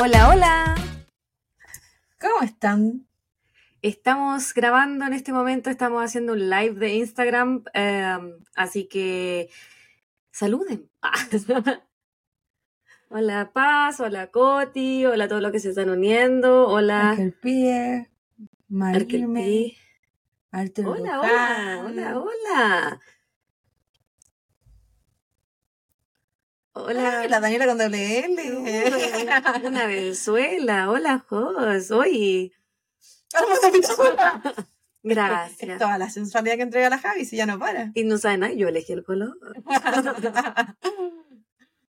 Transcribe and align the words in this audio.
Hola, 0.00 0.28
hola. 0.28 0.76
¿Cómo 2.20 2.42
están? 2.42 3.08
Estamos 3.82 4.54
grabando 4.54 5.06
en 5.06 5.12
este 5.14 5.32
momento, 5.32 5.68
estamos 5.68 6.04
haciendo 6.04 6.34
un 6.34 6.48
live 6.48 6.74
de 6.74 6.94
Instagram, 6.94 7.64
eh, 7.74 8.18
así 8.54 8.86
que 8.86 9.50
saluden. 10.30 10.88
hola 13.08 13.50
Paz, 13.52 13.98
hola 13.98 14.28
Coti, 14.28 15.06
hola 15.06 15.24
a 15.24 15.28
todos 15.28 15.42
los 15.42 15.50
que 15.50 15.58
se 15.58 15.70
están 15.70 15.90
uniendo, 15.90 16.68
hola 16.68 17.10
Ángel 17.10 17.32
Pierre, 17.32 18.10
Marime, 18.68 19.74
Hola, 20.52 21.20
hola, 21.20 21.82
hola, 21.84 22.18
hola. 22.20 23.00
Hola, 26.72 27.26
la 27.26 27.40
Daniela 27.40 27.66
con 27.66 27.78
doble 27.78 28.24
L. 28.24 28.56
una 29.66 29.86
Venezuela, 29.86 30.88
hola 30.90 31.24
Jos, 31.28 31.90
pistola. 33.72 34.40
gracias. 35.02 35.70
Es 35.70 35.78
toda 35.78 35.98
la 35.98 36.10
sensualidad 36.10 36.56
que 36.56 36.62
entrega 36.62 36.88
la 36.90 36.98
Javi, 36.98 37.24
si 37.24 37.36
ya 37.36 37.46
no 37.46 37.58
para. 37.58 37.90
Y 37.94 38.04
no 38.04 38.18
saben 38.18 38.40
nada, 38.40 38.52
yo 38.52 38.68
elegí 38.68 38.92
el 38.92 39.04
color. 39.04 39.36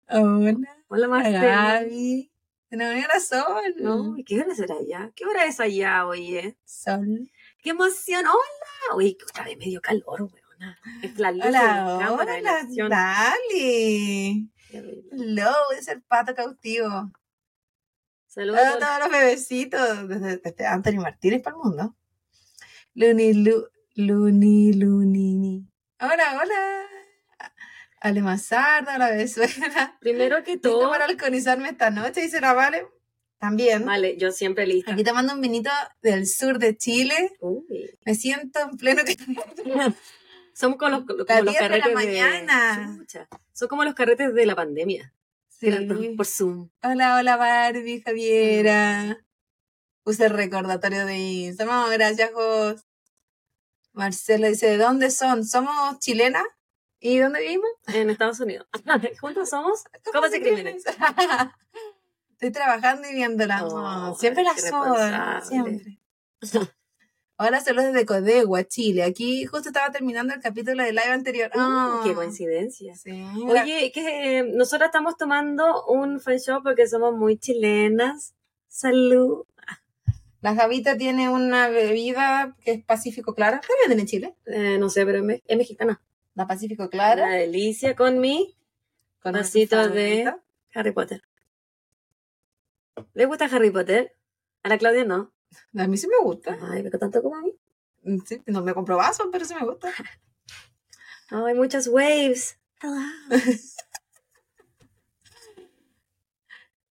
Hola, 0.08 0.56
Hola 0.88 1.08
Marcela. 1.08 1.40
Gaby. 1.40 2.30
Se 2.68 2.76
nos 2.76 2.92
unió 2.92 3.06
la 3.06 3.20
sol. 3.20 3.74
No, 3.78 4.16
¿qué 4.26 4.40
hora 4.40 4.54
será 4.54 4.74
allá? 4.74 5.12
¿Qué 5.14 5.24
hora 5.24 5.46
es 5.46 5.60
allá, 5.60 6.06
oye? 6.06 6.56
Sol. 6.64 7.30
¡Qué 7.62 7.70
emoción! 7.70 8.26
¡Hola! 8.26 8.96
Oye, 8.96 9.16
otra 9.28 9.44
vez 9.44 9.56
medio 9.58 9.80
calor, 9.80 10.22
weona. 10.22 10.78
Es 11.02 11.18
la 11.18 11.32
luz 11.32 11.44
Hola, 11.46 12.12
hola. 12.12 12.66
Dali. 12.88 14.51
Hello, 14.72 15.52
es 15.78 15.88
el 15.88 16.02
pato 16.02 16.34
cautivo. 16.34 17.12
Saludos. 18.26 18.60
A 18.60 18.78
todos 18.78 18.98
los 19.00 19.10
bebecitos 19.10 20.08
desde, 20.08 20.38
desde 20.38 20.66
Anthony 20.66 21.00
Martínez 21.00 21.42
para 21.42 21.56
el 21.56 21.62
mundo. 21.62 21.96
Luni, 22.94 23.34
lu, 23.34 23.68
Luni, 23.96 24.72
Lunini. 24.72 25.68
Hola, 26.00 26.40
hola. 26.40 26.86
Ale 28.00 28.22
Mazarda, 28.22 28.96
hola 28.96 29.10
Venezuela. 29.10 29.98
Primero 30.00 30.42
que 30.42 30.52
¿Listo 30.52 30.70
todo, 30.70 30.90
para 30.90 31.04
alcoholizarme 31.04 31.68
esta 31.68 31.90
noche? 31.90 32.22
Dice 32.22 32.40
la 32.40 32.54
Vale. 32.54 32.86
También. 33.38 33.84
vale, 33.84 34.16
yo 34.16 34.30
siempre 34.30 34.66
lista. 34.66 34.92
Aquí 34.92 35.04
tomando 35.04 35.34
un 35.34 35.40
vinito 35.40 35.70
del 36.00 36.26
sur 36.26 36.58
de 36.58 36.76
Chile. 36.76 37.32
Uy. 37.40 37.90
Me 38.06 38.14
siento 38.14 38.60
en 38.60 38.76
pleno 38.76 39.02
que 39.04 39.16
Somos 40.62 40.78
como 40.78 40.90
los, 40.92 41.00
como 41.04 41.18
los 41.18 41.26
10 41.26 41.44
de 41.44 41.52
la 41.52 41.58
carretes 41.58 41.92
mañana. 41.92 42.96
Chucha. 42.96 43.28
Son 43.52 43.66
como 43.66 43.82
los 43.82 43.94
carretes 43.94 44.32
de 44.32 44.46
la 44.46 44.54
pandemia. 44.54 45.12
Sí. 45.48 45.72
Por 46.16 46.24
Zoom. 46.24 46.68
Hola, 46.84 47.16
hola 47.16 47.36
Barbie, 47.36 48.00
Javiera. 48.00 49.24
Puse 50.04 50.26
el 50.26 50.30
recordatorio 50.30 51.04
de 51.04 51.18
Instagram. 51.18 51.90
Gracias, 51.90 52.30
Jos. 52.32 52.86
Marcelo 53.92 54.46
dice, 54.46 54.68
¿de 54.68 54.76
dónde 54.76 55.10
son? 55.10 55.44
¿Somos 55.44 55.98
chilenas? 55.98 56.44
¿Y 57.00 57.18
dónde 57.18 57.40
vivimos? 57.40 57.68
En 57.88 58.10
Estados 58.10 58.38
Unidos. 58.38 58.68
Juntos 59.20 59.50
somos 59.50 59.82
Copas 60.12 60.32
y 60.32 60.40
Crímenes. 60.42 60.84
Estoy 62.34 62.52
trabajando 62.52 63.08
y 63.08 63.14
viéndola. 63.14 63.66
Oh, 63.66 64.14
siempre 64.14 64.44
la 64.44 64.52
responsable. 64.52 65.44
Siempre. 65.44 65.98
Ahora 67.42 67.60
saludos 67.60 67.92
desde 67.92 68.06
Codegua, 68.06 68.64
Chile. 68.64 69.02
Aquí 69.02 69.44
justo 69.46 69.70
estaba 69.70 69.90
terminando 69.90 70.32
el 70.32 70.40
capítulo 70.40 70.82
del 70.84 70.94
live 70.94 71.08
anterior. 71.10 71.50
Uh, 71.54 71.58
Ah, 71.58 72.00
¡Qué 72.04 72.14
coincidencia! 72.14 72.94
Sí. 72.94 73.10
Oye, 73.48 73.90
que 73.92 74.38
eh, 74.38 74.42
nosotros 74.44 74.86
estamos 74.86 75.16
tomando 75.16 75.84
un 75.86 76.20
fan 76.20 76.36
shop 76.38 76.62
porque 76.62 76.86
somos 76.86 77.14
muy 77.16 77.36
chilenas. 77.38 78.34
Salud. 78.68 79.44
La 80.40 80.54
Javita 80.54 80.96
tiene 80.96 81.28
una 81.30 81.68
bebida 81.68 82.56
que 82.64 82.72
es 82.72 82.84
Pacífico 82.84 83.34
Clara. 83.34 83.60
¿Qué 83.60 83.72
venden 83.82 84.00
en 84.00 84.06
Chile? 84.06 84.36
Eh, 84.46 84.76
no 84.78 84.88
sé, 84.88 85.04
pero 85.04 85.18
es, 85.18 85.24
me- 85.24 85.42
es 85.46 85.56
mexicana. 85.56 86.00
La 86.34 86.46
Pacífico 86.46 86.84
Una 86.84 86.90
Clara. 86.90 87.28
delicia 87.30 87.96
con 87.96 88.20
mi 88.20 88.56
Con 89.20 89.32
vasito 89.32 89.88
de. 89.88 90.32
Harry 90.74 90.92
Potter. 90.92 91.22
¿Le 93.14 93.26
gusta 93.26 93.46
Harry 93.46 93.70
Potter? 93.70 94.14
A 94.62 94.68
la 94.68 94.78
Claudia 94.78 95.04
no. 95.04 95.32
A 95.78 95.86
mí 95.86 95.96
sí 95.96 96.06
me 96.08 96.18
gusta. 96.22 96.56
Ay, 96.70 96.82
pero 96.82 96.98
tanto 96.98 97.22
como 97.22 97.36
a 97.36 97.42
mí. 97.42 97.52
Sí, 98.26 98.42
no 98.46 98.62
me 98.62 98.74
compro 98.74 98.96
vasos, 98.96 99.28
pero 99.32 99.44
sí 99.44 99.54
me 99.54 99.64
gusta. 99.66 99.92
No, 101.30 101.46
hay 101.46 101.54
muchas 101.54 101.88
waves. 101.88 102.58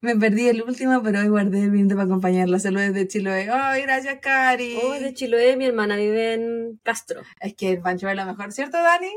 Me 0.03 0.15
perdí 0.15 0.47
el 0.47 0.63
último, 0.63 1.03
pero 1.03 1.19
hoy 1.19 1.27
guardé 1.27 1.61
el 1.63 1.69
vinito 1.69 1.93
para 1.95 2.05
acompañarla. 2.05 2.57
Saludos 2.57 2.93
de 2.93 3.07
Chiloé. 3.07 3.49
Ay, 3.51 3.83
gracias, 3.83 4.17
Cari. 4.19 4.79
Oh, 4.81 4.93
de 4.93 5.13
Chiloé, 5.13 5.55
mi 5.57 5.65
hermana 5.65 5.95
vive 5.95 6.33
en 6.33 6.79
Castro. 6.83 7.21
Es 7.39 7.53
que 7.53 7.69
el 7.73 7.81
pancho 7.81 8.09
es 8.09 8.15
lo 8.15 8.25
mejor, 8.25 8.51
¿cierto, 8.51 8.77
Dani? 8.81 9.11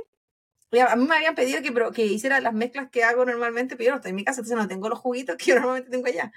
A 0.87 0.97
mí 0.97 1.07
me 1.07 1.17
habían 1.17 1.35
pedido 1.35 1.63
que, 1.63 1.73
pro- 1.73 1.93
que 1.93 2.05
hiciera 2.05 2.39
las 2.41 2.53
mezclas 2.53 2.91
que 2.91 3.03
hago 3.03 3.25
normalmente, 3.25 3.77
pero 3.77 3.87
yo 3.87 3.91
no 3.93 3.97
estoy 3.97 4.11
en 4.11 4.17
mi 4.17 4.25
casa, 4.25 4.41
entonces 4.41 4.59
no 4.59 4.69
tengo 4.69 4.89
los 4.91 4.99
juguitos 4.99 5.37
que 5.37 5.47
yo 5.47 5.55
normalmente 5.55 5.91
tengo 5.91 6.07
allá. 6.07 6.33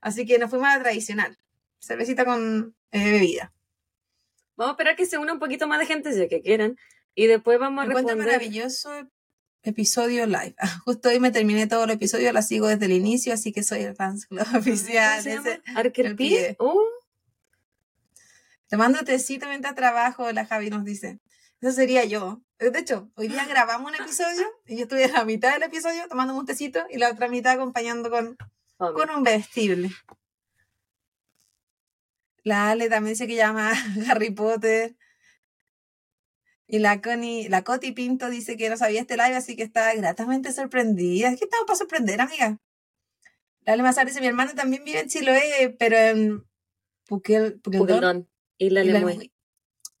Así 0.00 0.24
que 0.24 0.38
nos 0.38 0.48
fuimos 0.48 0.68
a 0.68 0.76
la 0.78 0.82
tradicional. 0.84 1.36
Cervecita 1.82 2.24
con 2.24 2.74
eh, 2.92 3.10
bebida. 3.10 3.52
Vamos 4.56 4.70
a 4.70 4.74
esperar 4.74 4.96
que 4.96 5.06
se 5.06 5.18
una 5.18 5.32
un 5.32 5.38
poquito 5.38 5.66
más 5.66 5.78
de 5.80 5.86
gente, 5.86 6.12
si 6.12 6.22
es 6.22 6.28
que 6.28 6.40
quieran. 6.42 6.76
Y 7.14 7.26
después 7.26 7.58
vamos 7.58 7.84
a 7.84 7.88
responder. 7.88 8.26
maravilloso 8.26 8.94
ep- 8.94 9.10
episodio 9.64 10.26
live. 10.26 10.54
Ah, 10.58 10.80
Justo 10.84 11.08
hoy 11.08 11.18
me 11.20 11.30
terminé 11.30 11.66
todo 11.66 11.84
el 11.84 11.90
episodio, 11.90 12.32
la 12.32 12.42
sigo 12.42 12.66
desde 12.68 12.86
el 12.86 12.92
inicio, 12.92 13.34
así 13.34 13.52
que 13.52 13.62
soy 13.62 13.80
el 13.82 13.94
fans 13.96 14.26
club 14.26 14.46
oficial. 14.56 15.22
Pie. 16.16 16.56
Uh, 16.60 16.78
Te 18.68 18.76
mando 18.76 19.00
tecito 19.04 19.46
mientras 19.48 19.74
trabajo, 19.74 20.30
la 20.32 20.46
Javi 20.46 20.70
nos 20.70 20.84
dice. 20.84 21.18
Eso 21.60 21.72
sería 21.72 22.04
yo. 22.04 22.40
De 22.58 22.76
hecho, 22.78 23.10
hoy 23.16 23.28
día 23.28 23.44
grabamos 23.46 23.90
un 23.92 24.00
episodio 24.00 24.46
y 24.66 24.76
yo 24.76 24.82
estuve 24.84 25.04
en 25.04 25.12
la 25.12 25.24
mitad 25.24 25.52
del 25.52 25.64
episodio 25.64 26.06
tomando 26.08 26.34
un 26.34 26.46
tecito 26.46 26.84
y 26.90 26.98
la 26.98 27.10
otra 27.10 27.28
mitad 27.28 27.52
acompañando 27.54 28.08
con, 28.10 28.36
con 28.78 29.10
un 29.10 29.22
vestible. 29.22 29.90
La 32.44 32.70
Ale 32.70 32.88
también 32.88 33.14
dice 33.14 33.26
que 33.26 33.36
llama 33.36 33.72
Harry 34.08 34.30
Potter. 34.30 34.96
Y 36.66 36.78
la 36.78 37.02
Connie, 37.02 37.48
la 37.48 37.64
Coti 37.64 37.92
Pinto 37.92 38.30
dice 38.30 38.56
que 38.56 38.70
no 38.70 38.76
sabía 38.76 39.02
este 39.02 39.16
live, 39.16 39.36
así 39.36 39.56
que 39.56 39.62
está 39.62 39.94
gratamente 39.94 40.52
sorprendida. 40.52 41.36
¿Qué 41.36 41.44
estamos 41.44 41.66
para 41.66 41.76
sorprender, 41.76 42.20
amiga? 42.20 42.58
La 43.64 43.74
Ale 43.74 43.82
Mazar 43.82 44.06
dice, 44.06 44.20
mi 44.20 44.26
hermano 44.26 44.52
también 44.54 44.82
vive 44.82 45.00
en 45.00 45.08
Chiloé, 45.08 45.76
pero 45.78 45.96
en 45.96 46.46
Puquel, 47.06 47.60
Puqueldón. 47.60 48.28
Y 48.56 48.70
la. 48.70 48.84
Lemuy. 48.84 49.32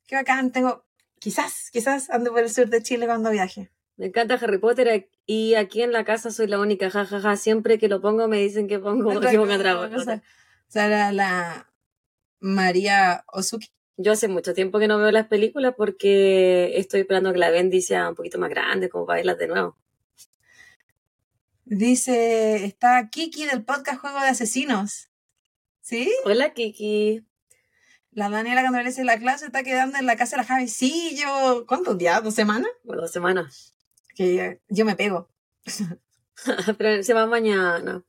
Qué 0.06 0.16
bacán, 0.16 0.50
tengo, 0.50 0.84
quizás, 1.18 1.70
quizás 1.70 2.10
ando 2.10 2.32
por 2.32 2.40
el 2.40 2.50
sur 2.50 2.68
de 2.68 2.82
Chile 2.82 3.06
cuando 3.06 3.30
viaje. 3.30 3.70
Me 3.96 4.06
encanta 4.06 4.34
Harry 4.34 4.58
Potter 4.58 5.10
y 5.26 5.54
aquí 5.54 5.82
en 5.82 5.92
la 5.92 6.04
casa 6.04 6.30
soy 6.30 6.46
la 6.46 6.58
única, 6.58 6.90
jajaja. 6.90 7.36
Siempre 7.36 7.78
que 7.78 7.88
lo 7.88 8.00
pongo 8.00 8.28
me 8.28 8.38
dicen 8.38 8.66
que 8.66 8.78
pongo 8.78 9.10
que 9.20 9.38
ponga 9.38 9.90
cosa. 9.90 10.22
O 10.68 10.70
sea, 10.72 10.88
la, 10.88 11.12
la 11.12 11.71
María 12.42 13.24
Ozuki. 13.28 13.68
Yo 13.96 14.12
hace 14.12 14.28
mucho 14.28 14.52
tiempo 14.52 14.78
que 14.78 14.88
no 14.88 14.98
veo 14.98 15.10
las 15.10 15.28
películas 15.28 15.74
porque 15.76 16.76
estoy 16.76 17.00
esperando 17.00 17.32
que 17.32 17.38
la 17.38 17.50
Bendy 17.50 17.80
sea 17.80 18.08
un 18.08 18.14
poquito 18.14 18.38
más 18.38 18.50
grande, 18.50 18.88
como 18.88 19.06
para 19.06 19.18
verlas 19.18 19.38
de 19.38 19.46
nuevo. 19.46 19.78
Dice, 21.64 22.64
está 22.64 23.08
Kiki 23.08 23.46
del 23.46 23.64
podcast 23.64 24.00
Juego 24.00 24.20
de 24.20 24.26
Asesinos. 24.26 25.08
¿Sí? 25.80 26.12
Hola, 26.24 26.52
Kiki. 26.52 27.24
La 28.10 28.28
Daniela 28.28 28.60
cuando 28.60 28.78
le 28.78 28.84
dice 28.84 29.04
la 29.04 29.18
clase 29.18 29.46
está 29.46 29.62
quedando 29.62 29.98
en 29.98 30.06
la 30.06 30.16
casa 30.16 30.36
de 30.36 30.42
la 30.42 30.48
Javi. 30.48 30.68
Sí, 30.68 31.16
yo, 31.16 31.64
¿cuántos 31.66 31.96
días? 31.96 32.22
¿Dos 32.22 32.34
semanas? 32.34 32.70
Por 32.84 32.96
dos 32.96 33.10
semanas. 33.10 33.74
Que 34.14 34.60
yo 34.68 34.84
me 34.84 34.96
pego. 34.96 35.30
Pero 36.78 37.02
se 37.02 37.14
va 37.14 37.26
mañana. 37.26 38.04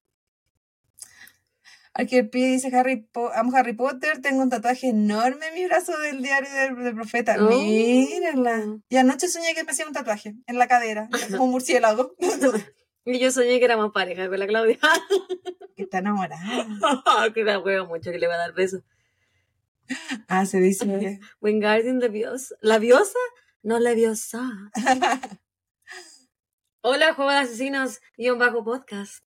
Aquí 1.95 2.17
el 2.17 2.29
pie 2.29 2.47
dice 2.47 2.75
Harry 2.75 3.07
Po- 3.11 3.31
amo 3.33 3.55
Harry 3.55 3.73
Potter, 3.73 4.19
tengo 4.21 4.41
un 4.41 4.49
tatuaje 4.49 4.89
enorme 4.89 5.47
en 5.47 5.53
mi 5.53 5.65
brazo 5.65 5.95
del 5.99 6.23
diario 6.23 6.49
del, 6.51 6.83
del 6.83 6.95
profeta. 6.95 7.35
Oh. 7.39 7.49
Mírenla. 7.49 8.79
Y 8.89 8.97
anoche 8.97 9.27
soñé 9.27 9.53
que 9.53 9.63
me 9.63 9.71
hacía 9.71 9.85
un 9.85 9.93
tatuaje 9.93 10.33
en 10.47 10.57
la 10.57 10.67
cadera, 10.67 11.07
como 11.31 11.45
un 11.45 11.51
murciélago. 11.51 12.15
Y 13.05 13.19
yo 13.19 13.31
soñé 13.31 13.59
que 13.59 13.65
éramos 13.65 13.91
pareja 13.91 14.29
con 14.29 14.39
la 14.39 14.47
Claudia. 14.47 14.79
que 15.75 15.83
está 15.83 15.97
enamorada. 15.97 16.39
que 17.33 17.43
la 17.43 17.59
juego 17.59 17.85
mucho, 17.85 18.11
que 18.11 18.17
le 18.17 18.27
va 18.27 18.35
a 18.35 18.37
dar 18.37 18.53
besos. 18.53 18.81
Ah, 20.29 20.45
se 20.45 20.61
dice 20.61 20.85
que... 20.85 21.19
Wingardium 21.41 21.97
Leviosa. 21.99 22.55
¿Laviosa? 22.61 23.19
No, 23.61 23.77
Leviosa. 23.77 24.49
Hola, 26.81 27.13
juego 27.13 27.31
de 27.31 27.37
asesinos, 27.39 27.99
guion 28.17 28.39
bajo 28.39 28.63
podcast. 28.63 29.21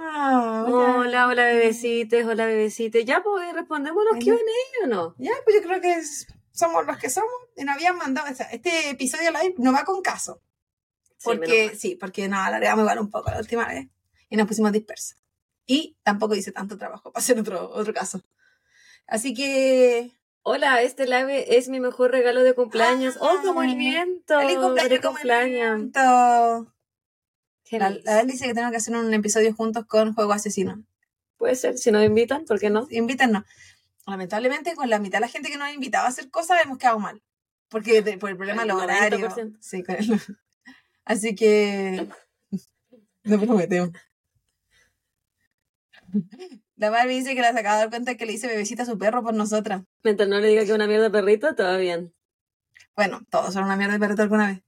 Ah, 0.00 0.64
Hola, 0.68 1.26
hola, 1.26 1.44
bebecites, 1.46 2.24
hola, 2.26 2.46
bebecites. 2.46 3.04
Ya, 3.04 3.22
pues, 3.22 3.52
respondemos 3.52 4.04
los 4.04 4.14
Hola. 4.14 4.24
Q&A, 4.24 4.84
¿o 4.84 4.88
no? 4.88 5.14
Ya, 5.18 5.32
pues 5.44 5.56
yo 5.56 5.62
creo 5.62 5.80
que 5.80 5.92
es- 5.94 6.26
somos 6.52 6.86
los 6.86 6.96
que 6.98 7.10
somos 7.10 7.30
y 7.56 7.64
nos 7.64 7.74
habían 7.76 7.96
mandado. 7.96 8.30
o 8.30 8.34
sea, 8.34 8.46
este 8.46 8.90
episodio 8.90 9.30
live 9.30 9.54
no 9.58 9.72
va 9.72 9.84
con 9.84 10.00
caso. 10.02 10.40
Sí, 11.18 11.24
Porque, 11.24 11.66
mal. 11.66 11.76
sí, 11.76 11.96
porque 11.96 12.28
nos 12.28 12.38
alargamos 12.40 12.82
igual 12.82 12.98
un 13.00 13.10
poco 13.10 13.30
la 13.30 13.38
última 13.38 13.66
vez. 13.66 13.88
Y 14.28 14.36
nos 14.36 14.46
pusimos 14.46 14.70
dispersas. 14.72 15.18
Y 15.66 15.96
tampoco 16.04 16.34
hice 16.34 16.52
tanto 16.52 16.78
trabajo 16.78 17.10
para 17.12 17.20
hacer 17.22 17.38
otro, 17.38 17.68
otro 17.70 17.92
caso. 17.92 18.22
Así 19.06 19.34
que. 19.34 20.12
Hola, 20.42 20.80
este 20.82 21.06
live 21.06 21.56
es 21.58 21.68
mi 21.68 21.80
mejor 21.80 22.10
regalo 22.12 22.42
de 22.42 22.54
cumpleaños. 22.54 23.16
¡Oh, 23.20 23.38
como 23.44 23.62
el 23.62 23.74
viento! 23.74 24.38
¡Feliz 24.38 24.56
cumpleaños! 24.56 24.82
¡Feliz 24.88 25.00
cumpleaños! 25.06 26.66
La, 27.72 27.90
la 27.90 28.16
Bel 28.16 28.26
dice 28.26 28.46
que 28.46 28.54
tenemos 28.54 28.70
que 28.70 28.78
hacer 28.78 28.94
un 28.96 29.12
episodio 29.12 29.52
juntos 29.54 29.84
con 29.86 30.14
Juego 30.14 30.32
Asesino. 30.32 30.82
Puede 31.36 31.54
ser, 31.54 31.76
si 31.78 31.90
nos 31.90 32.04
invitan, 32.04 32.44
¿por 32.46 32.58
qué 32.58 32.70
no? 32.70 32.86
Invítanos. 32.90 33.44
Lamentablemente, 34.06 34.74
con 34.74 34.88
la 34.88 34.98
mitad 34.98 35.18
de 35.18 35.22
la 35.22 35.28
gente 35.28 35.50
que 35.50 35.56
nos 35.58 35.68
ha 35.68 35.72
invitado 35.72 36.06
a 36.06 36.08
hacer 36.08 36.30
cosas, 36.30 36.58
hemos 36.64 36.78
quedado 36.78 36.98
mal. 36.98 37.22
Porque 37.68 38.00
de- 38.00 38.16
por 38.16 38.30
el 38.30 38.36
problema 38.36 38.62
de 38.62 38.68
los 38.68 38.82
horarios. 38.82 39.20
90%. 39.36 39.58
Sí, 39.60 39.82
con 39.82 39.96
el- 39.96 40.20
Así 41.04 41.34
que. 41.34 42.08
No 43.24 43.38
prometemos. 43.38 43.90
La 46.76 46.90
Barbie 46.90 47.16
dice 47.16 47.34
que 47.34 47.40
la 47.42 47.48
acaba 47.48 47.74
de 47.76 47.80
dar 47.82 47.90
cuenta 47.90 48.14
que 48.16 48.24
le 48.24 48.32
hice 48.32 48.46
bebecita 48.46 48.84
a 48.84 48.86
su 48.86 48.96
perro 48.98 49.22
por 49.22 49.34
nosotras. 49.34 49.82
Mientras 50.04 50.28
no 50.28 50.38
le 50.38 50.48
diga 50.48 50.62
que 50.62 50.68
es 50.68 50.74
una 50.74 50.86
mierda 50.86 51.04
de 51.04 51.10
perrito, 51.10 51.54
todo 51.54 51.76
bien. 51.78 52.14
Bueno, 52.96 53.20
todos 53.30 53.52
son 53.52 53.64
una 53.64 53.76
mierda 53.76 53.94
de 53.94 53.98
perrito 54.00 54.22
alguna 54.22 54.46
vez. 54.46 54.62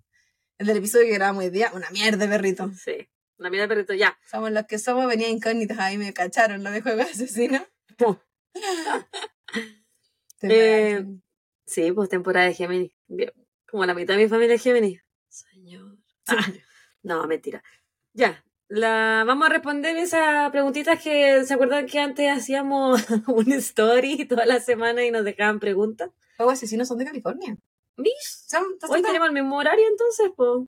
El 0.61 0.67
del 0.67 0.77
episodio 0.77 1.07
que 1.07 1.15
grabamos 1.15 1.43
hoy 1.43 1.49
día, 1.49 1.71
una 1.73 1.89
mierda 1.89 2.27
de 2.27 2.29
perrito. 2.29 2.71
Sí, 2.75 3.09
una 3.39 3.49
mierda 3.49 3.67
de 3.67 3.69
perrito, 3.69 3.95
ya. 3.95 4.19
Somos 4.31 4.53
los 4.53 4.67
que 4.67 4.79
somos, 4.79 5.07
venía 5.07 5.31
incógnitos 5.31 5.79
ahí, 5.79 5.97
me 5.97 6.13
cacharon 6.13 6.63
lo 6.63 6.71
de 6.71 6.83
juego 6.83 7.01
asesino. 7.01 7.67
Eh, 10.43 11.05
Sí, 11.67 11.93
pues 11.93 12.09
temporada 12.09 12.47
de 12.47 12.55
Géminis. 12.55 12.93
Como 13.71 13.85
la 13.85 13.93
mitad 13.95 14.17
de 14.17 14.23
mi 14.25 14.29
familia 14.29 14.55
es 14.55 14.63
Géminis. 14.63 15.03
Señor. 15.29 15.99
Ah, 16.27 16.37
no, 17.03 17.27
mentira. 17.27 17.63
Ya, 18.15 18.43
la, 18.69 19.25
vamos 19.27 19.47
a 19.47 19.53
responder 19.53 19.97
esas 19.97 20.51
preguntitas 20.51 21.03
que 21.03 21.45
se 21.45 21.55
acuerdan 21.55 21.87
que 21.87 21.99
antes 22.01 22.31
hacíamos 22.31 23.05
un 23.29 23.53
story 23.53 24.25
toda 24.27 24.47
la 24.47 24.61
semana 24.61 25.05
y 25.05 25.11
nos 25.11 25.25
dejaban 25.25 25.61
preguntas. 25.61 26.11
Juego 26.37 26.51
de 26.51 26.55
asesinos 26.55 26.89
son 26.89 26.99
de 26.99 27.05
California. 27.05 27.57
Hoy 27.97 29.03
tenemos 29.03 29.29
el 29.29 29.35
mismo 29.35 29.57
horario 29.59 29.87
entonces, 29.89 30.31
pues. 30.37 30.67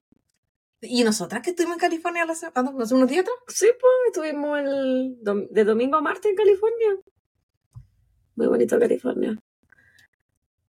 Y 0.83 1.05
nosotras 1.05 1.43
que 1.43 1.51
estuvimos 1.51 1.77
en 1.77 1.81
California 1.81 2.27
se- 2.35 2.51
¿cuándo? 2.51 2.81
hace 2.83 2.95
unos 2.95 3.09
días 3.09 3.23
atrás. 3.23 3.37
Sí, 3.49 3.69
pues, 3.81 3.93
estuvimos 4.09 4.59
el 4.59 5.19
dom- 5.23 5.49
de 5.49 5.65
domingo 5.65 5.97
a 5.97 6.01
martes 6.01 6.31
en 6.31 6.37
California. 6.37 6.89
Muy 8.35 8.47
bonito 8.49 8.79
California. 8.79 9.39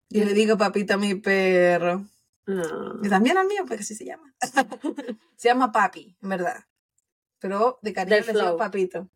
Yo 0.09 0.23
le 0.25 0.33
digo 0.33 0.57
papito 0.57 0.93
a 0.93 0.97
mi 0.97 1.15
perro. 1.15 2.05
Ah. 2.45 2.93
Y 3.01 3.09
también 3.09 3.37
al 3.37 3.47
mío, 3.47 3.63
porque 3.67 3.81
así 3.83 3.95
se 3.95 4.05
llama. 4.05 4.33
se 5.35 5.47
llama 5.47 5.71
papi, 5.71 6.15
en 6.21 6.29
verdad. 6.29 6.65
Pero 7.39 7.79
de 7.81 7.93
cariño 7.93 8.17
Del 8.17 8.25
le 8.27 8.33
digo 8.33 8.57
papito. 8.57 9.09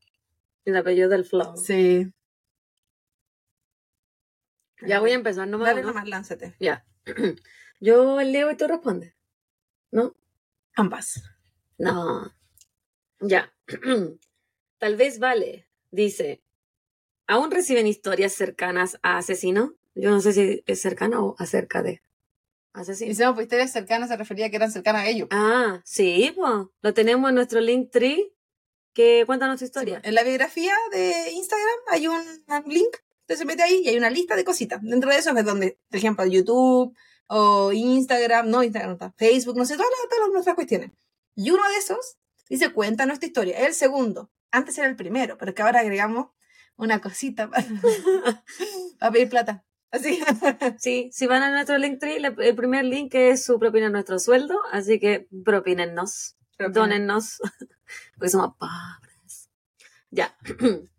El 0.65 0.75
apellido 0.75 1.09
del 1.09 1.23
flow. 1.25 1.55
Sí. 1.57 2.11
Ya 4.81 4.99
voy 4.99 5.11
a 5.11 5.15
empezar, 5.15 5.47
no 5.47 5.57
me 5.57 5.65
Dale 5.65 5.81
¿no? 5.81 5.87
nomás, 5.89 6.07
lánzate. 6.07 6.55
Ya. 6.59 6.85
Yo 7.79 8.21
leo 8.21 8.51
y 8.51 8.57
tú 8.57 8.67
respondes. 8.67 9.13
¿No? 9.91 10.15
Ambas. 10.75 11.23
No. 11.77 12.33
Ya. 13.19 13.53
Tal 14.79 14.95
vez 14.95 15.19
vale. 15.19 15.67
Dice. 15.91 16.41
¿Aún 17.27 17.51
reciben 17.51 17.87
historias 17.87 18.33
cercanas 18.33 18.99
a 19.01 19.17
asesino? 19.17 19.75
Yo 19.95 20.11
no 20.11 20.21
sé 20.21 20.33
si 20.33 20.63
es 20.65 20.81
cercana 20.81 21.21
o 21.21 21.35
acerca 21.39 21.81
de 21.81 22.01
asesino. 22.73 23.11
Hicimos 23.11 23.33
pues 23.33 23.45
historias 23.45 23.71
cercanas, 23.71 24.09
se 24.09 24.17
refería 24.17 24.45
a 24.45 24.49
que 24.49 24.55
eran 24.55 24.71
cercanas 24.71 25.03
a 25.03 25.07
ellos. 25.07 25.27
Ah, 25.31 25.81
sí, 25.83 26.31
pues. 26.35 26.67
Lo 26.81 26.93
tenemos 26.93 27.29
en 27.29 27.35
nuestro 27.35 27.59
link 27.59 27.91
tree 27.91 28.33
que 28.93 29.23
cuenta 29.25 29.47
nuestra 29.47 29.65
historia. 29.65 30.01
En 30.03 30.15
la 30.15 30.23
biografía 30.23 30.73
de 30.91 31.31
Instagram 31.31 31.79
hay 31.89 32.07
un, 32.07 32.15
un 32.47 32.63
link, 32.73 32.95
usted 33.27 33.35
se 33.35 33.45
mete 33.45 33.61
ahí 33.63 33.81
y 33.83 33.89
hay 33.89 33.97
una 33.97 34.09
lista 34.09 34.37
de 34.37 34.45
cositas. 34.45 34.81
Dentro 34.81 35.09
de 35.09 35.17
eso 35.17 35.35
es 35.37 35.45
donde, 35.45 35.77
por 35.89 35.97
ejemplo, 35.97 36.25
YouTube 36.25 36.95
o 37.27 37.73
Instagram, 37.73 38.49
no 38.49 38.63
Instagram, 38.63 38.91
no 38.91 38.93
está, 38.93 39.11
Facebook, 39.17 39.57
no 39.57 39.65
sé, 39.65 39.75
todas, 39.75 39.91
las- 39.91 40.09
todas 40.17 40.31
nuestras 40.31 40.55
cuestiones. 40.55 40.91
Y 41.35 41.51
uno 41.51 41.61
de 41.69 41.75
esos 41.75 42.15
dice, 42.49 42.71
cuenta 42.71 43.05
nuestra 43.05 43.27
historia. 43.27 43.57
El 43.67 43.73
segundo. 43.73 44.31
Antes 44.49 44.77
era 44.77 44.87
el 44.87 44.95
primero, 44.95 45.37
pero 45.37 45.53
que 45.53 45.61
ahora 45.61 45.81
agregamos 45.81 46.27
una 46.77 47.01
cosita 47.01 47.49
para, 47.49 47.65
para 48.99 49.11
pedir 49.11 49.29
plata. 49.29 49.65
Así. 49.91 50.19
Sí, 50.79 51.09
si 51.11 51.27
van 51.27 51.43
a 51.43 51.51
nuestro 51.51 51.77
link 51.77 51.99
tree, 51.99 52.19
le- 52.21 52.33
el 52.39 52.55
primer 52.55 52.85
link 52.85 53.13
es 53.13 53.43
su 53.43 53.59
propina 53.59 53.87
a 53.87 53.89
nuestro 53.89 54.19
sueldo, 54.19 54.57
así 54.71 54.99
que 54.99 55.27
propínennos, 55.43 56.37
donennos, 56.71 57.39
porque 58.15 58.29
somos 58.29 58.55
pobres. 58.57 59.49
Ya. 60.11 60.33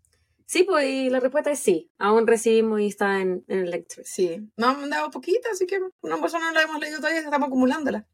Sí, 0.49 0.63
pues 0.63 0.83
y 0.89 1.11
la 1.11 1.19
respuesta 1.19 1.51
es 1.51 1.59
sí, 1.59 1.91
aún 1.99 2.25
recibimos 2.25 2.81
y 2.81 2.87
está 2.87 3.21
en, 3.21 3.45
en 3.47 3.67
el 3.67 3.85
tree. 3.85 4.03
Sí. 4.03 4.49
Nos 4.57 4.69
han 4.69 4.81
mandado 4.81 5.11
poquito, 5.11 5.47
así 5.51 5.67
que 5.67 5.79
una 6.01 6.19
persona 6.19 6.47
no 6.47 6.53
la 6.53 6.63
hemos 6.63 6.79
leído 6.79 6.97
todavía, 6.97 7.19
estamos 7.19 7.49
acumulándola. 7.49 8.07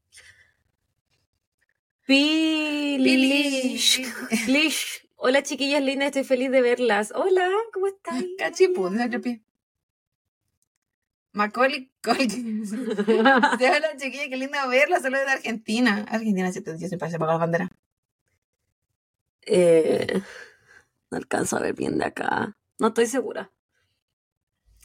Pilish. 2.06 2.92
Pilish. 4.30 5.08
Hola 5.16 5.44
chiquillas 5.44 5.82
lindas, 5.82 6.08
estoy 6.08 6.26
feliz 6.26 6.52
de 6.52 6.62
verlas. 6.62 7.14
Hola, 7.16 7.50
¿cómo 7.72 7.88
están? 7.88 8.26
Cachipú, 8.38 8.90
no 8.90 9.02
se 9.02 9.20
pie. 9.22 9.42
Macaulay 11.32 11.90
Culkin. 12.04 12.66
Sí, 12.66 12.74
hola 13.66 13.96
chiquilla, 13.96 14.28
qué 14.28 14.36
lindo 14.36 14.58
verla, 14.68 15.00
solo 15.00 15.20
de 15.20 15.24
Argentina. 15.24 16.06
Argentina, 16.10 16.52
yo 16.52 16.62
siempre 16.90 17.10
se 17.10 17.18
paga 17.18 17.32
la 17.32 17.38
bandera. 17.38 17.70
Eh, 19.44 20.22
no 21.12 21.18
alcanzo 21.18 21.58
a 21.58 21.62
ver 21.62 21.74
bien 21.76 21.98
de 21.98 22.06
acá. 22.06 22.58
No 22.80 22.88
estoy 22.88 23.06
segura. 23.08 23.52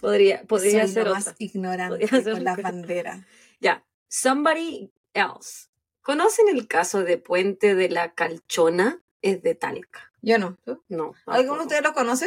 Podría, 0.00 0.44
podría 0.44 0.84
Soy 0.84 0.94
ser 0.94 1.04
lo 1.04 1.10
otra. 1.10 1.24
más 1.24 1.34
ignorante 1.38 2.08
Podría 2.08 2.34
con 2.34 2.44
las 2.44 2.58
otra. 2.58 2.70
banderas. 2.70 3.20
Ya. 3.60 3.84
Somebody 4.08 4.90
else. 5.12 5.68
¿Conocen 6.00 6.48
el 6.48 6.66
caso 6.66 7.04
de 7.04 7.18
Puente 7.18 7.74
de 7.74 7.90
la 7.90 8.14
Calchona? 8.14 9.02
Es 9.20 9.42
de 9.42 9.54
Talca. 9.54 10.10
Yo 10.22 10.38
no. 10.38 10.56
¿Tú? 10.64 10.82
No. 10.88 11.12
¿Alguno 11.26 11.58
de 11.58 11.62
ustedes 11.64 11.82
lo 11.82 11.92
conoce? 11.92 12.26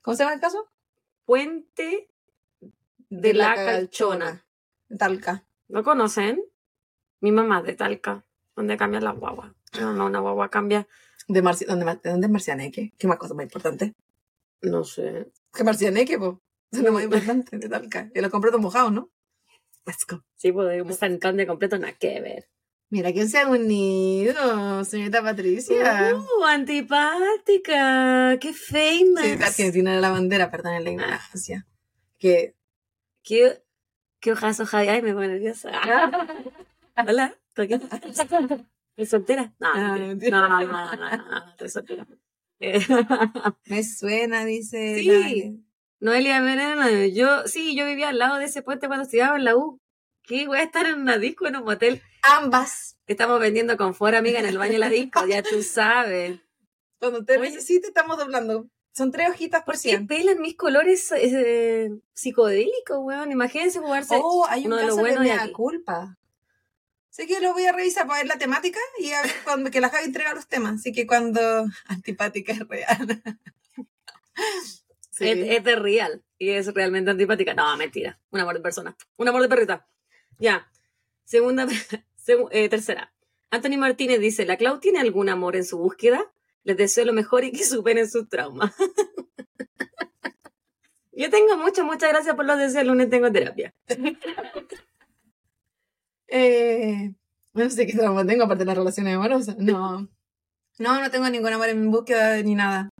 ¿Cómo 0.00 0.16
se 0.16 0.22
llama 0.22 0.34
el 0.34 0.40
caso? 0.40 0.70
Puente 1.26 2.08
de, 3.10 3.34
la, 3.34 3.54
Calchona. 3.54 4.46
Talca. 4.98 5.44
¿Lo 5.68 5.84
conocen? 5.84 6.42
Mi 7.20 7.32
mamá 7.32 7.58
es 7.60 7.66
de 7.66 7.74
Talca. 7.74 8.24
¿Dónde 8.56 8.78
cambia 8.78 9.00
la 9.00 9.12
guagua? 9.12 9.54
No, 9.78 9.92
no, 9.92 10.06
una 10.06 10.20
guagua 10.20 10.48
cambia. 10.48 10.88
De 11.28 11.42
Marci 11.42 11.64
¿Dónde, 11.64 11.84
Mar- 11.84 12.00
¿De 12.02 12.10
dónde 12.10 12.26
es 12.26 12.30
Marcianeque? 12.32 12.92
¿Qué 12.98 13.06
más 13.06 13.18
cosa 13.18 13.34
más 13.34 13.44
importante? 13.44 13.94
No 14.62 14.84
sé. 14.84 15.30
Que 15.52 15.64
Marcianeque, 15.64 16.18
po. 16.18 16.40
Eso 16.70 16.80
es 16.80 16.86
lo 16.86 16.92
más 16.92 17.04
importante 17.04 17.58
de 17.58 17.68
Talca. 17.68 18.10
Y 18.14 18.20
los 18.20 18.30
compré 18.30 18.50
todos 18.50 18.62
mojados, 18.62 18.92
¿no? 18.92 19.10
Let's 19.86 20.06
go. 20.08 20.22
Sí, 20.36 20.52
estar 20.88 21.10
en 21.10 21.18
plan 21.18 21.36
de 21.36 21.46
completo, 21.46 21.78
nada 21.78 21.92
que 21.92 22.20
ver. 22.20 22.48
Mira 22.90 23.12
quién 23.12 23.28
se 23.28 23.38
ha 23.38 23.48
unido, 23.48 24.84
señorita 24.84 25.22
Patricia. 25.22 26.14
¡Uh, 26.14 26.44
antipática! 26.44 28.38
¡Qué 28.40 28.52
famous! 28.52 29.20
Sí, 29.20 29.32
Argentina 29.42 29.94
de 29.94 30.00
la 30.00 30.10
bandera, 30.10 30.50
perdón 30.50 30.84
la 30.84 30.90
ignorancia. 30.90 31.66
Que 32.18 32.54
¿Qué, 33.22 33.62
qué 34.20 34.32
ojazo, 34.32 34.66
Javi? 34.66 34.88
Ay, 34.88 35.02
me 35.02 35.12
pongo 35.12 35.26
nerviosa. 35.26 35.70
Hola, 36.96 37.36
¿por 37.54 37.66
qué? 37.66 37.80
¿Eres 38.96 39.10
soltera? 39.10 39.54
No, 39.58 39.68
Ah, 39.74 39.96
mentira. 39.98 40.40
no, 40.40 40.48
no, 40.48 40.60
no, 40.66 40.96
no, 40.96 40.96
no, 40.96 41.16
no, 41.40 41.48
estoy 41.50 41.68
soltera. 41.68 42.06
Eh, 42.60 42.78
me 43.66 43.82
suena, 43.82 44.44
dice. 44.44 44.98
Sí. 44.98 45.60
Noelia 46.00 46.40
Veneno, 46.40 46.88
yo, 47.06 47.46
sí, 47.46 47.74
yo 47.76 47.86
vivía 47.86 48.10
al 48.10 48.18
lado 48.18 48.38
de 48.38 48.44
ese 48.44 48.62
puente 48.62 48.86
cuando 48.86 49.04
estudiaba 49.04 49.36
en 49.36 49.44
la 49.44 49.56
U. 49.56 49.80
¿Qué? 50.22 50.46
Voy 50.46 50.58
a 50.58 50.62
estar 50.62 50.86
en 50.86 51.00
una 51.00 51.18
disco, 51.18 51.46
en 51.46 51.56
un 51.56 51.64
motel. 51.64 52.00
Ambas. 52.22 52.96
Estamos 53.06 53.40
vendiendo 53.40 53.76
confort, 53.76 54.14
amiga, 54.14 54.38
en 54.40 54.46
el 54.46 54.56
baño 54.58 54.72
de 54.74 54.78
la 54.78 54.88
disco, 54.88 55.26
ya 55.26 55.42
tú 55.42 55.62
sabes. 55.62 56.40
Cuando 56.98 57.24
te 57.24 57.38
Oye. 57.38 57.50
necesite, 57.50 57.88
estamos 57.88 58.16
doblando. 58.16 58.68
Son 58.92 59.10
tres 59.10 59.28
hojitas 59.28 59.60
por 59.64 59.74
¿Por 59.74 59.74
qué 59.74 59.80
cien. 59.90 60.06
pelan 60.06 60.40
mis 60.40 60.56
colores 60.56 61.12
eh, 61.16 61.90
psicodélicos, 62.14 62.98
weón? 63.00 63.32
Imagínense 63.32 63.80
jugarse 63.80 64.14
Oh, 64.22 64.46
hay 64.48 64.60
un 64.62 64.66
uno 64.68 64.76
de 64.76 64.82
los 64.86 64.94
caso 64.96 64.96
de 64.96 65.02
buenos 65.16 65.24
de 65.24 65.30
mea 65.44 65.52
culpa. 65.52 66.16
Así 67.16 67.28
que 67.28 67.38
lo 67.40 67.52
voy 67.52 67.64
a 67.64 67.70
revisar 67.70 68.08
para 68.08 68.18
ver 68.18 68.26
la 68.26 68.38
temática 68.38 68.80
y 68.98 69.12
a 69.12 69.22
ver 69.22 69.30
cuando, 69.44 69.70
que 69.70 69.80
la 69.80 69.88
Javi 69.88 70.06
entrega 70.06 70.34
los 70.34 70.48
temas. 70.48 70.80
Así 70.80 70.90
que 70.92 71.06
cuando 71.06 71.64
antipática 71.86 72.52
es 72.52 72.66
real. 72.66 73.22
Sí. 75.10 75.28
Es, 75.28 75.38
es 75.58 75.62
de 75.62 75.76
real 75.76 76.24
y 76.38 76.50
es 76.50 76.74
realmente 76.74 77.12
antipática. 77.12 77.54
No, 77.54 77.76
mentira. 77.76 78.18
Un 78.30 78.40
amor 78.40 78.54
de 78.56 78.60
persona. 78.62 78.96
Un 79.16 79.28
amor 79.28 79.42
de 79.42 79.48
perrita. 79.48 79.86
Ya. 80.40 80.68
Segunda, 81.24 81.66
segu- 82.26 82.48
eh, 82.50 82.68
tercera. 82.68 83.14
Anthony 83.50 83.76
Martínez 83.78 84.18
dice, 84.18 84.44
¿la 84.44 84.56
Clau 84.56 84.80
tiene 84.80 84.98
algún 84.98 85.28
amor 85.28 85.54
en 85.54 85.64
su 85.64 85.78
búsqueda? 85.78 86.32
Les 86.64 86.76
deseo 86.76 87.04
lo 87.04 87.12
mejor 87.12 87.44
y 87.44 87.52
que 87.52 87.62
superen 87.64 88.10
sus 88.10 88.28
traumas. 88.28 88.74
Yo 91.12 91.30
tengo 91.30 91.56
mucho, 91.58 91.84
muchas 91.84 92.10
gracias 92.10 92.34
por 92.34 92.44
los 92.44 92.58
deseos. 92.58 92.82
El 92.82 92.88
lunes 92.88 93.08
tengo 93.08 93.30
terapia. 93.30 93.72
Eh, 96.28 97.14
No 97.52 97.70
sé 97.70 97.86
qué 97.86 97.92
trauma 97.92 98.26
tengo 98.26 98.44
aparte 98.44 98.60
de 98.62 98.66
las 98.66 98.76
relaciones 98.76 99.14
amorosas. 99.16 99.56
No. 99.58 100.08
No, 100.78 101.00
no 101.00 101.10
tengo 101.10 101.28
ningún 101.30 101.52
amor 101.52 101.68
en 101.68 101.90
búsqueda 101.90 102.42
ni 102.42 102.54
nada. 102.54 102.90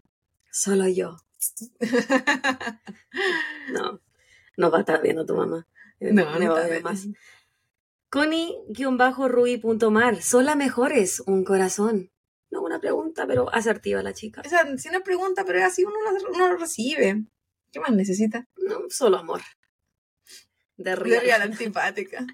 Solo 0.50 0.87
yo. 0.88 1.16
no. 3.73 4.00
No 4.57 4.71
va 4.71 4.78
a 4.78 4.81
estar 4.81 5.02
viendo 5.02 5.26
tu 5.26 5.35
mamá. 5.35 5.66
No, 6.00 6.12
Me 6.12 6.25
no 6.47 6.54
va 6.54 6.61
a 6.64 6.69
ver 6.69 6.83
más. 6.83 7.07
Connie-rui.mar. 8.11 10.23
Son 10.23 10.45
las 10.45 10.57
mejores. 10.57 11.21
Un 11.26 11.45
corazón. 11.45 12.11
No 12.50 12.62
una 12.62 12.78
pregunta, 12.78 13.26
pero 13.26 13.52
asertiva 13.52 14.02
la 14.02 14.14
chica. 14.14 14.43
O 14.45 14.49
sea, 14.49 14.76
si 14.78 14.88
no 14.90 15.00
pregunta, 15.02 15.45
pero 15.45 15.64
así 15.64 15.85
uno 15.85 15.97
uno 16.33 16.49
lo 16.49 16.57
recibe. 16.57 17.25
¿Qué 17.73 17.81
más 17.81 17.90
necesita? 17.90 18.47
No, 18.57 18.83
solo 18.88 19.19
amor. 19.19 19.40
De 20.76 20.90
De 20.90 20.97
real. 20.97 21.23
real 21.23 21.43
antipática. 21.43 22.25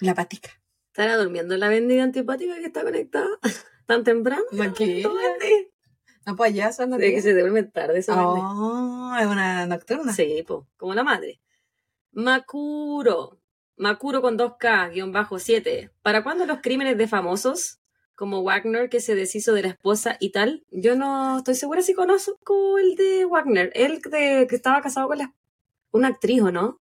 La 0.00 0.14
patica. 0.14 0.50
¿Estará 0.88 1.16
durmiendo 1.16 1.56
la 1.56 1.68
bendita 1.68 2.02
antipática 2.02 2.54
que 2.56 2.66
está 2.66 2.82
conectada 2.82 3.28
tan 3.86 4.04
temprano? 4.04 4.44
No 6.26 6.34
payaso, 6.34 6.82
anda 6.82 6.96
De 6.96 7.12
que 7.12 7.22
se 7.22 7.32
duerme 7.38 7.62
tarde 7.62 8.00
esa. 8.00 8.14
Oh, 8.26 9.14
es 9.16 9.26
una 9.26 9.66
nocturna. 9.66 10.12
Sí, 10.12 10.42
po, 10.46 10.66
como 10.76 10.94
la 10.94 11.04
madre. 11.04 11.40
Makuro. 12.12 13.38
Makuro 13.76 14.22
con 14.22 14.38
2K, 14.38 14.92
guion 14.92 15.12
bajo 15.12 15.38
7. 15.38 15.92
¿Para 16.02 16.24
cuándo 16.24 16.46
los 16.46 16.60
crímenes 16.62 16.96
de 16.98 17.06
famosos? 17.06 17.78
Como 18.14 18.42
Wagner 18.42 18.88
que 18.88 19.00
se 19.00 19.14
deshizo 19.14 19.52
de 19.52 19.62
la 19.62 19.68
esposa 19.68 20.16
y 20.18 20.32
tal. 20.32 20.64
Yo 20.70 20.96
no 20.96 21.38
estoy 21.38 21.54
segura 21.54 21.82
si 21.82 21.92
conozco 21.92 22.78
el 22.78 22.96
de 22.96 23.26
Wagner. 23.26 23.70
El 23.74 24.00
de, 24.00 24.46
que 24.48 24.56
estaba 24.56 24.80
casado 24.80 25.08
con 25.08 25.18
la, 25.18 25.34
una 25.92 26.08
actriz, 26.08 26.40
¿o 26.40 26.50
no? 26.50 26.80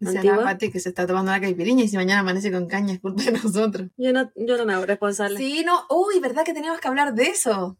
Dice. 0.00 0.20
Pati 0.22 0.70
que 0.70 0.78
se 0.78 0.90
está 0.90 1.06
tomando 1.06 1.32
la 1.32 1.40
caipiriña 1.40 1.82
y 1.84 1.88
si 1.88 1.96
mañana 1.96 2.20
amanece 2.20 2.52
con 2.52 2.66
caña 2.68 2.94
es 2.94 3.00
culpa 3.00 3.22
de 3.24 3.32
nosotros. 3.32 3.88
Yo 3.96 4.12
no, 4.12 4.30
yo 4.36 4.56
no 4.56 4.64
me 4.64 4.74
hago 4.74 4.86
responsable. 4.86 5.36
Sí, 5.36 5.64
no. 5.64 5.86
Uy, 5.90 6.20
¿verdad 6.20 6.44
que 6.44 6.54
teníamos 6.54 6.80
que 6.80 6.88
hablar 6.88 7.14
de 7.14 7.24
eso? 7.24 7.76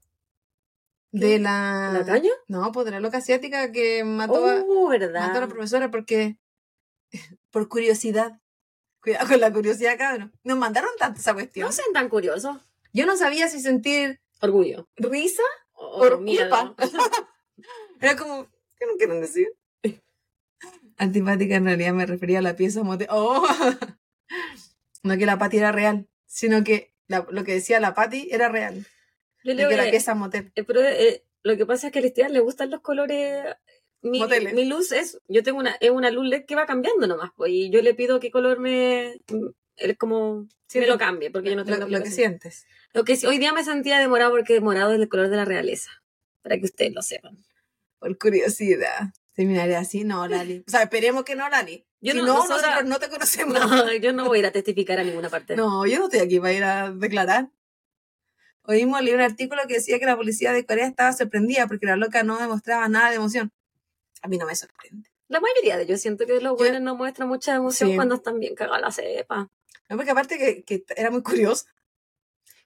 ¿Qué? 1.12 1.18
De 1.18 1.38
la... 1.38 1.90
¿La 1.92 2.04
caña? 2.04 2.30
No, 2.48 2.72
pues 2.72 2.84
de 2.86 2.90
la 2.92 3.00
loca 3.00 3.18
asiática 3.18 3.70
que 3.72 4.02
mató, 4.04 4.46
a, 4.48 4.64
Oh, 4.66 4.88
¿verdad? 4.88 5.20
mató 5.28 5.38
a 5.38 5.40
la 5.42 5.48
profesora 5.48 5.90
porque... 5.90 6.38
Por 7.50 7.68
curiosidad. 7.68 8.40
Cuidado 9.00 9.28
con 9.28 9.40
la 9.40 9.52
curiosidad, 9.52 9.96
cabrón. 9.96 10.32
Nos 10.42 10.58
mandaron 10.58 10.90
tanto 10.98 11.20
esa 11.20 11.34
cuestión. 11.34 11.66
No 11.66 11.72
sean 11.72 11.92
tan 11.94 12.08
curiosos. 12.08 12.58
Yo 12.92 13.06
no 13.06 13.16
sabía 13.16 13.48
si 13.48 13.60
sentir 13.60 14.20
Orgullo. 14.40 14.88
risa 14.96 15.42
O 15.72 16.00
culpa. 16.00 16.74
Era 18.00 18.16
como, 18.16 18.46
¿qué 18.76 18.86
no 18.86 18.96
quieren 18.96 19.20
decir? 19.20 19.48
Antipática 20.98 21.54
en 21.56 21.64
realidad 21.64 21.92
me 21.94 22.06
refería 22.06 22.40
a 22.40 22.42
la 22.42 22.56
pieza 22.56 22.82
motel. 22.82 23.08
¡Oh! 23.10 23.46
No 25.04 25.16
que 25.16 25.26
la 25.26 25.38
Pati 25.38 25.58
era 25.58 25.70
real, 25.72 26.08
sino 26.26 26.64
que 26.64 26.92
la- 27.06 27.26
lo 27.30 27.44
que 27.44 27.54
decía 27.54 27.78
la 27.80 27.94
Pati 27.94 28.28
era 28.32 28.48
real. 28.48 28.84
Yo 29.44 29.54
que 29.68 29.76
la 29.76 29.88
pieza 29.90 30.14
motel. 30.14 30.50
Eh, 30.56 30.64
pero 30.64 30.82
eh, 30.82 31.24
lo 31.44 31.56
que 31.56 31.64
pasa 31.66 31.86
es 31.86 31.92
que 31.92 32.00
a 32.00 32.02
Cristian 32.02 32.32
le 32.32 32.40
gustan 32.40 32.70
los 32.70 32.80
colores. 32.80 33.44
Mi, 34.02 34.18
Moteles. 34.20 34.54
mi 34.54 34.64
luz 34.64 34.92
es, 34.92 35.18
yo 35.28 35.42
tengo 35.42 35.58
una, 35.58 35.76
es 35.80 35.90
una 35.90 36.10
luz 36.10 36.26
LED 36.26 36.44
que 36.46 36.54
va 36.54 36.66
cambiando 36.66 37.06
nomás, 37.08 37.30
pues, 37.36 37.50
y 37.52 37.68
yo 37.70 37.82
le 37.82 37.94
pido 37.94 38.20
qué 38.20 38.30
color 38.30 38.60
me, 38.60 39.20
él 39.76 39.96
como, 39.96 40.46
Sí, 40.68 40.78
me 40.78 40.86
lo- 40.86 40.98
cambie, 40.98 41.30
porque 41.32 41.50
yo 41.50 41.56
no 41.56 41.64
tengo 41.64 41.78
lo, 41.80 41.88
lo 41.98 42.02
que 42.04 42.10
sientes. 42.10 42.64
Lo 42.92 43.04
que 43.04 43.18
hoy 43.26 43.38
día 43.38 43.52
me 43.52 43.64
sentía 43.64 43.98
de 43.98 44.06
morado 44.06 44.30
porque 44.30 44.60
morado 44.60 44.92
es 44.92 45.00
el 45.00 45.08
color 45.08 45.30
de 45.30 45.36
la 45.36 45.44
realeza, 45.44 45.90
para 46.42 46.58
que 46.58 46.64
ustedes 46.66 46.92
lo 46.92 47.02
sepan. 47.02 47.38
Por 47.98 48.16
curiosidad. 48.18 49.12
Terminaré 49.38 49.76
así, 49.76 50.02
no, 50.02 50.26
Lali. 50.28 50.64
O 50.66 50.70
sea, 50.70 50.82
esperemos 50.82 51.22
que 51.22 51.36
no, 51.36 51.48
Lali. 51.48 51.86
Yo 52.00 52.12
si 52.12 52.18
no- 52.18 52.26
nosotros 52.26 52.84
no 52.86 52.98
te 52.98 53.08
conocemos. 53.08 53.54
No, 53.54 53.92
yo 54.02 54.12
no 54.12 54.24
voy 54.26 54.38
a 54.38 54.40
ir 54.40 54.46
a 54.46 54.50
testificar 54.50 54.98
a 54.98 55.04
ninguna 55.04 55.28
parte. 55.28 55.54
No, 55.54 55.86
yo 55.86 56.00
no 56.00 56.06
estoy 56.06 56.18
aquí 56.20 56.40
para 56.40 56.52
ir 56.52 56.64
a 56.64 56.90
declarar. 56.90 57.48
Oímos 58.64 59.00
leí 59.00 59.14
un 59.14 59.20
artículo 59.20 59.62
que 59.68 59.74
decía 59.74 59.98
que 60.00 60.06
la 60.06 60.16
policía 60.16 60.52
de 60.52 60.66
Corea 60.66 60.86
estaba 60.88 61.12
sorprendida 61.12 61.68
porque 61.68 61.86
la 61.86 61.94
loca 61.94 62.24
no 62.24 62.36
demostraba 62.38 62.88
nada 62.88 63.10
de 63.10 63.16
emoción. 63.16 63.52
A 64.22 64.26
mí 64.28 64.38
no 64.38 64.44
me 64.46 64.56
sorprende. 64.56 65.08
La 65.28 65.38
mayoría 65.40 65.76
de 65.76 65.84
ellos 65.84 66.00
siento 66.00 66.26
que 66.26 66.40
los 66.40 66.56
buenos 66.56 66.80
no 66.82 66.96
muestran 66.96 67.28
mucha 67.28 67.54
emoción 67.54 67.90
Sí. 67.90 67.96
cuando 67.96 68.16
están 68.16 68.40
bien 68.40 68.56
cagadas 68.56 68.80
la 68.80 68.90
cepa. 68.90 69.48
No, 69.88 69.96
porque 69.96 70.10
aparte 70.10 70.36
que, 70.36 70.64
que 70.64 70.84
era 70.96 71.10
muy 71.10 71.22
curiosa. 71.22 71.66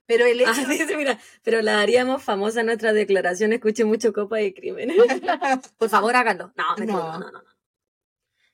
Pero 0.06 0.26
el 0.26 0.40
hecho... 0.40 0.50
Ah, 0.54 0.68
dice, 0.68 0.96
mira, 0.96 1.18
pero 1.42 1.62
la 1.62 1.80
haríamos 1.80 2.22
famosa 2.22 2.62
nuestra 2.62 2.92
declaración, 2.92 3.52
escuche 3.52 3.84
mucho 3.84 4.12
copa 4.12 4.36
de 4.36 4.52
crímenes. 4.52 4.96
Por 5.78 5.88
favor, 5.88 6.16
háganlo. 6.16 6.52
No, 6.56 6.76
No. 6.76 6.84
no, 6.86 7.18
no, 7.18 7.30
no. 7.30 7.42
no. 7.42 7.42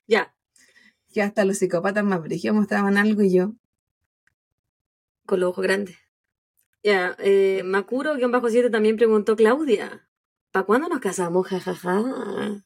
Ya, 0.07 0.33
que 1.13 1.21
hasta 1.21 1.45
los 1.45 1.57
psicópatas 1.57 2.03
más 2.03 2.21
brígidos 2.21 2.55
mostraban 2.55 2.97
algo 2.97 3.21
y 3.21 3.33
yo... 3.33 3.53
con 5.25 5.39
los 5.39 5.49
ojos 5.51 5.63
grandes. 5.63 5.97
Ya, 6.83 7.15
eh, 7.19 7.61
Makuro-7 7.65 8.71
también 8.71 8.95
preguntó, 8.95 9.35
Claudia, 9.35 10.07
¿para 10.51 10.65
cuándo 10.65 10.87
nos 10.87 10.99
casamos? 10.99 11.45
Jajaja. 11.47 12.63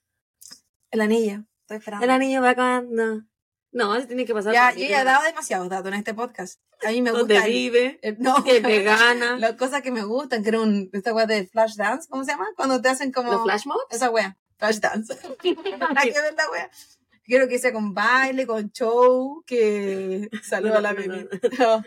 El 0.91 1.01
anillo. 1.01 1.45
Estoy 1.61 1.77
esperando. 1.77 2.03
El 2.05 2.11
anillo 2.11 2.41
va 2.41 2.53
cuando. 2.53 3.23
No, 3.73 3.99
se 3.99 4.05
tiene 4.05 4.23
que 4.25 4.33
pasar. 4.33 4.53
Ya, 4.53 4.71
yo 4.71 4.85
ya 4.87 5.01
he 5.01 5.03
dado 5.03 5.23
demasiados 5.23 5.67
datos 5.67 5.87
en 5.87 5.95
este 5.95 6.13
podcast. 6.13 6.59
A 6.85 6.91
mí 6.91 7.01
me 7.01 7.09
¿Dónde 7.11 7.33
gusta... 7.33 7.47
el- 7.47 7.53
vive? 7.53 7.99
el- 8.03 8.19
no, 8.19 8.37
¿Es 8.45 8.61
vegana? 8.61 9.37
las 9.39 9.53
cosas 9.53 9.81
que 9.81 9.91
me 9.91 10.03
gustan, 10.03 10.43
que 10.43 10.49
era 10.49 10.61
un... 10.61 10.89
Esta 10.93 11.13
wea 11.13 11.25
de 11.25 11.47
flash 11.47 11.75
dance, 11.75 12.07
¿cómo 12.09 12.23
se 12.23 12.31
llama? 12.31 12.47
Cuando 12.55 12.81
te 12.81 12.89
hacen 12.89 13.11
como... 13.11 13.31
¿Los 13.31 13.43
flash 13.43 13.65
mobs? 13.65 13.83
Esa 13.89 14.09
wea, 14.11 14.37
flash 14.57 14.77
dance. 14.79 15.13
Hay 15.95 16.11
que 16.11 16.21
ver 16.21 16.33
la 16.37 16.49
wea. 16.51 16.69
Quiero 17.25 17.47
que 17.47 17.57
sea 17.57 17.73
con 17.73 17.93
baile, 17.93 18.45
con 18.45 18.69
show, 18.71 19.43
que 19.47 20.29
saluda 20.43 20.77
a 20.77 20.81
la 20.81 20.93
Mimi. 20.93 21.25
no. 21.57 21.83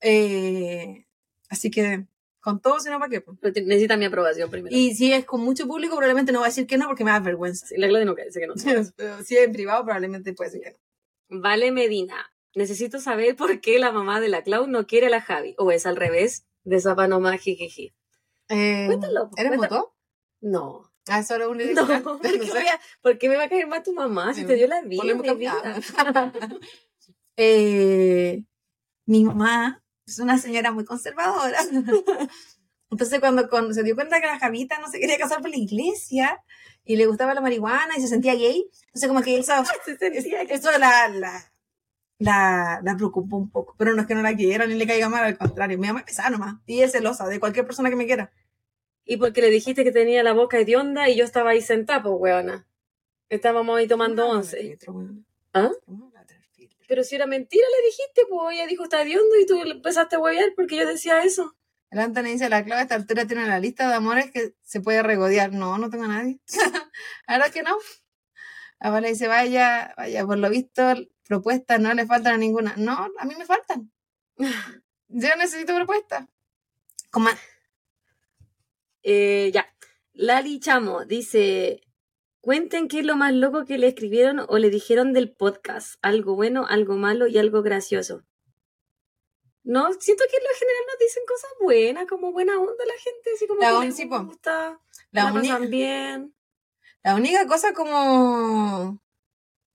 Eh, 0.00 1.06
así 1.48 1.70
que 1.70 2.06
con 2.42 2.60
todo, 2.60 2.80
si 2.80 2.90
no, 2.90 2.98
¿para 2.98 3.08
qué? 3.08 3.20
te- 3.52 3.62
Necesita 3.62 3.96
mi 3.96 4.04
aprobación 4.04 4.50
primero. 4.50 4.76
Y 4.76 4.94
si 4.94 5.12
es 5.12 5.24
con 5.24 5.40
mucho 5.40 5.66
público, 5.66 5.94
probablemente 5.96 6.32
no 6.32 6.40
va 6.40 6.46
a 6.46 6.48
decir 6.48 6.66
que 6.66 6.76
no 6.76 6.86
porque 6.88 7.04
me 7.04 7.12
da 7.12 7.20
vergüenza. 7.20 7.66
Sí, 7.66 7.76
la 7.78 7.86
Claudia 7.88 8.04
no 8.04 8.14
dice 8.14 8.40
que 8.40 8.46
no. 8.46 8.54
Pero 8.96 9.22
si 9.22 9.36
es 9.36 9.44
en 9.44 9.52
privado, 9.52 9.84
probablemente 9.84 10.34
puede 10.34 10.50
decir 10.50 10.62
que 10.64 10.72
no. 11.30 11.40
Vale 11.40 11.70
Medina. 11.72 12.30
Necesito 12.54 12.98
saber 13.00 13.34
por 13.36 13.60
qué 13.60 13.78
la 13.78 13.92
mamá 13.92 14.20
de 14.20 14.28
la 14.28 14.42
Clau 14.42 14.66
no 14.66 14.86
quiere 14.86 15.06
a 15.06 15.10
la 15.10 15.22
Javi. 15.22 15.54
O 15.56 15.70
es 15.70 15.86
al 15.86 15.96
revés. 15.96 16.44
De 16.64 16.80
Zapa 16.80 17.08
nomás, 17.08 17.40
jijiji. 17.40 17.94
Eh, 18.48 18.84
Cuéntalo, 18.86 19.30
¿Eres 19.36 19.56
moto? 19.56 19.94
No. 20.40 20.92
Ah, 21.08 21.20
¿es 21.20 21.26
solo 21.28 21.50
un 21.50 21.56
No, 21.58 21.64
direccional? 21.64 22.02
¿por 22.02 22.20
qué, 22.20 22.38
No 22.38 22.44
sé. 22.44 22.68
a- 22.68 23.28
me 23.30 23.36
va 23.36 23.44
a 23.44 23.48
caer 23.48 23.66
más 23.68 23.82
tu 23.82 23.92
mamá 23.94 24.34
si 24.34 24.44
te 24.44 24.54
dio 24.56 24.66
la 24.66 24.82
vida? 24.82 25.02
Mi 25.14 25.34
vida? 25.36 25.80
Eh, 27.36 28.44
mi 29.06 29.24
mamá 29.24 29.81
es 30.06 30.18
una 30.18 30.38
señora 30.38 30.72
muy 30.72 30.84
conservadora. 30.84 31.58
Entonces, 32.90 33.20
cuando, 33.20 33.48
cuando 33.48 33.72
se 33.72 33.82
dio 33.82 33.94
cuenta 33.94 34.20
que 34.20 34.26
la 34.26 34.38
Javita 34.38 34.78
no 34.78 34.88
se 34.88 35.00
quería 35.00 35.16
casar 35.16 35.40
por 35.40 35.50
la 35.50 35.56
iglesia 35.56 36.42
y 36.84 36.96
le 36.96 37.06
gustaba 37.06 37.32
la 37.32 37.40
marihuana 37.40 37.96
y 37.96 38.02
se 38.02 38.08
sentía 38.08 38.34
gay, 38.34 38.68
entonces, 38.88 39.08
como 39.08 39.22
que 39.22 39.38
eso, 39.38 39.54
eso 40.48 40.70
la, 40.78 41.08
la, 41.08 41.52
la, 42.18 42.80
la 42.82 42.96
preocupó 42.96 43.38
un 43.38 43.50
poco. 43.50 43.74
Pero 43.78 43.94
no 43.94 44.02
es 44.02 44.06
que 44.06 44.14
no 44.14 44.22
la 44.22 44.36
quiera 44.36 44.66
ni 44.66 44.74
le 44.74 44.86
caiga 44.86 45.08
mal, 45.08 45.24
al 45.24 45.38
contrario. 45.38 45.78
Mi 45.78 45.86
mamá 45.86 46.00
es 46.00 46.06
pesada 46.06 46.30
nomás 46.30 46.56
y 46.66 46.82
es 46.82 46.92
celosa 46.92 47.26
de 47.28 47.40
cualquier 47.40 47.64
persona 47.64 47.88
que 47.88 47.96
me 47.96 48.06
quiera. 48.06 48.30
Y 49.04 49.16
porque 49.16 49.40
le 49.40 49.50
dijiste 49.50 49.84
que 49.84 49.92
tenía 49.92 50.22
la 50.22 50.32
boca 50.32 50.58
hedionda 50.58 51.08
y 51.08 51.16
yo 51.16 51.24
estaba 51.24 51.50
ahí 51.50 51.62
sentada, 51.62 52.02
pues, 52.02 52.14
weona. 52.18 52.66
Estábamos 53.30 53.78
ahí 53.78 53.88
tomando 53.88 54.28
once. 54.28 54.78
¿Ah? 55.54 55.70
Pero 56.88 57.04
si 57.04 57.14
era 57.14 57.26
mentira, 57.26 57.64
le 57.76 57.86
dijiste, 57.86 58.22
pues 58.28 58.54
ella 58.54 58.66
dijo 58.66 58.84
está 58.84 59.02
hediondo 59.02 59.36
y 59.36 59.46
tú 59.46 59.62
le 59.64 59.72
empezaste 59.72 60.16
a 60.16 60.18
huevear 60.18 60.52
porque 60.56 60.76
yo 60.76 60.86
decía 60.86 61.22
eso. 61.22 61.56
El 61.90 61.98
Anthony 61.98 62.24
dice, 62.24 62.48
la 62.48 62.64
clave 62.64 62.80
a 62.80 62.82
esta 62.84 62.94
altura 62.94 63.26
tiene 63.26 63.46
la 63.46 63.60
lista 63.60 63.86
de 63.88 63.94
amores 63.94 64.30
que 64.30 64.54
se 64.62 64.80
puede 64.80 65.02
regodear. 65.02 65.52
No, 65.52 65.76
no 65.76 65.90
tengo 65.90 66.04
a 66.04 66.08
nadie. 66.08 66.40
Verdad 67.28 67.52
que 67.52 67.62
no. 67.62 67.76
Vale 68.80 69.08
dice, 69.08 69.28
vaya, 69.28 69.94
vaya, 69.96 70.26
por 70.26 70.38
lo 70.38 70.50
visto, 70.50 70.82
propuestas 71.24 71.78
no 71.80 71.92
le 71.94 72.06
faltan 72.06 72.34
a 72.34 72.38
ninguna. 72.38 72.74
No, 72.76 73.10
a 73.18 73.24
mí 73.24 73.34
me 73.36 73.44
faltan. 73.44 73.92
Yo 75.08 75.36
necesito 75.36 75.74
propuestas. 75.74 76.26
Como, 77.10 77.28
Eh, 79.02 79.50
ya. 79.52 79.66
Lali 80.14 80.60
Chamo 80.60 81.04
dice: 81.04 81.82
Cuenten 82.42 82.88
qué 82.88 82.98
es 82.98 83.06
lo 83.06 83.14
más 83.16 83.32
loco 83.32 83.64
que 83.64 83.78
le 83.78 83.86
escribieron 83.86 84.44
o 84.48 84.58
le 84.58 84.68
dijeron 84.68 85.12
del 85.12 85.32
podcast. 85.32 85.94
Algo 86.02 86.34
bueno, 86.34 86.66
algo 86.68 86.96
malo 86.96 87.28
y 87.28 87.38
algo 87.38 87.62
gracioso. 87.62 88.24
No, 89.62 89.92
siento 89.92 90.24
que 90.28 90.36
en 90.38 90.42
lo 90.42 90.58
general 90.58 90.82
nos 90.88 90.98
dicen 90.98 91.22
cosas 91.26 91.50
buenas, 91.60 92.06
como 92.08 92.32
buena 92.32 92.58
onda 92.58 92.84
la 92.84 92.94
gente, 93.00 93.30
así 93.36 93.46
como 93.46 93.60
La 93.60 93.68
que 93.80 93.86
les 93.86 94.08
gusta, 94.26 94.80
la, 95.12 95.24
la, 95.24 95.32
única, 95.32 95.54
pasan 95.54 95.70
bien. 95.70 96.34
la 97.04 97.14
única 97.14 97.46
cosa 97.46 97.72
como, 97.72 99.00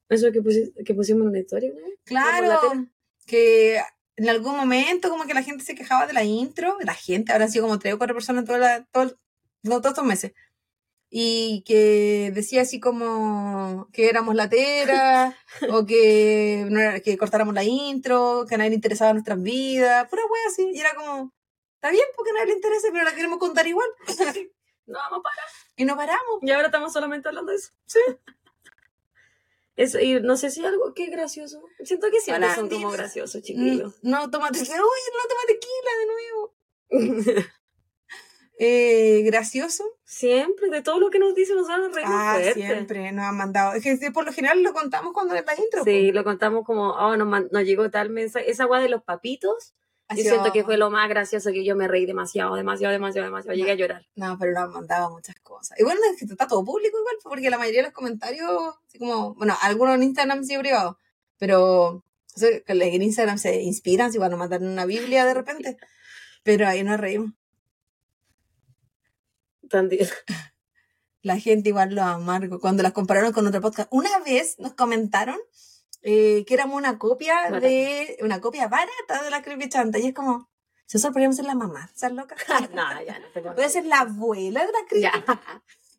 Eso 0.10 0.30
que, 0.34 0.42
pusi- 0.44 0.74
que 0.86 0.94
pusimos 0.94 1.22
en 1.22 1.30
una 1.30 1.40
historia, 1.40 1.72
¿no? 1.74 1.88
claro, 2.04 2.86
que 3.26 3.80
en 4.18 4.28
algún 4.28 4.58
momento 4.58 5.10
como 5.10 5.26
que 5.26 5.34
la 5.34 5.44
gente 5.44 5.64
se 5.64 5.74
quejaba 5.74 6.06
de 6.06 6.12
la 6.12 6.26
intro. 6.26 6.78
La 6.82 6.94
gente, 6.94 7.32
habrán 7.32 7.50
sido 7.50 7.64
como 7.64 7.80
tres 7.80 7.94
o 7.94 7.98
cuatro 7.98 8.14
personas 8.16 8.44
toda 8.44 8.58
la, 8.58 8.84
todo 8.92 9.16
no, 9.64 9.80
todos 9.80 9.94
estos 9.94 10.06
meses. 10.06 10.34
Y 11.10 11.64
que 11.66 12.32
decía 12.34 12.62
así 12.62 12.80
como 12.80 13.88
que 13.94 14.10
éramos 14.10 14.36
lateras 14.36 15.36
o 15.72 15.86
que, 15.86 16.66
no 16.70 16.80
que 17.04 17.18
cortáramos 17.18 17.54
la 17.54 17.64
intro, 17.64 18.46
que 18.48 18.56
a 18.56 18.58
nadie 18.58 18.72
le 18.72 18.76
interesaba 18.76 19.14
nuestras 19.14 19.42
vidas, 19.42 20.08
pura 20.10 20.24
wea 20.24 20.48
así. 20.48 20.70
Y 20.74 20.80
era 20.80 20.94
como, 20.96 21.34
está 21.76 21.92
bien 21.92 22.06
porque 22.16 22.32
a 22.32 22.34
nadie 22.34 22.48
le 22.48 22.54
interesa, 22.54 22.90
pero 22.92 23.04
la 23.04 23.16
queremos 23.16 23.40
contar 23.40 23.68
igual. 23.68 23.90
No, 24.90 24.98
vamos 25.00 25.20
para. 25.22 25.42
y 25.76 25.84
no 25.84 25.98
paramos. 25.98 26.40
Y 26.42 26.50
ahora 26.50 26.68
estamos 26.68 26.94
solamente 26.94 27.28
hablando 27.28 27.52
de 27.52 27.58
eso. 27.58 27.72
Sí. 27.88 28.00
Eso, 29.76 30.00
y 30.00 30.22
no 30.22 30.38
sé 30.38 30.50
si 30.50 30.64
algo 30.64 30.94
que 30.94 31.04
es 31.04 31.12
gracioso. 31.12 31.62
Siento 31.84 32.10
que 32.10 32.22
siempre 32.22 32.46
Hola, 32.46 32.56
son 32.56 32.70
como 32.70 32.90
graciosos, 32.90 33.42
Mm, 33.42 33.44
chiquillos. 33.44 33.96
No 34.02 34.32
toma 34.32 34.50
tequila, 34.50 34.78
uy, 34.78 35.02
no 35.14 35.28
toma 35.28 35.42
tequila 35.46 35.92
de 36.00 36.06
nuevo. 36.08 37.48
Eh, 38.60 39.22
gracioso. 39.24 39.97
Siempre, 40.08 40.70
de 40.70 40.82
todo 40.82 41.00
lo 41.00 41.10
que 41.10 41.20
nos 41.20 41.36
dicen 41.36 41.58
nos 41.58 41.68
van 41.68 41.84
a 41.84 41.88
reír 41.90 42.08
Ah, 42.10 42.38
fuerte. 42.40 42.54
siempre 42.54 43.12
nos 43.12 43.26
han 43.26 43.36
mandado. 43.36 43.74
Es 43.74 43.84
que 43.84 44.12
por 44.12 44.26
lo 44.26 44.32
general 44.32 44.64
lo 44.64 44.72
contamos 44.74 45.12
cuando 45.14 45.36
es 45.36 45.46
la 45.46 45.54
intro. 45.54 45.84
Sí, 45.84 46.08
po. 46.08 46.16
lo 46.16 46.24
contamos 46.24 46.66
como, 46.66 46.92
oh, 46.92 47.18
nos, 47.18 47.52
nos 47.52 47.64
llegó 47.64 47.90
tal 47.92 48.10
mensaje. 48.10 48.50
Esa 48.50 48.66
guay 48.66 48.84
de 48.84 48.90
los 48.90 49.04
papitos, 49.04 49.76
yo 50.16 50.24
siento 50.24 50.54
que 50.54 50.64
fue 50.64 50.78
lo 50.78 50.90
más 50.90 51.10
gracioso 51.10 51.52
que 51.52 51.66
yo 51.66 51.76
me 51.76 51.90
reí 51.90 52.06
demasiado, 52.06 52.56
demasiado, 52.56 52.94
demasiado, 52.94 53.26
demasiado. 53.26 53.58
Llegué 53.58 53.72
a 53.72 53.76
llorar. 53.76 54.08
No, 54.16 54.38
pero 54.40 54.54
nos 54.54 54.64
han 54.64 54.72
mandado 54.72 55.10
muchas 55.12 55.36
cosas. 55.42 55.78
Igual 55.78 55.98
es 56.10 56.18
que 56.18 56.26
está 56.26 56.48
todo 56.48 56.64
público 56.64 56.98
igual, 56.98 57.16
porque 57.22 57.50
la 57.50 57.58
mayoría 57.58 57.82
de 57.82 57.88
los 57.88 57.94
comentarios, 57.94 58.50
así 58.88 58.98
como, 58.98 59.36
bueno, 59.36 59.58
algunos 59.62 59.96
en 59.96 60.04
Instagram 60.04 60.46
sí 60.46 60.58
privados, 60.58 60.96
pero 61.38 61.88
o 62.38 62.40
sea, 62.40 62.62
que 62.62 62.72
en 62.72 63.02
Instagram 63.02 63.38
se 63.38 63.62
inspiran, 63.62 64.14
si 64.14 64.20
van 64.20 64.32
a 64.34 64.38
mandar 64.38 64.62
una 64.62 64.86
Biblia 64.86 65.26
de 65.26 65.34
repente, 65.34 65.78
pero 66.44 66.66
ahí 66.66 66.82
nos 66.84 66.98
reímos. 66.98 67.34
Tan 69.70 69.90
La 71.22 71.40
gente 71.40 71.70
igual 71.70 71.96
lo 71.96 72.04
amargo 72.04 72.60
cuando 72.60 72.84
las 72.84 72.94
compararon 72.94 73.34
con 73.34 73.48
otro 73.48 73.62
podcast. 73.62 73.90
Una 73.92 74.20
vez 74.20 74.58
nos 74.60 74.74
comentaron 74.74 75.38
eh, 76.04 76.46
que 76.48 76.54
éramos 76.54 76.78
una 76.78 76.98
copia 77.00 77.36
Barata. 77.44 77.60
de, 77.68 78.18
una 78.22 78.40
copia 78.40 78.68
barata 78.68 79.24
de 79.24 79.30
la 79.30 79.42
creepy 79.42 79.68
chanta, 79.68 80.00
y 80.00 80.08
es 80.08 80.14
como, 80.14 80.50
nosotros 80.94 81.12
podríamos 81.14 81.36
ser 81.36 81.46
la 81.46 81.56
mamá, 81.56 81.90
¿sabes 81.96 82.16
loca? 82.16 82.36
no, 82.74 83.04
ya, 83.04 83.20
no. 83.20 83.26
pero- 83.34 83.56
Puede 83.56 83.70
ser 83.70 83.86
la 83.86 84.02
abuela 84.02 84.66
de 84.66 84.72
la 84.72 84.80
creepy 84.88 85.02
Ya. 85.02 85.42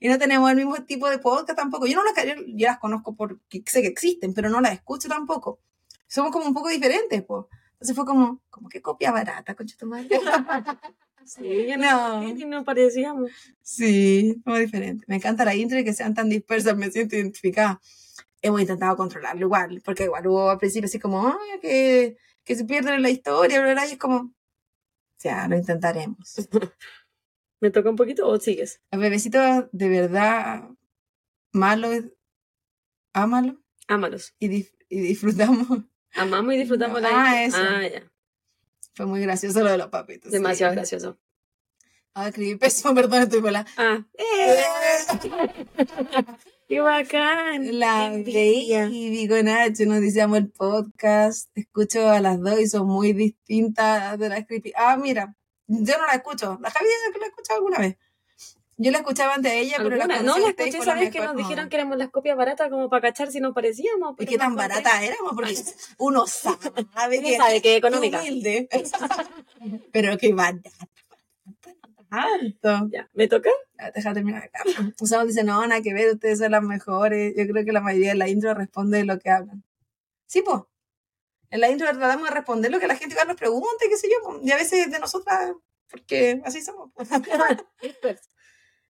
Y 0.01 0.09
no 0.09 0.17
tenemos 0.19 0.49
el 0.49 0.57
mismo 0.57 0.77
tipo 0.85 1.11
de 1.11 1.19
podcast 1.19 1.59
tampoco. 1.59 1.87
Yo 1.87 1.97
no 1.97 2.05
las, 2.05 2.15
yo, 2.25 2.35
yo 2.47 2.67
las 2.69 2.79
conozco 2.79 3.17
porque 3.17 3.65
sé 3.67 3.83
que 3.83 3.89
existen, 3.89 4.33
pero 4.33 4.49
no 4.49 4.61
las 4.61 4.73
escucho 4.73 5.09
tampoco. 5.09 5.61
Somos 6.07 6.31
como 6.31 6.47
un 6.47 6.55
poco 6.55 6.69
diferentes, 6.69 7.23
pues. 7.25 7.47
Entonces 7.73 7.97
fue 7.97 8.05
como, 8.07 8.41
como 8.49 8.69
que 8.69 8.81
copia 8.81 9.11
barata, 9.11 9.57
concha 9.57 9.77
tu 9.77 9.87
madre. 9.87 10.09
Sí, 11.29 11.67
ya 11.67 11.77
No. 11.77 12.23
no. 12.23 12.29
Y 12.29 12.45
nos 12.47 12.65
parecíamos. 12.65 13.31
sí, 13.63 14.41
como 14.45 14.57
diferente. 14.57 15.05
Me 15.09 15.17
encanta 15.17 15.45
la 15.45 15.55
intro 15.55 15.79
y 15.79 15.85
que 15.85 15.93
sean 15.93 16.15
tan 16.15 16.29
dispersas, 16.29 16.77
me 16.77 16.91
siento 16.91 17.17
identificada. 17.17 17.81
Hemos 18.41 18.61
intentado 18.61 18.97
controlarlo 18.97 19.43
igual, 19.47 19.83
porque 19.85 20.05
igual 20.05 20.27
hubo 20.27 20.51
al 20.51 20.59
principio 20.59 20.87
así 20.87 20.99
como, 20.99 21.27
"Ay, 21.29 21.61
que, 21.61 22.17
que 22.45 22.55
se 22.57 22.65
pierden 22.65 22.95
en 22.95 23.03
la 23.03 23.11
historia, 23.11 23.61
bla, 23.61 23.73
bla, 23.73 23.87
y 23.87 23.93
es 23.93 23.99
como, 23.99 24.17
o 24.19 24.33
sea, 25.19 25.49
lo 25.49 25.57
intentaremos. 25.57 26.35
¿Me 27.61 27.71
toca 27.71 27.91
un 27.91 27.97
poquito 27.97 28.27
o 28.29 28.39
sigues? 28.39 28.81
El 28.93 29.01
bebecito 29.01 29.69
de 29.73 29.89
verdad 29.89 30.69
malo, 31.53 31.89
ámalo 33.13 33.61
Ámalos. 33.89 34.35
y, 34.39 34.49
dif- 34.49 34.77
y 34.89 35.01
disfrutamos. 35.01 35.67
Amamos 36.15 36.55
y 36.55 36.59
disfrutamos 36.59 37.03
la 37.03 37.09
Ah, 37.13 37.43
eso. 37.45 37.57
Ah, 37.61 37.87
ya. 37.87 38.03
Fue 38.99 39.07
muy 39.07 39.21
gracioso 39.21 39.63
lo 39.63 39.71
de 39.71 39.79
los 39.79 39.91
papitos. 39.91 40.33
Demasiado 40.33 40.73
sí. 40.73 40.77
gracioso. 40.77 41.21
Ah, 42.15 42.27
escribí 42.27 42.57
pésimo, 42.57 42.93
perdón, 42.97 43.23
estoy 43.23 43.41
con 43.41 43.53
la. 43.53 43.65
Ah. 43.77 44.05
¡Eh! 44.15 44.65
¡Qué 46.69 46.81
bacán! 46.81 47.79
La 47.79 48.07
Envidia. 48.07 48.87
Baby 48.87 49.29
con 49.29 49.47
H 49.47 49.87
nos 49.87 50.01
dice 50.01 50.21
amo 50.21 50.35
el 50.35 50.51
podcast. 50.51 51.49
Escucho 51.57 52.11
a 52.11 52.19
las 52.19 52.41
dos 52.41 52.59
y 52.59 52.67
son 52.67 52.89
muy 52.89 53.13
distintas 53.13 54.19
de 54.19 54.31
las 54.31 54.45
creepy. 54.47 54.73
Ah, 54.75 54.97
mira, 54.97 55.33
yo 55.69 55.97
no 55.97 56.05
la 56.05 56.15
escucho. 56.15 56.59
La 56.61 56.69
Javi 56.69 56.87
dice 56.87 57.13
que 57.13 57.21
la 57.21 57.27
he 57.27 57.29
escuchado 57.29 57.59
alguna 57.59 57.79
vez. 57.79 57.99
Yo 58.81 58.93
la 58.93 58.99
escuchaba 58.99 59.35
antes 59.35 59.51
de 59.51 59.59
ella, 59.61 59.77
pero 59.79 59.97
la 59.97 60.05
conocí 60.07 60.25
No, 60.25 60.39
la 60.39 60.49
escuché 60.51 60.79
esa 60.79 60.95
vez 60.95 61.11
que 61.11 61.19
nos 61.19 61.35
No. 61.35 61.39
dijeron 61.39 61.69
que 61.69 61.77
éramos 61.77 61.99
las 61.99 62.11
copias 62.11 62.37
baratas 62.37 62.71
como 62.71 62.89
para 62.89 63.03
cachar 63.03 63.31
si 63.33 63.41
nos 63.41 63.53
parecíamos. 63.53 64.15
¿Y 64.19 64.25
qué 64.27 64.39
tan 64.39 64.55
barata 64.55 65.03
éramos? 65.03 65.33
Porque 65.35 65.55
uno 65.99 66.27
sabe 66.29 67.21
que 67.21 67.37
sabe 67.37 67.61
que 67.61 67.73
es 67.73 67.79
económica. 67.79 68.21
humilde. 68.21 68.69
pero 69.93 70.17
qué 70.17 70.33
barata. 70.33 70.71
Tanto. 72.09 72.89
Ya, 72.91 73.09
¿me 73.13 73.29
toca? 73.29 73.51
Deja 73.95 74.15
terminar 74.15 74.45
acá. 74.45 74.63
Usamos 75.01 75.27
dice, 75.27 75.45
no, 75.45 75.67
nada 75.67 75.83
que 75.83 75.93
ver, 75.93 76.15
ustedes 76.15 76.39
son 76.39 76.53
las 76.53 76.63
mejores. 76.63 77.35
Yo 77.37 77.47
creo 77.49 77.65
que 77.65 77.73
la 77.73 77.81
mayoría 77.81 78.11
de 78.11 78.15
la 78.17 78.29
intro 78.29 78.55
responde 78.55 79.05
lo 79.05 79.19
que 79.19 79.29
hablan. 79.31 79.63
Sí, 80.27 80.43
pues. 80.43 80.63
En 81.51 81.61
la 81.61 81.69
intro 81.71 81.89
tratamos 81.89 82.29
de 82.29 82.35
responder 82.35 82.71
lo 82.71 82.79
que 82.79 82.87
la 82.87 82.97
gente 82.97 83.17
nos 83.27 83.37
pregunta, 83.37 83.85
qué 83.89 83.97
sé 83.97 84.09
yo, 84.09 84.41
y 84.43 84.51
a 84.53 84.57
veces 84.57 84.91
de 84.91 84.99
nosotras, 84.99 85.53
porque 85.91 86.41
así 86.45 86.63
somos. 86.63 86.91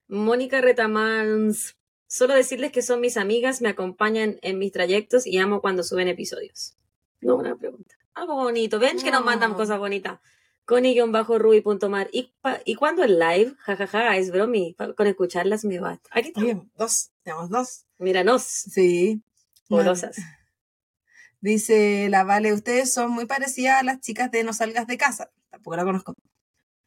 Mónica 0.07 0.61
Retamans. 0.61 1.75
Solo 2.07 2.33
decirles 2.33 2.71
que 2.71 2.81
son 2.81 3.01
mis 3.01 3.17
amigas, 3.17 3.61
me 3.61 3.69
acompañan 3.69 4.37
en 4.41 4.59
mis 4.59 4.71
trayectos 4.71 5.27
y 5.27 5.37
amo 5.37 5.61
cuando 5.61 5.83
suben 5.83 6.07
episodios. 6.07 6.77
No, 7.19 7.35
una 7.35 7.55
pregunta. 7.55 7.95
Algo 8.13 8.35
bonito. 8.35 8.79
Ven 8.79 8.97
que 8.97 9.11
nos 9.11 9.25
mandan 9.25 9.53
cosas 9.53 9.77
bonitas. 9.77 10.19
Connie-ruby.mar. 10.65 12.09
¿Y, 12.11 12.33
¿Y 12.65 12.75
cuándo 12.75 13.03
el 13.03 13.19
live? 13.19 13.55
Jajaja, 13.59 14.17
es 14.17 14.31
bromi. 14.31 14.75
Con 14.95 15.07
escucharlas 15.07 15.65
me 15.65 15.79
va. 15.79 15.99
Aquí 16.11 16.29
está. 16.29 16.41
Bien, 16.41 16.69
dos, 16.77 17.11
tenemos 17.23 17.49
dos. 17.49 17.85
Míranos. 17.97 18.43
Sí. 18.43 19.21
Golosas. 19.69 20.17
Dice 21.39 22.07
la 22.09 22.23
Vale, 22.23 22.53
ustedes 22.53 22.93
son 22.93 23.11
muy 23.11 23.25
parecidas 23.25 23.79
a 23.79 23.83
las 23.83 23.99
chicas 24.01 24.31
de 24.31 24.43
No 24.43 24.53
Salgas 24.53 24.87
de 24.87 24.97
Casa. 24.97 25.29
Tampoco 25.49 25.75
la 25.75 25.83
conozco. 25.83 26.13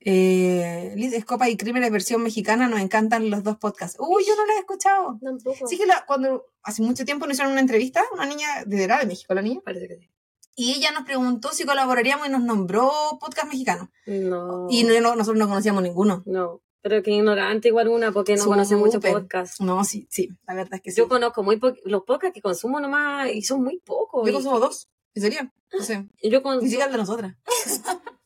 Eh, 0.03 0.93
Liz 0.97 1.13
Escopa 1.13 1.49
y 1.51 1.57
Crímenes 1.57 1.91
versión 1.91 2.23
mexicana, 2.23 2.69
nos 2.69 2.81
encantan 2.81 3.29
los 3.31 3.43
dos 3.43 3.57
podcasts. 3.59 3.97
Uy, 4.01 4.25
yo 4.27 4.35
no 4.37 4.47
la 4.47 4.55
he 4.55 4.59
escuchado. 4.61 5.19
Tampoco. 5.23 5.67
Sí 5.67 5.77
que 5.77 5.87
la- 5.87 6.05
cuando 6.07 6.47
hace 6.63 6.83
mucho 6.83 7.05
tiempo 7.05 7.27
nos 7.27 7.35
hicieron 7.35 7.53
una 7.53 7.61
entrevista, 7.61 8.03
una 8.15 8.25
niña 8.27 8.65
de 8.65 8.83
era 8.83 8.99
de 8.99 9.07
México, 9.07 9.35
la 9.35 9.43
niña, 9.43 9.61
Parece 9.65 9.89
que 9.89 9.97
sí. 9.99 10.11
y 10.57 10.73
ella 10.73 10.91
nos 10.93 11.05
preguntó 11.05 11.53
si 11.53 11.65
colaboraríamos 11.65 12.27
y 12.29 12.31
nos 12.31 12.43
nombró 12.43 12.91
podcast 13.21 13.49
mexicano. 13.49 13.91
No. 14.07 14.67
Y 14.71 14.85
no- 14.85 14.99
no- 15.01 15.17
nosotros 15.17 15.39
no 15.39 15.49
conocíamos 15.49 15.83
ninguno. 15.83 16.23
No. 16.27 16.63
Pero 16.83 17.03
que 17.03 17.11
ignorante 17.11 17.69
igual 17.69 17.89
una 17.89 18.11
porque 18.11 18.37
no 18.37 18.45
conoce 18.47 18.75
mucho 18.77 19.01
podcast. 19.01 19.61
No, 19.61 19.85
sí, 19.85 20.07
sí, 20.11 20.31
la 20.47 20.55
verdad 20.55 20.77
es 20.77 20.81
que 20.81 20.91
sí. 20.93 20.97
Yo 20.97 21.09
conozco 21.09 21.43
muy 21.43 21.59
po- 21.59 21.75
los 21.85 22.05
podcasts 22.05 22.33
que 22.35 22.41
consumo 22.41 22.81
nomás 22.81 23.31
y 23.31 23.43
son 23.43 23.63
muy 23.63 23.81
pocos. 23.81 24.25
Yo 24.25 24.31
y- 24.31 24.33
consumo 24.33 24.59
dos, 24.61 24.89
¿en 25.15 25.23
serio? 25.23 25.53
No 25.75 25.85
sé, 25.85 26.09
y 26.23 26.31
yo 26.31 26.43
con- 26.43 26.59
ni 26.61 26.71
siquiera 26.71 26.91
de 26.91 26.97
nosotras. 26.97 27.37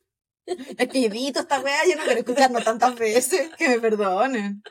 es 0.46 0.88
que 0.88 1.04
evito 1.06 1.40
esta 1.40 1.60
weá, 1.60 1.78
yo 1.88 1.96
no 1.96 2.04
quiero 2.04 2.20
escucharlo 2.20 2.60
tantas 2.62 2.94
veces, 2.98 3.50
que 3.56 3.68
me 3.68 3.80
perdonen. 3.80 4.62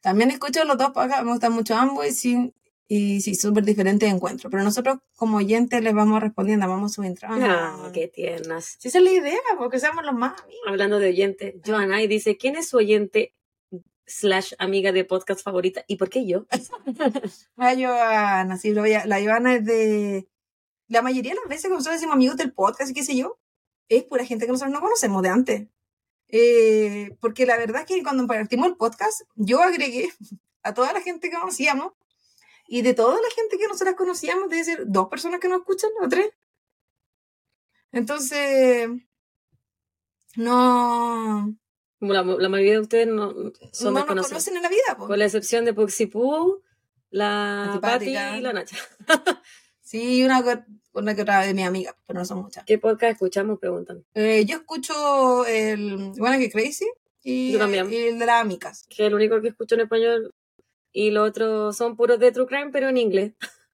También 0.00 0.30
escucho 0.30 0.64
los 0.64 0.78
dos 0.78 0.90
podcasts, 0.92 1.24
me 1.24 1.32
gustan 1.32 1.52
mucho 1.52 1.74
ambos 1.74 2.06
y 2.06 2.12
sí, 2.12 2.54
y 2.86 3.20
sí, 3.20 3.34
súper 3.34 3.64
diferentes 3.64 4.08
encuentros. 4.12 4.50
Pero 4.50 4.62
nosotros 4.62 4.98
como 5.16 5.38
oyentes 5.38 5.82
les 5.82 5.94
vamos 5.94 6.20
respondiendo, 6.20 6.68
vamos 6.68 6.92
subiendo. 6.92 7.20
Ah, 7.24 7.90
qué 7.92 8.06
tiernas. 8.06 8.76
Sí, 8.78 8.88
esa 8.88 8.98
es 8.98 9.04
la 9.04 9.10
idea, 9.10 9.38
porque 9.58 9.80
seamos 9.80 10.04
los 10.04 10.14
más 10.14 10.40
amigos. 10.40 10.62
Hablando 10.68 10.98
de 11.00 11.08
oyente, 11.08 11.60
Joana 11.66 12.02
y 12.02 12.06
dice, 12.06 12.36
¿quién 12.36 12.54
es 12.56 12.68
su 12.68 12.76
oyente 12.76 13.34
slash 14.06 14.52
amiga 14.58 14.92
de 14.92 15.04
podcast 15.04 15.42
favorita? 15.42 15.84
¿Y 15.88 15.96
por 15.96 16.08
qué 16.08 16.24
yo? 16.24 16.46
La 17.56 17.74
Joana, 17.74 18.56
sí, 18.58 18.70
lo 18.72 18.82
voy 18.82 18.92
a- 18.92 19.06
la 19.06 19.20
Joana 19.20 19.56
es 19.56 19.64
de... 19.64 20.28
La 20.88 21.02
mayoría 21.02 21.32
de 21.32 21.40
las 21.40 21.48
veces 21.48 21.64
que 21.64 21.70
nosotros 21.70 21.94
decimos 21.96 22.14
amigos 22.14 22.36
del 22.36 22.52
podcast 22.52 22.92
y 22.92 22.94
qué 22.94 23.02
sé 23.02 23.16
yo, 23.16 23.40
es 23.88 24.04
pura 24.04 24.24
gente 24.24 24.46
que 24.46 24.52
nosotros 24.52 24.72
no 24.72 24.80
conocemos 24.80 25.22
de 25.22 25.28
antes. 25.28 25.68
Eh, 26.28 27.16
porque 27.20 27.46
la 27.46 27.56
verdad 27.56 27.82
es 27.82 27.86
que 27.86 28.02
cuando 28.02 28.26
partimos 28.26 28.66
el 28.66 28.76
podcast, 28.76 29.22
yo 29.36 29.62
agregué 29.62 30.10
a 30.62 30.74
toda 30.74 30.92
la 30.92 31.00
gente 31.00 31.30
que 31.30 31.36
conocíamos 31.36 31.92
y 32.68 32.82
de 32.82 32.94
toda 32.94 33.14
la 33.14 33.30
gente 33.34 33.58
que 33.58 33.68
nosotras 33.68 33.94
conocíamos, 33.94 34.50
debe 34.50 34.64
ser 34.64 34.84
dos 34.86 35.08
personas 35.08 35.40
que 35.40 35.48
nos 35.48 35.60
escuchan 35.60 35.90
o 36.02 36.08
tres. 36.08 36.30
Entonces, 37.92 38.88
no, 40.36 41.56
La, 42.00 42.22
la 42.22 42.48
mayoría 42.48 42.74
de 42.74 42.80
ustedes 42.80 43.06
no, 43.06 43.32
son 43.72 43.94
no 43.94 44.00
nos 44.00 44.28
conocen 44.28 44.56
en 44.56 44.62
la 44.62 44.68
vida. 44.68 44.96
po. 44.98 45.06
Con 45.06 45.18
la 45.18 45.24
excepción 45.24 45.64
de 45.64 45.72
Puxi 45.72 46.06
Poo, 46.06 46.62
la 47.10 47.78
Patti 47.80 48.10
y 48.10 48.40
la 48.40 48.52
Nacha. 48.52 48.76
Sí, 49.80 50.24
una, 50.24 50.42
co- 50.96 51.00
una 51.02 51.14
que 51.14 51.22
otra 51.22 51.40
de 51.44 51.52
mi 51.54 51.62
amiga, 51.62 51.94
pero 52.06 52.18
no 52.18 52.24
son 52.24 52.38
muchas. 52.42 52.64
¿Qué 52.64 52.78
podcast 52.78 53.12
escuchamos? 53.12 53.58
Preguntan. 53.58 54.04
Eh, 54.14 54.44
yo 54.46 54.56
escucho 54.56 55.44
el 55.46 56.12
Bueno 56.16 56.38
que 56.38 56.50
Crazy 56.50 56.86
y, 57.22 57.52
Yo 57.52 57.58
también. 57.58 57.92
y 57.92 57.96
el 57.96 58.18
de 58.18 58.26
las 58.26 58.40
amigas. 58.40 58.86
Que 58.88 59.02
es 59.04 59.08
el 59.08 59.14
único 59.14 59.40
que 59.40 59.48
escucho 59.48 59.74
en 59.74 59.82
español. 59.82 60.32
Y 60.92 61.10
los 61.10 61.28
otros 61.28 61.76
son 61.76 61.96
puros 61.96 62.18
de 62.18 62.32
True 62.32 62.46
Crime, 62.46 62.70
pero 62.72 62.88
en 62.88 62.96
inglés. 62.98 63.32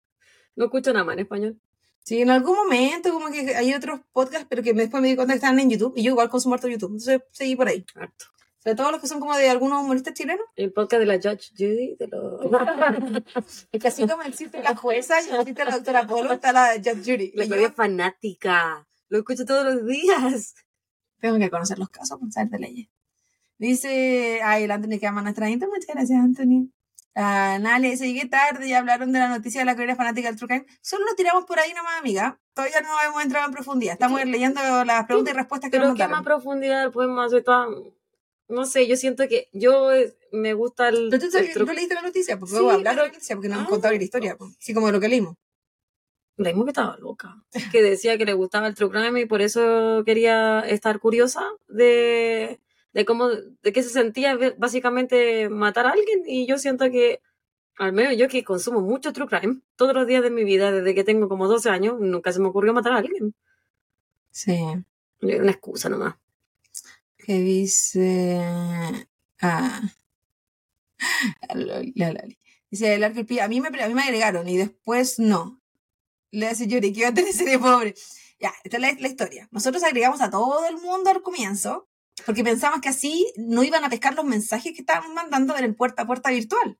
No 0.54 0.66
escucho 0.66 0.92
nada 0.92 1.04
más 1.04 1.14
en 1.14 1.20
español. 1.20 1.58
Sí, 2.04 2.20
en 2.20 2.28
algún 2.28 2.54
momento 2.56 3.10
como 3.10 3.30
que 3.30 3.54
hay 3.56 3.72
otros 3.72 4.00
podcasts, 4.12 4.46
pero 4.50 4.62
que 4.62 4.74
después 4.74 5.00
me 5.02 5.08
di 5.08 5.16
cuenta 5.16 5.32
que 5.32 5.36
estaban 5.36 5.58
en 5.60 5.70
YouTube 5.70 5.94
y 5.96 6.02
yo 6.02 6.10
igual 6.10 6.28
consumo 6.28 6.54
harto 6.56 6.68
YouTube, 6.68 6.90
entonces 6.90 7.22
seguí 7.30 7.56
por 7.56 7.68
ahí. 7.68 7.86
Harto. 7.94 8.26
Sobre 8.62 8.76
todo 8.76 8.92
los 8.92 9.00
que 9.00 9.08
son 9.08 9.18
como 9.18 9.36
de 9.36 9.50
algunos 9.50 9.82
humoristas 9.82 10.14
chilenos. 10.14 10.46
El 10.54 10.72
podcast 10.72 11.00
de 11.00 11.06
la 11.06 11.16
Judge 11.16 11.50
Judy, 11.56 11.96
de 11.98 12.06
los... 12.06 12.40
Es 13.72 13.82
que 13.82 13.88
así 13.88 14.06
como 14.06 14.22
existe 14.22 14.62
la 14.62 14.76
jueza 14.76 15.20
y 15.20 15.34
existe 15.34 15.64
la 15.64 15.72
doctora 15.72 16.06
Polo, 16.06 16.32
está 16.32 16.52
la 16.52 16.74
Judge 16.74 17.02
Judy. 17.04 17.32
La 17.34 17.44
Y 17.44 17.48
Claudia 17.48 17.66
yo 17.66 17.68
es 17.70 17.74
fanática. 17.74 18.86
Lo 19.08 19.18
escucho 19.18 19.44
todos 19.44 19.64
los 19.64 19.84
días. 19.84 20.54
tengo 21.20 21.38
que 21.38 21.50
conocer 21.50 21.78
los 21.78 21.88
casos, 21.88 22.18
pues, 22.20 22.34
saber 22.34 22.50
de 22.50 22.58
leyes. 22.60 22.88
Dice, 23.58 24.40
ay, 24.44 24.64
el 24.64 24.70
Anthony 24.70 25.00
que 25.00 25.08
ama 25.08 25.22
nuestra 25.22 25.50
intro. 25.50 25.68
Muchas 25.68 25.94
gracias, 25.94 26.18
Anthony. 26.20 26.70
Ah, 27.14 27.58
Nale 27.60 27.90
dice, 27.90 28.06
llegué 28.06 28.26
tarde 28.26 28.68
y 28.68 28.72
hablaron 28.74 29.12
de 29.12 29.18
la 29.18 29.28
noticia 29.28 29.60
de 29.60 29.64
la 29.64 29.74
carrera 29.74 29.96
fanática 29.96 30.28
del 30.28 30.36
True 30.36 30.48
Crime. 30.48 30.66
Solo 30.80 31.04
lo 31.04 31.14
tiramos 31.16 31.44
por 31.44 31.58
ahí 31.58 31.74
nomás, 31.74 31.98
amiga. 31.98 32.40
Todavía 32.54 32.80
no 32.80 32.88
hemos 33.06 33.22
entrado 33.22 33.46
en 33.46 33.52
profundidad. 33.52 33.94
Estamos 33.94 34.24
leyendo 34.24 34.60
las 34.84 35.04
preguntas 35.06 35.34
y 35.34 35.36
respuestas 35.36 35.70
que 35.70 35.78
Pero 35.78 35.90
nos 35.90 35.98
qué 35.98 36.06
más 36.06 36.22
profundidad 36.22 36.92
podemos 36.92 37.26
hacer 37.26 37.42
toda... 37.42 37.66
No 38.52 38.66
sé, 38.66 38.86
yo 38.86 38.96
siento 38.96 39.26
que 39.28 39.48
yo 39.52 39.92
eh, 39.92 40.14
me 40.30 40.52
gusta 40.52 40.88
el... 40.88 41.08
Pero 41.10 41.28
tú, 41.30 41.38
el 41.38 41.52
¿tú 41.54 41.64
leíste 41.72 41.94
la 41.94 42.02
noticia, 42.02 42.38
porque 42.38 42.50
Sí, 42.50 42.56
luego 42.58 42.72
hablar 42.72 42.96
de 42.96 43.02
la 43.02 43.08
noticia, 43.08 43.34
porque 43.36 43.48
no 43.48 43.54
hemos 43.54 43.66
Ah. 43.66 43.70
contado 43.70 43.94
la 43.96 44.02
historia, 44.02 44.36
pues. 44.36 44.56
así 44.60 44.74
como 44.74 44.86
de 44.88 44.92
lo 44.92 45.00
que 45.00 45.08
leímos. 45.08 45.36
Leímos 46.36 46.64
que 46.66 46.70
estaba 46.70 46.96
loca. 46.98 47.42
Que 47.72 47.82
decía 47.82 48.18
que 48.18 48.24
le 48.24 48.34
gustaba 48.34 48.66
el 48.66 48.74
true 48.74 48.90
crime 48.90 49.20
y 49.20 49.26
por 49.26 49.40
eso 49.42 50.02
quería 50.04 50.60
estar 50.60 50.98
curiosa 50.98 51.42
de, 51.68 52.60
de 52.92 53.04
cómo, 53.04 53.28
de 53.30 53.72
qué 53.72 53.82
se 53.82 53.90
sentía 53.90 54.38
básicamente 54.58 55.48
matar 55.48 55.86
a 55.86 55.90
alguien. 55.92 56.22
Y 56.26 56.46
yo 56.46 56.58
siento 56.58 56.90
que, 56.90 57.20
al 57.78 57.92
menos 57.92 58.16
yo 58.16 58.28
que 58.28 58.44
consumo 58.44 58.80
mucho 58.80 59.12
true 59.12 59.28
crime, 59.28 59.60
todos 59.76 59.94
los 59.94 60.06
días 60.06 60.22
de 60.22 60.30
mi 60.30 60.44
vida, 60.44 60.72
desde 60.72 60.94
que 60.94 61.04
tengo 61.04 61.28
como 61.28 61.48
12 61.48 61.70
años, 61.70 61.98
nunca 62.00 62.32
se 62.32 62.40
me 62.40 62.48
ocurrió 62.48 62.72
matar 62.74 62.92
a 62.92 62.96
alguien. 62.98 63.34
Sí. 64.30 64.58
Una 65.22 65.50
excusa 65.52 65.88
nomás. 65.88 66.16
Que 67.24 67.40
dice. 67.40 68.40
Ah. 69.40 69.82
La. 71.54 72.24
Dice 72.70 72.94
el 72.94 73.26
Pi, 73.26 73.38
A 73.38 73.48
mí, 73.48 73.60
me, 73.60 73.68
a 73.68 73.88
mí 73.88 73.94
me 73.94 74.02
agregaron 74.02 74.48
y 74.48 74.56
después 74.56 75.18
no. 75.18 75.60
Le 76.30 76.48
dice 76.48 76.66
Yuri 76.66 76.92
que 76.92 77.00
iba 77.00 77.08
a 77.10 77.14
tener 77.14 77.32
serie 77.34 77.58
pobre. 77.58 77.94
Ya, 78.40 78.52
esta 78.64 78.78
es 78.78 78.80
la, 78.80 78.92
la 78.98 79.08
historia. 79.08 79.48
Nosotros 79.52 79.82
agregamos 79.82 80.20
a 80.20 80.30
todo 80.30 80.66
el 80.68 80.78
mundo 80.78 81.10
al 81.10 81.22
comienzo 81.22 81.88
porque 82.26 82.44
pensamos 82.44 82.80
que 82.80 82.88
así 82.88 83.32
no 83.36 83.62
iban 83.62 83.84
a 83.84 83.90
pescar 83.90 84.14
los 84.14 84.24
mensajes 84.24 84.72
que 84.72 84.80
estábamos 84.80 85.14
mandando 85.14 85.56
en 85.56 85.74
puerta 85.74 86.02
a 86.02 86.06
puerta 86.06 86.30
virtual. 86.30 86.78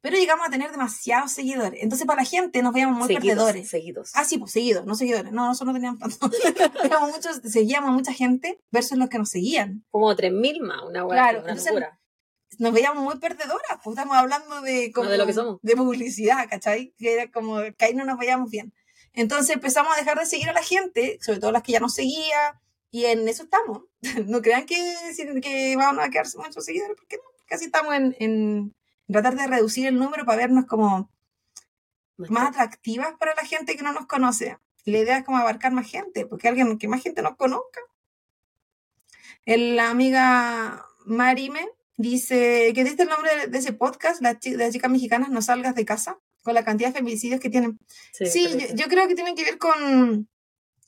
Pero 0.00 0.16
llegamos 0.16 0.46
a 0.46 0.50
tener 0.50 0.70
demasiados 0.70 1.32
seguidores. 1.32 1.82
Entonces, 1.82 2.06
para 2.06 2.22
la 2.22 2.28
gente 2.28 2.62
nos 2.62 2.72
veíamos 2.72 2.98
muy 2.98 3.08
seguidos, 3.08 3.36
perdedores. 3.36 3.68
seguidos. 3.68 4.10
Ah, 4.14 4.24
sí, 4.24 4.38
pues 4.38 4.52
seguidos, 4.52 4.86
no 4.86 4.94
seguidores. 4.94 5.32
No, 5.32 5.46
nosotros 5.46 5.74
no 5.74 5.80
teníamos 5.80 5.98
tanto. 5.98 6.30
Teníamos 6.82 7.10
muchos, 7.10 7.40
seguíamos 7.44 7.90
a 7.90 7.92
mucha 7.92 8.12
gente 8.12 8.60
versus 8.70 8.96
los 8.96 9.08
que 9.08 9.18
nos 9.18 9.28
seguían. 9.30 9.84
Como 9.90 10.14
3.000 10.14 10.60
más, 10.60 10.82
una 10.82 11.04
hueá, 11.04 11.16
Claro, 11.16 11.38
una 11.40 11.50
entonces, 11.50 11.72
locura. 11.72 12.00
Nos 12.58 12.72
veíamos 12.72 13.02
muy 13.02 13.18
perdedoras, 13.18 13.78
pues 13.82 13.96
estamos 13.96 14.16
hablando 14.16 14.60
de, 14.62 14.92
como, 14.92 15.10
de 15.10 15.18
lo 15.18 15.26
que 15.26 15.32
somos. 15.32 15.58
de 15.62 15.76
publicidad, 15.76 16.48
¿cachai? 16.48 16.94
Que 16.96 17.14
era 17.14 17.30
como 17.30 17.58
que 17.76 17.84
ahí 17.84 17.94
no 17.94 18.04
nos 18.04 18.18
veíamos 18.18 18.50
bien. 18.50 18.72
Entonces 19.12 19.54
empezamos 19.54 19.92
a 19.92 19.98
dejar 19.98 20.18
de 20.18 20.26
seguir 20.26 20.48
a 20.48 20.52
la 20.52 20.62
gente, 20.62 21.18
sobre 21.20 21.40
todo 21.40 21.52
las 21.52 21.62
que 21.62 21.72
ya 21.72 21.80
nos 21.80 21.94
seguía, 21.94 22.60
y 22.90 23.06
en 23.06 23.28
eso 23.28 23.42
estamos. 23.42 23.82
No 24.26 24.40
crean 24.42 24.64
que, 24.64 24.76
que 25.42 25.76
vamos 25.76 26.04
a 26.04 26.08
quedarse 26.10 26.38
muchos 26.38 26.64
seguidores, 26.64 26.96
porque 26.96 27.16
no, 27.16 27.22
casi 27.46 27.66
estamos 27.66 27.94
en, 27.94 28.16
en 28.18 28.74
tratar 29.10 29.36
de 29.36 29.46
reducir 29.46 29.86
el 29.86 29.98
número 29.98 30.24
para 30.24 30.38
vernos 30.38 30.66
como 30.66 31.10
más 32.16 32.48
atractivas 32.48 33.14
para 33.18 33.34
la 33.34 33.44
gente 33.44 33.76
que 33.76 33.82
no 33.82 33.92
nos 33.92 34.06
conoce. 34.06 34.58
La 34.84 34.98
idea 34.98 35.18
es 35.18 35.24
como 35.24 35.38
abarcar 35.38 35.72
más 35.72 35.88
gente, 35.90 36.26
porque 36.26 36.48
alguien 36.48 36.78
que 36.78 36.88
más 36.88 37.02
gente 37.02 37.22
nos 37.22 37.36
conozca. 37.36 37.80
El- 39.44 39.76
La 39.76 39.90
amiga 39.90 40.84
Marime 41.04 41.68
dice 41.96 42.72
que 42.74 42.84
diste 42.84 43.02
el 43.04 43.08
nombre 43.08 43.46
de, 43.48 43.58
ese 43.58 43.72
podcast, 43.72 44.20
las 44.22 44.36
las 44.46 44.72
chicas 44.72 44.90
mexicanas, 44.90 45.30
no 45.30 45.42
salgas 45.42 45.74
de 45.74 45.84
casa, 45.84 46.18
con 46.42 46.54
la 46.54 46.64
cantidad 46.64 46.88
de 46.90 46.94
feminicidios 46.98 47.40
que 47.40 47.50
tienen. 47.50 47.78
Sí, 48.12 48.48
yo 48.74 48.86
creo 48.88 49.08
que 49.08 49.14
tienen 49.14 49.34
que 49.34 49.44
ver 49.44 49.58
con, 49.58 50.28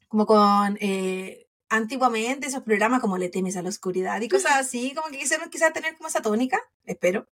como 0.09 0.27
con, 0.27 0.79
eh, 0.81 1.49
antiguamente 1.69 2.49
esos 2.49 2.63
programas 2.63 3.01
como 3.01 3.19
Le 3.19 3.29
temes 3.29 3.57
a 3.57 3.63
la 3.63 3.69
oscuridad 3.69 4.21
y 4.21 4.29
cosas 4.29 4.53
así, 4.57 4.93
como 4.95 5.09
que 5.09 5.19
quisieron 5.19 5.51
quizás 5.51 5.73
tener 5.73 5.97
como 5.97 6.09
esa 6.09 6.23
tónica, 6.23 6.61
espero. 6.85 7.29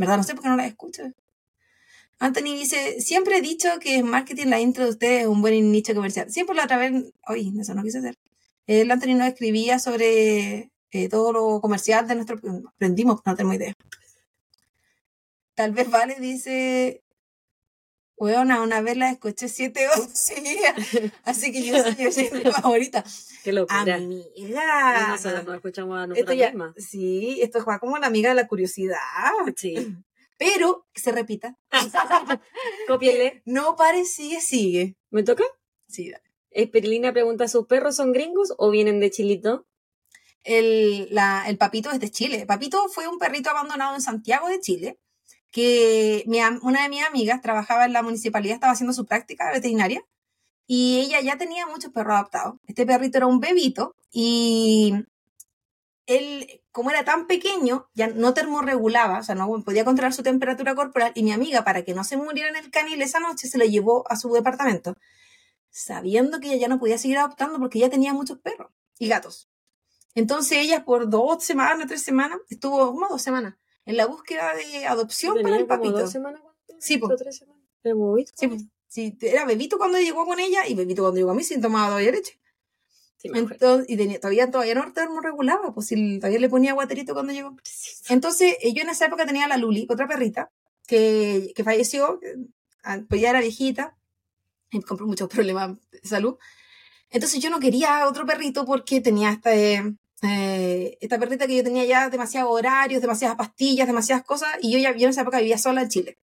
¿Verdad? 0.00 0.16
No 0.16 0.22
sé 0.22 0.34
por 0.34 0.42
qué 0.42 0.48
no 0.48 0.56
la 0.56 0.66
escucho. 0.66 1.02
Anthony 2.18 2.54
dice, 2.54 3.02
siempre 3.02 3.36
he 3.36 3.42
dicho 3.42 3.68
que 3.80 4.02
marketing 4.02 4.46
la 4.46 4.58
intro 4.58 4.84
de 4.84 4.90
ustedes 4.90 5.22
es 5.22 5.26
un 5.28 5.42
buen 5.42 5.70
nicho 5.70 5.94
comercial. 5.94 6.30
Siempre 6.32 6.56
la 6.56 6.64
otra 6.64 6.78
vez, 6.78 7.12
oye, 7.28 7.52
eso 7.60 7.74
no 7.74 7.82
quise 7.82 7.98
hacer. 7.98 8.16
El 8.66 8.90
Anthony 8.90 9.14
nos 9.14 9.28
escribía 9.28 9.78
sobre 9.78 10.70
eh, 10.90 11.08
todo 11.10 11.32
lo 11.32 11.60
comercial 11.60 12.08
de 12.08 12.14
nuestro... 12.14 12.40
Aprendimos, 12.74 13.20
no 13.26 13.36
tenemos 13.36 13.56
idea. 13.56 13.74
Tal 15.54 15.72
vez 15.72 15.90
Vale 15.90 16.16
dice, 16.18 17.02
weona, 18.20 18.62
una 18.62 18.80
vez 18.82 18.96
la 18.96 19.10
escuché 19.10 19.48
siete 19.48 19.88
horas 19.88 20.10
seguidas, 20.12 20.74
así 21.24 21.50
que 21.52 21.62
yo 21.64 21.82
soy, 21.82 21.96
yo 21.96 22.12
soy 22.12 22.30
mi 22.32 22.40
favorita. 22.52 23.02
Qué 23.42 23.52
locura. 23.52 23.94
Amiga. 23.96 25.08
Nosotros 25.08 25.44
nos 25.44 25.54
escuchamos 25.56 25.98
a 25.98 26.34
ya, 26.34 26.48
mismas. 26.50 26.74
sí, 26.76 27.40
esto 27.42 27.62
juega 27.62 27.78
como 27.80 27.98
la 27.98 28.06
amiga 28.06 28.28
de 28.28 28.36
la 28.36 28.46
curiosidad. 28.46 28.96
Sí. 29.56 29.96
Pero 30.38 30.86
que 30.92 31.00
se 31.00 31.12
repita. 31.12 31.58
Cópienle. 32.88 33.42
No 33.44 33.76
pare, 33.76 34.04
sigue, 34.04 34.40
sigue. 34.40 34.96
¿Me 35.10 35.22
toca? 35.22 35.44
Sí, 35.88 36.10
dale. 36.10 36.24
Esperilina 36.50 37.12
pregunta, 37.12 37.46
¿sus 37.48 37.66
perros 37.66 37.96
son 37.96 38.12
gringos 38.12 38.54
o 38.58 38.70
vienen 38.70 39.00
de 39.00 39.10
Chilito? 39.10 39.66
El, 40.42 41.08
la- 41.14 41.44
el 41.48 41.58
papito 41.58 41.90
es 41.90 42.00
de 42.00 42.10
Chile. 42.10 42.46
Papito 42.46 42.88
fue 42.88 43.06
un 43.06 43.18
perrito 43.18 43.50
abandonado 43.50 43.94
en 43.94 44.00
Santiago 44.00 44.48
de 44.48 44.60
Chile, 44.60 44.98
que 45.50 46.24
mi 46.26 46.40
una 46.62 46.82
de 46.82 46.88
mis 46.88 47.04
amigas 47.04 47.40
trabajaba 47.40 47.84
en 47.84 47.92
la 47.92 48.02
municipalidad, 48.02 48.54
estaba 48.54 48.72
haciendo 48.72 48.92
su 48.92 49.06
práctica 49.06 49.50
veterinaria, 49.50 50.04
y 50.66 51.00
ella 51.00 51.20
ya 51.20 51.36
tenía 51.36 51.66
muchos 51.66 51.92
perros 51.92 52.14
adoptados. 52.14 52.54
Este 52.66 52.86
perrito 52.86 53.18
era 53.18 53.26
un 53.26 53.40
bebito, 53.40 53.96
y 54.12 54.94
él, 56.06 56.62
como 56.70 56.90
era 56.90 57.04
tan 57.04 57.26
pequeño, 57.26 57.88
ya 57.94 58.08
no 58.08 58.34
termorregulaba, 58.34 59.18
o 59.18 59.22
sea, 59.22 59.34
no 59.34 59.48
podía 59.64 59.84
controlar 59.84 60.12
su 60.12 60.22
temperatura 60.22 60.74
corporal, 60.74 61.12
y 61.14 61.22
mi 61.22 61.32
amiga, 61.32 61.64
para 61.64 61.84
que 61.84 61.94
no 61.94 62.04
se 62.04 62.16
muriera 62.16 62.48
en 62.48 62.56
el 62.56 62.70
canil 62.70 63.02
esa 63.02 63.20
noche, 63.20 63.48
se 63.48 63.58
lo 63.58 63.64
llevó 63.64 64.04
a 64.10 64.16
su 64.16 64.32
departamento, 64.32 64.96
sabiendo 65.70 66.40
que 66.40 66.48
ella 66.48 66.62
ya 66.62 66.68
no 66.68 66.78
podía 66.78 66.98
seguir 66.98 67.18
adoptando 67.18 67.58
porque 67.58 67.78
ya 67.78 67.90
tenía 67.90 68.12
muchos 68.12 68.38
perros 68.38 68.70
y 68.98 69.08
gatos. 69.08 69.48
Entonces 70.14 70.58
ella 70.58 70.84
por 70.84 71.08
dos 71.08 71.44
semanas, 71.44 71.86
tres 71.88 72.02
semanas, 72.02 72.38
estuvo 72.48 72.92
como 72.92 73.08
dos 73.08 73.22
semanas 73.22 73.54
en 73.90 73.96
la 73.96 74.06
búsqueda 74.06 74.54
de 74.54 74.86
adopción 74.86 75.34
para 75.42 75.56
el 75.56 75.66
como 75.66 75.68
papito. 75.68 75.98
dos 75.98 76.10
semanas. 76.10 76.42
Sí, 76.78 76.98
po. 76.98 77.08
¿Dos 77.08 77.20
o 77.20 77.24
tres 77.24 77.36
semanas? 77.36 77.62
¿El 77.82 77.94
bobito? 77.94 78.32
Sí, 78.34 78.48
pues, 78.48 78.62
sí, 78.88 79.18
era 79.20 79.44
bebito 79.44 79.78
cuando 79.78 79.98
llegó 79.98 80.24
con 80.24 80.38
ella 80.38 80.66
y 80.66 80.74
bebito 80.74 81.02
cuando 81.02 81.18
llegó 81.18 81.30
a 81.30 81.34
mí 81.34 81.44
sin 81.44 81.60
tomar 81.60 81.88
todavía 81.88 82.12
leche. 82.12 82.38
Sí. 83.16 83.30
Entonces, 83.34 83.86
y 83.88 83.96
tenía, 83.96 84.18
todavía, 84.18 84.50
todavía 84.50 84.74
no 84.74 84.92
termorregulaba, 84.92 85.74
pues 85.74 85.88
si 85.88 86.18
todavía 86.18 86.40
le 86.40 86.48
ponía 86.48 86.72
guaterito 86.72 87.12
cuando 87.12 87.32
llegó. 87.32 87.54
Entonces, 88.08 88.56
yo 88.74 88.82
en 88.82 88.88
esa 88.88 89.06
época 89.06 89.26
tenía 89.26 89.44
a 89.44 89.48
la 89.48 89.58
Luli, 89.58 89.86
otra 89.90 90.08
perrita, 90.08 90.50
que, 90.86 91.52
que 91.54 91.62
falleció, 91.62 92.18
ah, 92.82 93.00
pues 93.08 93.20
ya 93.20 93.30
era 93.30 93.40
viejita, 93.40 93.98
y 94.70 94.80
compró 94.80 95.06
muchos 95.06 95.28
problemas 95.28 95.76
de 95.90 96.08
salud. 96.08 96.36
Entonces 97.10 97.40
yo 97.40 97.50
no 97.50 97.60
quería 97.60 98.06
otro 98.08 98.24
perrito 98.24 98.64
porque 98.64 99.00
tenía 99.00 99.32
esta, 99.32 99.50
eh, 100.22 100.98
esta 101.00 101.18
perrita 101.18 101.46
que 101.46 101.56
yo 101.56 101.64
tenía 101.64 101.84
ya 101.84 102.10
demasiados 102.10 102.50
horarios, 102.50 103.00
demasiadas 103.00 103.36
pastillas, 103.36 103.86
demasiadas 103.86 104.24
cosas, 104.24 104.48
y 104.60 104.72
yo 104.72 104.78
ya 104.78 104.96
yo 104.96 105.04
en 105.04 105.10
esa 105.10 105.22
época 105.22 105.38
vivía 105.38 105.58
sola 105.58 105.82
en 105.82 105.88
Chile. 105.88 106.18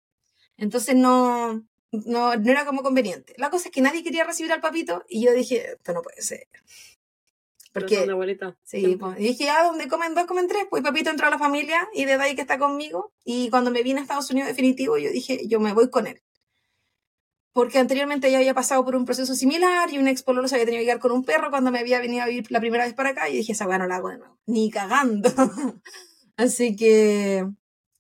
Entonces 0.57 0.97
no, 0.97 1.65
no, 1.93 2.37
no 2.37 2.51
era 2.51 2.65
como 2.65 2.83
conveniente. 2.83 3.35
La 3.37 3.51
cosa 3.51 3.69
es 3.69 3.75
que 3.75 3.81
nadie 3.81 4.03
quería 4.03 4.25
recibir 4.25 4.53
al 4.53 4.61
papito, 4.61 5.05
y 5.09 5.25
yo 5.25 5.33
dije, 5.33 5.73
esto 5.73 5.93
no 5.93 6.03
puede 6.03 6.23
ser. 6.23 6.49
Porque 7.75 7.99
abuelita. 7.99 8.57
Sí, 8.63 8.97
pues, 8.97 9.19
y 9.19 9.25
dije, 9.25 9.51
ah, 9.51 9.65
donde 9.65 9.89
comen 9.89 10.15
dos, 10.15 10.27
comen 10.27 10.47
tres. 10.47 10.65
Pues 10.71 10.83
papito 10.85 11.11
entró 11.11 11.27
a 11.27 11.31
la 11.31 11.41
familia 11.41 11.89
y 11.93 12.05
desde 12.05 12.23
ahí 12.23 12.37
que 12.37 12.43
está 12.43 12.57
conmigo. 12.57 13.13
Y 13.25 13.51
cuando 13.51 13.73
me 13.73 13.83
vine 13.83 13.99
a 13.99 14.03
Estados 14.03 14.31
Unidos 14.31 14.47
definitivo, 14.47 14.97
yo 14.97 15.11
dije, 15.11 15.49
yo 15.49 15.59
me 15.59 15.73
voy 15.73 15.91
con 15.91 16.07
él. 16.07 16.23
Porque 17.55 17.79
anteriormente 17.79 18.31
ya 18.31 18.39
había 18.39 18.53
pasado 18.53 18.85
por 18.85 18.97
un 18.97 19.05
proceso 19.05 19.35
similar 19.37 19.91
y 19.93 19.99
un 19.99 20.09
ex 20.09 20.25
pololo 20.25 20.49
se 20.49 20.57
había 20.57 20.67
tenido 20.67 20.81
que 20.81 20.87
quedar 20.87 20.99
con 20.99 21.13
un 21.13 21.25
perro 21.25 21.51
cuando 21.51 21.71
me 21.71 21.79
había 21.79 22.01
venido 22.01 22.25
a 22.25 22.27
vivir 22.27 22.51
la 22.51 22.59
primera 22.59 22.85
vez 22.85 22.95
para 22.95 23.11
acá. 23.11 23.29
Y 23.29 23.37
dije, 23.37 23.53
esa 23.53 23.69
weá 23.69 23.79
no 23.79 23.87
la 23.87 23.97
hago 23.97 24.09
de 24.09 24.19
nuevo. 24.19 24.37
Ni 24.47 24.71
cagando. 24.71 25.31
Así 26.37 26.75
que 26.75 27.47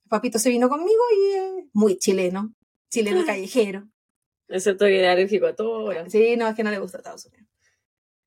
papito 0.08 0.40
se 0.40 0.50
vino 0.50 0.68
conmigo 0.68 1.02
y 1.16 1.36
eh, 1.36 1.68
muy 1.72 1.96
chileno. 1.98 2.52
Chileno 2.90 3.24
callejero. 3.24 3.88
Excepto 4.48 4.86
que 4.86 4.98
era 4.98 5.12
alérgico 5.12 5.46
a 5.46 5.54
todo. 5.54 5.92
Sí, 6.10 6.36
no, 6.36 6.48
es 6.48 6.56
que 6.56 6.64
no 6.64 6.72
le 6.72 6.80
gusta 6.80 6.98
Estados 6.98 7.26
Unidos. 7.26 7.48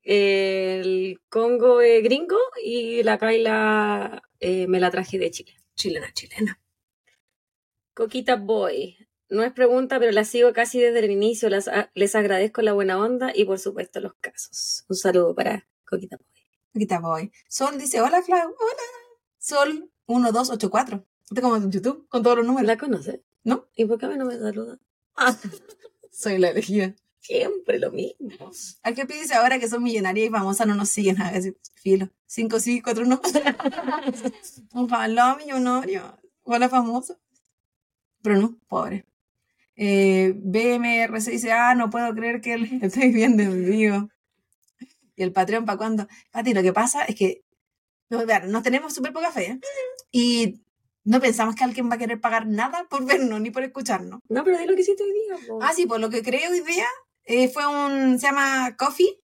El 0.02 1.20
Congo 1.28 1.82
es 1.82 2.02
gringo 2.02 2.38
y 2.64 3.04
la 3.04 3.18
Kaila 3.18 4.24
eh, 4.40 4.66
me 4.68 4.80
la 4.80 4.92
traje 4.92 5.20
de 5.20 5.30
Chile. 5.30 5.58
Chilena, 5.76 6.12
chilena. 6.14 6.58
Coquita 7.94 8.38
Boy. 8.38 9.07
No 9.30 9.44
es 9.44 9.52
pregunta, 9.52 10.00
pero 10.00 10.12
la 10.12 10.24
sigo 10.24 10.54
casi 10.54 10.80
desde 10.80 11.00
el 11.00 11.12
inicio. 11.12 11.50
Las, 11.50 11.68
a- 11.68 11.92
les 11.96 12.16
agradezco 12.16 12.62
la 12.62 12.74
buena 12.74 12.98
onda 13.00 13.32
y 13.36 13.46
por 13.46 13.60
supuesto 13.60 14.00
los 14.00 14.14
casos. 14.22 14.86
Un 14.88 14.96
saludo 14.96 15.36
para 15.36 15.68
Coquita 15.86 16.18
Boy. 16.18 16.82
Está 16.84 17.00
voy. 17.00 17.32
Sol 17.48 17.78
dice, 17.78 18.02
hola 18.02 18.22
Clau, 18.24 18.48
hola. 18.50 18.84
Sol 19.40 19.92
1284. 20.08 21.06
Esto 21.30 21.42
como 21.42 21.58
en 21.58 21.72
YouTube, 21.72 22.08
con 22.08 22.24
todos 22.24 22.38
los 22.38 22.46
números. 22.46 22.68
¿La 22.68 22.78
conoce? 22.78 23.24
¿No? 23.44 23.68
¿Y 23.76 23.86
por 23.86 23.98
qué 23.98 24.06
a 24.06 24.10
mí 24.10 24.16
no 24.18 24.26
me 24.26 24.38
saluda? 24.38 24.78
Soy 26.12 26.38
la 26.38 26.50
elegida. 26.50 26.96
Siempre 27.20 27.80
lo 27.80 27.92
mismo. 27.92 28.30
¿A 28.84 28.94
qué 28.94 29.04
dice 29.06 29.34
ahora 29.34 29.60
que 29.60 29.68
son 29.68 29.84
millonarias 29.84 30.28
y 30.28 30.32
famosas 30.32 30.66
no 30.68 30.76
nos 30.76 30.88
siguen? 30.90 31.22
A 31.22 31.32
ver, 31.32 31.58
filo. 31.76 32.10
Cinco 32.26 32.60
sí, 32.62 32.82
cuatro 32.82 33.04
no. 33.06 33.20
Ojalá 34.74 35.36
millonario. 35.36 36.18
Ojalá 36.44 36.70
famoso. 36.70 37.20
Pero 38.22 38.38
no, 38.40 38.58
pobre. 38.68 39.06
Eh, 39.78 40.34
BMRC 40.36 41.32
dice, 41.32 41.52
ah, 41.52 41.76
no 41.76 41.90
puedo 41.90 42.14
creer 42.14 42.42
que 42.42 42.56
estoy 42.82 43.12
viendo 43.12 43.44
en 43.44 43.70
vivo. 43.70 44.10
¿Y 45.16 45.24
el 45.24 45.32
Patreon 45.32 45.66
para 45.66 45.78
cuándo? 45.78 46.08
Pati, 46.32 46.54
lo 46.54 46.62
que 46.62 46.74
pasa 46.74 47.04
es 47.06 47.16
que 47.16 47.44
no, 48.10 48.26
vean, 48.26 48.52
nos 48.52 48.64
tenemos 48.64 48.94
súper 48.94 49.14
poca 49.14 49.32
fe 49.32 49.52
¿eh? 49.52 49.60
y 50.12 50.62
no 51.04 51.20
pensamos 51.20 51.56
que 51.56 51.64
alguien 51.64 51.90
va 51.90 51.96
a 51.96 51.98
querer 51.98 52.20
pagar 52.20 52.48
nada 52.48 52.86
por 52.90 53.06
vernos 53.06 53.40
ni 53.40 53.50
por 53.50 53.64
escucharnos. 53.64 54.20
No, 54.30 54.44
pero 54.44 54.58
di 54.58 54.66
lo 54.66 54.76
que 54.76 54.82
hiciste 54.82 55.04
hoy 55.04 55.14
día. 55.14 55.58
Ah, 55.62 55.72
sí, 55.74 55.86
pues 55.86 56.02
lo 56.02 56.10
que 56.10 56.22
creé 56.22 56.50
hoy 56.50 56.62
día 56.62 56.88
eh, 57.24 57.50
fue 57.50 57.66
un, 57.66 58.20
se 58.20 58.28
llama 58.28 58.76
Coffee, 58.78 59.20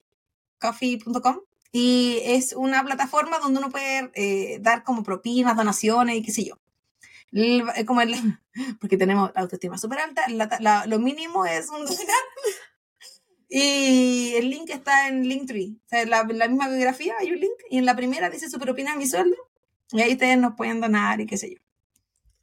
coffee.com, 0.60 1.40
y 1.72 2.20
es 2.24 2.52
una 2.52 2.84
plataforma 2.84 3.38
donde 3.38 3.58
uno 3.58 3.70
puede 3.70 4.10
eh, 4.14 4.58
dar 4.60 4.84
como 4.84 5.02
propinas, 5.02 5.56
donaciones 5.56 6.16
y 6.16 6.22
qué 6.22 6.30
sé 6.30 6.44
yo. 6.44 6.61
Eh, 7.34 7.62
como 7.86 8.00
el, 8.02 8.14
porque 8.80 8.96
tenemos 8.96 9.30
la 9.34 9.40
autoestima 9.42 9.78
súper 9.78 10.00
alta, 10.00 10.22
la- 10.28 10.58
la- 10.60 10.86
lo 10.86 10.98
mínimo 10.98 11.46
es 11.46 11.68
un. 11.70 11.86
Y 13.48 14.34
el 14.36 14.48
link 14.48 14.70
está 14.70 15.08
en 15.08 15.28
Linktree. 15.28 15.76
O 15.84 15.88
sea, 15.88 16.06
la, 16.06 16.24
la 16.24 16.48
misma 16.48 16.68
biografía 16.68 17.14
hay 17.20 17.32
un 17.32 17.38
link 17.40 17.52
y 17.68 17.76
en 17.78 17.84
la 17.84 17.94
primera 17.94 18.30
dice 18.30 18.48
su 18.48 18.58
propina 18.58 18.96
mi 18.96 19.06
sueldo. 19.06 19.36
Y 19.90 20.00
ahí 20.00 20.12
ustedes 20.12 20.38
nos 20.38 20.54
pueden 20.56 20.80
donar 20.80 21.20
y 21.20 21.26
qué 21.26 21.36
sé 21.36 21.50
yo. 21.50 21.60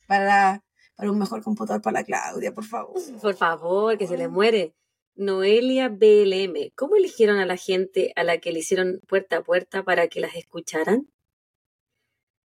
Para, 0.07 0.63
para 0.95 1.11
un 1.11 1.17
mejor 1.17 1.41
computador 1.43 1.81
para 1.81 2.01
la 2.01 2.03
Claudia, 2.05 2.53
por 2.53 2.63
favor. 2.65 2.93
Por 3.21 3.35
favor, 3.35 3.97
que 3.97 4.05
se 4.07 4.17
le 4.17 4.27
muere. 4.27 4.75
Noelia 5.15 5.89
BLM. 5.89 6.71
¿Cómo 6.75 6.95
eligieron 6.95 7.39
a 7.39 7.45
la 7.47 7.57
gente 7.57 8.13
a 8.15 8.23
la 8.23 8.37
que 8.37 8.51
le 8.51 8.59
hicieron 8.59 9.01
puerta 9.07 9.37
a 9.37 9.43
puerta 9.43 9.83
para 9.83 10.07
que 10.09 10.19
las 10.19 10.35
escucharan? 10.35 11.09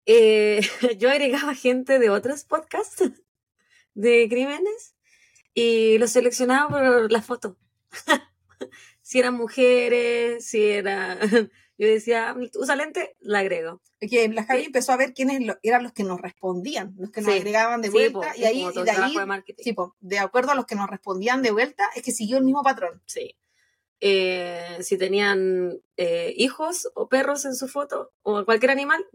Eh, 0.08 0.62
yo 0.98 1.10
agregaba 1.12 1.54
gente 1.54 2.00
de 2.00 2.10
otros 2.10 2.43
podcasts 2.46 3.04
de 3.93 4.28
crímenes 4.30 4.96
y 5.54 5.98
los 6.00 6.12
seleccionaba 6.12 6.70
por 6.70 7.12
la 7.12 7.22
foto. 7.22 7.58
si 9.02 9.20
eran 9.20 9.36
mujeres, 9.36 10.48
si 10.48 10.63
era... 10.63 11.20
Yo 11.80 11.86
decía, 11.88 12.36
usa 12.56 12.76
lente, 12.76 13.15
la 13.20 13.38
agrego. 13.38 13.84
que 14.00 14.28
la 14.30 14.46
Javi 14.46 14.63
empezó 14.63 14.93
a 14.93 14.98
ver 14.98 15.13
quiénes 15.13 15.46
lo- 15.46 15.60
eran 15.62 15.84
los 15.84 15.93
que 15.93 16.04
nos 16.04 16.20
respondían, 16.20 16.96
los 16.98 17.12
que 17.12 17.22
nos 17.22 17.32
Sí. 17.32 17.38
agregaban 17.38 17.84
de 17.84 17.89
Sí, 17.89 17.93
vuelta, 17.93 18.20
po, 18.20 18.26
y 18.36 18.46
ahí, 18.46 18.63
y 18.63 18.84
de 18.84 18.89
ahí, 18.89 19.13
de 19.63 19.74
po, 19.76 19.96
de 20.00 20.17
acuerdo 20.17 20.54
a 20.54 20.56
los 20.56 20.65
que 20.65 20.74
nos 20.74 20.89
respondían 20.89 21.43
de 21.43 21.52
vuelta, 21.52 21.88
es 21.96 22.02
que 22.02 22.12
siguió 22.12 22.38
el 22.39 22.46
mismo 22.46 22.63
patrón. 22.63 23.04
Sí. 23.06 23.38
Eh, 24.00 24.78
si 24.82 24.98
tenían 24.98 25.80
eh, 25.98 26.34
hijos 26.36 26.89
o 26.96 27.10
perros 27.10 27.46
en 27.46 27.54
su 27.54 27.67
foto 27.67 28.12
o 28.24 28.43
cualquier 28.43 28.72
animal, 28.72 29.06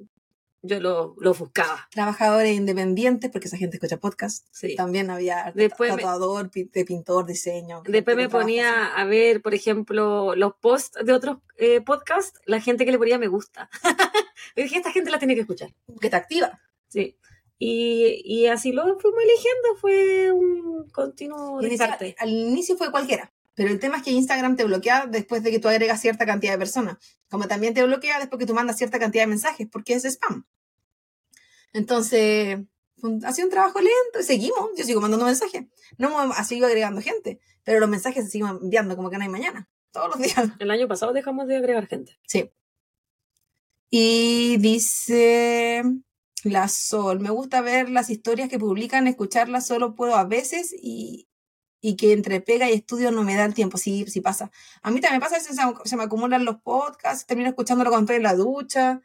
yo 0.63 0.81
lo, 0.81 1.17
lo 1.19 1.35
buscaba. 1.35 1.89
Trabajadores 1.91 2.57
independientes, 2.57 3.31
porque 3.31 3.49
esa 3.49 3.57
gente 3.57 3.77
escucha 3.77 3.99
podcast. 3.99 4.47
Sí. 4.53 4.77
También 4.77 5.11
había 5.11 5.53
Después 5.55 5.91
tatuador, 5.91 6.51
de 6.51 6.85
pintor, 6.85 7.27
diseño. 7.27 7.83
Después 7.85 8.17
me 8.17 8.29
ponía 8.29 8.87
así. 8.87 9.01
a 9.01 9.05
ver, 9.05 9.43
por 9.43 9.55
ejemplo, 9.55 10.37
los 10.37 10.55
posts 10.55 11.05
de 11.05 11.13
otros 11.13 11.39
eh, 11.59 11.81
podcasts, 11.81 12.41
la 12.47 12.61
gente 12.61 12.85
que 12.85 12.93
le 12.93 12.99
ponía 12.99 13.19
me 13.19 13.29
gusta. 13.29 13.69
Y 14.55 14.65
dije, 14.65 14.77
esta 14.77 14.91
gente 14.91 15.11
la 15.11 15.19
tiene 15.19 15.35
que 15.35 15.43
escuchar. 15.43 15.73
Que 16.01 16.11
te 16.11 16.17
activa. 16.17 16.61
Sí. 16.89 17.17
Y, 17.59 18.21
y 18.25 18.49
así 18.49 18.73
lo 18.73 18.99
fuimos 18.99 19.23
eligiendo, 19.23 19.77
fue 19.81 20.33
un 20.33 20.91
continuo 20.91 21.61
descarte. 21.61 22.15
al 22.19 22.29
inicio 22.29 22.77
fue 22.77 22.91
cualquiera. 22.91 23.33
Pero 23.55 23.71
el 23.71 23.79
tema 23.81 23.99
es 23.99 24.03
que 24.03 24.11
Instagram 24.11 24.57
te 24.57 24.65
bloquea 24.65 25.07
después 25.07 25.43
de 25.43 25.51
que 25.51 25.59
tú 25.59 25.69
agregas 25.69 26.01
cierta 26.01 26.25
cantidad 26.25 26.53
de 26.53 26.59
personas. 26.59 26.97
Como 27.31 27.47
también 27.49 27.75
te 27.75 27.85
bloquea 27.85 28.19
después 28.19 28.39
que 28.39 28.47
tú 28.47 28.55
mandas 28.55 28.79
cierta 28.79 28.99
cantidad 28.99 29.25
de 29.25 29.29
mensajes, 29.29 29.69
porque 29.71 29.95
es 29.95 30.05
spam. 30.05 30.47
Entonces, 31.73 32.59
ha 33.25 33.33
sido 33.33 33.47
un 33.47 33.53
trabajo 33.53 33.79
lento 33.81 34.21
y 34.21 34.23
seguimos. 34.23 34.71
Yo 34.77 34.85
sigo 34.85 35.01
mandando 35.01 35.27
mensajes. 35.27 35.65
No 35.99 36.33
seguido 36.45 36.67
agregando 36.67 37.01
gente, 37.01 37.41
pero 37.65 37.81
los 37.81 37.89
mensajes 37.89 38.25
se 38.25 38.31
siguen 38.31 38.59
enviando 38.63 38.97
como 38.97 39.11
que 39.11 39.19
no 39.19 39.25
hay 39.25 39.29
mañana. 39.29 39.69
Todos 39.91 40.09
los 40.09 40.19
días. 40.19 40.51
El 40.59 40.71
año 40.71 40.89
pasado 40.89 41.13
dejamos 41.13 41.47
de 41.47 41.57
agregar 41.57 41.87
gente. 41.87 42.19
Sí. 42.27 42.51
Y 43.91 44.57
dice 44.59 45.83
la 46.45 46.69
Sol, 46.69 47.21
me 47.21 47.31
gusta 47.31 47.61
ver 47.61 47.91
las 47.91 48.11
historias 48.11 48.49
que 48.49 48.59
publican, 48.59 49.07
escucharlas 49.07 49.67
solo 49.67 49.95
puedo 49.95 50.17
a 50.17 50.25
veces 50.25 50.75
y, 50.77 51.29
y 51.85 51.97
que 51.97 52.13
entre 52.13 52.41
pega 52.41 52.71
y 52.71 52.75
estudio 52.75 53.11
no 53.11 53.25
me 53.25 53.35
da 53.35 53.45
el 53.45 53.55
tiempo. 53.55 53.77
Sí, 53.77 54.07
sí 54.07 54.21
pasa. 54.23 54.51
A 54.83 54.91
mí 54.91 55.01
también 55.01 55.21
pasa, 55.21 55.39
se, 55.41 55.53
se 55.53 55.97
me 55.97 56.05
acumulan 56.05 56.45
los 56.45 56.57
podcasts, 56.63 57.27
termino 57.27 57.51
escuchándolo 57.51 57.91
cuando 57.91 58.05
estoy 58.05 58.17
en 58.17 58.23
la 58.23 58.37
ducha 58.37 59.03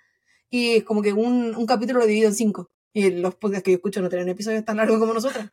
y 0.50 0.78
es 0.78 0.84
como 0.84 1.02
que 1.02 1.12
un, 1.12 1.56
un 1.56 1.66
capítulo 1.66 2.00
lo 2.00 2.06
divido 2.06 2.30
en 2.30 2.36
cinco. 2.36 2.70
Y 2.94 3.10
los 3.10 3.36
podcasts 3.36 3.64
que 3.64 3.72
yo 3.72 3.76
escucho 3.78 4.02
no 4.02 4.10
tienen 4.10 4.30
episodios 4.30 4.64
tan 4.64 4.78
largos 4.78 5.00
como 5.00 5.14
nosotros. 5.14 5.48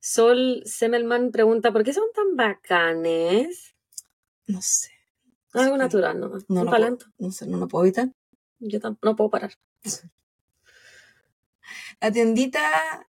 Sol 0.00 0.62
Semmelman 0.64 1.30
pregunta, 1.30 1.72
¿por 1.72 1.84
qué 1.84 1.92
son 1.92 2.04
tan 2.14 2.36
bacanes? 2.36 3.74
No 4.46 4.62
sé, 4.62 4.90
Algo 5.52 5.76
natural, 5.76 6.18
¿no? 6.20 6.28
No, 6.48 6.60
un 6.60 6.66
no 6.66 6.70
talento. 6.70 7.06
no 7.18 7.32
sé, 7.32 7.46
no 7.46 7.58
lo 7.58 7.68
puedo 7.68 7.84
evitar. 7.84 8.08
Yo 8.60 8.80
tampoco 8.80 9.06
no 9.08 9.16
puedo 9.16 9.30
parar. 9.30 9.52
La 12.00 12.10
tiendita 12.12 13.06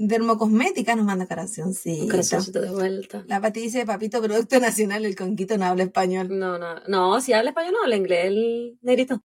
dermocosmética 0.00 0.96
nos 0.96 1.04
manda 1.04 1.26
corazoncito 1.26 2.60
de 2.60 2.70
vuelta. 2.70 3.22
La 3.28 3.40
Pati 3.40 3.60
dice, 3.60 3.84
papito, 3.84 4.22
producto 4.22 4.58
nacional, 4.58 5.04
el 5.04 5.14
conquito 5.14 5.58
no 5.58 5.66
habla 5.66 5.84
español. 5.84 6.38
No, 6.38 6.58
no, 6.58 6.80
no, 6.88 7.20
si 7.20 7.34
habla 7.34 7.50
español 7.50 7.74
no 7.74 7.82
habla 7.82 7.96
inglés, 7.96 8.24
el 8.26 8.78
negrito. 8.80 9.22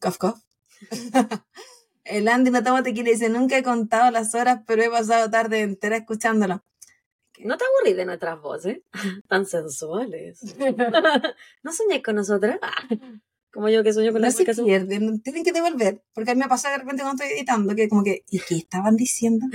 Cof, 0.00 0.18
cof. 0.18 0.38
el 2.04 2.28
Andy 2.28 2.50
no 2.50 2.62
toma 2.62 2.82
tequila 2.82 3.08
y 3.08 3.12
dice, 3.12 3.30
nunca 3.30 3.56
he 3.56 3.62
contado 3.62 4.10
las 4.10 4.34
horas, 4.34 4.60
pero 4.66 4.82
he 4.82 4.90
pasado 4.90 5.30
tarde 5.30 5.62
entera 5.62 5.96
escuchándolo. 5.96 6.62
No 7.40 7.56
te 7.56 7.64
aburrís 7.64 7.96
de 7.96 8.04
nuestras 8.04 8.40
voces, 8.40 8.82
tan 9.28 9.46
sensuales. 9.46 10.40
¿No 11.62 11.72
soñé 11.72 12.02
con 12.02 12.16
nosotras? 12.16 12.58
Como 13.50 13.70
yo 13.70 13.82
que 13.82 13.94
sueño 13.94 14.12
con 14.12 14.20
No 14.20 14.30
se 14.30 14.44
pierden, 14.44 15.22
tienen 15.22 15.44
que 15.44 15.52
devolver, 15.52 16.02
porque 16.12 16.32
a 16.32 16.34
mí 16.34 16.40
me 16.40 16.48
pasa 16.48 16.70
de 16.70 16.78
repente 16.78 17.02
cuando 17.02 17.22
estoy 17.22 17.38
editando, 17.38 17.74
que 17.74 17.88
como 17.88 18.04
que, 18.04 18.22
¿y 18.28 18.38
qué 18.40 18.56
estaban 18.56 18.96
diciendo? 18.96 19.46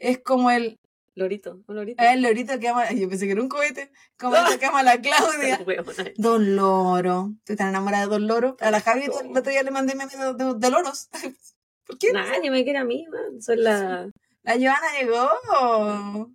Es 0.00 0.18
como 0.18 0.50
el, 0.50 0.80
Lorito, 1.14 1.62
un 1.68 1.76
lorito. 1.76 2.02
el 2.02 2.22
lorito 2.22 2.58
que 2.58 2.68
ama, 2.68 2.90
yo 2.92 3.08
pensé 3.08 3.26
que 3.26 3.32
era 3.32 3.42
un 3.42 3.48
cohete, 3.48 3.92
como 4.18 4.34
el 4.36 4.58
que 4.58 4.66
ama 4.66 4.80
a 4.80 4.82
la 4.82 5.00
Claudia. 5.02 5.60
Don 6.16 6.56
Loro. 6.56 7.32
Estoy 7.40 7.56
tan 7.56 7.68
enamorada 7.68 8.04
de 8.04 8.10
Don 8.10 8.26
Loro. 8.26 8.56
A 8.60 8.70
la 8.70 8.80
Javi 8.80 9.02
el 9.04 9.10
otro 9.36 9.50
día 9.52 9.62
le 9.62 9.70
mandé 9.70 9.94
meme 9.94 10.10
de, 10.16 10.34
de- 10.34 10.54
de 10.54 10.70
loros. 10.70 11.08
¿Por 11.86 11.98
qué? 11.98 12.12
Nadie 12.12 12.50
me 12.50 12.64
quiere 12.64 12.78
a 12.78 12.84
mí, 12.84 13.06
man. 13.10 13.40
Soy 13.42 13.56
la... 13.56 14.10
La 14.42 14.54
Joana 14.54 14.86
llegó. 14.98 16.30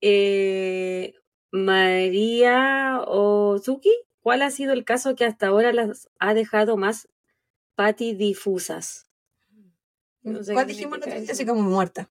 Eh, 0.00 1.14
María 1.52 3.00
Ozuki, 3.06 3.94
¿cuál 4.20 4.42
ha 4.42 4.50
sido 4.50 4.72
el 4.72 4.84
caso 4.84 5.14
que 5.14 5.24
hasta 5.24 5.46
ahora 5.48 5.72
las 5.72 6.08
ha 6.18 6.34
dejado 6.34 6.76
más 6.76 7.08
patidifusas? 7.76 9.08
No 10.22 10.42
sé 10.42 10.52
¿Cuál 10.52 10.66
dijimos? 10.66 10.98
la. 11.00 11.14
Así 11.30 11.46
como 11.46 11.62
muerta. 11.62 12.10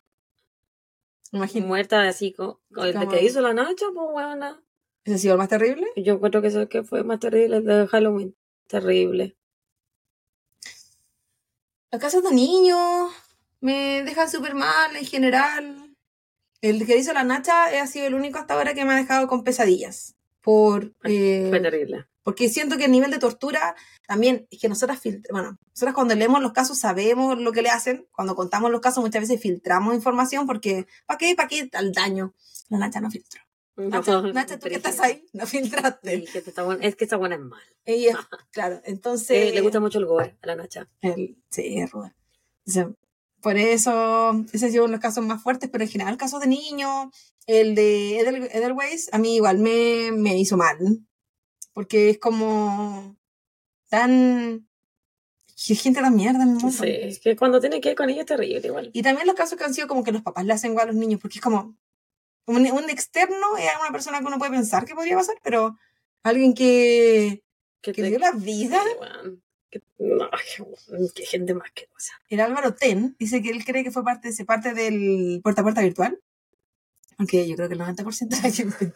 Imagínate. 1.34 1.67
Muerta 1.67 2.08
así 2.08 2.32
con, 2.32 2.60
con 2.72 2.86
el 2.86 3.08
que 3.10 3.24
hizo 3.26 3.41
la 3.41 3.54
Nacha, 3.54 3.88
pues 3.93 4.08
huevona. 4.12 4.63
¿Ese 5.04 5.15
ha 5.15 5.17
sido 5.17 5.34
el 5.34 5.39
más 5.39 5.50
terrible? 5.50 5.88
Yo 5.98 6.13
encuentro 6.13 6.41
que 6.41 6.48
eso 6.48 6.69
que 6.69 6.84
fue 6.84 7.04
más 7.04 7.19
terrible 7.19 7.58
el 7.58 7.65
de 7.65 7.88
Halloween. 7.88 8.36
Terrible. 8.67 9.36
Los 11.91 12.02
casos 12.02 12.24
de 12.24 12.32
niños 12.32 13.12
me 13.60 14.04
dejan 14.04 14.30
súper 14.30 14.54
mal 14.56 14.96
en 14.96 15.06
general. 15.06 15.96
El 16.62 16.86
que 16.86 16.98
hizo 16.98 17.13
la 17.13 17.24
Nacha 17.24 17.65
ha 17.65 17.88
sido 17.88 18.08
el 18.08 18.13
único 18.13 18.38
hasta 18.38 18.54
ahora 18.54 18.74
que 18.74 18.86
me 18.86 18.93
ha 18.93 18.98
dejado 18.98 19.28
con 19.28 19.43
pesadillas. 19.43 20.15
Por, 20.41 20.93
eh, 21.04 21.48
Fue 21.50 21.60
terrible. 21.60 22.06
Porque 22.23 22.49
siento 22.49 22.77
que 22.77 22.86
el 22.86 22.91
nivel 22.91 23.12
de 23.12 23.19
tortura 23.19 23.75
también 24.07 24.47
es 24.49 24.59
que 24.59 24.69
nosotras 24.69 24.99
bueno, 25.31 25.57
nosotras 25.69 25.93
cuando 25.93 26.15
leemos 26.15 26.41
los 26.41 26.53
casos 26.53 26.79
sabemos 26.79 27.38
lo 27.39 27.51
que 27.51 27.62
le 27.62 27.69
hacen, 27.69 28.07
cuando 28.12 28.36
contamos 28.36 28.71
los 28.71 28.81
casos 28.81 29.03
muchas 29.03 29.21
veces 29.21 29.41
filtramos 29.41 29.93
información 29.93 30.47
porque 30.47 30.88
¿para 31.05 31.17
qué? 31.17 31.36
¿Para 31.36 31.47
qué 31.49 31.67
tal 31.67 31.91
daño? 31.91 32.33
La 32.69 32.77
Nacha 32.79 33.01
no 33.01 33.12
filtró. 33.12 33.41
Nacha, 33.75 34.12
No, 34.21 34.33
Nacha, 34.33 34.59
tú 34.59 34.69
que 34.69 34.75
estás 34.75 34.99
ahí, 34.99 35.25
no 35.33 35.45
filtraste. 35.47 36.25
Sí, 36.27 36.41
que 36.41 36.49
está 36.49 36.62
buena- 36.63 36.83
es 36.86 36.95
que 36.95 37.05
esta 37.05 37.17
buena 37.17 37.36
es 37.36 37.41
mal. 37.41 37.62
Ella, 37.86 38.17
claro, 38.51 38.81
entonces 38.86 39.49
Eh, 39.49 39.51
le 39.53 39.62
gusta 39.62 39.79
mucho 39.79 39.97
el 39.99 40.05
gore 40.05 40.38
a 40.41 40.47
la 40.47 40.55
Nacha. 40.55 40.88
el- 41.01 41.38
sí, 41.49 41.79
es 41.79 41.91
ruda. 41.91 42.15
Por 43.41 43.57
eso, 43.57 44.45
ese 44.53 44.67
ha 44.67 44.69
sido 44.69 44.83
uno 44.86 44.91
de 44.91 44.97
los 44.97 45.01
casos 45.01 45.25
más 45.25 45.43
fuertes, 45.43 45.69
pero 45.69 45.83
en 45.83 45.89
general, 45.89 46.15
casos 46.17 46.39
de 46.39 46.47
niños, 46.47 47.07
el 47.45 47.75
de 47.75 48.19
Edel- 48.21 48.49
Edelweiss, 48.53 49.09
a 49.12 49.17
mí 49.17 49.36
igual 49.36 49.57
me, 49.57 50.12
me 50.13 50.38
hizo 50.38 50.55
mal, 50.55 50.77
porque 51.73 52.09
es 52.12 52.17
como 52.19 53.15
tan 53.89 54.67
gente 55.55 56.01
tan 56.01 56.15
mierda 56.15 56.43
en 56.43 56.49
el 56.49 56.55
mundo. 56.55 56.71
Sí, 56.71 56.89
es 56.89 57.19
que 57.19 57.36
cuando 57.36 57.59
tiene 57.62 57.79
que 57.81 57.91
ir 57.91 57.95
con 57.95 58.09
ella 58.09 58.21
es 58.21 58.25
terrible 58.27 58.67
igual. 58.67 58.89
Y 58.93 59.01
también 59.01 59.27
los 59.27 59.36
casos 59.36 59.57
que 59.57 59.63
han 59.63 59.73
sido 59.73 59.88
como 59.88 60.03
que 60.03 60.12
los 60.12 60.21
papás 60.21 60.45
le 60.45 60.53
hacen 60.53 60.71
igual 60.71 60.89
a 60.89 60.91
los 60.91 60.99
niños, 60.99 61.19
porque 61.21 61.38
es 61.39 61.43
como 61.43 61.75
un, 62.45 62.57
un 62.71 62.89
externo 62.89 63.55
es 63.57 63.69
una 63.81 63.91
persona 63.91 64.19
que 64.19 64.25
uno 64.25 64.38
puede 64.39 64.51
pensar 64.51 64.86
que 64.86 64.95
podría 64.95 65.15
pasar, 65.15 65.36
pero 65.43 65.77
alguien 66.23 66.53
que, 66.53 67.43
Que 67.81 67.93
que 67.93 68.01
te- 68.01 68.09
dio 68.09 68.19
la 68.19 68.31
vida. 68.31 68.81
Que- 69.69 69.81
no, 69.99 70.29
qué- 71.15 71.25
gente 71.25 71.53
más 71.53 71.71
que 71.71 71.88
cosa. 71.88 72.13
El 72.29 72.41
Álvaro 72.41 72.75
Ten 72.75 73.15
dice 73.17 73.41
que 73.41 73.49
él 73.49 73.63
cree 73.63 73.83
que 73.83 73.91
fue 73.91 74.03
parte, 74.03 74.31
se 74.33 74.45
parte 74.45 74.73
del 74.73 75.39
puerta 75.41 75.62
a 75.62 75.63
puerta 75.63 75.81
virtual. 75.81 76.19
Aunque 77.17 77.47
yo 77.47 77.55
creo 77.55 77.67
que 77.69 77.75
el 77.75 77.79
90% 77.79 78.36
de 78.36 78.41
la 78.41 78.51
gente. 78.53 78.93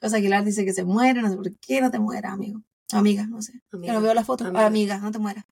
Cosa 0.00 0.16
Aguilar 0.16 0.44
dice 0.44 0.64
que 0.64 0.72
se 0.72 0.84
muere, 0.84 1.22
no 1.22 1.28
sé 1.28 1.36
por 1.36 1.52
qué 1.58 1.80
no 1.80 1.90
te 1.90 1.98
mueras, 1.98 2.32
amigo. 2.32 2.62
Amiga, 2.92 3.26
no 3.26 3.42
sé. 3.42 3.60
Amiga, 3.72 3.92
Yo 3.92 3.98
no 3.98 4.04
veo 4.04 4.14
la 4.14 4.24
foto. 4.24 4.44
amiga. 4.46 4.98
No 4.98 5.10
te 5.10 5.18
mueras. 5.18 5.44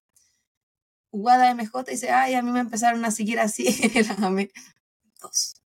Guada 1.11 1.53
MJ 1.53 1.83
dice, 1.83 2.11
ay, 2.11 2.33
a 2.35 2.41
mí 2.41 2.51
me 2.51 2.59
empezaron 2.59 3.03
a 3.05 3.11
seguir 3.11 3.39
así. 3.39 3.65
Las 3.95 4.19
amé. 4.19 4.51
Dos. 5.21 5.61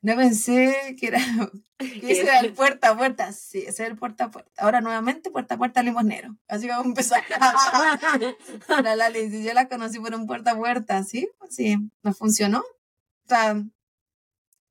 No 0.00 0.16
pensé 0.16 0.96
que 1.00 1.06
era, 1.06 1.18
que 1.78 2.12
ese 2.12 2.22
era 2.22 2.40
el 2.40 2.52
puerta 2.52 2.90
a 2.90 2.96
puerta. 2.96 3.32
Sí, 3.32 3.60
ese 3.60 3.84
es 3.84 3.90
el 3.90 3.96
puerta 3.96 4.24
a 4.24 4.30
puerta. 4.30 4.50
Ahora 4.58 4.80
nuevamente 4.82 5.30
puerta 5.30 5.54
a 5.54 5.58
puerta 5.58 5.82
limosnero. 5.82 6.36
Así 6.46 6.68
vamos 6.68 6.84
a 6.84 6.88
empezar. 6.88 7.24
La 8.84 8.96
Lali 8.96 9.28
dice, 9.28 9.42
yo 9.44 9.54
la 9.54 9.68
conocí 9.68 9.98
por 9.98 10.14
un 10.14 10.26
puerta 10.26 10.52
a 10.52 10.56
puerta, 10.56 11.02
¿sí? 11.04 11.28
Sí, 11.48 11.76
nos 12.02 12.18
funcionó. 12.18 12.58
O 12.60 13.28
sea, 13.28 13.62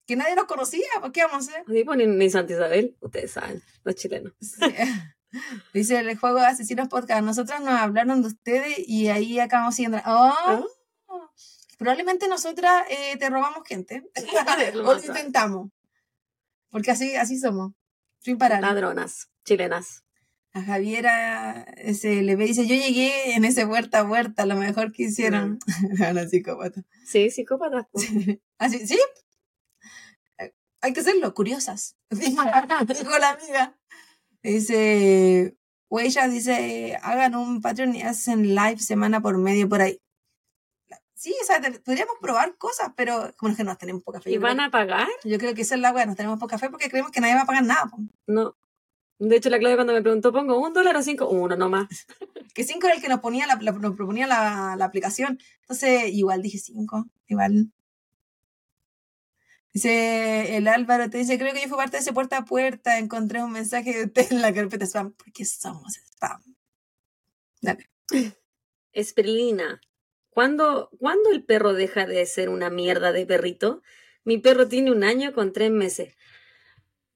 que 0.05 0.15
nadie 0.15 0.35
nos 0.35 0.45
conocía, 0.45 0.85
¿por 1.01 1.11
qué 1.11 1.23
vamos 1.23 1.47
a 1.47 1.51
hacer? 1.51 1.63
Sí, 1.67 1.83
pues, 1.83 1.97
ni, 1.97 2.07
ni 2.07 2.29
Santa 2.29 2.53
Isabel, 2.53 2.95
ustedes 2.99 3.31
saben, 3.31 3.61
los 3.83 3.95
chilenos. 3.95 4.33
Sí. 4.39 4.59
Dice 5.73 5.99
el 5.99 6.17
juego 6.17 6.39
de 6.39 6.45
Asesinos 6.45 6.89
Podcast, 6.89 7.23
nosotros 7.23 7.59
nos 7.61 7.73
hablaron 7.79 8.21
de 8.21 8.27
ustedes 8.27 8.77
y 8.77 9.07
ahí 9.07 9.39
acabamos 9.39 9.75
siguiendo. 9.75 9.99
¡Oh! 10.05 10.67
Probablemente 11.77 12.27
nosotras 12.27 12.85
eh, 12.89 13.17
te 13.17 13.29
robamos 13.29 13.67
gente. 13.67 14.03
O 14.75 14.93
lo 14.93 15.03
intentamos. 15.03 15.69
Porque 16.69 16.91
así, 16.91 17.15
así 17.15 17.37
somos. 17.37 17.73
Sin 18.19 18.37
parar. 18.37 18.61
Ladronas, 18.61 19.29
chilenas. 19.43 20.03
A 20.53 20.61
Javiera 20.61 21.65
se 21.93 22.21
le 22.21 22.35
ve, 22.35 22.45
dice, 22.45 22.67
yo 22.67 22.75
llegué 22.75 23.33
en 23.33 23.43
ese 23.43 23.65
puerta 23.65 24.01
a 24.01 24.07
puerta, 24.07 24.45
lo 24.45 24.55
mejor 24.55 24.91
que 24.91 25.03
hicieron. 25.03 25.57
Una 26.11 26.27
psicópata. 26.27 26.83
Sí, 27.05 27.31
psicópatas. 27.31 27.87
pues. 27.91 28.07
Así, 28.59 28.85
¿sí? 28.85 28.93
Eh, 28.93 29.23
Hay 30.83 30.93
que 30.93 31.01
serlo, 31.01 31.33
curiosas. 31.33 31.95
Dijo 32.11 32.43
la 33.17 33.29
amiga. 33.31 33.75
Dice, 34.43 35.55
Huella 35.89 36.27
dice, 36.27 36.97
hagan 37.01 37.35
un 37.35 37.61
Patreon 37.61 37.95
y 37.95 38.01
hacen 38.01 38.53
live 38.53 38.79
semana 38.79 39.21
por 39.21 39.37
medio 39.37 39.67
por 39.69 39.81
ahí. 39.81 39.99
Sí, 41.15 41.33
o 41.41 41.45
sea, 41.45 41.61
te- 41.61 41.79
podríamos 41.79 42.15
probar 42.21 42.57
cosas, 42.57 42.91
pero 42.97 43.31
como 43.37 43.51
es 43.51 43.57
que 43.57 43.63
nos 43.63 43.77
tenemos 43.77 44.03
poca 44.03 44.19
fe. 44.19 44.31
¿Y 44.31 44.37
van 44.37 44.57
creo, 44.57 44.67
a 44.67 44.71
pagar? 44.71 45.07
yo 45.23 45.37
creo 45.37 45.53
que 45.53 45.61
esa 45.61 45.75
es 45.75 45.81
la 45.81 45.93
weá, 45.93 46.05
nos 46.05 46.17
tenemos 46.17 46.37
poca 46.37 46.57
fe 46.57 46.69
porque 46.69 46.89
creemos 46.89 47.11
que 47.11 47.21
nadie 47.21 47.35
va 47.35 47.43
a 47.43 47.45
pagar 47.45 47.63
nada. 47.63 47.85
po. 47.89 47.97
No. 48.27 48.55
De 49.19 49.37
hecho, 49.37 49.49
la 49.49 49.57
Claudia 49.59 49.77
cuando 49.77 49.93
me 49.93 50.01
preguntó, 50.01 50.33
¿pongo 50.33 50.59
un 50.59 50.73
dólar 50.73 50.97
o 50.97 51.01
cinco? 51.03 51.29
Uno 51.29 51.55
nomás. 51.55 51.87
Que 52.53 52.63
cinco 52.63 52.85
era 52.85 52.95
el 52.97 53.01
que 53.01 53.07
nos 53.07 53.19
ponía 53.21 53.47
la, 53.47 53.55
la- 53.55 53.71
nos 53.71 53.95
proponía 53.95 54.27
la, 54.27 54.75
la 54.77 54.85
aplicación. 54.85 55.39
Entonces, 55.61 56.09
igual 56.11 56.41
dije 56.43 56.59
cinco, 56.59 57.07
igual. 57.27 57.71
Dice 59.73 60.55
el 60.57 60.67
Álvaro, 60.67 61.09
te 61.09 61.17
dice, 61.17 61.37
creo 61.39 61.53
que 61.53 61.61
yo 61.61 61.67
fui 61.67 61.77
parte 61.77 61.97
de 61.97 62.01
ese 62.01 62.13
puerta 62.13 62.37
a 62.37 62.45
puerta, 62.45 62.99
encontré 62.99 63.43
un 63.43 63.51
mensaje 63.51 63.91
de 63.97 64.05
usted 64.05 64.31
en 64.31 64.41
la 64.41 64.53
carpeta 64.53 64.85
spam. 64.85 65.13
porque 65.13 65.45
somos 65.45 65.93
spam? 65.95 66.41
Dale. 67.61 67.89
Esperlina. 68.93 69.81
¿Cuándo, 70.29 70.89
¿Cuándo 70.99 71.31
el 71.31 71.43
perro 71.43 71.73
deja 71.73 72.05
de 72.05 72.25
ser 72.25 72.49
una 72.49 72.69
mierda 72.69 73.11
de 73.11 73.25
perrito? 73.25 73.81
Mi 74.23 74.37
perro 74.37 74.67
tiene 74.69 74.91
un 74.91 75.03
año 75.03 75.33
con 75.33 75.51
tres 75.53 75.69
meses. 75.71 76.15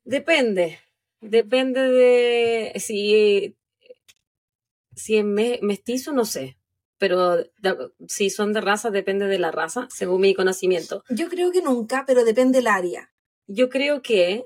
Depende. 0.05 0.79
Depende 1.21 1.81
de 1.81 2.73
si, 2.79 3.55
si 4.95 5.17
es 5.17 5.23
me- 5.23 5.59
mestizo, 5.61 6.11
no 6.11 6.25
sé. 6.25 6.57
Pero 6.97 7.37
de- 7.37 7.91
si 8.07 8.29
son 8.29 8.53
de 8.53 8.61
raza, 8.61 8.89
depende 8.89 9.27
de 9.27 9.39
la 9.39 9.51
raza, 9.51 9.87
según 9.91 10.21
mi 10.21 10.33
conocimiento. 10.33 11.03
Yo 11.09 11.29
creo 11.29 11.51
que 11.51 11.61
nunca, 11.61 12.03
pero 12.07 12.23
depende 12.23 12.57
del 12.59 12.67
área. 12.67 13.11
Yo 13.47 13.69
creo 13.69 14.01
que 14.01 14.45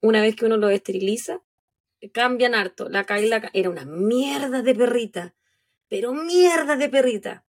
una 0.00 0.22
vez 0.22 0.36
que 0.36 0.46
uno 0.46 0.56
lo 0.56 0.68
esteriliza, 0.70 1.42
cambian 2.12 2.54
harto. 2.54 2.88
La 2.88 3.04
Kaila 3.04 3.50
era 3.52 3.70
una 3.70 3.84
mierda 3.84 4.62
de 4.62 4.74
perrita, 4.74 5.34
pero 5.88 6.12
mierda 6.12 6.76
de 6.76 6.88
perrita. 6.88 7.44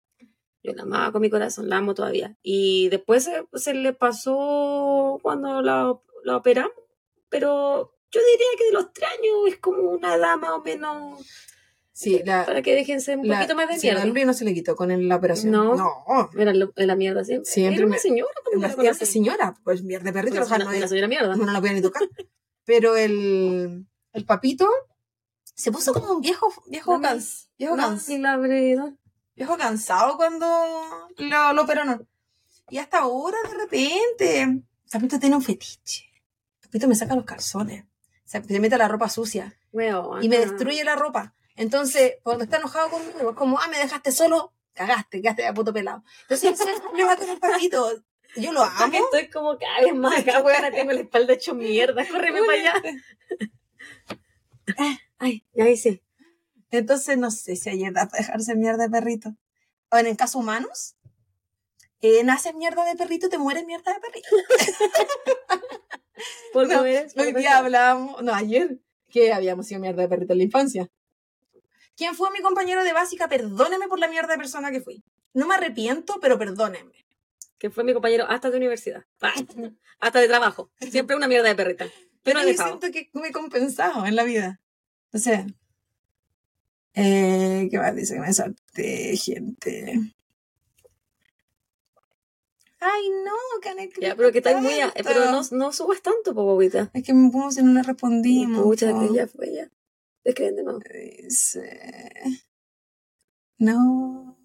Yo 0.63 0.73
la 0.75 0.83
amaba 0.83 1.13
con 1.13 1.23
mi 1.23 1.31
corazón, 1.31 1.69
la 1.69 1.79
amo 1.79 1.95
todavía. 1.95 2.37
Y 2.43 2.89
después 2.91 3.25
se, 3.25 3.47
se 3.55 3.75
le 3.75 3.93
pasó 3.95 5.19
cuando 5.23 5.63
la, 5.63 5.99
la 6.25 6.37
operamos, 6.37 6.73
pero 7.31 7.95
yo 8.11 8.21
diría 8.33 8.47
que 8.59 8.65
de 8.67 8.73
los 8.73 8.93
tres 8.93 9.09
años 9.19 9.35
es 9.49 9.59
como 9.59 9.91
una 9.91 10.15
edad 10.15 10.37
más 10.39 10.51
o 10.51 10.63
menos 10.63 11.21
Sí, 11.97 12.21
la, 12.25 12.45
para 12.45 12.61
que 12.61 12.75
dejen 12.75 13.01
ser 13.01 13.19
un 13.19 13.29
la, 13.29 13.37
poquito 13.37 13.55
más 13.55 13.69
de 13.69 13.79
mierda. 13.81 14.05
Luli 14.05 14.25
no 14.25 14.33
se 14.35 14.45
le 14.45 14.53
quitó 14.53 14.75
con 14.75 14.91
el- 14.91 15.09
la 15.09 15.15
operación. 15.17 15.53
No. 15.53 15.77
No. 15.77 16.29
Era 16.37 16.53
lo- 16.53 16.73
la 16.75 16.97
mierda 16.97 17.25
siempre. 17.25 17.49
Siempre 17.49 17.77
Era 17.77 17.87
una 17.87 17.99
señora 17.99 18.31
Una, 18.53 18.67
era 18.83 18.95
señora, 18.95 19.55
pues 19.63 19.83
mierda 19.85 20.13
perrito, 20.13 20.37
Una, 20.37 20.45
o 20.45 20.49
sea, 20.49 20.59
no 20.59 20.69
una 20.71 20.89
señora 20.89 21.07
mierda. 21.09 21.37
no 21.37 21.45
la 21.53 21.61
podía 21.61 21.73
ni 21.75 21.81
tocar. 21.83 22.03
Pero 22.65 22.97
el, 22.97 23.87
el 24.13 24.25
papito 24.25 24.69
se 25.45 25.71
puso 25.71 25.95
como 25.95 26.15
un 26.15 26.21
viejo, 26.21 26.53
viejo, 26.67 26.93
Dame- 26.95 27.03
cans- 27.09 27.49
viejo, 27.57 27.77
No, 27.77 27.85
cans- 27.85 28.07
viejo 29.37 29.57
cansado 29.57 30.17
cuando 30.17 30.47
lo, 31.19 31.53
lo 31.53 31.63
operaron. 31.63 32.09
Y 32.71 32.79
hasta 32.79 32.99
ahora, 32.99 33.37
de 33.49 33.55
repente, 33.57 34.63
papito 34.91 35.21
tiene 35.21 35.37
un 35.37 35.43
fetiche. 35.43 36.07
Papito 36.61 36.89
me 36.89 36.97
saca 36.97 37.15
los 37.15 37.25
calzones. 37.25 37.85
Se, 38.25 38.43
se 38.43 38.59
mete 38.59 38.77
la 38.79 38.89
ropa 38.89 39.09
sucia 39.09 39.55
Weón, 39.71 40.25
y 40.25 40.29
me 40.29 40.39
destruye 40.39 40.83
la 40.83 40.97
ropa. 40.97 41.35
Entonces, 41.57 42.15
cuando 42.23 42.45
está 42.45 42.57
enojado 42.57 42.91
conmigo, 42.91 43.31
es 43.31 43.37
como, 43.37 43.59
ah, 43.59 43.69
me 43.69 43.79
dejaste 43.79 44.13
solo, 44.13 44.53
cagaste, 44.73 45.23
quedaste 45.23 45.47
a 45.47 45.55
puto 45.55 45.73
pelado. 45.73 46.03
Entonces, 46.23 46.61
ese 46.61 46.81
problema 46.81 47.17
con 47.17 47.29
el 47.29 47.39
papito. 47.39 48.03
Yo 48.37 48.53
lo 48.53 48.65
amo. 48.65 48.93
estoy 48.93 49.31
como 49.31 49.57
cada 49.57 49.81
vez 49.81 49.95
más 49.95 50.19
acá, 50.19 50.43
weona, 50.43 50.71
tengo 50.73 50.93
la 50.93 51.01
espalda 51.03 51.35
hecho 51.35 51.55
mierda, 51.55 52.05
córreme 52.09 52.41
para 52.43 52.59
allá. 52.59 52.75
Ay, 55.19 55.45
ya 55.55 55.69
hice. 55.69 56.03
Entonces, 56.71 57.17
no 57.17 57.31
sé 57.31 57.55
si 57.55 57.71
hay 57.71 57.85
edad 57.85 58.11
para 58.11 58.25
dejarse 58.25 58.57
mierda 58.57 58.85
de 58.85 58.91
perrito. 58.91 59.37
O 59.91 59.99
en 59.99 60.07
el 60.07 60.17
caso 60.17 60.41
humanos, 60.41 60.97
eh, 62.01 62.25
naces 62.25 62.55
mierda 62.55 62.85
de 62.85 62.97
perrito, 62.97 63.29
te 63.29 63.39
mueres 63.39 63.65
mierda 63.65 63.95
de 63.95 64.01
perrito. 64.01 64.29
Porque 66.53 66.75
No, 66.75 66.83
Hoy 66.83 67.33
día 67.33 67.59
hablábamos, 67.59 68.23
no, 68.23 68.35
ayer, 68.35 68.81
que 69.09 69.33
habíamos 69.33 69.67
sido 69.67 69.81
mierda 69.81 70.03
de 70.03 70.09
perrito 70.09 70.33
en 70.33 70.39
la 70.39 70.45
infancia. 70.45 70.91
¿Quién 71.97 72.15
fue 72.15 72.31
mi 72.31 72.41
compañero 72.41 72.83
de 72.85 72.93
básica? 72.93 73.29
Perdóneme 73.29 73.89
por 73.89 73.99
la 73.99 74.09
mierda 74.09 74.33
de 74.33 74.39
persona 74.39 74.71
que 74.71 74.81
fui. 74.81 75.05
No 75.33 75.47
me 75.47 75.55
arrepiento, 75.55 76.19
pero 76.21 76.39
perdónenme. 76.39 77.05
Que 77.59 77.71
fue 77.71 77.85
mi 77.85 77.93
compañero 77.93 78.27
hasta 78.29 78.51
de 78.51 78.57
universidad. 78.57 79.05
Hasta 80.01 80.21
de 80.21 80.29
trabajo. 80.29 80.71
Siempre 80.81 81.17
una 81.17 81.29
mierda 81.29 81.49
de 81.49 81.55
perrita. 81.55 81.87
Pero 82.23 82.41
he 82.41 82.55
yo 82.55 82.63
siento 82.63 82.91
que 82.91 83.09
me 83.15 83.29
he 83.29 83.33
compensado 83.33 84.05
en 84.07 84.17
la 84.17 84.25
vida. 84.25 84.61
O 85.13 85.19
sea, 85.19 85.47
eh, 86.95 87.69
¿qué 87.71 87.79
más 87.79 87.95
dice 87.95 88.15
que 88.15 88.21
me 88.21 88.33
salte, 88.33 89.17
gente? 89.17 90.15
Ay, 92.81 93.09
no, 93.25 93.35
escrito 93.79 94.01
Ya, 94.01 94.15
pero 94.15 94.31
que 94.31 94.39
estáis 94.39 94.59
muy... 94.61 94.81
a-. 94.81 94.93
Pero 94.93 95.31
no, 95.31 95.43
no 95.51 95.73
subas 95.73 96.03
tanto, 96.03 96.35
bobita. 96.35 96.91
Es 96.93 97.03
que 97.03 97.15
me 97.15 97.31
puse 97.31 97.61
y 97.61 97.65
no 97.65 97.73
le 97.73 97.83
respondimos. 97.83 98.63
Pucha, 98.63 98.93
que 98.99 99.15
ya 99.15 99.27
fue 99.27 99.55
ya. 99.55 99.71
Escriben 100.25 100.57
de 100.57 100.63
nuevo. 100.65 100.81
Dice... 101.23 102.23
No. 103.59 104.37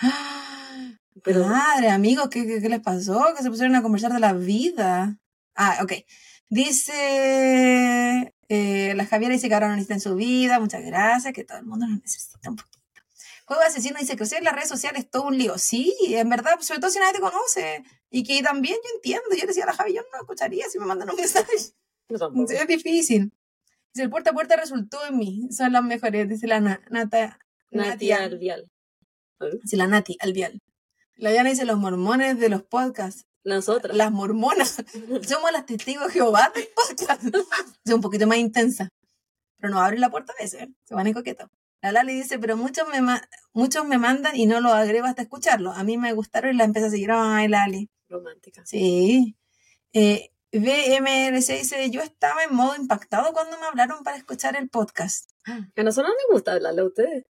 ¡Ah! 0.00 0.92
Pero 1.24 1.46
Madre, 1.46 1.88
amigos, 1.90 2.28
¿qué, 2.28 2.46
qué, 2.46 2.60
qué 2.60 2.68
les 2.68 2.80
pasó? 2.80 3.24
Que 3.36 3.42
se 3.42 3.48
pusieron 3.50 3.74
a 3.74 3.82
conversar 3.82 4.12
de 4.12 4.20
la 4.20 4.32
vida. 4.34 5.18
Ah, 5.54 5.78
ok. 5.82 5.92
Dice... 6.48 8.34
eh, 8.48 8.92
la 8.94 9.06
Javiera 9.06 9.32
dice 9.32 9.48
que 9.48 9.54
ahora 9.54 9.68
no 9.68 9.74
necesitan 9.76 10.00
su 10.00 10.14
vida. 10.14 10.60
Muchas 10.60 10.84
gracias, 10.84 11.32
que 11.32 11.44
todo 11.44 11.58
el 11.58 11.64
mundo 11.64 11.86
nos 11.86 12.00
necesita 12.02 12.50
un 12.50 12.56
poquito. 12.56 12.76
Juego 13.46 13.62
asesino 13.62 13.98
dice 14.00 14.16
crecer 14.16 14.38
en 14.38 14.44
las 14.44 14.54
redes 14.54 14.68
sociales 14.68 15.04
es 15.04 15.10
todo 15.10 15.28
un 15.28 15.38
lío. 15.38 15.56
Sí, 15.56 15.94
en 16.08 16.28
verdad, 16.28 16.58
sobre 16.60 16.80
todo 16.80 16.90
si 16.90 16.98
nadie 16.98 17.14
te 17.14 17.20
conoce. 17.20 17.84
Y 18.10 18.24
que 18.24 18.42
también 18.42 18.76
yo 18.76 18.90
entiendo. 18.96 19.24
Yo 19.40 19.46
decía 19.46 19.64
a 19.64 19.68
la 19.68 19.72
Javi, 19.72 19.94
yo 19.94 20.02
no 20.12 20.18
escucharía 20.20 20.68
si 20.68 20.78
me 20.78 20.86
mandan 20.86 21.10
un 21.10 21.16
mensaje. 21.20 21.52
no. 22.08 22.46
Es 22.48 22.66
difícil. 22.66 23.32
Dice, 23.96 24.02
el 24.04 24.10
puerta 24.10 24.30
a 24.30 24.34
puerta 24.34 24.56
resultó 24.56 24.98
en 25.08 25.16
mí. 25.16 25.48
Son 25.50 25.72
las 25.72 25.82
mejores, 25.82 26.28
dice 26.28 26.46
la 26.46 26.60
na- 26.60 26.82
Nata. 26.90 27.38
Nati. 27.70 28.12
Alvial. 28.12 28.70
Dice 29.62 29.78
la 29.78 29.86
Nati, 29.86 30.18
Alvial. 30.20 30.60
La 31.14 31.30
Diana 31.30 31.48
dice 31.48 31.64
los 31.64 31.78
mormones 31.78 32.38
de 32.38 32.50
los 32.50 32.62
podcasts. 32.62 33.24
Nosotras. 33.42 33.96
Las 33.96 34.12
mormonas. 34.12 34.84
Somos 35.26 35.50
las 35.50 35.64
testigos 35.64 36.08
de 36.08 36.12
Jehová 36.12 36.52
del 36.54 36.68
podcast. 36.74 37.22
Es 37.86 37.92
un 37.94 38.02
poquito 38.02 38.26
más 38.26 38.36
intensa. 38.36 38.90
Pero 39.58 39.72
nos 39.72 39.80
abren 39.82 40.02
la 40.02 40.10
puerta 40.10 40.34
a 40.38 40.42
veces, 40.42 40.60
¿eh? 40.64 40.68
se 40.84 40.94
van 40.94 41.06
en 41.06 41.14
coqueto. 41.14 41.50
La 41.80 41.90
Lali 41.92 42.12
dice, 42.14 42.38
pero 42.38 42.58
muchos 42.58 42.86
me, 42.88 43.00
ma- 43.00 43.26
muchos 43.54 43.86
me 43.86 43.96
mandan 43.96 44.36
y 44.36 44.44
no 44.44 44.60
lo 44.60 44.74
agrego 44.74 45.06
hasta 45.06 45.22
escucharlo. 45.22 45.72
A 45.72 45.84
mí 45.84 45.96
me 45.96 46.12
gustaron 46.12 46.54
y 46.54 46.58
la 46.58 46.64
empecé 46.64 46.86
a 46.88 46.90
seguir. 46.90 47.10
Ay, 47.12 47.48
Lali. 47.48 47.88
Romántica. 48.10 48.60
Sí. 48.66 49.36
Eh, 49.94 50.32
BMRC 50.58 51.58
dice, 51.58 51.90
yo 51.90 52.02
estaba 52.02 52.44
en 52.44 52.54
modo 52.54 52.76
impactado 52.76 53.32
cuando 53.32 53.58
me 53.58 53.66
hablaron 53.66 54.02
para 54.04 54.16
escuchar 54.16 54.56
el 54.56 54.68
podcast. 54.68 55.30
A 55.46 55.82
nosotros 55.82 56.12
no 56.12 56.14
nos 56.14 56.32
gusta 56.32 56.52
hablarle 56.52 56.82
a 56.82 56.84
ustedes. 56.84 57.24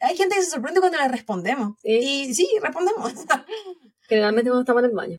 Hay 0.00 0.16
gente 0.16 0.36
que 0.36 0.42
se 0.42 0.50
sorprende 0.50 0.80
cuando 0.80 0.98
le 0.98 1.08
respondemos. 1.08 1.76
Sí. 1.82 1.90
Y 1.90 2.34
sí, 2.34 2.48
respondemos. 2.62 3.12
Generalmente 4.08 4.50
cuando 4.50 4.60
estamos 4.60 4.82
en 4.82 4.90
el 4.90 4.96
baño. 4.96 5.18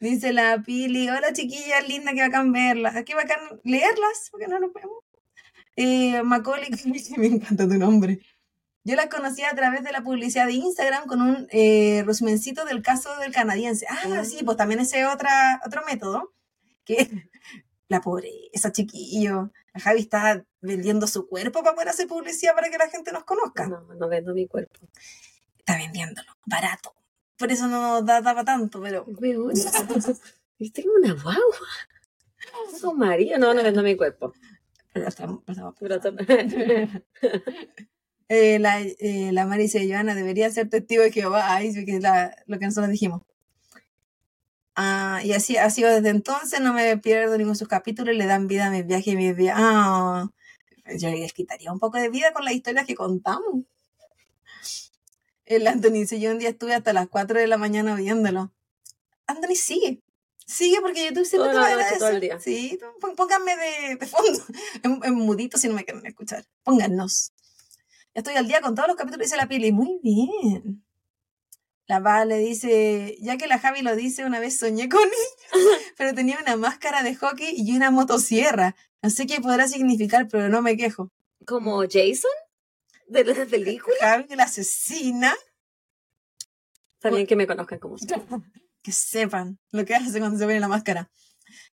Dice 0.00 0.32
la 0.32 0.62
Pili, 0.62 1.10
hola 1.10 1.32
chiquillas, 1.32 1.86
linda, 1.86 2.12
que 2.14 2.22
bacán 2.22 2.52
verlas. 2.52 3.04
Qué 3.04 3.14
bacán 3.14 3.60
leerlas, 3.64 4.28
porque 4.30 4.48
no 4.48 4.58
nos 4.58 4.72
vemos. 4.72 4.98
Eh, 5.76 6.22
Macaulay, 6.22 6.70
me 7.16 7.26
encanta 7.26 7.68
tu 7.68 7.74
nombre. 7.74 8.18
Yo 8.84 8.96
las 8.96 9.06
conocí 9.08 9.42
a 9.42 9.54
través 9.54 9.84
de 9.84 9.92
la 9.92 10.02
publicidad 10.02 10.46
de 10.46 10.54
Instagram 10.54 11.06
con 11.06 11.20
un 11.20 11.46
eh, 11.50 12.02
resumencito 12.06 12.64
del 12.64 12.82
caso 12.82 13.14
del 13.18 13.32
canadiense. 13.32 13.86
Ah, 13.88 13.98
Ah. 14.20 14.24
sí, 14.24 14.42
pues 14.44 14.56
también 14.56 14.80
ese 14.80 15.00
es 15.00 15.06
otra, 15.06 15.60
otro 15.66 15.82
método. 15.84 16.32
Que 16.84 16.96
la 17.88 18.00
pobreza, 18.00 18.72
chiquillo. 18.72 19.50
La 19.74 19.80
Javi 19.80 20.00
está 20.00 20.44
vendiendo 20.60 21.06
su 21.06 21.28
cuerpo 21.28 21.62
para 21.62 21.74
poder 21.74 21.88
hacer 21.90 22.08
publicidad 22.08 22.54
para 22.54 22.70
que 22.70 22.78
la 22.78 22.88
gente 22.88 23.12
nos 23.12 23.24
conozca. 23.24 23.66
No, 23.68 23.82
no 23.94 24.08
vendo 24.08 24.32
mi 24.34 24.46
cuerpo. 24.48 24.80
Está 25.58 25.76
vendiéndolo, 25.76 26.32
barato. 26.46 26.94
Por 27.38 27.52
eso 27.52 27.68
no 27.68 27.80
nos 27.80 28.04
da, 28.06 28.20
daba 28.20 28.44
tanto, 28.44 28.80
pero 28.80 29.04
Viste 30.58 30.82
como 30.84 30.94
una 30.96 31.12
guagua. 31.14 31.68
Con 32.80 32.98
María. 32.98 33.38
No, 33.38 33.52
no 33.54 33.62
vendo 33.62 33.82
mi 33.82 33.96
cuerpo. 33.96 34.32
Pero 34.92 35.06
estamos- 35.08 35.42
estamos 35.46 35.74
Pero 35.78 36.00
pensando. 36.00 36.24
Eh, 38.32 38.60
la, 38.60 38.80
eh, 38.80 39.30
la 39.32 39.44
Mari 39.44 39.64
dice, 39.64 39.86
Joana, 39.90 40.14
debería 40.14 40.48
ser 40.50 40.68
testigo 40.70 41.02
de 41.02 41.10
Jehová. 41.10 41.58
Que 41.60 41.96
es 41.96 42.00
la- 42.00 42.34
lo 42.46 42.58
que 42.60 42.66
nosotros 42.66 42.88
dijimos. 42.90 43.22
Ah, 44.76 45.20
y 45.24 45.32
así 45.32 45.56
ha 45.56 45.68
sido 45.68 45.90
desde 45.92 46.10
entonces, 46.10 46.60
no 46.60 46.72
me 46.72 46.96
pierdo 46.96 47.32
ninguno 47.36 47.52
de 47.54 47.58
sus 47.58 47.66
capítulos, 47.68 48.14
le 48.14 48.26
dan 48.26 48.46
vida 48.46 48.66
a 48.68 48.70
mis 48.70 48.86
viajes 48.86 49.08
y 49.08 49.16
mis 49.16 49.34
viajes. 49.36 49.62
Ah, 49.66 50.28
yo 50.96 51.10
les 51.10 51.32
quitaría 51.32 51.72
un 51.72 51.80
poco 51.80 51.98
de 51.98 52.08
vida 52.08 52.32
con 52.32 52.44
las 52.44 52.54
historias 52.54 52.86
que 52.86 52.94
contamos. 52.94 53.64
El 55.44 55.66
Anthony 55.66 55.90
dice, 55.94 56.20
yo 56.20 56.30
un 56.30 56.38
día 56.38 56.50
estuve 56.50 56.74
hasta 56.74 56.92
las 56.92 57.08
4 57.08 57.38
de 57.40 57.48
la 57.48 57.56
mañana 57.58 57.96
viéndolo. 57.96 58.52
Anthony, 59.26 59.56
sigue. 59.56 60.00
Sigue 60.46 60.80
porque 60.80 61.06
YouTube 61.06 61.24
siempre 61.26 61.50
Toda 61.50 61.68
te 61.68 61.74
va 61.74 61.80
a 61.80 61.84
noche, 61.84 61.98
todo 61.98 62.08
el 62.08 62.16
agradecer. 62.16 62.52
día. 62.52 62.68
Sí, 62.70 62.78
pó- 63.00 63.14
pónganme 63.16 63.56
de, 63.56 63.96
de 63.96 64.06
fondo, 64.06 64.40
en, 64.84 65.00
en 65.04 65.14
mudito 65.14 65.58
si 65.58 65.68
no 65.68 65.74
me 65.74 65.84
quieren 65.84 66.06
escuchar. 66.06 66.44
Póngannos. 66.62 67.32
Estoy 68.14 68.34
al 68.34 68.48
día 68.48 68.60
con 68.60 68.74
todos 68.74 68.88
los 68.88 68.96
capítulos, 68.96 69.26
dice 69.26 69.36
la 69.36 69.48
Pili. 69.48 69.72
Muy 69.72 70.00
bien. 70.02 70.84
La 71.86 72.00
Vale 72.00 72.38
dice, 72.38 73.16
ya 73.20 73.36
que 73.36 73.48
la 73.48 73.58
Javi 73.58 73.82
lo 73.82 73.96
dice, 73.96 74.24
una 74.24 74.38
vez 74.38 74.58
soñé 74.58 74.88
con 74.88 75.00
ella, 75.52 75.76
pero 75.96 76.14
tenía 76.14 76.38
una 76.40 76.56
máscara 76.56 77.02
de 77.02 77.16
hockey 77.16 77.52
y 77.56 77.76
una 77.76 77.90
motosierra. 77.90 78.76
No 79.02 79.10
sé 79.10 79.26
qué 79.26 79.40
podrá 79.40 79.66
significar, 79.66 80.28
pero 80.28 80.48
no 80.48 80.62
me 80.62 80.76
quejo. 80.76 81.10
Como 81.46 81.80
Jason 81.82 82.30
de 83.08 83.24
la 83.24 83.46
película. 83.46 83.96
Javi, 84.00 84.36
la 84.36 84.44
asesina, 84.44 85.34
También 87.00 87.26
que 87.26 87.36
me 87.36 87.46
conozcan 87.46 87.78
como 87.78 87.98
soy. 87.98 88.08
que 88.82 88.92
sepan 88.92 89.58
lo 89.72 89.84
que 89.84 89.94
hace 89.94 90.18
cuando 90.18 90.38
se 90.38 90.44
pone 90.44 90.60
la 90.60 90.68
máscara. 90.68 91.10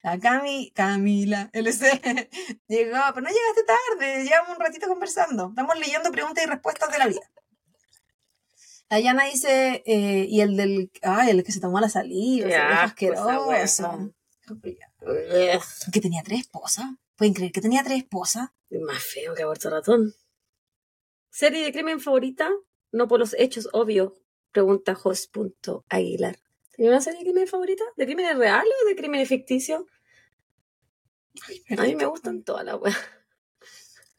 La 0.05 0.21
Cami, 0.21 0.71
Camila, 0.75 1.49
LC, 1.55 1.81
llegó, 2.69 2.99
pero 3.15 3.23
no 3.23 3.31
llegaste 3.31 3.65
tarde, 3.65 4.25
llevamos 4.25 4.51
un 4.51 4.63
ratito 4.63 4.87
conversando. 4.87 5.49
Estamos 5.49 5.79
leyendo 5.79 6.13
preguntas 6.13 6.45
y 6.45 6.47
respuestas 6.47 6.93
de 6.93 6.99
la 6.99 7.07
vida. 7.07 7.23
La 8.91 9.01
Yana 9.01 9.25
dice, 9.25 9.83
eh, 9.87 10.27
y 10.29 10.43
el 10.43 10.59
del, 10.59 10.91
ay, 11.01 11.31
el 11.31 11.43
que 11.43 11.53
se 11.53 11.61
tomó 11.61 11.81
la 11.81 11.89
saliva, 11.89 12.49
wea. 12.49 12.83
asqueroso. 12.83 14.13
Ugh. 14.51 15.63
Que 15.91 16.01
tenía 16.03 16.23
tres 16.23 16.41
esposas. 16.41 16.85
¿Pueden 17.17 17.33
creer 17.33 17.51
que 17.51 17.63
tenía 17.63 17.83
tres 17.83 18.01
esposas? 18.03 18.51
Más 18.69 19.03
feo 19.03 19.35
que 19.35 19.45
aborto 19.45 19.71
ratón. 19.71 20.15
¿Serie 21.31 21.65
de 21.65 21.73
crimen 21.73 21.99
favorita? 21.99 22.51
No 22.93 23.09
por 23.09 23.21
los 23.21 23.35
hechos 23.39 23.71
obvios, 23.73 24.13
pregunta 24.53 24.95
Jos.aguilar. 24.95 26.37
¿Tiene 26.73 26.91
una 26.91 27.01
serie 27.01 27.21
de 27.21 27.25
crimen 27.25 27.47
favorita? 27.47 27.85
¿De 27.97 28.05
crímenes 28.05 28.37
reales 28.37 28.75
o 28.85 28.89
de 28.89 28.97
crímenes 28.97 29.29
ficticios? 29.29 29.85
A 31.79 31.83
mí 31.83 31.95
me 31.97 32.07
gustan 32.07 32.43
todas 32.43 32.65
las 32.65 32.81
weas. 32.81 32.97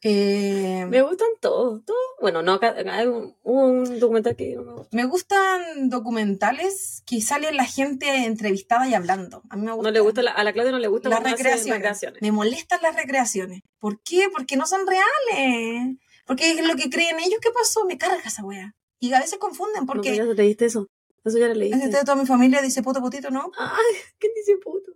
Eh, 0.02 0.86
Me 0.88 1.02
gustan 1.02 1.28
todos, 1.40 1.84
todos. 1.84 1.98
Bueno, 2.20 2.42
no, 2.42 2.52
acá 2.52 2.74
hay 2.90 3.06
un, 3.06 3.34
un 3.42 3.98
documental 3.98 4.36
que 4.36 4.54
no 4.54 4.62
me 4.62 4.72
gusta. 4.74 4.96
me 4.96 5.04
gustan 5.06 5.88
documentales 5.88 7.02
que 7.06 7.20
salen 7.20 7.56
la 7.56 7.64
gente 7.64 8.06
entrevistada 8.24 8.86
y 8.88 8.94
hablando. 8.94 9.42
A 9.50 9.56
mí 9.56 9.64
me 9.64 9.72
gusta. 9.72 9.88
No 9.88 9.92
le 9.92 10.00
gusta, 10.00 10.22
la- 10.22 10.30
a 10.32 10.44
la 10.44 10.52
Claudia 10.52 10.70
no 10.72 10.78
le 10.78 10.88
gusta 10.88 11.08
las 11.08 11.22
recreaciones. 11.24 11.74
recreaciones. 11.74 12.22
Me 12.22 12.30
molestan 12.30 12.80
las 12.82 12.94
recreaciones. 12.94 13.62
¿Por 13.80 14.00
qué? 14.02 14.28
Porque 14.32 14.56
no 14.56 14.66
son 14.66 14.82
reales. 14.86 15.96
Porque 16.26 16.52
es 16.52 16.64
lo 16.66 16.76
que 16.76 16.88
creen 16.90 17.18
ellos 17.18 17.40
que 17.40 17.50
pasó. 17.50 17.84
Me 17.86 17.98
carga 17.98 18.20
esa 18.24 18.44
wea. 18.44 18.74
Y 19.00 19.12
a 19.12 19.20
veces 19.20 19.38
confunden 19.38 19.80
No, 19.80 19.86
porque 19.86 20.10
pero 20.12 20.26
ya 20.26 20.34
leíste 20.34 20.66
eso. 20.66 20.88
Eso 21.24 21.38
ya 21.38 21.48
lo 21.48 21.54
la 21.54 21.58
leíste. 21.60 21.88
toda 22.04 22.14
mi 22.16 22.26
familia 22.26 22.62
dice 22.62 22.82
puto 22.82 23.00
putito, 23.00 23.30
¿no? 23.30 23.50
Ay, 23.58 23.96
¿quién 24.18 24.32
dice 24.36 24.56
puto? 24.58 24.92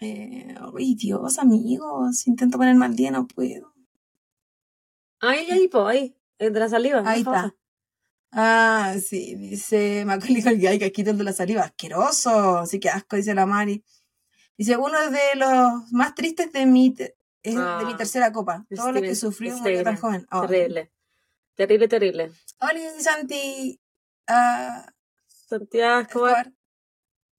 Eh, 0.00 0.54
ay, 0.76 0.94
Dios, 0.94 1.38
amigos. 1.38 2.26
Intento 2.26 2.58
ponerme 2.58 2.86
al 2.86 2.96
día, 2.96 3.10
no 3.10 3.26
puedo. 3.26 3.72
Ahí, 5.20 5.50
ahí, 5.50 5.68
po, 5.68 5.86
ahí. 5.86 6.16
El 6.38 6.52
de 6.52 6.60
la 6.60 6.68
saliva. 6.68 7.02
Ahí 7.04 7.20
está. 7.20 7.54
Ah, 8.32 8.94
sí, 9.02 9.34
dice 9.36 10.04
Macaulay 10.04 10.42
Culkin, 10.42 10.68
ay, 10.68 10.90
que 10.90 11.04
de 11.04 11.24
la 11.24 11.32
saliva, 11.32 11.62
asqueroso, 11.62 12.58
así 12.58 12.78
que 12.78 12.90
asco, 12.90 13.16
dice 13.16 13.34
la 13.34 13.46
Mari. 13.46 13.82
Dice, 14.58 14.76
uno 14.76 15.10
de 15.10 15.36
los 15.36 15.92
más 15.92 16.14
tristes 16.14 16.52
de 16.52 16.66
mi, 16.66 16.88
es 16.88 16.96
de 17.54 17.84
mi 17.84 17.92
Ah, 17.92 17.94
tercera 17.96 18.32
copa. 18.32 18.66
Todo 18.74 18.92
lo 18.92 19.00
que 19.00 19.14
sufrió 19.14 19.56
murió 19.56 19.82
tan 19.82 19.96
joven. 19.96 20.26
Ay. 20.30 20.48
Terrible. 20.48 20.92
Terrible, 21.54 21.88
terrible. 21.88 22.32
Hola, 22.60 23.00
Santi. 23.00 23.80
Ah, 24.26 24.92
Santiago 25.26 26.00
Escobar. 26.00 26.52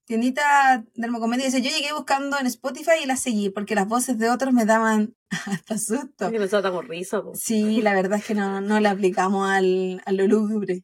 Tiendita 0.08 0.86
Dermocomedia 0.94 1.44
dice, 1.44 1.60
yo 1.60 1.70
llegué 1.70 1.92
buscando 1.92 2.38
en 2.38 2.46
Spotify 2.46 2.92
y 3.02 3.06
la 3.06 3.16
seguí 3.16 3.50
porque 3.50 3.74
las 3.74 3.86
voces 3.86 4.16
de 4.16 4.30
otros 4.30 4.54
me 4.54 4.64
daban 4.64 5.14
hasta 5.46 5.76
susto. 5.76 6.30
Que 6.30 6.38
nosotros 6.38 6.62
damos 6.62 6.88
risa, 6.88 7.22
po. 7.22 7.34
Sí, 7.34 7.82
la 7.82 7.92
verdad 7.92 8.18
es 8.18 8.24
que 8.24 8.34
no, 8.34 8.62
no 8.62 8.80
le 8.80 8.88
aplicamos 8.88 9.50
al, 9.50 10.00
a 10.06 10.12
lo 10.12 10.26
lúgubre. 10.26 10.82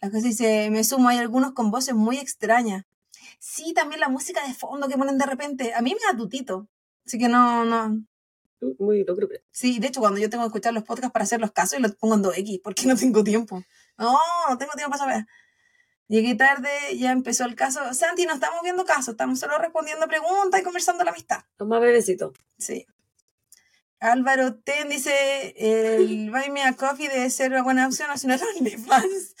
La 0.00 0.12
cosa 0.12 0.28
dice, 0.28 0.70
me 0.70 0.84
sumo, 0.84 1.08
hay 1.08 1.18
algunos 1.18 1.54
con 1.54 1.72
voces 1.72 1.96
muy 1.96 2.18
extrañas. 2.18 2.84
Sí, 3.40 3.72
también 3.74 3.98
la 3.98 4.08
música 4.08 4.46
de 4.46 4.54
fondo 4.54 4.86
que 4.86 4.96
ponen 4.96 5.18
de 5.18 5.26
repente. 5.26 5.74
A 5.74 5.82
mí 5.82 5.92
me 5.92 6.12
da 6.12 6.16
tutito. 6.16 6.68
Así 7.04 7.18
que 7.18 7.28
no, 7.28 7.64
no. 7.64 8.00
Muy 8.78 9.04
lúgubre. 9.04 9.42
Sí, 9.50 9.80
de 9.80 9.88
hecho, 9.88 9.98
cuando 9.98 10.20
yo 10.20 10.30
tengo 10.30 10.44
que 10.44 10.48
escuchar 10.48 10.72
los 10.72 10.84
podcasts 10.84 11.12
para 11.12 11.24
hacer 11.24 11.40
los 11.40 11.50
casos, 11.50 11.80
y 11.80 11.82
los 11.82 11.96
pongo 11.96 12.14
en 12.14 12.22
2X, 12.22 12.60
porque 12.62 12.86
no 12.86 12.94
tengo 12.94 13.24
tiempo. 13.24 13.60
No, 13.98 14.16
no 14.48 14.56
tengo 14.56 14.72
tiempo 14.74 14.96
para 14.96 14.98
saber. 14.98 15.26
Llegué 16.06 16.34
tarde, 16.34 16.68
ya 16.96 17.12
empezó 17.12 17.44
el 17.44 17.54
caso. 17.54 17.94
Santi, 17.94 18.26
no 18.26 18.34
estamos 18.34 18.60
viendo 18.62 18.84
casos, 18.84 19.12
estamos 19.14 19.40
solo 19.40 19.56
respondiendo 19.58 20.06
preguntas 20.06 20.60
y 20.60 20.64
conversando 20.64 21.02
la 21.02 21.10
amistad. 21.10 21.44
Los 21.58 21.68
más 21.68 21.80
bebecitos. 21.80 22.32
Sí. 22.58 22.86
Álvaro 24.00 24.56
Ten 24.56 24.90
dice, 24.90 25.54
el 25.56 26.30
Buy 26.32 26.50
Me 26.50 26.62
a 26.62 26.74
Coffee 26.74 27.08
debe 27.08 27.30
ser 27.30 27.52
una 27.52 27.62
buena 27.62 27.86
opción 27.86 28.10
o 28.10 28.18
si 28.18 28.26
no, 28.26 28.34
el 28.34 28.42
OnlyFans. 28.42 29.34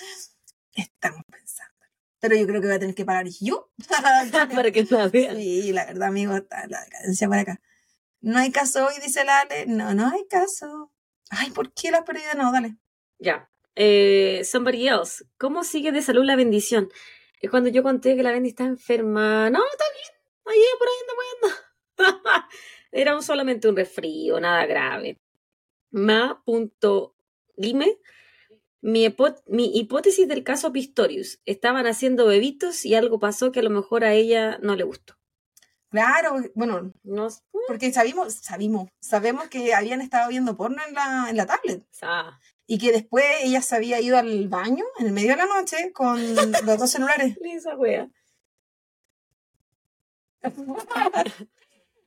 Estamos 0.72 1.22
pensando. 1.30 1.74
Pero 2.18 2.36
yo 2.36 2.46
creo 2.46 2.62
que 2.62 2.68
voy 2.68 2.76
a 2.76 2.80
tener 2.80 2.94
que 2.94 3.04
pagar 3.04 3.26
yo. 3.28 3.70
Para 4.54 4.70
que 4.70 4.84
la 4.84 5.08
vean. 5.08 5.36
sí, 5.36 5.72
la 5.72 5.84
verdad, 5.84 6.08
amigo, 6.08 6.34
está 6.34 6.66
la 6.66 6.82
decadencia 6.82 7.28
por 7.28 7.36
acá. 7.36 7.60
No 8.22 8.38
hay 8.38 8.50
caso 8.50 8.86
hoy, 8.86 8.94
dice 9.02 9.22
la 9.24 9.40
Ale. 9.40 9.66
No, 9.66 9.92
no 9.92 10.08
hay 10.08 10.26
caso. 10.28 10.90
Ay, 11.28 11.50
¿por 11.50 11.74
qué 11.74 11.90
la 11.90 11.98
has 11.98 12.04
perdido? 12.04 12.32
No, 12.36 12.50
dale. 12.50 12.76
Ya. 13.18 13.50
Eh, 13.76 14.42
somebody 14.44 14.88
else. 14.88 15.24
¿Cómo 15.38 15.64
sigue 15.64 15.92
de 15.92 16.02
salud 16.02 16.24
la 16.24 16.36
bendición? 16.36 16.88
Es 17.40 17.50
cuando 17.50 17.68
yo 17.70 17.82
conté 17.82 18.16
que 18.16 18.22
la 18.22 18.32
Bendy 18.32 18.50
está 18.50 18.64
enferma. 18.64 19.50
No, 19.50 19.60
está 19.70 19.84
bien. 19.92 20.14
Ahí 20.46 20.60
por 20.78 20.88
ahí 20.88 20.94
anda, 21.02 21.14
anda. 22.32 22.48
Era 22.92 23.14
un- 23.16 23.22
solamente 23.22 23.68
un 23.68 23.76
resfrío, 23.76 24.38
nada 24.40 24.64
grave. 24.66 25.18
Ma.lime. 25.90 27.98
Mi, 28.82 29.14
mi 29.46 29.78
hipótesis 29.78 30.28
del 30.28 30.44
caso 30.44 30.72
Pistorius. 30.72 31.40
Estaban 31.46 31.86
haciendo 31.86 32.26
bebitos 32.26 32.84
y 32.84 32.94
algo 32.94 33.18
pasó 33.18 33.50
que 33.52 33.60
a 33.60 33.62
lo 33.62 33.70
mejor 33.70 34.04
a 34.04 34.12
ella 34.14 34.58
no 34.62 34.76
le 34.76 34.84
gustó. 34.84 35.14
Claro, 35.90 36.36
bueno, 36.54 36.92
No, 37.04 37.30
sé. 37.30 37.40
porque 37.68 37.92
sabimos, 37.92 38.34
sabimos, 38.34 38.88
sabemos 39.00 39.48
que 39.48 39.72
habían 39.74 40.00
estado 40.00 40.28
viendo 40.28 40.56
porno 40.56 40.82
en 40.86 40.94
la, 40.94 41.26
en 41.30 41.36
la 41.36 41.46
tablet. 41.46 41.84
Ah, 42.02 42.38
Y 42.66 42.78
que 42.78 42.92
después 42.92 43.24
ella 43.42 43.60
se 43.60 43.76
había 43.76 44.00
ido 44.00 44.16
al 44.16 44.48
baño 44.48 44.84
en 44.98 45.06
el 45.06 45.12
medio 45.12 45.30
de 45.30 45.36
la 45.36 45.46
noche 45.46 45.92
con 45.92 46.18
los 46.66 46.78
dos 46.78 46.90
celulares. 46.90 47.36
esa 47.42 47.76
wea. 47.76 48.08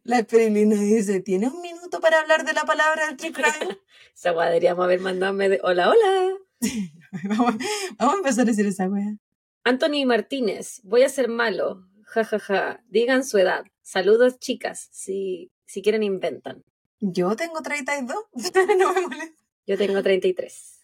La 0.04 0.20
Esperilina 0.20 0.76
dice, 0.76 1.20
¿tienes 1.20 1.52
un 1.52 1.62
minuto 1.62 2.00
para 2.00 2.20
hablar 2.20 2.46
de 2.46 2.54
la 2.54 2.64
palabra 2.64 3.08
del 3.14 3.34
crime? 3.34 3.78
Esa 4.16 4.32
weá 4.34 4.48
deberíamos 4.48 4.86
haber 4.86 5.02
mandado 5.02 5.36
de 5.36 5.60
hola, 5.64 5.90
hola. 5.90 6.34
vamos, 7.24 7.56
vamos 7.98 8.14
a 8.14 8.18
empezar 8.18 8.44
a 8.44 8.46
decir 8.46 8.66
esa 8.66 8.88
wea. 8.88 9.18
Anthony 9.64 10.06
Martínez, 10.06 10.80
voy 10.84 11.04
a 11.04 11.10
ser 11.10 11.28
malo. 11.28 11.88
Ja, 12.04 12.24
ja, 12.24 12.40
ja. 12.40 12.84
Digan 12.88 13.26
su 13.26 13.38
edad. 13.38 13.66
Saludos, 13.82 14.40
chicas. 14.40 14.88
Si, 14.92 15.52
si 15.66 15.82
quieren, 15.82 16.04
inventan. 16.04 16.64
Yo 17.00 17.36
tengo 17.36 17.62
32. 17.62 18.16
no 18.80 18.94
me 18.94 19.02
molesta. 19.02 19.47
Yo 19.68 19.78
tengo 19.78 20.02
33. 20.02 20.80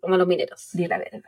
Como 0.00 0.16
los 0.16 0.26
mineros. 0.26 0.68
Di 0.72 0.86
la 0.86 0.98
verdad. 0.98 1.22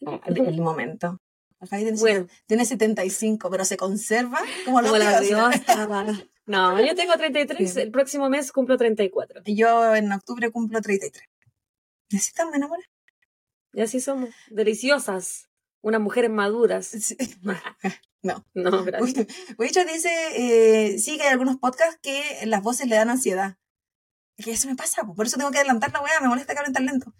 El, 0.00 0.38
el 0.38 0.60
momento. 0.60 1.20
Tiene, 1.68 1.92
Bueno. 1.92 2.26
tiene 2.46 2.66
75, 2.66 3.50
pero 3.50 3.64
se 3.64 3.76
conserva 3.76 4.38
como, 4.64 4.80
los 4.82 4.90
Como 4.90 5.02
la 5.02 5.20
diosa. 5.20 6.20
No, 6.46 6.78
yo 6.78 6.94
tengo 6.94 7.16
33. 7.16 7.72
Sí. 7.72 7.80
El 7.80 7.90
próximo 7.90 8.28
mes 8.28 8.52
cumplo 8.52 8.76
34. 8.76 9.42
Y 9.46 9.56
Yo 9.56 9.94
en 9.94 10.12
octubre 10.12 10.50
cumplo 10.50 10.82
33. 10.82 11.26
¿Necesitan 12.10 12.50
me 12.50 12.58
enamorar? 12.58 12.84
Y 13.72 13.80
así 13.80 13.98
somos. 13.98 14.28
Deliciosas. 14.50 15.48
Unas 15.80 16.02
mujeres 16.02 16.30
maduras. 16.30 16.86
Sí. 16.86 17.16
No, 18.54 18.84
gracias. 18.84 19.26
Wicha 19.58 19.84
dice, 19.84 20.08
eh, 20.34 20.98
sí 20.98 21.18
que 21.18 21.24
hay 21.24 21.28
algunos 21.28 21.58
podcasts 21.58 21.98
que 22.02 22.46
las 22.46 22.62
voces 22.62 22.88
le 22.88 22.96
dan 22.96 23.10
ansiedad. 23.10 23.58
Y 24.36 24.42
que 24.44 24.52
eso 24.52 24.68
me 24.68 24.74
pasa, 24.76 25.02
po, 25.04 25.14
por 25.14 25.26
eso 25.26 25.36
tengo 25.36 25.50
que 25.50 25.58
adelantar 25.58 25.92
la 25.92 26.00
weá, 26.00 26.20
me 26.20 26.28
molesta 26.28 26.52
que 26.52 26.58
hablen 26.58 26.72
tan 26.72 26.86
lento. 26.86 27.14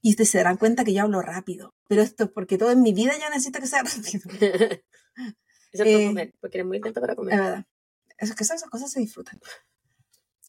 Y 0.00 0.10
ustedes 0.10 0.30
se 0.30 0.38
darán 0.38 0.56
cuenta 0.56 0.84
que 0.84 0.92
yo 0.94 1.02
hablo 1.02 1.20
rápido. 1.20 1.74
Pero 1.88 2.02
esto 2.02 2.24
es 2.24 2.30
porque 2.30 2.56
todo 2.58 2.70
en 2.70 2.82
mi 2.82 2.92
vida 2.92 3.12
yo 3.18 3.28
necesito 3.30 3.58
que 3.60 3.66
sea 3.66 3.82
rápido. 3.82 4.20
Excepto 5.72 5.98
Eh, 5.98 6.06
comer, 6.06 6.34
porque 6.40 6.58
eres 6.58 6.66
muy 6.68 6.80
lenta 6.80 7.00
para 7.00 7.12
Es 7.14 7.16
comer. 7.16 7.36
verdad. 7.38 7.64
Es 8.18 8.34
que 8.34 8.42
esas 8.44 8.62
cosas 8.64 8.90
se 8.90 9.00
disfrutan. 9.00 9.38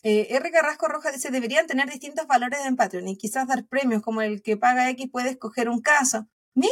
Eh, 0.03 0.27
R. 0.29 0.51
Carrasco 0.51 0.87
Roja 0.87 1.11
dice, 1.11 1.29
deberían 1.29 1.67
tener 1.67 1.89
distintos 1.89 2.25
valores 2.25 2.59
en 2.65 2.75
Patreon 2.77 3.07
y 3.09 3.17
quizás 3.17 3.47
dar 3.47 3.65
premios 3.67 4.01
como 4.01 4.21
el 4.21 4.41
que 4.41 4.55
paga 4.57 4.89
X 4.91 5.09
puede 5.11 5.29
escoger 5.31 5.67
un 5.69 5.81
caso. 5.81 6.27
¡Me! 6.53 6.67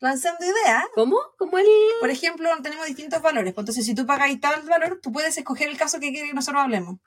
Lanzando 0.00 0.44
ideas. 0.44 0.84
¿Cómo? 0.94 1.16
¿Cómo 1.36 1.58
el...? 1.58 1.66
Por 2.00 2.08
ejemplo, 2.10 2.48
tenemos 2.62 2.86
distintos 2.86 3.20
valores. 3.20 3.52
Entonces, 3.56 3.84
si 3.84 3.94
tú 3.94 4.06
pagas 4.06 4.30
tal 4.40 4.62
valor, 4.62 5.00
tú 5.02 5.10
puedes 5.12 5.36
escoger 5.36 5.68
el 5.68 5.76
caso 5.76 5.98
que 6.00 6.10
quieres 6.12 6.30
que 6.30 6.34
nosotros 6.34 6.62
hablemos. 6.62 6.98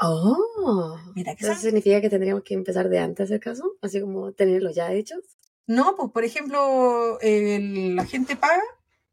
Oh. 0.00 0.96
Mira, 1.14 1.34
que 1.36 1.44
¿Eso 1.44 1.52
son- 1.54 1.62
significa 1.62 2.00
que 2.00 2.10
tendríamos 2.10 2.42
que 2.44 2.54
empezar 2.54 2.88
de 2.88 2.98
antes 2.98 3.30
el 3.30 3.40
caso? 3.40 3.76
Así 3.82 4.00
como 4.00 4.32
tenerlo 4.32 4.70
ya 4.70 4.92
hechos. 4.92 5.20
No, 5.66 5.94
pues 5.96 6.10
por 6.10 6.24
ejemplo, 6.24 7.18
el- 7.20 7.94
la 7.96 8.04
gente 8.06 8.34
paga 8.36 8.62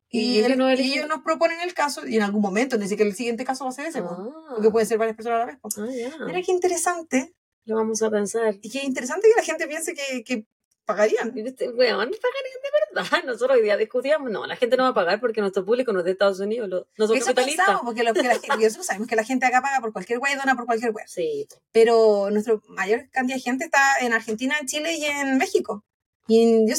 y, 0.10 0.40
Y 0.40 0.56
no 0.56 0.72
y 0.74 0.94
ellos 0.94 1.08
nos 1.08 1.22
proponen 1.22 1.60
el 1.62 1.74
caso 1.74 2.08
y 2.08 2.16
en 2.16 2.24
algún 2.24 2.42
momento, 2.42 2.78
ni 2.78 2.88
siquiera 2.88 3.10
el 3.10 3.16
siguiente 3.16 3.44
caso 3.44 3.66
va 3.66 3.70
a 3.72 3.74
ser 3.74 3.88
ese, 3.88 4.02
pues, 4.02 4.14
Ah. 4.18 4.52
porque 4.56 4.72
puede 4.72 4.86
ser 4.86 4.98
varias 4.98 5.16
personas 5.18 5.38
a 5.38 5.40
la 5.40 5.46
vez. 5.48 5.58
pues. 5.62 5.78
Ah, 5.78 5.88
ya. 5.92 6.26
Mira 6.26 6.42
qué 6.42 6.52
interesante. 6.52 7.34
Lo 7.66 7.76
vamos 7.76 8.02
a 8.02 8.10
pensar. 8.10 8.56
Y 8.62 8.70
qué 8.70 8.84
interesante 8.86 9.28
que 9.28 9.36
la 9.36 9.44
gente 9.44 9.68
piense 9.68 9.94
que, 9.94 10.24
que 10.24 10.46
pagarían. 10.88 11.32
Este, 11.38 11.70
Weón, 11.70 12.10
pagarían 12.10 12.60
de 12.64 13.04
verdad. 13.04 13.24
Nosotros 13.26 13.58
hoy 13.58 13.64
día 13.64 13.78
discutíamos. 13.78 14.32
No, 14.32 14.48
la 14.48 14.56
gente 14.56 14.76
no 14.78 14.84
va 14.84 14.90
a 14.90 14.94
pagar 14.96 15.20
porque 15.20 15.42
nuestro 15.42 15.64
público 15.64 15.92
no 15.94 16.00
es 16.00 16.06
de 16.06 16.12
Estados 16.12 16.40
Unidos. 16.40 16.68
lo- 16.68 16.88
No 16.98 17.06
son 17.08 17.18
Eso 17.18 17.28
capitalistas. 17.28 17.66
pensamos, 17.68 17.82
porque, 17.86 18.04
lo 18.04 18.14
que 18.14 18.24
la 18.24 18.40
gente, 18.40 18.48
nosotros 18.66 18.86
sabemos 18.88 19.08
que 19.08 19.16
la 19.16 19.24
gente 19.24 19.46
acá 19.46 19.62
paga 19.62 19.80
por 19.82 19.94
cualquier 19.94 20.18
web 20.18 20.34
y 20.34 20.38
dona 20.38 20.56
por 20.56 20.66
cualquier 20.66 20.92
web. 20.92 21.06
Sí. 21.08 21.48
Pero 21.72 22.30
nuestra 22.32 22.60
mayor 22.70 23.08
cantidad 23.12 23.38
de 23.38 23.42
gente 23.44 23.66
está 23.66 23.98
en 24.02 24.14
Argentina, 24.14 24.56
en 24.60 24.66
Chile 24.66 24.94
y 24.96 25.06
en 25.06 25.38
México. 25.38 25.84
Y 26.28 26.42
en- 26.44 26.68
yo, 26.68 26.76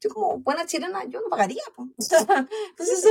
yo 0.00 0.10
como 0.10 0.38
buena 0.40 0.66
chilena, 0.66 1.04
yo 1.04 1.20
no 1.20 1.28
pagaría. 1.30 1.62
po. 1.76 1.86
Entonces 2.70 3.06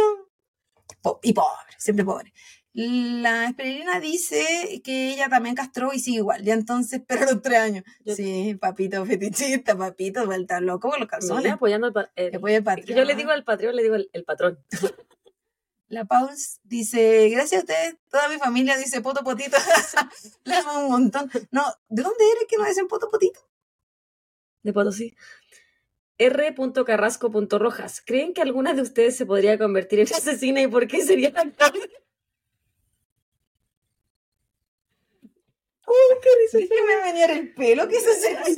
po- 1.02 1.20
y 1.24 1.34
pobre, 1.34 1.74
siempre 1.78 2.04
pobre. 2.06 2.34
La 2.74 3.47
Esperilina 3.47 3.99
dice 3.99 4.82
que 4.84 5.11
ella 5.13 5.28
también 5.28 5.55
castró 5.55 5.91
y 5.93 5.99
sigue 5.99 6.17
igual. 6.17 6.43
Ya 6.43 6.53
entonces, 6.53 7.01
pero 7.05 7.26
los 7.26 7.41
tres 7.41 7.59
años. 7.59 7.84
Yo- 8.05 8.15
Sí, 8.15 8.55
papito 8.59 9.05
fetichista, 9.05 9.78
papito, 9.78 10.26
vuelta 10.26 10.61
loco 10.61 10.89
con 10.89 10.99
los 10.99 11.09
calzones. 11.09 11.51
Apoyando 11.51 11.88
el- 11.88 12.09
el 12.15 12.86
yo 12.86 13.03
le 13.03 13.15
digo 13.15 13.32
al 13.32 13.43
patrón, 13.43 13.76
le 13.76 13.84
digo 13.84 13.95
el, 13.95 14.09
el 14.13 14.24
patrón. 14.24 14.59
La 15.89 16.05
Pauls 16.05 16.61
dice, 16.63 17.28
gracias 17.28 17.59
a 17.59 17.63
ustedes, 17.65 17.97
toda 18.09 18.30
mi 18.30 18.38
familia 18.38 18.78
dice 18.78 19.01
poto 19.01 19.26
potito. 19.26 19.57
Le 20.45 20.55
amo 20.55 20.86
un 20.86 20.91
montón. 20.91 21.30
No, 21.51 21.65
¿de 21.89 22.01
dónde 22.03 22.24
eres 22.32 22.45
que 22.47 22.55
no 22.55 22.63
dicen 22.63 22.88
poto 22.88 23.09
potito? 23.11 23.41
De 24.63 24.72
Potosí. 24.72 25.13
R.carrasco.rojas. 26.17 28.01
¿Creen 28.05 28.34
que 28.34 28.41
alguna 28.41 28.74
de 28.74 28.82
ustedes 28.84 29.17
se 29.17 29.26
podría 29.26 29.57
convertir 29.57 29.99
en 29.99 30.07
asesina 30.15 30.61
y 30.61 30.67
por 30.67 30.88
qué 30.88 31.01
sería 31.03 31.34
tan 31.34 31.51
¡Ay, 35.92 36.18
qué 36.22 36.58
risa! 36.60 36.74
que 36.76 36.82
me 36.84 36.96
venía 37.04 37.26
el 37.26 37.54
pelo, 37.54 37.88
¿qué 37.88 37.98
es 37.98 38.06
eso? 38.08 38.28
¡Ay, 38.46 38.56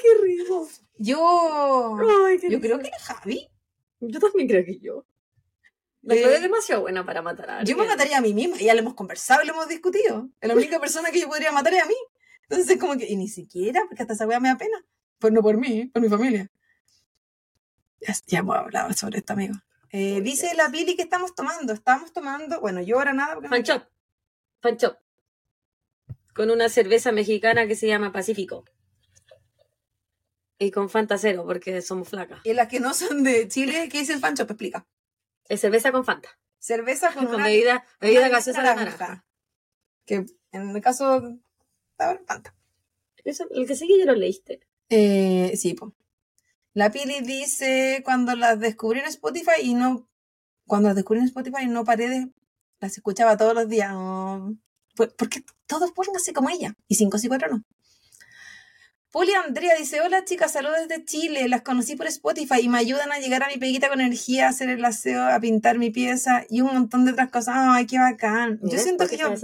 qué 0.00 0.22
risa! 0.22 0.82
Yo, 0.98 1.96
¡Ay, 2.26 2.38
qué 2.38 2.48
yo 2.50 2.58
risa! 2.58 2.60
creo 2.60 2.78
que 2.80 2.88
era 2.88 2.98
Javi. 3.00 3.48
Yo 4.00 4.20
también 4.20 4.48
creo 4.48 4.64
que 4.64 4.78
yo. 4.78 5.04
La 6.02 6.14
Eh, 6.14 6.18
Claudia 6.20 6.36
es 6.36 6.42
demasiado 6.42 6.82
buena 6.82 7.04
para 7.04 7.20
matar 7.22 7.50
a 7.50 7.52
Yo 7.54 7.58
alguien. 7.60 7.78
me 7.78 7.86
mataría 7.86 8.18
a 8.18 8.20
mí 8.20 8.32
misma, 8.32 8.56
ya 8.58 8.74
lo 8.74 8.80
hemos 8.80 8.94
conversado 8.94 9.42
y 9.42 9.46
lo 9.46 9.52
hemos 9.54 9.68
discutido. 9.68 10.28
La 10.40 10.54
única 10.54 10.78
persona 10.78 11.10
que 11.10 11.20
yo 11.20 11.28
podría 11.28 11.50
matar 11.52 11.74
es 11.74 11.82
a 11.82 11.86
mí. 11.86 11.96
Entonces, 12.48 12.78
como 12.78 12.96
que, 12.96 13.06
y 13.06 13.16
ni 13.16 13.26
siquiera, 13.28 13.82
porque 13.88 14.02
hasta 14.02 14.14
esa 14.14 14.26
weá 14.26 14.38
me 14.38 14.48
da 14.48 14.56
pena. 14.56 14.84
Pues 15.18 15.32
no 15.32 15.42
por 15.42 15.56
mí, 15.56 15.86
por 15.86 16.00
mi 16.02 16.08
familia. 16.08 16.48
Ya, 18.00 18.14
ya 18.26 18.38
hemos 18.38 18.54
hablado 18.56 18.92
sobre 18.92 19.18
esto, 19.18 19.32
amigo. 19.32 19.54
Eh, 19.90 20.20
dice 20.20 20.54
la 20.54 20.68
Pili 20.70 20.94
que 20.94 21.02
estamos 21.02 21.34
tomando. 21.34 21.72
Estamos 21.72 22.12
tomando, 22.12 22.60
bueno, 22.60 22.80
yo 22.82 22.98
ahora 22.98 23.12
nada. 23.12 23.34
Porque 23.34 23.48
no- 23.48 23.56
Shop. 23.56 23.82
Fan 24.60 24.76
Shop. 24.76 24.96
Con 26.36 26.50
una 26.50 26.68
cerveza 26.68 27.12
mexicana 27.12 27.66
que 27.66 27.74
se 27.74 27.86
llama 27.86 28.12
Pacífico. 28.12 28.64
Y 30.58 30.70
con 30.70 30.88
Fanta 30.88 31.18
Cero, 31.18 31.44
porque 31.46 31.82
somos 31.82 32.08
flacas. 32.08 32.40
Y 32.44 32.52
las 32.52 32.68
que 32.68 32.78
no 32.78 32.94
son 32.94 33.24
de 33.24 33.48
Chile, 33.48 33.88
¿qué 33.90 34.00
dice 34.00 34.12
el 34.12 34.20
pancho? 34.20 34.44
explica. 34.44 34.86
Es 35.48 35.60
cerveza 35.60 35.92
con 35.92 36.04
Fanta. 36.04 36.28
Cerveza 36.58 37.12
con, 37.12 37.26
Con 37.26 37.36
una 37.36 37.46
bebida, 37.46 37.84
bebida 38.00 38.20
una 38.20 38.28
gaseosa 38.28 38.62
de 38.62 38.74
naranja. 38.74 39.24
Que 40.04 40.26
en 40.52 40.70
el 40.70 40.82
caso. 40.82 41.38
Ver, 41.98 42.22
Fanta. 42.26 42.54
Eso, 43.24 43.46
el 43.50 43.66
que 43.66 43.74
sigue 43.74 43.98
ya 43.98 44.04
lo 44.04 44.14
leíste. 44.14 44.60
Eh, 44.88 45.52
sí, 45.56 45.74
po. 45.74 45.94
La 46.74 46.90
Pili 46.90 47.20
dice 47.22 48.02
cuando 48.04 48.36
las 48.36 48.60
descubrí 48.60 49.00
en 49.00 49.06
Spotify 49.06 49.62
y 49.62 49.74
no. 49.74 50.08
Cuando 50.66 50.88
las 50.88 50.96
descubrí 50.96 51.20
en 51.20 51.26
Spotify 51.26 51.62
y 51.62 51.66
no 51.66 51.84
paré 51.84 52.08
de. 52.08 52.30
Las 52.80 52.96
escuchaba 52.96 53.36
todos 53.36 53.54
los 53.54 53.68
días. 53.68 53.92
Oh, 53.94 54.52
¿por, 54.96 55.14
por 55.14 55.28
qué 55.28 55.42
todos 55.66 55.92
ponen 55.92 56.16
así 56.16 56.32
como 56.32 56.50
ella? 56.50 56.74
Y 56.88 56.96
cinco 56.96 57.18
sí, 57.18 57.28
cuatro 57.28 57.48
no. 57.48 57.62
Poli 59.16 59.32
Andrea 59.32 59.74
dice: 59.78 60.00
Hola 60.02 60.24
chicas, 60.24 60.52
saludos 60.52 60.88
desde 60.88 61.04
Chile. 61.04 61.48
Las 61.48 61.62
conocí 61.62 61.96
por 61.96 62.06
Spotify 62.06 62.60
y 62.60 62.68
me 62.68 62.78
ayudan 62.78 63.12
a 63.12 63.18
llegar 63.18 63.42
a 63.42 63.48
mi 63.48 63.56
peguita 63.56 63.88
con 63.88 64.00
energía, 64.00 64.46
a 64.46 64.50
hacer 64.50 64.68
el 64.68 64.84
aseo, 64.84 65.22
a 65.24 65.40
pintar 65.40 65.78
mi 65.78 65.90
pieza 65.90 66.44
y 66.50 66.60
un 66.60 66.74
montón 66.74 67.04
de 67.04 67.12
otras 67.12 67.30
cosas. 67.30 67.54
¡Ay, 67.56 67.86
qué 67.86 67.98
bacán! 67.98 68.60
Yo 68.62 68.78
siento 68.78 69.04
porque 69.04 69.16
que 69.16 69.22
yo 69.22 69.36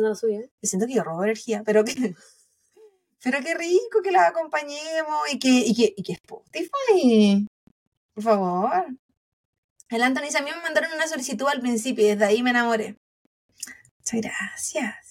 siento 0.62 0.86
que 0.86 0.94
yo 0.94 1.04
robo 1.04 1.24
energía, 1.24 1.62
pero 1.64 1.84
que, 1.84 1.94
pero 3.22 3.40
qué 3.40 3.54
rico 3.54 4.02
que 4.02 4.10
la 4.10 4.26
acompañemos 4.26 5.32
y 5.32 5.38
que, 5.38 5.48
y 5.48 5.74
que, 5.74 5.94
y 5.96 6.02
que 6.02 6.12
Spotify. 6.12 7.46
Por 8.14 8.24
favor. 8.24 8.86
El 9.88 10.02
Anthony 10.02 10.24
dice, 10.24 10.38
a 10.38 10.42
mí 10.42 10.50
me 10.50 10.62
mandaron 10.62 10.92
una 10.92 11.06
solicitud 11.06 11.46
al 11.48 11.60
principio 11.60 12.04
y 12.04 12.08
desde 12.08 12.24
ahí 12.24 12.42
me 12.42 12.50
enamoré. 12.50 12.96
Muchas 13.98 14.20
gracias. 14.20 15.01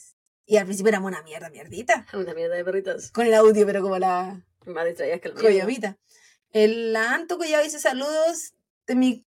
Y 0.51 0.57
al 0.57 0.65
principio 0.65 0.89
éramos 0.89 1.09
una 1.11 1.21
mierda, 1.23 1.49
mierdita. 1.49 2.05
Una 2.11 2.33
mierda 2.33 2.55
de 2.57 2.65
perritos. 2.65 3.09
Con 3.11 3.25
el 3.25 3.33
audio, 3.35 3.65
pero 3.65 3.81
como 3.81 3.97
la 3.97 4.45
Más 4.65 4.85
distraídas 4.85 5.21
que 5.21 5.29
el 5.29 5.33
mío. 5.35 5.43
coyomita. 5.43 5.97
El 6.51 6.91
la 6.91 7.13
Anto 7.13 7.37
Collado 7.37 7.63
dice 7.63 7.79
saludos 7.79 8.53
de 8.85 8.95
mi, 8.95 9.25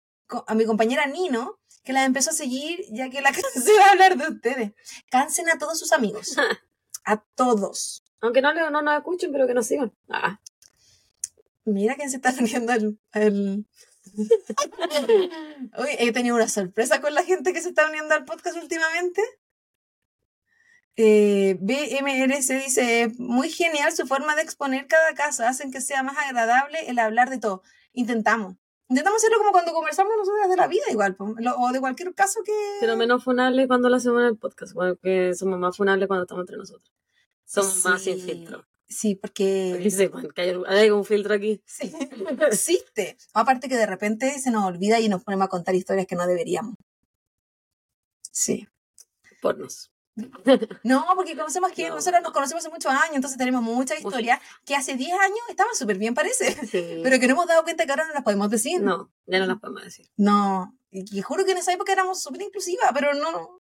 a 0.48 0.54
mi 0.54 0.66
compañera 0.66 1.06
Nino, 1.06 1.62
que 1.86 1.94
la 1.94 2.04
empezó 2.04 2.32
a 2.32 2.34
seguir 2.34 2.84
ya 2.92 3.10
que 3.10 3.22
la 3.22 3.32
cansé 3.54 3.72
de 3.72 3.82
hablar 3.84 4.18
de 4.18 4.34
ustedes. 4.34 4.72
Cansen 5.10 5.50
a 5.50 5.58
todos 5.58 5.80
sus 5.80 5.94
amigos. 5.94 6.36
A 7.06 7.24
todos. 7.36 8.04
Aunque 8.20 8.42
no, 8.42 8.54
le- 8.54 8.70
no 8.70 8.82
nos 8.82 8.98
escuchen, 8.98 9.32
pero 9.32 9.48
que 9.48 9.54
nos 9.54 9.66
sigan. 9.68 9.94
Ah, 10.10 10.42
Mira 11.64 11.96
quién 11.96 12.10
se 12.10 12.18
está 12.18 12.34
uniendo 12.38 12.74
al... 12.74 13.00
al... 13.14 13.66
Uy, 15.78 15.90
he 16.00 16.12
tenido 16.12 16.36
una 16.36 16.50
sorpresa 16.50 17.00
con 17.00 17.14
la 17.14 17.24
gente 17.24 17.54
que 17.54 17.62
se 17.62 17.70
está 17.70 17.88
uniendo 17.88 18.14
al 18.14 18.26
podcast 18.26 18.58
últimamente. 18.58 19.22
Eh, 20.96 21.58
BMRC 21.60 22.64
dice, 22.64 23.12
muy 23.18 23.50
genial 23.50 23.92
su 23.94 24.06
forma 24.06 24.36
de 24.36 24.44
exponer 24.44 24.88
cada 24.88 25.14
caso, 25.16 25.44
hacen 25.44 25.72
que 25.72 25.82
sea 25.82 26.04
más 26.04 26.18
agradable 26.18 26.78
el 26.88 27.00
hablar 27.00 27.30
de 27.30 27.40
todo. 27.40 27.64
Intentamos. 27.94 28.56
Intentamos 28.90 29.18
hacerlo 29.18 29.40
como 29.40 29.52
cuando 29.52 29.74
conversamos 29.74 30.14
nosotras 30.18 30.50
de 30.50 30.58
la 30.58 30.68
vida 30.68 30.84
igual, 30.92 31.16
lo- 31.40 31.56
o 31.58 31.72
de 31.72 31.80
cualquier 31.80 32.14
caso 32.14 32.42
que... 32.46 32.52
pero 32.80 32.96
menos 32.96 33.24
funable 33.24 33.66
cuando 33.68 33.90
lo 33.90 33.96
hacemos 33.96 34.20
en 34.22 34.28
el 34.28 34.38
podcast. 34.38 34.74
Porque 34.74 35.34
somos 35.34 35.58
más 35.58 35.76
funables 35.78 36.08
cuando 36.08 36.24
estamos 36.26 36.44
entre 36.44 36.58
nosotros. 36.58 36.92
Somos 37.46 37.84
más 37.86 38.02
sin 38.04 38.20
filtro. 38.20 38.66
Sí, 38.88 39.16
porque... 39.16 39.90
sepan 39.90 40.30
que 40.30 40.42
hay, 40.42 40.54
hay 40.68 40.90
un 40.92 41.04
filtro 41.06 41.34
aquí. 41.34 41.64
Sí, 41.66 41.92
existe. 42.42 43.18
Aparte 43.34 43.68
que 43.68 43.78
de 43.78 43.88
repente 43.88 44.38
se 44.38 44.52
nos 44.52 44.66
olvida 44.66 45.00
y 45.00 45.10
nos 45.10 45.24
ponemos 45.24 45.46
a 45.46 45.50
contar 45.50 45.74
historias 45.74 46.06
que 46.06 46.16
no 46.16 46.28
deberíamos. 46.28 46.76
Sí. 48.32 48.68
Pornos. 49.42 49.90
No, 50.84 51.06
porque 51.16 51.36
conocemos 51.36 51.72
que 51.72 51.90
No. 51.90 51.96
nosotros 51.96 52.22
nos 52.22 52.32
conocemos 52.32 52.64
hace 52.64 52.74
muchos 52.74 52.92
años, 52.92 53.16
entonces 53.16 53.38
tenemos 53.38 53.62
mucha 53.64 53.96
historia 53.98 54.40
que 54.66 54.76
hace 54.76 54.96
10 54.96 55.12
años 55.20 55.40
estaban 55.50 55.74
súper 55.76 55.98
bien, 55.98 56.14
parece. 56.14 56.54
Sí. 56.68 57.00
Pero 57.04 57.20
que 57.20 57.28
no 57.28 57.34
hemos 57.34 57.48
dado 57.48 57.64
cuenta 57.64 57.86
que 57.86 57.92
ahora 57.92 58.06
no 58.08 58.14
las 58.14 58.24
podemos 58.24 58.50
decir. 58.50 58.82
No, 58.82 59.12
ya 59.26 59.40
no 59.40 59.48
las 59.48 59.60
podemos 59.60 59.84
decir. 59.84 60.08
No. 60.18 60.78
Y, 60.92 61.22
juro 61.22 61.44
que 61.44 61.52
en 61.54 61.58
esa 61.58 61.74
época 61.74 61.92
éramos 61.92 62.22
súper 62.22 62.44
inclusivas, 62.44 62.92
pero 62.94 63.14
no, 63.14 63.60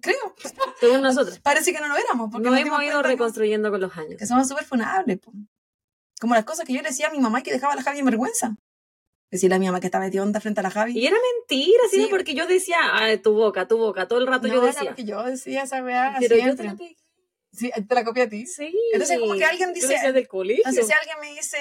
Creo. 0.00 0.34
Según 0.80 1.02
nosotros. 1.02 1.38
Parece 1.40 1.72
que 1.72 1.80
no 1.80 1.88
lo 1.88 1.96
éramos. 1.96 2.30
Porque 2.30 2.48
Nos 2.48 2.58
hemos 2.58 2.82
ido 2.82 3.02
reconstruyendo 3.02 3.70
con 3.70 3.80
los 3.80 3.94
años. 3.96 4.16
Que 4.18 4.26
somos 4.26 4.48
súper 4.48 4.64
funables. 4.64 5.18
po. 5.18 5.32
Como 6.20 6.34
las 6.34 6.44
cosas 6.44 6.64
que 6.64 6.72
yo 6.72 6.80
le 6.82 6.88
decía 6.88 7.08
a 7.08 7.10
mi 7.10 7.20
mamá 7.20 7.42
que 7.42 7.52
dejaba 7.52 7.74
a 7.74 7.76
la 7.76 7.82
Javi 7.82 7.98
en 7.98 8.06
vergüenza. 8.06 8.56
Decirle 9.36 9.56
a 9.56 9.58
mi 9.58 9.66
mamá 9.66 9.80
que 9.80 9.86
estaba 9.86 10.04
metida 10.04 10.22
onda 10.22 10.40
frente 10.40 10.60
a 10.60 10.62
la 10.62 10.70
Javi. 10.70 10.98
Y 10.98 11.06
era 11.06 11.16
mentira, 11.38 11.82
sí, 11.90 12.02
Sí. 12.02 12.06
porque 12.10 12.34
yo 12.34 12.46
decía, 12.46 12.76
"Ay, 12.92 13.18
tu 13.18 13.32
boca, 13.34 13.68
tu 13.68 13.76
boca, 13.78 14.08
todo 14.08 14.18
el 14.18 14.26
rato 14.26 14.48
no, 14.48 14.54
yo 14.54 14.58
era 14.62 14.72
decía. 14.72 14.84
porque 14.90 15.04
yo 15.04 15.22
decía 15.22 15.62
esa 15.62 15.82
weá 15.84 16.16
Pero 16.18 16.34
yo 16.36 16.40
te 16.40 16.42
siempre. 16.44 16.66
la 16.66 16.74
pegué. 16.76 16.96
Sí, 17.52 17.70
te 17.88 17.94
la 17.94 18.04
copié 18.04 18.22
a 18.24 18.28
ti. 18.28 18.46
Sí. 18.46 18.74
Entonces, 18.92 19.18
como 19.18 19.34
que 19.34 19.44
alguien 19.44 19.72
dice- 19.72 19.88
decías 19.88 20.12
del 20.12 20.28
colegio. 20.28 20.62
Entonces, 20.66 20.86
si 20.86 20.92
alguien 20.92 21.16
me 21.20 21.34
dice, 21.38 21.56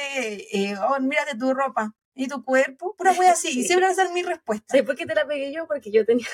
eh, 0.52 0.76
oh, 0.90 1.00
mírate 1.00 1.38
tu 1.38 1.54
ropa 1.54 1.94
y 2.14 2.28
tu 2.28 2.44
cuerpo, 2.44 2.96
pura 2.98 3.14
wea 3.14 3.32
así. 3.32 3.48
Y 3.50 3.54
Sí. 3.62 3.64
siempre 3.64 3.86
va 3.88 3.92
a 3.92 3.96
ser 3.96 4.10
mi 4.12 4.22
respuesta. 4.24 4.66
¿Sabes 4.70 4.86
por 4.86 4.96
qué 4.98 5.06
te 5.06 5.16
la 5.16 5.26
pegué 5.26 5.54
yo? 5.54 5.68
Porque 5.68 5.92
yo 5.92 6.06
tenía, 6.06 6.28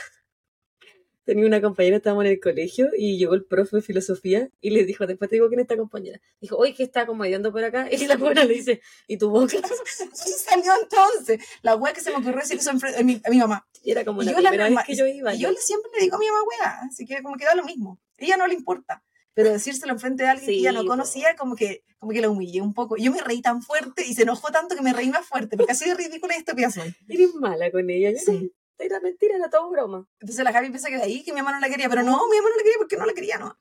tenía 1.23 1.45
una 1.45 1.61
compañera, 1.61 1.97
estábamos 1.97 2.25
en 2.25 2.31
el 2.31 2.39
colegio 2.39 2.89
y 2.97 3.17
llegó 3.17 3.33
el 3.33 3.45
profe 3.45 3.77
de 3.77 3.81
filosofía 3.81 4.49
y 4.59 4.71
le 4.71 4.85
dijo, 4.85 5.05
después 5.05 5.29
te 5.29 5.35
digo 5.35 5.47
quién 5.47 5.59
es 5.59 5.65
esta 5.65 5.77
compañera. 5.77 6.19
Dijo, 6.39 6.57
oye, 6.57 6.73
que 6.73 6.83
está 6.83 7.05
como 7.05 7.25
yendo 7.25 7.51
por 7.51 7.63
acá. 7.63 7.87
Y 7.91 8.07
la 8.07 8.17
buena 8.17 8.43
le 8.43 8.53
dice, 8.53 8.81
¿y 9.07 9.17
tu 9.17 9.29
boca? 9.29 9.57
Y 10.27 10.31
salió 10.31 10.71
entonces 10.81 11.45
la 11.61 11.75
wea 11.75 11.93
que 11.93 12.01
se 12.01 12.09
me 12.11 12.17
ocurrió 12.17 12.39
decir 12.39 12.57
eso 12.57 12.71
a 12.71 13.03
mi, 13.03 13.21
a 13.23 13.29
mi 13.29 13.37
mamá. 13.37 13.67
Y 13.83 13.91
era 13.91 14.05
como 14.05 14.21
Y 14.21 14.25
la 14.25 14.33
primera 14.37 14.69
vez 14.69 14.79
que 14.85 14.95
yo 14.95 15.05
iba. 15.05 15.33
Y 15.33 15.39
yo 15.39 15.51
siempre 15.53 15.91
le 15.95 16.03
digo 16.03 16.15
a 16.15 16.19
mi 16.19 16.27
mamá 16.27 16.39
wea, 16.43 16.79
así 16.89 17.05
que 17.05 17.21
como 17.21 17.35
que 17.35 17.45
da 17.45 17.55
lo 17.55 17.63
mismo. 17.63 17.99
A 18.19 18.25
ella 18.25 18.37
no 18.37 18.47
le 18.47 18.53
importa. 18.53 19.03
Pero 19.33 19.49
decírselo 19.49 19.93
enfrente 19.93 20.23
de 20.23 20.29
alguien 20.29 20.47
que 20.47 20.55
ella 20.55 20.71
no 20.73 20.85
conocía, 20.85 21.35
como 21.37 21.55
que, 21.55 21.85
como 21.99 22.11
que 22.11 22.19
la 22.19 22.29
humillé 22.29 22.61
un 22.61 22.73
poco. 22.73 22.97
Yo 22.97 23.11
me 23.11 23.21
reí 23.21 23.41
tan 23.41 23.61
fuerte 23.61 24.05
y 24.05 24.13
se 24.13 24.23
enojó 24.23 24.51
tanto 24.51 24.75
que 24.75 24.81
me 24.81 24.91
reí 24.91 25.09
más 25.09 25.25
fuerte, 25.25 25.55
porque 25.55 25.71
así 25.71 25.87
de 25.87 25.95
ridícula 25.95 26.35
y 26.35 26.39
estúpida 26.39 26.69
soy. 26.69 26.93
Eres 27.07 27.33
mala 27.35 27.71
con 27.71 27.89
ella. 27.89 28.11
Yo 28.11 28.17
Sí. 28.17 28.53
Era 28.81 28.99
mentira, 28.99 29.35
era 29.35 29.49
todo 29.49 29.69
broma. 29.69 30.07
Entonces 30.19 30.43
la 30.43 30.51
Javi 30.51 30.69
piensa 30.69 30.89
que 30.89 30.97
de 30.97 31.03
ahí 31.03 31.23
que 31.23 31.31
mi 31.33 31.39
mamá 31.41 31.53
no 31.53 31.59
la 31.59 31.69
quería, 31.69 31.89
pero 31.89 32.03
no, 32.03 32.27
mi 32.29 32.37
mamá 32.37 32.49
no 32.49 32.55
la 32.57 32.63
quería 32.63 32.77
porque 32.77 32.97
no 32.97 33.05
la 33.05 33.13
quería, 33.13 33.37
no. 33.37 33.57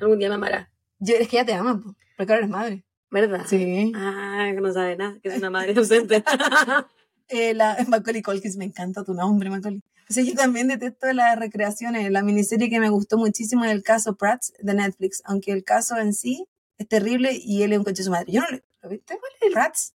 Algún 0.00 0.18
día 0.18 0.28
me 0.28 0.36
amará. 0.36 0.70
Yo, 0.98 1.14
es 1.16 1.28
que 1.28 1.36
ella 1.36 1.46
te 1.46 1.54
ama, 1.54 1.80
po, 1.80 1.94
porque 2.16 2.32
ahora 2.32 2.44
eres 2.44 2.50
madre. 2.50 2.84
¿Verdad? 3.10 3.44
Sí. 3.46 3.92
Ah, 3.94 4.50
que 4.54 4.60
no 4.60 4.72
sabe 4.72 4.96
nada, 4.96 5.18
que 5.20 5.28
es 5.30 5.38
una 5.38 5.50
madre 5.50 5.74
ausente. 5.76 6.22
Eh, 7.32 7.54
la, 7.54 7.76
Macaulay 7.88 8.22
Culkin, 8.22 8.58
me 8.58 8.64
encanta 8.64 9.04
tu 9.04 9.14
nombre, 9.14 9.50
Macaulay. 9.50 9.80
O 10.08 10.12
sea, 10.12 10.24
yo 10.24 10.34
también 10.34 10.66
detesto 10.66 11.12
las 11.12 11.38
recreaciones. 11.38 12.10
La 12.10 12.24
miniserie 12.24 12.68
que 12.68 12.80
me 12.80 12.88
gustó 12.88 13.16
muchísimo 13.16 13.64
es 13.64 13.70
el 13.70 13.84
caso 13.84 14.16
Prats 14.16 14.52
de 14.58 14.74
Netflix, 14.74 15.22
aunque 15.24 15.52
el 15.52 15.62
caso 15.62 15.96
en 15.98 16.12
sí 16.12 16.48
es 16.78 16.88
terrible 16.88 17.30
y 17.32 17.62
él 17.62 17.72
es 17.72 17.78
un 17.78 17.84
coche 17.84 17.98
de 17.98 18.04
su 18.04 18.10
madre. 18.10 18.32
Yo 18.32 18.40
no 18.40 18.48
le, 18.48 18.64
¿Lo 18.82 18.88
viste? 18.88 19.16
¿Cuál 19.16 19.32
es 19.40 19.46
el, 19.46 19.52
Prats. 19.52 19.94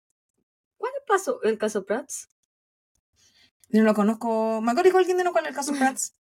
cuál 0.77 0.91
pasó 1.07 1.41
el 1.43 1.57
caso 1.57 1.85
Prats? 1.85 2.27
Yo 3.71 3.79
no 3.81 3.85
lo 3.85 3.93
conozco. 3.93 4.61
Macaulay 4.61 4.91
Culkin 4.91 5.17
de 5.17 5.23
no 5.23 5.31
cuál 5.31 5.45
es 5.45 5.49
el 5.49 5.55
caso 5.55 5.73
Prats. 5.73 6.15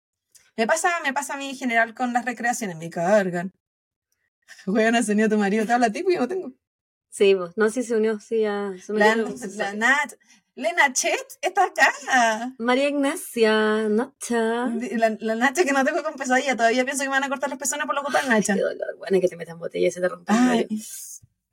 Me 0.55 0.65
pasa, 0.65 0.89
me 1.03 1.13
pasa 1.13 1.35
a 1.35 1.37
mí 1.37 1.49
en 1.49 1.55
general 1.55 1.93
con 1.93 2.13
las 2.13 2.25
recreaciones, 2.25 2.77
me 2.77 2.89
cargan. 2.89 3.53
Juegan 4.65 4.95
a 4.95 4.99
a 4.99 5.29
tu 5.29 5.37
marido, 5.37 5.65
te 5.65 5.73
habla 5.73 5.87
a 5.87 5.91
ti, 5.91 6.03
porque 6.03 6.15
yo 6.15 6.21
no 6.21 6.27
tengo. 6.27 6.53
Sí, 7.09 7.33
vos. 7.33 7.55
No, 7.57 7.69
sí 7.69 7.83
se 7.83 7.95
unió, 7.95 8.19
sí, 8.19 8.41
ya. 8.41 8.73
se 8.81 8.93
me 8.93 8.99
La, 8.99 9.15
la 9.15 9.73
Nat, 9.73 10.13
Lena 10.55 10.91
Chet 10.91 11.37
está 11.41 11.65
acá. 11.65 12.53
María 12.57 12.89
Ignacia, 12.89 13.87
Nacha. 13.89 14.67
La, 14.97 15.15
la 15.19 15.35
Nacha 15.35 15.63
que 15.63 15.71
no 15.71 15.85
tengo 15.85 16.03
con 16.03 16.15
pesadilla, 16.15 16.55
todavía 16.55 16.83
pienso 16.83 17.03
que 17.03 17.09
me 17.09 17.15
van 17.15 17.23
a 17.23 17.29
cortar 17.29 17.49
las 17.49 17.59
pezones 17.59 17.85
por 17.85 17.95
lo 17.95 18.03
que 18.03 18.11
la 18.11 18.23
Nacha. 18.23 18.55
Qué 18.55 18.61
dolor. 18.61 18.97
Bueno, 18.97 19.21
que 19.21 19.27
te 19.27 19.37
metan 19.37 19.59
botella 19.59 19.87
y 19.87 19.91
se 19.91 20.01
te 20.01 20.09
rompe 20.09 20.33
el. 20.33 20.67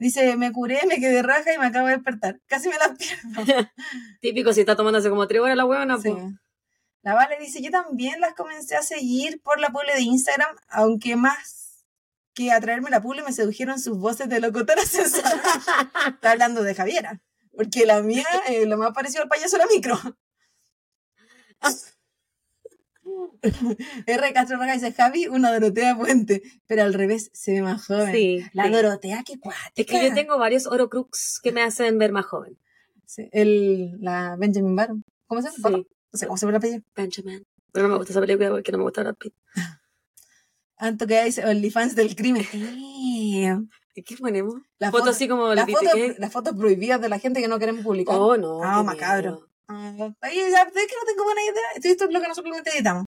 Dice, 0.05 0.37
me 0.37 0.53
curé, 0.53 0.81
me 0.87 1.01
quedé 1.01 1.23
raja 1.23 1.55
y 1.55 1.59
me 1.59 1.67
acabo 1.67 1.87
de 1.87 1.95
despertar. 1.95 2.39
Casi 2.47 2.69
me 2.69 2.77
la 2.79 2.95
pierdo. 2.95 3.71
Típico, 4.21 4.53
si 4.53 4.61
está 4.61 4.77
tomando 4.77 4.99
hace 4.99 5.09
como 5.09 5.27
tres 5.27 5.41
horas 5.41 5.57
la 5.57 5.65
huevona, 5.65 5.99
Sí. 5.99 6.11
pues. 6.11 6.25
La 7.03 7.15
Vale 7.15 7.37
dice, 7.41 7.63
yo 7.63 7.71
también 7.71 8.21
las 8.21 8.35
comencé 8.35 8.77
a 8.77 8.83
seguir 8.83 9.41
por 9.43 9.61
la 9.61 9.71
publi 9.71 9.93
de 9.95 10.03
Instagram, 10.03 10.55
aunque 10.69 11.17
más 11.17 11.87
que 12.35 12.51
atraerme 12.53 12.91
la 12.91 13.01
publi 13.03 13.23
me 13.23 13.33
sedujeron 13.33 13.79
sus 13.81 13.99
voces 13.99 14.29
de 14.29 14.41
locutora 14.41 14.83
sensual. 14.87 15.41
Está 16.15 16.33
hablando 16.33 16.63
de 16.63 16.75
Javiera, 16.75 17.21
porque 17.57 17.87
la 17.87 18.03
mía, 18.03 18.27
eh, 18.49 18.67
lo 18.67 18.77
más 18.77 18.93
parecido 18.93 19.23
al 19.23 19.29
payaso 19.29 19.57
era 19.57 19.67
micro. 19.67 19.99
R. 24.07 24.33
Castro 24.33 24.59
Raga 24.59 24.75
dice, 24.75 24.93
Javi, 24.93 25.27
una 25.29 25.53
Dorotea 25.53 25.97
Puente, 25.97 26.43
pero 26.67 26.83
al 26.83 26.95
revés, 26.95 27.31
se 27.33 27.53
ve 27.53 27.63
más 27.63 27.87
joven. 27.87 28.13
Sí. 28.15 28.45
La 28.53 28.65
sí. 28.67 28.71
Dorotea, 28.73 29.23
qué 29.25 29.39
cuática. 29.39 29.73
Es 29.77 29.87
que 29.87 30.09
yo 30.09 30.15
tengo 30.15 30.39
varios 30.39 30.67
Orocrux 30.67 31.41
que 31.43 31.53
me 31.53 31.63
hacen 31.63 31.99
ver 31.99 32.13
más 32.13 32.27
joven. 32.27 32.59
Sí, 33.07 33.29
el, 33.33 33.97
la 34.01 34.37
Benjamin 34.39 34.75
Baron. 34.77 35.05
¿Cómo 35.27 35.43
se 35.43 35.49
llama? 35.51 35.77
Sí, 35.79 35.87
No 36.13 36.19
sé 36.19 36.27
cómo 36.27 36.37
se 36.37 36.47
llama 36.47 36.51
el 36.51 36.57
apellido. 36.57 36.83
Benjamin. 36.97 37.45
Pero 37.73 37.89
no 37.89 37.93
me 37.95 37.99
gusta 37.99 38.13
esa 38.13 38.21
película 38.21 38.51
porque 38.51 38.73
no 38.73 38.79
me 38.79 38.85
gusta 38.85 39.03
Brad 39.03 39.17
Pitt. 39.17 39.35
Anto 40.77 41.07
que 41.07 41.25
dice 41.25 41.45
OnlyFans 41.45 41.95
del 41.95 42.15
crimen. 42.17 42.47
¿Y 43.97 44.03
qué 44.03 44.17
ponemos? 44.17 44.55
La 44.79 44.91
Foto 44.91 45.05
foto, 45.05 45.11
así 45.13 45.29
como 45.29 45.55
la 45.55 45.67
foto- 45.67 45.79
critiqué. 45.93 46.17
las 46.19 46.33
fotos 46.33 46.57
prohibidas 46.57 47.01
de 47.01 47.09
la 47.09 47.19
gente 47.21 47.41
que 47.41 47.47
no 47.49 47.59
queremos 47.61 47.85
publicar. 47.85 48.17
Oh, 48.19 48.37
no. 48.37 48.61
Ah, 48.63 48.79
qué 48.79 48.85
macabro. 48.87 49.49
Ah, 49.69 49.93
Oye, 49.97 50.51
ya, 50.51 50.63
es 50.63 50.73
que 50.73 50.97
no 50.97 51.07
tengo 51.07 51.25
buena 51.25 51.43
idea. 51.43 51.63
Esto, 51.83 52.05
es 52.05 52.13
lo 52.13 52.21
que 52.21 52.29
nosotros 52.29 52.57
editamos. 52.67 53.07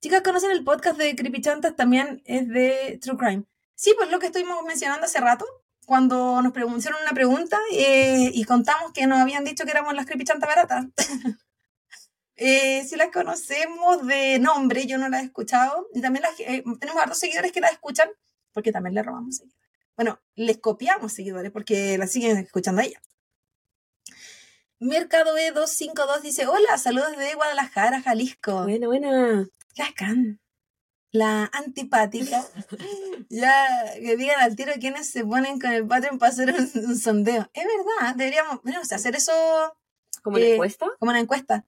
Chicas, 0.00 0.22
¿conocen 0.22 0.50
el 0.50 0.64
podcast 0.64 0.98
de 0.98 1.14
Creepy 1.16 1.40
Chantas? 1.40 1.76
También 1.76 2.22
es 2.24 2.48
de 2.48 2.98
True 3.02 3.16
Crime. 3.16 3.44
Sí, 3.74 3.94
pues 3.96 4.10
lo 4.10 4.18
que 4.18 4.26
estuvimos 4.26 4.62
mencionando 4.64 5.06
hace 5.06 5.20
rato, 5.20 5.46
cuando 5.86 6.40
nos 6.42 6.52
hicieron 6.76 7.00
una 7.02 7.12
pregunta 7.12 7.58
eh, 7.72 8.30
y 8.32 8.44
contamos 8.44 8.92
que 8.92 9.06
nos 9.06 9.18
habían 9.18 9.44
dicho 9.44 9.64
que 9.64 9.70
éramos 9.70 9.94
las 9.94 10.06
Creepy 10.06 10.24
Chantas 10.24 10.48
baratas. 10.48 10.86
Eh, 12.42 12.86
si 12.88 12.96
las 12.96 13.10
conocemos 13.10 14.06
de 14.06 14.38
nombre, 14.38 14.86
yo 14.86 14.96
no 14.96 15.10
las 15.10 15.20
he 15.20 15.26
escuchado. 15.26 15.88
Y 15.92 16.00
también 16.00 16.22
las, 16.22 16.40
eh, 16.40 16.64
tenemos 16.78 17.02
hartos 17.02 17.18
seguidores 17.18 17.52
que 17.52 17.60
las 17.60 17.72
escuchan, 17.72 18.08
porque 18.54 18.72
también 18.72 18.94
le 18.94 19.02
robamos 19.02 19.36
seguidores. 19.36 19.60
Bueno, 19.94 20.18
les 20.36 20.56
copiamos 20.56 21.12
seguidores 21.12 21.52
porque 21.52 21.98
las 21.98 22.10
siguen 22.10 22.38
escuchando 22.38 22.80
a 22.80 22.86
ella. 22.86 23.02
Mercado 24.80 25.36
E252 25.36 26.22
dice, 26.22 26.46
hola, 26.46 26.78
saludos 26.78 27.16
de 27.16 27.34
Guadalajara, 27.34 28.00
Jalisco. 28.02 28.62
Buena, 28.62 28.86
buena. 28.86 29.46
La 29.76 29.92
can. 29.94 30.40
La 31.12 31.50
antipática. 31.52 32.42
ya, 33.28 33.66
que 33.94 34.16
digan 34.16 34.40
al 34.40 34.56
tiro 34.56 34.72
quiénes 34.80 35.10
se 35.10 35.24
ponen 35.24 35.60
con 35.60 35.72
el 35.72 35.86
Patreon 35.86 36.18
para 36.18 36.32
hacer 36.32 36.50
un, 36.54 36.70
un 36.86 36.96
sondeo. 36.98 37.50
Es 37.52 37.64
verdad, 37.64 38.14
deberíamos, 38.16 38.62
bueno, 38.62 38.80
o 38.80 38.84
sea, 38.84 38.96
hacer 38.96 39.16
eso 39.16 39.32
¿Como 40.22 40.36
una 40.36 40.46
Eh, 40.46 40.54
encuesta? 40.54 40.86
como 40.98 41.10
una 41.10 41.20
encuesta. 41.20 41.66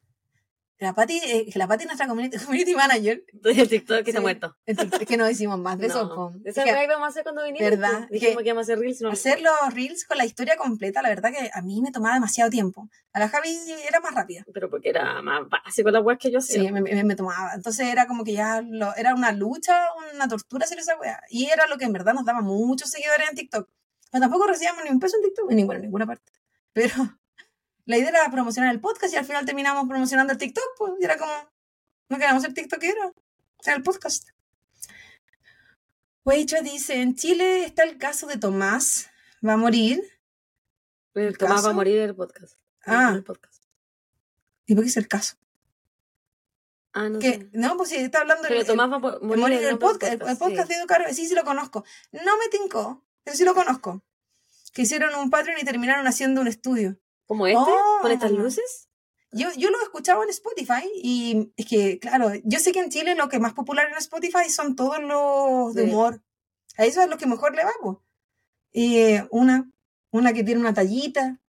La 0.83 0.95
Pati, 0.95 1.21
eh, 1.25 1.47
que 1.53 1.59
la 1.59 1.69
Pati 1.69 1.83
es 1.85 1.87
nuestra 1.87 2.07
community, 2.09 2.37
community 2.45 2.75
manager. 2.75 3.25
El 3.45 3.69
TikTok 3.69 3.99
que 3.99 4.05
Sí. 4.05 4.11
está 4.11 4.21
muerto. 4.21 4.57
En 4.67 4.77
TikTok, 4.77 5.03
Es 5.03 5.09
que 5.09 5.17
no 5.17 5.25
decimos 5.27 5.59
más 5.59 5.79
de 5.79 5.87
eso. 5.87 6.03
No. 6.09 6.15
po. 6.15 6.33
Esa 6.45 6.65
Es 6.65 6.75
que 6.75 6.85
íbamos 6.85 7.07
a 7.07 7.09
hacer 7.09 7.23
cuando 7.23 7.45
vinimos. 7.45 7.71
¿Verdad? 7.71 7.99
pues. 8.09 8.11
Dijimos 8.11 8.37
Que- 8.39 8.43
que 8.43 8.49
íbamos 8.49 8.63
a 8.63 8.67
hacer 8.73 8.79
reels. 8.79 9.01
No 9.01 9.11
hacer 9.11 9.41
los 9.41 9.75
reels 9.75 10.05
con 10.05 10.19
la 10.19 10.25
historia 10.25 10.57
completa, 10.57 11.01
la 11.03 11.09
verdad 11.11 11.31
que 11.31 11.51
a 11.53 11.63
mí 11.63 11.81
me 11.81 11.93
tomaba 11.93 12.15
demasiado 12.15 12.51
tiempo. 12.51 12.89
A 13.13 13.21
la 13.21 13.29
Javi 13.29 13.57
era 13.89 14.01
más 14.01 14.15
rápida. 14.15 14.45
Pero 14.53 14.69
porque 14.71 14.89
era 14.91 15.23
más 15.23 15.49
básico 15.49 15.91
la 15.91 16.01
weá 16.01 16.17
que 16.19 16.31
yo 16.31 16.39
hacía. 16.39 16.63
Sí, 16.63 16.73
me, 16.73 16.81
me- 16.81 17.05
me 17.05 17.15
tomaba. 17.17 17.53
Entonces 17.55 17.87
era 17.87 18.07
como 18.07 18.25
que 18.25 18.33
ya 18.33 18.61
lo- 18.63 18.95
era 18.97 19.15
una 19.15 19.33
lucha, 19.33 19.87
una 20.15 20.27
tortura 20.29 20.65
hacer 20.65 20.79
esa 20.79 20.97
weá. 20.99 21.23
Y 21.31 21.47
era 21.47 21.67
lo 21.69 21.79
que 21.79 21.85
en 21.85 21.93
verdad 21.93 22.15
nos 22.15 22.25
daba 22.25 22.41
muchos 22.41 22.91
seguidores 22.91 23.29
en 23.31 23.37
TikTok. 23.37 23.69
Pero 24.11 24.21
tampoco 24.23 24.47
recibíamos 24.47 24.83
ni 24.85 24.91
un 24.91 24.99
peso 25.01 25.17
en 25.17 25.23
TikTok, 25.23 25.51
en 25.51 25.57
ninguna, 25.57 25.77
en 25.79 25.83
ninguna 25.85 26.07
parte. 26.07 26.33
Pero 26.73 26.95
la 27.87 27.97
idea 27.99 28.09
era 28.11 28.31
promocionar 28.31 28.73
el 28.73 28.81
podcast 28.81 29.13
y 29.13 29.17
al 29.17 29.25
final 29.25 29.45
terminamos 29.45 29.89
promocionando 29.89 30.33
el 30.33 30.39
TikTok, 30.39 30.65
pues. 30.79 30.93
Y 31.01 31.05
era 31.05 31.17
como, 31.19 31.33
no 32.09 32.17
queríamos 32.19 32.43
ser 32.43 32.55
TikTokera, 32.55 33.13
era 33.65 33.77
el 33.77 33.83
podcast. 33.83 34.29
Weicha 36.25 36.61
dice, 36.61 37.01
en 37.01 37.17
Chile 37.17 37.65
está 37.65 37.83
el 37.83 37.99
caso 37.99 38.27
de 38.27 38.37
Tomás, 38.37 39.09
va 39.47 39.55
a 39.55 39.57
morir. 39.57 40.03
El 41.15 41.37
Tomás 41.37 41.57
caso? 41.57 41.67
va 41.67 41.71
a 41.73 41.75
morir 41.75 41.99
en 41.99 42.09
el 42.11 42.15
podcast. 42.15 42.55
Ah. 42.87 43.13
El 43.15 43.25
podcast. 43.25 43.63
¿Y 44.67 44.75
por 44.75 44.85
qué 44.85 44.91
es 44.91 44.97
el 44.97 45.09
caso? 45.09 45.37
Ah, 46.95 47.09
no 47.09 47.19
Que, 47.19 47.33
sé. 47.33 47.49
no, 47.55 47.77
pues 47.77 47.89
si 47.89 47.97
está 47.97 48.21
hablando 48.21 48.45
Pero 48.47 48.61
el- 48.61 48.67
Tomás 48.67 48.91
va 48.91 48.97
a 48.97 48.99
morir 48.99 49.21
morir 49.39 49.59
en 49.59 49.65
el 49.65 49.71
el 49.71 49.79
podcast, 49.79 50.13
el, 50.13 50.29
el 50.29 50.37
podcast 50.39 50.69
de 50.69 50.75
Educar, 50.77 51.13
sí, 51.15 51.27
sí 51.27 51.35
lo 51.35 51.43
conozco. 51.43 51.85
No 52.13 52.37
me 52.39 52.49
tincó, 52.51 53.05
pero 53.25 53.37
sí 53.37 53.45
lo 53.45 53.55
conozco. 53.55 54.03
Que 54.73 54.83
hicieron 54.83 55.15
un 55.17 55.29
Patreon 55.31 55.59
y 55.61 55.65
terminaron 55.65 56.07
haciendo 56.07 56.41
un 56.41 56.47
estudio. 56.49 56.97
¿Como 57.27 57.47
este? 57.47 57.59
Oh. 57.61 57.99
¿Con 58.03 58.13
estas 58.13 58.31
luces? 58.33 58.89
Yo, 59.33 59.49
yo 59.57 59.71
lo 59.71 59.81
escuchaba 59.83 60.25
en 60.25 60.31
Spotify 60.31 60.91
y 60.95 61.53
es 61.57 61.67
que, 61.67 61.99
claro, 61.99 62.33
yo 62.45 62.59
sé 62.59 62.73
que 62.73 62.81
en 62.81 62.91
Chile 62.91 63.15
lo 63.15 63.29
que 63.31 63.39
más 63.39 63.55
popular 63.55 63.89
en 63.91 63.97
Spotify 63.97 64.51
son 64.51 64.77
todos 64.77 64.99
los 65.01 65.75
de 65.75 65.85
Sí. 65.85 65.91
humor. 65.91 66.23
A 66.77 66.85
eso 66.85 67.01
es 67.03 67.09
lo 67.09 67.17
que 67.17 67.27
mejor 67.27 67.55
le 67.55 67.65
va, 67.65 67.73
po. 67.81 68.05
Y 68.73 69.15
una, 69.31 69.71
una 70.11 70.33
que 70.35 70.45
tiene 70.45 70.61
una 70.61 70.75
tallita, 70.75 71.41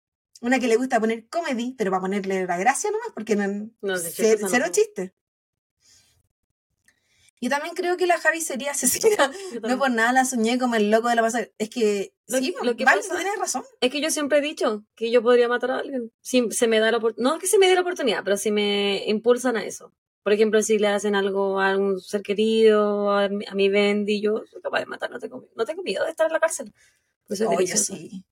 una 0.40 0.58
que 0.60 0.68
le 0.68 0.76
gusta 0.76 1.00
poner 1.00 1.28
comedy, 1.28 1.74
pero 1.76 1.90
va 1.90 1.98
a 1.98 2.02
ponerle 2.02 2.46
la 2.46 2.56
gracia 2.56 2.90
nomás, 2.90 3.08
porque 3.14 3.34
no, 3.36 3.46
No, 3.80 3.96
cero, 3.98 4.46
cero 4.48 4.66
chiste. 4.70 5.14
Yo 7.42 7.50
también 7.50 7.74
creo 7.74 7.96
que 7.96 8.06
la 8.06 8.18
Javi 8.18 8.40
sería 8.40 8.70
asesina. 8.70 9.30
No 9.62 9.76
por 9.78 9.90
nada 9.90 10.12
la 10.12 10.24
soñé 10.24 10.58
como 10.58 10.76
el 10.76 10.90
loco 10.92 11.08
de 11.08 11.16
la 11.16 11.22
masa. 11.22 11.46
Es 11.58 11.68
que, 11.68 12.14
Lo- 12.28 12.38
sí, 12.38 12.54
lo 12.62 12.76
que 12.76 12.84
vale, 12.84 13.02
pasa- 13.02 13.16
tienes 13.16 13.36
razón. 13.38 13.64
Es 13.80 13.90
que 13.90 14.00
yo 14.00 14.10
siempre 14.10 14.38
he 14.38 14.40
dicho 14.40 14.84
que 14.94 15.10
yo 15.10 15.22
podría 15.22 15.48
matar 15.48 15.72
a 15.72 15.78
alguien. 15.80 16.12
Si 16.20 16.50
se 16.52 16.68
me 16.68 16.78
da 16.78 16.90
la 16.92 16.98
oportunidad. 16.98 17.28
No 17.30 17.34
es 17.36 17.40
que 17.40 17.48
se 17.48 17.58
me 17.58 17.66
dé 17.68 17.74
la 17.74 17.80
oportunidad, 17.80 18.22
pero 18.24 18.36
si 18.36 18.52
me 18.52 19.04
impulsan 19.08 19.56
a 19.56 19.64
eso. 19.64 19.92
Por 20.22 20.32
ejemplo, 20.32 20.62
si 20.62 20.78
le 20.78 20.86
hacen 20.86 21.16
algo 21.16 21.60
a 21.60 21.76
un 21.76 22.00
ser 22.00 22.22
querido, 22.22 23.10
a 23.10 23.28
mi, 23.28 23.44
a 23.44 23.54
mi 23.56 23.68
Bendy, 23.68 24.20
yo 24.20 24.44
soy 24.48 24.62
capaz 24.62 24.78
de 24.78 24.86
matar. 24.86 25.10
No 25.10 25.18
tengo, 25.18 25.48
no 25.56 25.64
tengo 25.64 25.82
miedo 25.82 26.04
de 26.04 26.10
estar 26.10 26.28
en 26.28 26.32
la 26.32 26.38
cárcel. 26.40 26.72
Pues 27.26 27.40
soy 27.40 27.48
Oye, 27.48 27.76
sí. 27.76 28.24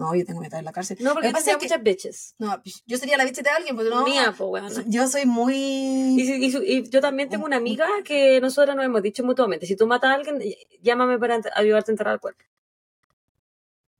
No, 0.00 0.14
yo 0.14 0.24
tengo 0.24 0.40
que 0.40 0.46
estar 0.46 0.58
en 0.58 0.64
la 0.64 0.72
cárcel. 0.72 0.96
No, 1.00 1.12
porque 1.12 1.28
pasa 1.30 1.50
que- 1.58 1.66
muchas 1.66 1.82
bitches. 1.82 2.34
No, 2.38 2.58
pues, 2.62 2.82
yo 2.86 2.96
sería 2.96 3.18
la 3.18 3.24
bicha 3.26 3.42
de 3.42 3.50
alguien, 3.50 3.76
pues 3.76 3.86
no. 3.90 4.02
Mía, 4.02 4.34
pues. 4.36 4.80
Yo 4.86 5.06
soy 5.06 5.26
muy. 5.26 5.54
y 5.54 6.88
yo 6.88 7.00
también 7.02 7.28
tengo 7.28 7.44
una 7.44 7.56
amiga 7.58 7.86
que 8.02 8.40
nosotros 8.40 8.74
nos 8.74 8.86
hemos 8.86 9.02
dicho 9.02 9.22
mutuamente, 9.24 9.66
si 9.66 9.76
tú 9.76 9.86
matas 9.86 10.10
a 10.10 10.14
alguien, 10.14 10.42
llámame 10.80 11.18
para 11.18 11.38
ayudarte 11.54 11.90
a 11.90 11.92
enterrar 11.92 12.14
el 12.14 12.20
cuerpo. 12.20 12.42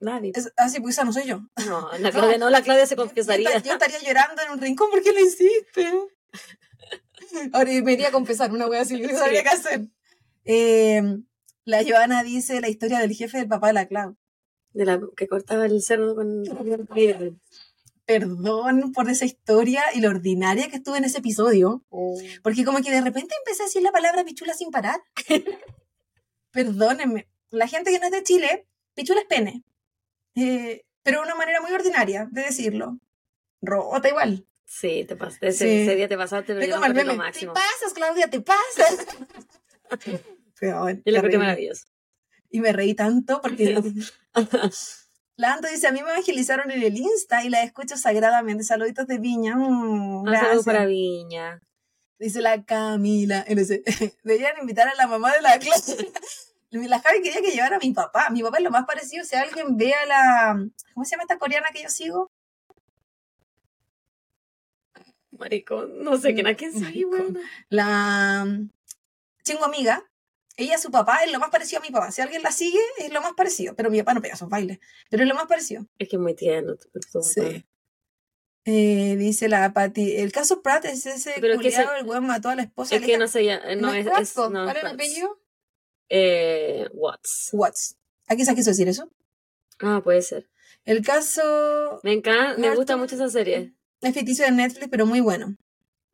Nadie. 0.01 0.33
Es, 0.35 0.51
así, 0.57 0.81
pues 0.81 0.95
esa 0.95 1.05
no 1.05 1.13
soy 1.13 1.25
yo. 1.25 1.43
No, 1.67 1.91
la 1.99 2.11
Claudia 2.11 2.39
no, 2.39 2.49
la 2.49 2.63
Claudia 2.63 2.87
se 2.87 2.97
confesaría. 2.97 3.51
Yo, 3.59 3.63
yo 3.63 3.73
estaría 3.75 3.99
llorando 4.01 4.41
en 4.41 4.53
un 4.53 4.59
rincón 4.59 4.89
porque 4.91 5.13
lo 5.13 5.21
hiciste. 5.21 5.93
Ahora 7.53 7.71
me 7.83 7.93
iría 7.93 8.09
a 8.09 8.13
confesar 8.13 8.51
una 8.51 8.67
wea 8.67 8.81
así, 8.81 8.99
yo 8.99 9.07
no 9.07 9.19
sabía 9.19 9.43
qué 9.43 9.49
hacer. 9.51 9.81
Eh, 10.47 11.03
la 11.67 11.85
Joana 11.87 12.23
dice 12.23 12.63
la 12.63 12.71
historia 12.71 12.99
del 13.01 13.13
jefe 13.13 13.37
del 13.37 13.49
papá 13.49 13.67
de 13.67 13.73
la 13.75 13.87
Clau. 13.87 14.17
De 14.73 14.85
la 14.85 15.01
que 15.17 15.27
cortaba 15.29 15.67
el 15.67 15.83
cerdo 15.83 16.15
con... 16.15 16.45
Perdón 18.07 18.93
por 18.93 19.09
esa 19.09 19.25
historia 19.25 19.83
y 19.95 20.01
lo 20.01 20.09
ordinaria 20.09 20.69
que 20.69 20.77
estuve 20.77 20.99
en 20.99 21.05
ese 21.05 21.19
episodio. 21.19 21.85
Porque 22.43 22.65
como 22.65 22.81
que 22.83 22.91
de 22.91 23.01
repente 23.01 23.35
empecé 23.39 23.63
a 23.63 23.67
decir 23.67 23.83
la 23.83 23.93
palabra 23.93 24.25
pichula 24.25 24.55
sin 24.55 24.71
parar. 24.71 25.01
Perdónenme. 26.51 27.29
La 27.51 27.69
gente 27.69 27.91
que 27.91 27.99
no 27.99 28.07
es 28.07 28.13
de 28.13 28.23
Chile, 28.23 28.67
pichula 28.95 29.21
es 29.21 29.27
pene. 29.27 29.63
Eh, 30.35 30.85
pero 31.03 31.19
de 31.21 31.27
una 31.27 31.35
manera 31.35 31.61
muy 31.61 31.73
ordinaria 31.73 32.29
de 32.31 32.43
decirlo. 32.43 32.99
Rota 33.63 34.09
igual. 34.09 34.47
Sí, 34.65 35.05
te 35.07 35.17
pasaste. 35.17 35.49
Ese, 35.49 35.65
Sí. 35.65 35.81
ese 35.83 35.97
día 35.97 36.09
te 36.09 36.17
pasaste, 36.17 36.55
pero 36.55 36.75
como 36.75 36.87
el 36.87 36.95
meme, 36.95 37.15
máximo. 37.15 37.53
Te 37.53 37.61
pasas, 37.61 37.93
Claudia, 37.93 38.31
te 38.31 38.41
pasas. 38.41 39.07
Yo 40.63 40.87
lo 40.87 40.97
terrible. 40.97 41.39
maravilloso. 41.39 41.87
Y 42.51 42.61
me 42.61 42.73
reí 42.73 42.95
tanto 42.95 43.41
porque 43.41 43.81
la 45.37 45.55
Anto 45.55 45.69
dice, 45.69 45.87
a 45.87 45.93
mí 45.93 46.03
me 46.03 46.11
evangelizaron 46.11 46.71
en 46.71 46.83
el 46.83 46.97
Insta 46.97 47.45
y 47.45 47.49
la 47.49 47.63
escucho 47.63 47.97
sagradamente. 47.97 48.65
Saluditos 48.65 49.07
de 49.07 49.19
Viña. 49.19 49.57
Mm, 49.57 50.19
Un 50.19 50.27
saludo 50.27 50.41
gracias. 50.43 50.65
para 50.65 50.85
Viña. 50.87 51.63
Dice 52.19 52.43
la 52.43 52.63
Camila. 52.65 53.45
Deberían 54.25 54.59
invitar 54.61 54.89
a 54.89 54.95
la 54.95 55.07
mamá 55.07 55.33
de 55.33 55.41
la 55.41 55.59
clase. 55.59 56.13
La 56.73 57.01
Javi 57.01 57.21
quería 57.21 57.41
que 57.41 57.51
llevara 57.51 57.77
a 57.77 57.81
mi 57.81 57.93
papá. 57.93 58.31
Mi 58.31 58.45
papá 58.45 58.59
es 58.59 58.63
lo 58.63 58.71
más 58.71 58.87
parecido. 58.87 59.25
Si 59.25 59.35
alguien 59.35 59.77
ve 59.77 59.93
a 59.93 60.07
la... 60.07 60.67
¿Cómo 60.95 61.05
se 61.05 61.11
llama 61.11 61.25
esta 61.25 61.37
coreana 61.37 61.71
que 61.73 61.83
yo 61.83 61.89
sigo? 61.89 62.31
Maricón, 65.33 66.05
no 66.05 66.17
sé 66.17 66.33
quién 66.33 66.47
a 66.47 66.55
quién 66.55 66.73
weón. 67.11 67.39
La 67.71 68.45
mm, 68.47 68.71
chingo 69.43 69.65
amiga. 69.65 70.09
Ella, 70.63 70.79
su 70.79 70.91
papá, 70.91 71.25
es 71.25 71.33
lo 71.33 71.39
más 71.41 71.51
parecido 71.51 71.81
a 71.81 71.83
mi 71.83 71.91
papá. 71.91 72.11
Si 72.13 72.21
alguien 72.21 72.43
la 72.43 72.53
sigue, 72.53 72.79
es 72.99 73.11
lo 73.13 73.21
más 73.23 73.33
parecido. 73.35 73.75
Pero 73.75 73.91
mi 73.91 73.99
papá 73.99 74.15
no 74.15 74.21
pega 74.23 74.35
esos 74.35 74.49
bailes. 74.49 74.79
Pero 75.09 75.23
es 75.23 75.29
lo 75.29 75.35
más 75.35 75.47
parecido. 75.47 75.87
Es 75.99 76.09
que 76.09 76.17
es 76.17 76.21
muy 76.23 76.35
tierno. 76.35 76.75
Sí. 77.23 77.65
Eh, 78.67 79.17
dice 79.17 79.49
la 79.49 79.73
Pati. 79.73 80.17
El 80.17 80.33
caso 80.33 80.61
Pratt 80.63 80.85
es 80.85 81.07
ese 81.07 81.33
Pero 81.41 81.55
es 81.55 81.61
que 81.61 81.69
ese- 81.69 81.87
el 81.99 82.07
weón 82.07 82.27
mató 82.27 82.51
a 82.51 82.55
la 82.55 82.63
esposa. 82.63 82.95
Es 82.97 83.03
que 83.03 83.17
no 83.17 83.27
sé 83.27 83.45
ya. 83.45 83.61
No, 83.77 83.93
es. 83.95 84.05
Pratt, 84.07 84.21
es 84.23 84.37
no, 84.37 84.51
¿Cuál 84.51 84.77
es 84.77 84.83
el 84.85 84.89
apellido? 84.91 85.41
Eh, 86.11 86.89
Watts. 86.93 87.51
Watts. 87.53 87.97
¿A 88.29 88.37
qué 88.37 88.45
se 88.45 88.55
quiso 88.55 88.71
decir 88.71 88.89
eso? 88.89 89.11
Ah, 89.81 90.01
puede 90.05 90.21
ser. 90.23 90.51
El 90.85 91.03
caso 91.05 92.01
Me 92.03 92.13
encanta, 92.13 92.59
me 92.59 92.75
gusta 92.75 92.97
mucho 92.97 93.15
esa 93.15 93.29
serie. 93.29 93.75
es 94.03 94.15
ficticio 94.15 94.45
de 94.45 94.51
Netflix, 94.53 94.89
pero 94.91 95.07
muy 95.07 95.21
bueno. 95.21 95.57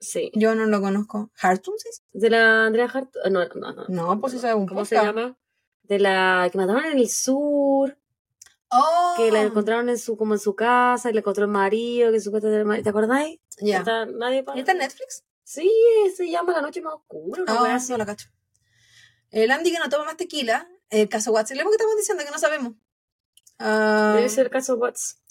Sí. 0.00 0.30
Yo 0.34 0.54
no 0.54 0.66
lo 0.66 0.80
conozco. 0.80 1.30
¿Hartum? 1.40 1.74
sí? 1.78 1.88
De 2.12 2.30
la 2.30 2.66
Andrea 2.66 2.86
Hart. 2.92 3.10
ah, 3.24 3.30
No, 3.30 3.44
no, 3.48 3.72
no. 3.72 3.84
No, 3.88 4.20
pues 4.20 4.34
esa 4.34 4.50
es 4.50 4.54
un 4.56 4.66
¿Cómo 4.66 4.84
se 4.84 4.96
llama? 4.96 5.36
De 5.82 5.98
la 5.98 6.48
que 6.50 6.58
mataron 6.58 6.84
en 6.84 6.98
el 6.98 7.08
sur. 7.08 7.98
Oh, 8.70 9.14
que 9.16 9.30
la 9.30 9.42
encontraron 9.42 9.88
en 9.88 9.96
su 9.98 10.16
como 10.16 10.34
en 10.34 10.40
su 10.40 10.56
casa 10.56 11.08
y 11.08 11.12
le 11.12 11.20
encontró 11.20 11.44
el 11.44 11.50
marido 11.50 12.10
que 12.10 12.20
supuestamente 12.20 12.76
el. 12.78 12.82
¿te 12.82 12.88
acordáis? 12.90 13.38
Ya. 13.60 13.78
Está 13.78 14.06
nadie 14.06 14.42
para... 14.42 14.56
¿Y 14.56 14.60
está 14.60 14.72
en 14.72 14.78
Netflix? 14.78 15.24
Sí, 15.44 15.70
se 16.16 16.28
llama 16.28 16.52
La 16.52 16.60
noche 16.62 16.80
más 16.82 16.94
oscura, 16.94 17.42
una 17.44 17.54
Ah, 17.54 17.62
wea 17.62 17.76
así. 17.76 17.92
no 17.92 17.98
la 17.98 18.06
cacho. 18.06 18.28
El 19.30 19.50
Andy 19.52 19.70
que 19.72 19.78
no 19.78 19.88
toma 19.88 20.04
más 20.04 20.16
tequila. 20.16 20.68
El 20.90 21.08
caso 21.08 21.30
Watson. 21.32 21.56
Leemos 21.56 21.70
que 21.70 21.76
estamos 21.76 21.96
diciendo 21.96 22.24
que 22.24 22.30
no 22.32 22.38
sabemos. 22.38 22.72
Ah, 23.60 24.14
Debe 24.16 24.28
ser 24.28 24.46
el 24.46 24.50
caso 24.52 24.74
Watts. 24.76 25.22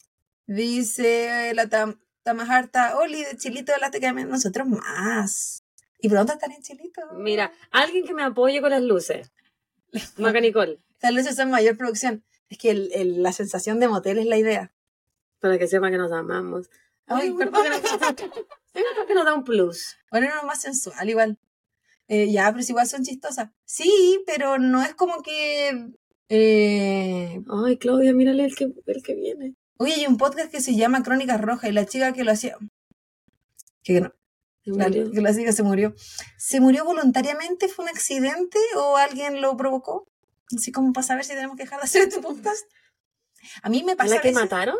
Dice 0.47 1.53
la 1.55 1.67
Tam 1.67 1.99
Tamajarta. 2.25 2.97
Oli, 2.97 3.23
de 3.23 3.37
Chilito, 3.37 3.71
hablaste 3.71 3.99
que 3.99 4.11
nosotros 4.11 4.67
más. 4.67 5.63
Y 6.01 6.09
pronto 6.09 6.33
están 6.33 6.51
en 6.51 6.61
Chilito. 6.63 7.01
Mira, 7.13 7.51
alguien 7.71 8.03
que 8.05 8.15
me 8.15 8.23
apoye 8.23 8.61
con 8.61 8.71
las 8.71 8.81
luces. 8.81 9.31
Maca 10.17 10.41
Nicole, 10.41 10.79
Tal 10.99 11.15
vez 11.15 11.27
esa 11.27 11.43
es 11.43 11.49
mayor 11.49 11.77
producción. 11.77 12.23
Es 12.49 12.57
que 12.57 12.71
el- 12.71 12.91
el- 12.93 13.21
la 13.21 13.31
sensación 13.31 13.79
de 13.79 13.87
motel 13.87 14.17
es 14.17 14.25
la 14.25 14.37
idea. 14.37 14.71
para 15.39 15.59
que 15.59 15.67
sepa 15.67 15.91
que 15.91 15.97
nos 15.99 16.11
amamos. 16.11 16.71
Ay, 17.05 17.27
Ay, 17.27 17.33
perdón. 17.37 17.63
que 19.07 19.13
nos, 19.13 19.25
da 19.25 19.35
un 19.35 19.43
plus. 19.43 19.95
Bueno, 20.09 20.27
no 20.33 20.47
más 20.47 20.61
sensual 20.61 21.07
igual. 21.07 21.37
Eh, 22.07 22.31
ya, 22.31 22.51
pero 22.51 22.63
si 22.63 22.71
igual 22.71 22.87
son 22.87 23.03
chistosas. 23.03 23.49
Sí, 23.65 24.23
pero 24.25 24.57
no 24.57 24.81
es 24.81 24.95
como 24.95 25.21
que... 25.21 25.91
eh, 26.29 27.39
Ay, 27.47 27.77
Claudia, 27.77 28.13
mírale 28.13 28.45
el 28.45 28.55
que, 28.55 28.73
el 28.87 29.03
que 29.03 29.13
viene. 29.13 29.53
Oye, 29.77 29.93
hay 29.93 30.07
un 30.07 30.17
podcast 30.17 30.51
que 30.51 30.61
se 30.61 30.75
llama 30.75 31.03
Crónicas 31.03 31.41
Rojas 31.41 31.69
y 31.69 31.73
la 31.73 31.85
chica 31.85 32.13
que 32.13 32.23
lo 32.23 32.31
hacía... 32.31 32.57
Que 33.83 34.01
no, 34.01 34.11
la, 34.65 34.89
que 34.89 35.21
la 35.21 35.35
chica 35.35 35.51
se 35.51 35.61
murió. 35.63 35.93
¿Se 36.37 36.59
murió 36.59 36.85
voluntariamente? 36.85 37.67
¿Fue 37.67 37.85
un 37.85 37.89
accidente 37.89 38.57
o 38.77 38.97
alguien 38.97 39.41
lo 39.41 39.55
provocó? 39.57 40.07
Así 40.55 40.71
como 40.71 40.91
para 40.93 41.05
saber 41.05 41.23
si 41.23 41.33
tenemos 41.33 41.55
que 41.55 41.63
dejar 41.63 41.79
de 41.79 41.85
hacer 41.85 42.01
este 42.03 42.19
podcast. 42.21 42.63
A 43.61 43.69
mí 43.69 43.83
me 43.83 43.91
¿A 43.91 43.95
pasa... 43.95 44.15
la 44.15 44.19
a 44.19 44.21
que 44.21 44.29
veces- 44.29 44.41
mataron? 44.41 44.77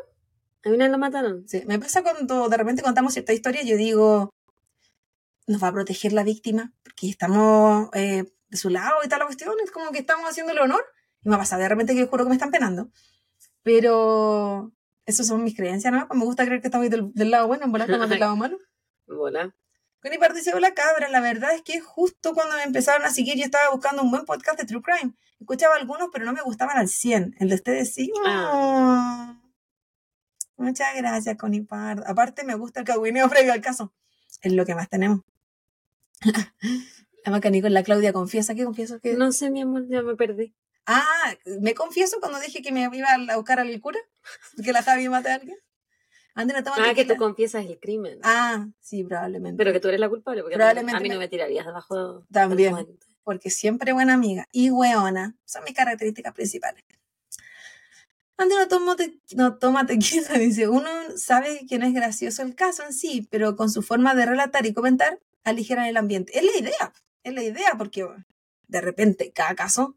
A 0.63 0.69
mí 0.69 0.77
no 0.77 0.87
la 0.87 0.97
mataron. 0.97 1.47
Sí, 1.47 1.61
me 1.67 1.77
pasa 1.77 2.01
cuando 2.01 2.49
de 2.49 2.57
repente 2.57 2.81
contamos 2.81 3.13
cierta 3.13 3.33
historia, 3.33 3.61
yo 3.61 3.77
digo, 3.77 4.31
nos 5.45 5.61
va 5.61 5.67
a 5.67 5.73
proteger 5.73 6.11
la 6.13 6.23
víctima, 6.23 6.73
porque 6.83 7.07
estamos 7.07 7.89
eh, 7.93 8.23
de 8.47 8.57
su 8.57 8.71
lado 8.71 8.95
y 9.03 9.07
tal 9.07 9.19
la 9.19 9.25
cuestión, 9.25 9.53
es 9.63 9.69
como 9.69 9.91
que 9.91 9.99
estamos 9.99 10.27
haciéndole 10.27 10.61
honor. 10.61 10.83
Y 11.23 11.29
me 11.29 11.37
pasa 11.37 11.57
de 11.59 11.69
repente 11.69 11.93
que 11.93 12.07
juro 12.07 12.23
que 12.23 12.29
me 12.29 12.35
están 12.35 12.49
penando. 12.49 12.89
Pero 13.61 14.71
esas 15.05 15.27
son 15.27 15.43
mis 15.43 15.55
creencias, 15.55 15.93
¿no? 15.93 16.07
Me 16.13 16.25
gusta 16.25 16.45
creer 16.45 16.61
que 16.61 16.67
estamos 16.67 16.89
del, 16.89 17.13
del 17.13 17.31
lado 17.31 17.47
bueno, 17.47 17.65
en 17.65 17.71
volar 17.71 17.89
estamos 17.89 18.09
del 18.09 18.19
lado 18.21 18.35
malo. 18.35 18.57
Bola. 19.07 19.55
Connie 20.01 20.19
Pardo 20.19 20.35
dice, 20.35 20.53
hola 20.53 20.73
cabra, 20.75 21.09
la 21.09 21.19
verdad 21.19 21.55
es 21.55 21.63
que 21.63 21.79
justo 21.79 22.33
cuando 22.33 22.55
me 22.57 22.63
empezaron 22.63 23.03
a 23.05 23.09
seguir 23.09 23.37
yo 23.37 23.43
estaba 23.43 23.71
buscando 23.71 24.03
un 24.03 24.11
buen 24.11 24.25
podcast 24.25 24.59
de 24.59 24.65
True 24.65 24.83
Crime. 24.83 25.15
Escuchaba 25.39 25.75
algunos, 25.75 26.09
pero 26.13 26.25
no 26.25 26.33
me 26.33 26.41
gustaban 26.41 26.77
al 26.77 26.87
100. 26.87 27.35
El 27.39 27.49
de 27.49 27.55
ustedes 27.55 27.93
sí. 27.93 28.11
Ah. 28.25 29.39
Oh. 29.41 29.45
Muchas 30.57 30.95
gracias, 30.95 31.35
Connie 31.37 31.61
Pardo. 31.61 32.03
Aparte 32.07 32.43
me 32.43 32.55
gusta 32.55 32.81
el 32.81 32.85
cagüineo 32.85 33.29
previo 33.31 33.51
al 33.51 33.61
caso. 33.61 33.93
Es 34.41 34.53
lo 34.53 34.65
que 34.65 34.75
más 34.75 34.89
tenemos. 34.89 35.21
La 37.25 37.31
maca 37.31 37.49
Nicole, 37.49 37.73
la 37.73 37.81
Claudia 37.81 38.13
confiesa. 38.13 38.53
¿Qué 38.53 38.63
confieso? 38.63 38.99
que 38.99 39.15
No 39.15 39.31
sé, 39.31 39.49
mi 39.49 39.61
amor, 39.61 39.87
ya 39.87 40.03
me 40.03 40.15
perdí. 40.15 40.53
Ah, 40.87 41.33
me 41.61 41.73
confieso 41.73 42.19
cuando 42.19 42.39
dije 42.39 42.61
que 42.61 42.71
me 42.71 42.81
iba 42.91 43.07
a 43.29 43.35
buscar 43.35 43.59
al 43.59 43.81
cura. 43.81 43.99
Que 44.63 44.71
la 44.71 44.83
Javi 44.83 45.09
mate 45.09 45.29
a 45.31 45.35
alguien. 45.35 45.57
Antes 46.35 46.55
no 46.57 46.63
toma 46.63 46.89
Ah, 46.89 46.93
que 46.93 47.05
tú 47.05 47.15
confiesas 47.15 47.65
el 47.65 47.79
crimen. 47.79 48.19
Ah, 48.23 48.67
sí, 48.81 49.03
probablemente. 49.03 49.57
Pero 49.57 49.71
que 49.71 49.79
tú 49.79 49.87
eres 49.87 49.99
la 50.01 50.09
culpable, 50.09 50.41
porque 50.41 50.55
Probablemente 50.57 50.97
a 50.97 50.99
mí 50.99 51.09
no 51.09 51.17
me- 51.17 51.29
tirarías 51.29 51.65
debajo 51.65 51.95
del 52.19 52.27
También. 52.31 52.71
puente. 52.73 53.05
porque 53.23 53.49
siempre 53.49 53.91
buena 53.93 54.13
amiga 54.13 54.47
y 54.51 54.69
weona 54.69 55.35
son 55.45 55.63
mis 55.63 55.73
características 55.73 56.33
principales. 56.33 56.83
Andy 58.37 58.53
no 58.55 58.67
toma, 58.67 58.95
te- 58.95 59.17
no 59.35 59.57
toma 59.57 59.85
tequila, 59.85 60.27
dice, 60.39 60.67
uno 60.67 60.89
sabe 61.15 61.65
que 61.67 61.79
no 61.79 61.85
es 61.87 61.93
gracioso 61.93 62.41
el 62.43 62.53
caso 62.53 62.83
en 62.83 62.93
sí, 62.93 63.27
pero 63.31 63.55
con 63.55 63.71
su 63.71 63.81
forma 63.81 64.13
de 64.13 64.25
relatar 64.25 64.65
y 64.65 64.73
comentar, 64.73 65.19
aligeran 65.43 65.85
el 65.85 65.97
ambiente. 65.97 66.37
Es 66.37 66.43
la 66.43 66.55
idea, 66.59 66.93
es 67.23 67.33
la 67.33 67.43
idea, 67.43 67.73
porque 67.77 68.05
de 68.67 68.81
repente, 68.81 69.31
cada 69.31 69.55
caso. 69.55 69.95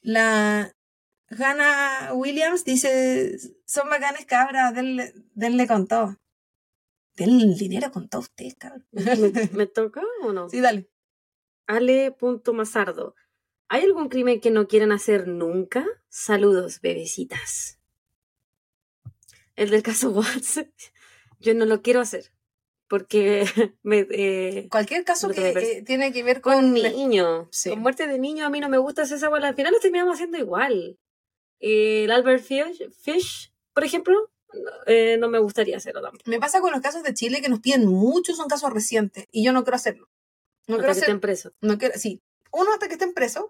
La 0.00 0.74
Hannah 1.30 2.12
Williams 2.14 2.64
dice, 2.64 3.38
son 3.64 3.88
bacanes 3.88 4.26
cabras, 4.26 4.74
denle, 4.74 5.12
denle 5.34 5.66
con 5.66 5.86
todo. 5.86 6.20
Denle 7.16 7.44
el 7.44 7.56
dinero 7.56 7.90
con 7.90 8.08
todo 8.08 8.22
ustedes, 8.22 8.56
cabrón. 8.56 8.86
¿Me, 8.92 9.48
me 9.52 9.66
toca 9.66 10.02
o 10.22 10.32
no? 10.32 10.48
Sí, 10.48 10.60
dale. 10.60 10.90
Ale.mazardo. 11.66 13.14
¿Hay 13.68 13.82
algún 13.82 14.08
crimen 14.08 14.40
que 14.40 14.50
no 14.50 14.68
quieran 14.68 14.92
hacer 14.92 15.26
nunca? 15.26 15.86
Saludos, 16.08 16.80
bebecitas. 16.80 17.78
El 19.56 19.70
del 19.70 19.82
caso 19.82 20.10
Watts. 20.12 20.64
Yo 21.38 21.54
no 21.54 21.64
lo 21.64 21.82
quiero 21.82 22.00
hacer. 22.00 22.33
Porque 22.94 23.44
me, 23.82 24.06
eh, 24.08 24.68
Cualquier 24.70 25.02
caso 25.02 25.28
que 25.30 25.48
eh, 25.48 25.82
tiene 25.82 26.12
que 26.12 26.22
ver 26.22 26.40
con 26.40 26.54
con... 26.54 26.72
niños, 26.74 27.48
Sí. 27.50 27.70
con 27.70 27.80
muerte 27.80 28.06
de 28.06 28.20
niños, 28.20 28.46
a 28.46 28.50
mí 28.50 28.60
no 28.60 28.68
me 28.68 28.78
gusta 28.78 29.02
hacer 29.02 29.16
esa 29.16 29.28
bola. 29.28 29.48
Al 29.48 29.56
final 29.56 29.72
lo 29.72 29.80
terminamos 29.80 30.14
haciendo 30.14 30.38
igual. 30.38 30.96
El 31.58 32.12
Albert 32.12 32.44
Fish, 32.44 32.88
Fish, 33.02 33.52
por 33.72 33.82
ejemplo, 33.82 34.30
no, 34.52 34.70
eh, 34.86 35.16
no 35.18 35.28
me 35.28 35.40
gustaría 35.40 35.76
hacerlo 35.76 36.02
tampoco. 36.02 36.22
Me 36.30 36.38
pasa 36.38 36.60
con 36.60 36.70
los 36.70 36.80
casos 36.80 37.02
de 37.02 37.14
Chile 37.14 37.42
que 37.42 37.48
nos 37.48 37.58
piden 37.58 37.84
mucho, 37.84 38.32
son 38.36 38.46
casos 38.46 38.72
recientes, 38.72 39.26
y 39.32 39.44
yo 39.44 39.52
no 39.52 39.64
quiero 39.64 39.74
hacerlo. 39.74 40.08
No 40.68 40.76
hasta 40.76 40.84
quiero 40.84 40.84
que 40.84 40.90
hacer... 40.90 41.02
estén 41.02 41.20
presos. 41.20 41.52
No 41.62 41.78
quiero... 41.78 41.98
Sí. 41.98 42.22
Uno, 42.52 42.72
hasta 42.74 42.86
que 42.86 42.92
estén 42.92 43.12
presos, 43.12 43.46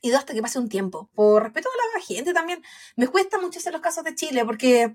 y 0.00 0.08
dos, 0.08 0.20
hasta 0.20 0.32
que 0.32 0.40
pase 0.40 0.58
un 0.58 0.70
tiempo. 0.70 1.10
Por 1.14 1.42
respeto 1.42 1.68
a 1.68 1.98
la 1.98 2.02
gente 2.02 2.32
también. 2.32 2.62
Me 2.96 3.08
cuesta 3.08 3.38
mucho 3.38 3.58
hacer 3.58 3.74
los 3.74 3.82
casos 3.82 4.04
de 4.04 4.14
Chile, 4.14 4.46
porque... 4.46 4.94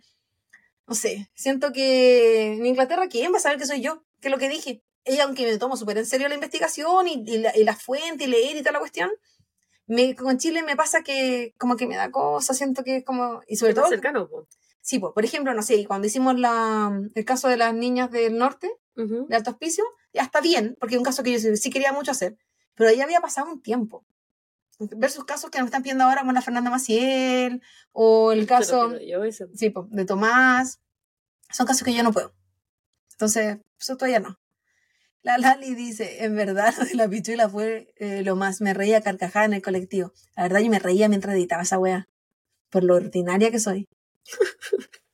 No 0.88 0.96
sé, 0.96 1.30
siento 1.34 1.72
que 1.72 2.54
en 2.54 2.66
Inglaterra, 2.66 3.08
¿quién 3.10 3.34
va 3.34 3.38
a 3.38 3.42
saber 3.42 3.58
que 3.58 3.66
soy 3.66 3.82
yo? 3.82 4.04
Que 4.22 4.28
es 4.28 4.32
lo 4.32 4.38
que 4.38 4.50
dije. 4.50 4.84
Ella, 5.04 5.24
aunque 5.26 5.46
me 5.46 5.58
tomo 5.58 5.78
súper 5.78 5.98
en 5.98 6.06
serio 6.06 6.28
la 6.28 6.36
investigación 6.36 7.08
y, 7.08 7.24
y 7.28 7.38
la, 7.40 7.56
y 7.58 7.64
la 7.64 7.76
fuente 7.76 8.24
y 8.24 8.28
leer 8.28 8.56
y 8.56 8.60
toda 8.62 8.74
la 8.74 8.80
cuestión, 8.80 9.12
me, 9.88 10.16
con 10.16 10.38
Chile 10.38 10.64
me 10.64 10.76
pasa 10.76 11.04
que 11.04 11.54
como 11.60 11.76
que 11.76 11.86
me 11.88 11.96
da 11.96 12.10
cosa, 12.12 12.54
siento 12.54 12.84
que 12.84 12.98
es 12.98 13.06
como... 13.06 13.42
Y 13.48 13.56
sobre 13.58 13.74
todo... 13.76 13.88
cercano, 13.88 14.28
po. 14.28 14.48
Sí, 14.82 15.00
por 15.00 15.24
ejemplo, 15.26 15.54
no 15.54 15.64
sé, 15.64 15.86
cuando 15.88 16.06
hicimos 16.08 16.40
la, 16.40 16.92
el 17.16 17.26
caso 17.26 17.48
de 17.48 17.58
las 17.58 17.74
niñas 17.74 18.12
del 18.12 18.38
norte, 18.38 18.72
Ujú. 18.96 19.26
de 19.28 19.36
alto 19.36 19.52
hospicio, 19.52 19.84
ya 20.14 20.22
está 20.22 20.42
bien, 20.42 20.76
porque 20.80 20.96
es 20.96 21.00
un 21.00 21.06
caso 21.06 21.24
que 21.24 21.32
yo 21.34 21.40
sí- 21.40 21.58
sí 21.58 21.70
quería 21.72 21.92
mucho 21.92 22.12
hacer, 22.12 22.38
pero 22.76 22.92
ya 22.92 23.04
había 23.04 23.20
pasado 23.20 23.52
un 23.52 23.62
tiempo. 23.62 24.06
Versus 24.80 25.26
casos 25.26 25.50
que 25.50 25.60
nos 25.60 25.68
están 25.68 25.84
pidiendo 25.84 26.04
ahora 26.04 26.22
como 26.22 26.34
la 26.34 26.42
Fernanda 26.42 26.70
Maciel, 26.70 27.62
o 27.92 28.32
el 28.32 28.46
caso 28.46 28.94
sí, 29.54 29.70
po, 29.70 29.88
de 29.90 30.06
Tomás. 30.06 30.80
Son 31.50 31.66
casos 31.66 31.84
que 31.84 31.94
yo 31.94 32.04
no 32.04 32.12
puedo. 32.12 32.34
Entonces, 33.12 33.58
eso 33.80 33.96
todavía 33.96 34.20
no. 34.20 34.38
La 35.22 35.38
Lali 35.38 35.74
dice, 35.74 36.24
en 36.24 36.36
verdad, 36.36 36.74
lo 36.78 36.86
de 36.86 36.96
la 36.96 37.10
pichula 37.10 37.50
fue 37.50 37.94
eh, 37.96 38.22
lo 38.24 38.36
más. 38.36 38.62
Me 38.62 38.74
reía 38.74 38.98
a 38.98 39.02
carcajada 39.02 39.46
en 39.46 39.54
el 39.54 39.62
colectivo. 39.62 40.14
La 40.36 40.44
verdad, 40.44 40.60
yo 40.60 40.70
me 40.70 40.80
reía 40.80 41.10
mientras 41.10 41.36
editaba 41.36 41.64
esa 41.64 41.80
wea. 41.80 42.08
Por 42.70 42.84
lo 42.84 42.96
ordinaria 42.96 43.50
que 43.50 43.60
soy. 43.60 43.88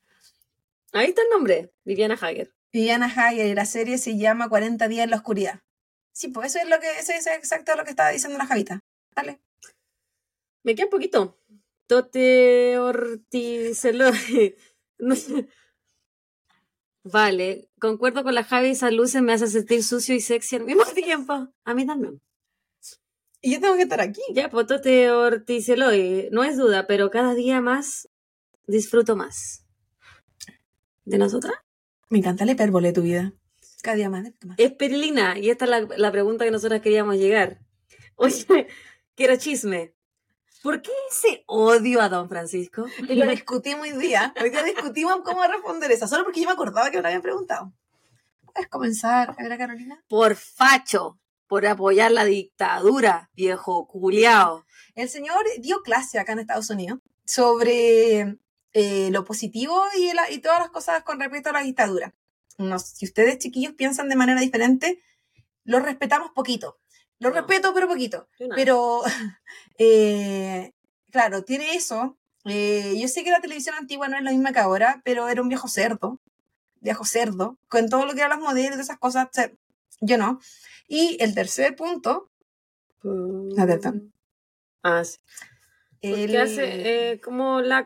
Ahí 0.94 1.08
está 1.08 1.22
el 1.22 1.30
nombre, 1.30 1.72
Viviana 1.86 2.18
Hager. 2.20 2.52
Viviana 2.74 3.06
Hager 3.06 3.48
y 3.48 3.54
la 3.54 3.66
serie 3.66 3.98
se 3.98 4.18
llama 4.18 4.50
40 4.50 4.88
días 4.90 5.06
en 5.06 5.12
la 5.12 5.18
oscuridad. 5.18 5.62
Sí, 6.12 6.28
pues 6.28 6.54
eso 6.54 6.64
es 6.64 6.70
lo 6.70 6.80
que, 6.80 6.90
eso 7.00 7.14
es 7.14 7.28
exacto 7.28 7.76
lo 7.76 7.86
que 7.86 7.92
estaba 7.92 8.10
diciendo 8.10 8.38
la 8.38 8.46
Javita. 8.46 8.82
Dale. 9.16 9.40
Me 10.64 10.76
queda 10.76 10.86
un 10.86 10.92
poquito. 10.92 11.38
Tote 11.88 12.78
sé. 13.32 14.58
Vale, 17.04 17.70
concuerdo 17.80 18.24
con 18.24 18.36
la 18.36 18.44
Javi, 18.44 18.70
esa 18.70 18.92
luz 18.92 19.16
me 19.16 19.34
hace 19.34 19.48
sentir 19.48 19.84
sucio 19.84 20.14
y 20.14 20.22
sexy 20.22 20.58
al 20.58 20.66
mismo 20.66 20.86
tiempo. 20.96 21.50
A 21.64 21.74
mí 21.74 21.86
también. 21.86 22.22
Y 23.42 23.54
yo 23.54 23.60
tengo 23.60 23.76
que 23.76 23.84
estar 23.84 24.02
aquí. 24.02 24.22
Ya, 24.34 24.50
pues 24.50 24.68
Tote 24.68 25.10
Ortizeloy, 25.10 26.30
no 26.32 26.44
es 26.44 26.58
duda, 26.58 26.86
pero 26.86 27.10
cada 27.10 27.34
día 27.34 27.60
más 27.60 28.08
disfruto 28.68 29.16
más. 29.16 29.66
¿De 31.06 31.18
nosotras? 31.18 31.56
Me 32.10 32.20
encanta 32.20 32.46
la 32.46 32.52
hipérbole 32.52 32.90
de 32.90 32.94
tu 32.94 33.02
vida. 33.02 33.34
Cada 33.82 33.98
día 33.98 34.10
más. 34.12 34.32
más. 34.46 34.60
Esperilina, 34.60 35.40
y 35.40 35.50
esta 35.50 35.66
es 35.66 35.72
la, 35.72 35.88
la 35.98 36.12
pregunta 36.12 36.46
que 36.46 36.52
nosotras 36.52 36.82
queríamos 36.82 37.16
llegar. 37.16 37.62
Oye, 38.16 38.46
quiero 39.16 39.36
chisme. 39.38 39.96
¿Por 40.64 40.82
qué 40.82 40.92
ese 41.10 41.44
odio 41.48 42.02
a 42.02 42.10
Don 42.10 42.30
Francisco? 42.30 42.86
Y 43.10 43.16
lo 43.16 43.26
discutimos 43.30 43.82
hoy 43.88 43.92
día. 43.98 44.34
Hoy 44.42 44.50
día 44.50 44.64
discutimos 44.64 45.22
cómo 45.24 45.44
responder 45.46 45.92
esa. 45.92 46.08
Solo 46.08 46.24
porque 46.24 46.42
yo 46.42 46.48
me 46.48 46.54
acordaba 46.54 46.90
que 46.92 46.98
me 46.98 47.02
lo 47.04 47.08
habían 47.08 47.22
preguntado. 47.22 47.74
¿Puedes 48.54 48.70
comenzar, 48.70 49.30
a 49.38 49.44
ver 49.44 49.54
a 49.54 49.58
Carolina? 49.58 50.04
Por 50.10 50.36
facho, 50.36 51.20
por 51.48 51.66
apoyar 51.66 52.12
la 52.12 52.26
dictadura, 52.26 53.30
viejo 53.34 53.88
culiao. 53.88 54.66
El 54.94 55.08
señor 55.10 55.38
dio 55.60 55.82
clase 55.84 56.20
acá 56.20 56.34
en 56.34 56.40
Estados 56.40 56.70
Unidos 56.70 57.00
sobre 57.26 58.38
eh, 58.74 59.10
lo 59.12 59.24
positivo 59.24 59.82
y, 59.98 60.14
la- 60.14 60.30
y 60.30 60.40
todas 60.40 60.60
las 60.60 60.70
cosas 60.70 61.04
con 61.04 61.20
respecto 61.20 61.50
a 61.50 61.54
la 61.54 61.62
dictadura. 61.62 62.14
No, 62.58 62.78
si 62.78 63.06
ustedes, 63.06 63.38
chiquillos, 63.40 63.74
piensan 63.74 64.10
de 64.10 64.16
manera 64.18 64.42
diferente, 64.42 65.02
lo 65.64 65.80
respetamos 65.80 66.32
poquito. 66.32 66.78
Lo 67.22 67.30
No. 67.30 67.36
respeto, 67.36 67.74
pero 67.74 67.88
poquito. 67.88 68.28
Pero, 68.56 69.02
eh, 69.78 70.72
claro, 71.12 71.44
tiene 71.44 71.76
eso. 71.76 72.18
Eh, 72.46 72.96
yo 73.00 73.08
sé 73.08 73.24
que 73.24 73.30
la 73.32 73.40
televisión 73.42 73.76
antigua 73.76 74.08
no 74.08 74.18
es 74.18 74.24
la 74.24 74.32
misma 74.32 74.52
que 74.52 74.60
ahora, 74.60 75.02
pero 75.06 75.28
era 75.30 75.42
un 75.42 75.48
viejo 75.50 75.68
cerdo. 75.68 76.20
Viejo 76.80 77.06
cerdo. 77.06 77.58
Con 77.70 77.88
todo 77.90 78.06
lo 78.06 78.14
que 78.14 78.20
eran 78.20 78.32
las 78.32 78.40
modelos 78.40 78.78
y 78.78 78.82
esas 78.82 78.98
cosas. 79.00 79.30
yo 80.02 80.18
no. 80.18 80.40
Y 80.88 81.18
el 81.22 81.34
tercer 81.36 81.76
punto. 81.76 82.30
La 83.04 83.66
delta. 83.66 83.94
Ah, 84.84 85.04
sí. 85.04 85.18
El- 86.02 86.36
hace 86.38 87.12
eh, 87.14 87.22
como 87.22 87.62
la 87.62 87.86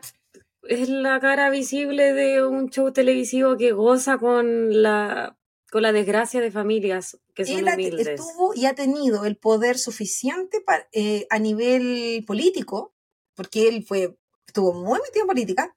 es 0.62 0.88
la 0.88 1.20
cara 1.20 1.50
visible 1.50 2.12
de 2.14 2.42
un 2.44 2.70
show 2.70 2.90
televisivo 2.92 3.56
que 3.58 3.72
goza 3.72 4.16
con 4.18 4.82
la 4.82 5.36
con 5.76 5.82
la 5.82 5.92
desgracia 5.92 6.40
de 6.40 6.50
familias 6.50 7.18
que 7.34 7.44
son 7.44 7.58
él 7.58 7.74
humildes. 7.74 8.06
estuvo 8.06 8.54
y 8.54 8.64
ha 8.64 8.74
tenido 8.74 9.26
el 9.26 9.36
poder 9.36 9.76
suficiente 9.78 10.62
para, 10.62 10.88
eh, 10.92 11.26
a 11.28 11.38
nivel 11.38 12.24
político, 12.26 12.94
porque 13.34 13.68
él 13.68 13.84
fue, 13.84 14.16
estuvo 14.46 14.72
muy 14.72 14.98
metido 15.02 15.24
en 15.24 15.26
política, 15.26 15.76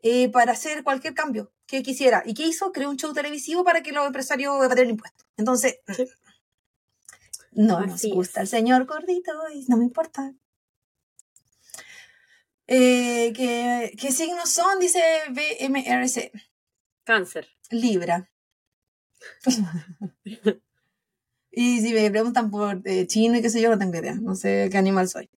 eh, 0.00 0.30
para 0.30 0.52
hacer 0.52 0.82
cualquier 0.82 1.12
cambio 1.12 1.52
que 1.66 1.82
quisiera. 1.82 2.22
¿Y 2.24 2.32
qué 2.32 2.46
hizo? 2.46 2.72
Creó 2.72 2.88
un 2.88 2.96
show 2.96 3.12
televisivo 3.12 3.64
para 3.64 3.82
que 3.82 3.92
los 3.92 4.06
empresarios 4.06 4.64
evadieran 4.64 4.92
impuestos. 4.92 5.26
Entonces, 5.36 5.78
Sí. 5.94 6.08
no 7.52 7.76
Así 7.76 7.86
nos 7.90 8.04
es. 8.04 8.12
gusta 8.14 8.40
el 8.40 8.48
señor 8.48 8.86
gordito 8.86 9.32
y 9.54 9.66
no 9.68 9.76
me 9.76 9.84
importa. 9.84 10.32
Eh, 12.66 13.34
¿qué, 13.36 13.92
¿Qué 14.00 14.10
signos 14.10 14.48
son? 14.48 14.78
Dice 14.78 15.02
BMRC. 15.28 16.32
Cáncer. 17.04 17.46
Libra. 17.68 18.30
y 21.50 21.80
si 21.80 21.92
me 21.94 22.10
preguntan 22.10 22.50
por 22.50 22.80
eh, 22.84 23.06
chino 23.06 23.36
y 23.38 23.42
qué 23.42 23.50
sé 23.50 23.60
yo, 23.60 23.70
no 23.70 23.78
tengo 23.78 23.96
idea. 23.96 24.14
No 24.14 24.34
sé 24.34 24.68
qué 24.70 24.78
animal 24.78 25.08
soy. 25.08 25.30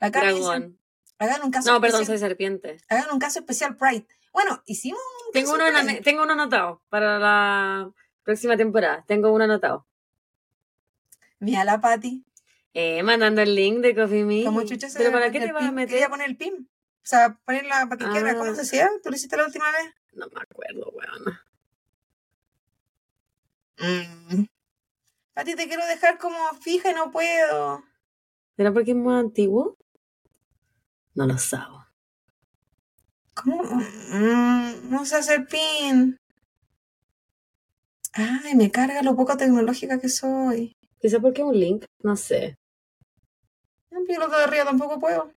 Acá 0.00 0.20
Dragón. 0.20 0.78
hagan 1.18 1.42
un 1.42 1.50
caso 1.50 1.72
No, 1.72 1.80
perdón, 1.80 2.04
soy 2.04 2.14
especial, 2.14 2.30
serpiente. 2.30 2.76
hagan 2.88 3.06
un 3.12 3.18
caso 3.18 3.38
especial 3.40 3.76
Pride. 3.76 4.06
Bueno, 4.32 4.62
hicimos 4.66 5.00
un 5.26 5.32
Tengo 5.32 5.52
caso 5.52 5.68
uno, 5.70 5.80
Pride. 5.86 6.00
tengo 6.02 6.22
uno 6.22 6.32
anotado 6.34 6.82
para 6.88 7.18
la 7.18 7.90
próxima 8.22 8.56
temporada. 8.56 9.04
Tengo 9.06 9.32
uno 9.32 9.44
anotado. 9.44 9.86
Mira 11.38 11.64
la 11.64 11.80
Patti. 11.80 12.24
Eh, 12.74 13.02
mandando 13.02 13.40
el 13.40 13.54
link 13.54 13.78
de 13.78 13.94
Coffee 13.94 14.24
Me. 14.24 14.44
Como 14.44 14.62
chucha 14.64 14.90
se 14.90 14.98
¿Pero 14.98 15.12
para 15.12 15.30
qué 15.30 15.40
te 15.40 15.52
vas 15.52 15.64
a 15.64 15.72
meter? 15.72 15.88
Quería 15.94 16.10
poner 16.10 16.28
el 16.28 16.36
pin. 16.36 16.68
O 16.96 17.08
sea, 17.08 17.38
ponerla 17.46 17.86
para 17.88 17.96
que 17.96 18.10
quiera. 18.10 18.32
Ah. 18.32 18.34
¿Cómo 18.36 18.54
se 18.54 18.60
hacía? 18.62 18.90
¿Tú 19.02 19.08
lo 19.08 19.16
hiciste 19.16 19.36
la 19.36 19.46
última 19.46 19.64
vez? 19.70 19.94
No 20.12 20.26
me 20.26 20.40
acuerdo, 20.42 20.90
weón. 20.92 21.38
Mm. 23.78 24.44
Pati, 25.34 25.54
te 25.54 25.66
quiero 25.66 25.84
dejar 25.86 26.18
como 26.18 26.36
fija 26.60 26.90
y 26.90 26.94
no 26.94 27.10
puedo. 27.10 27.82
¿Será 28.56 28.72
porque 28.72 28.92
es 28.92 28.96
muy 28.96 29.14
antiguo? 29.14 29.76
No 31.14 31.26
lo 31.26 31.36
sabo. 31.38 31.84
¿Cómo? 33.34 33.62
Mm, 33.64 34.90
no 34.90 35.04
sé 35.04 35.16
hacer 35.16 35.46
pin. 35.46 36.18
Ay, 38.14 38.54
me 38.54 38.70
carga 38.70 39.02
lo 39.02 39.14
poco 39.14 39.36
tecnológica 39.36 40.00
que 40.00 40.08
soy. 40.08 40.74
Quizá 41.00 41.20
porque 41.20 41.42
es 41.42 41.46
un 41.48 41.58
link, 41.58 41.84
no 42.02 42.16
sé. 42.16 42.56
No, 43.90 44.00
pero 44.06 44.28
de 44.28 44.36
arriba 44.36 44.64
tampoco 44.64 44.98
puedo. 44.98 45.30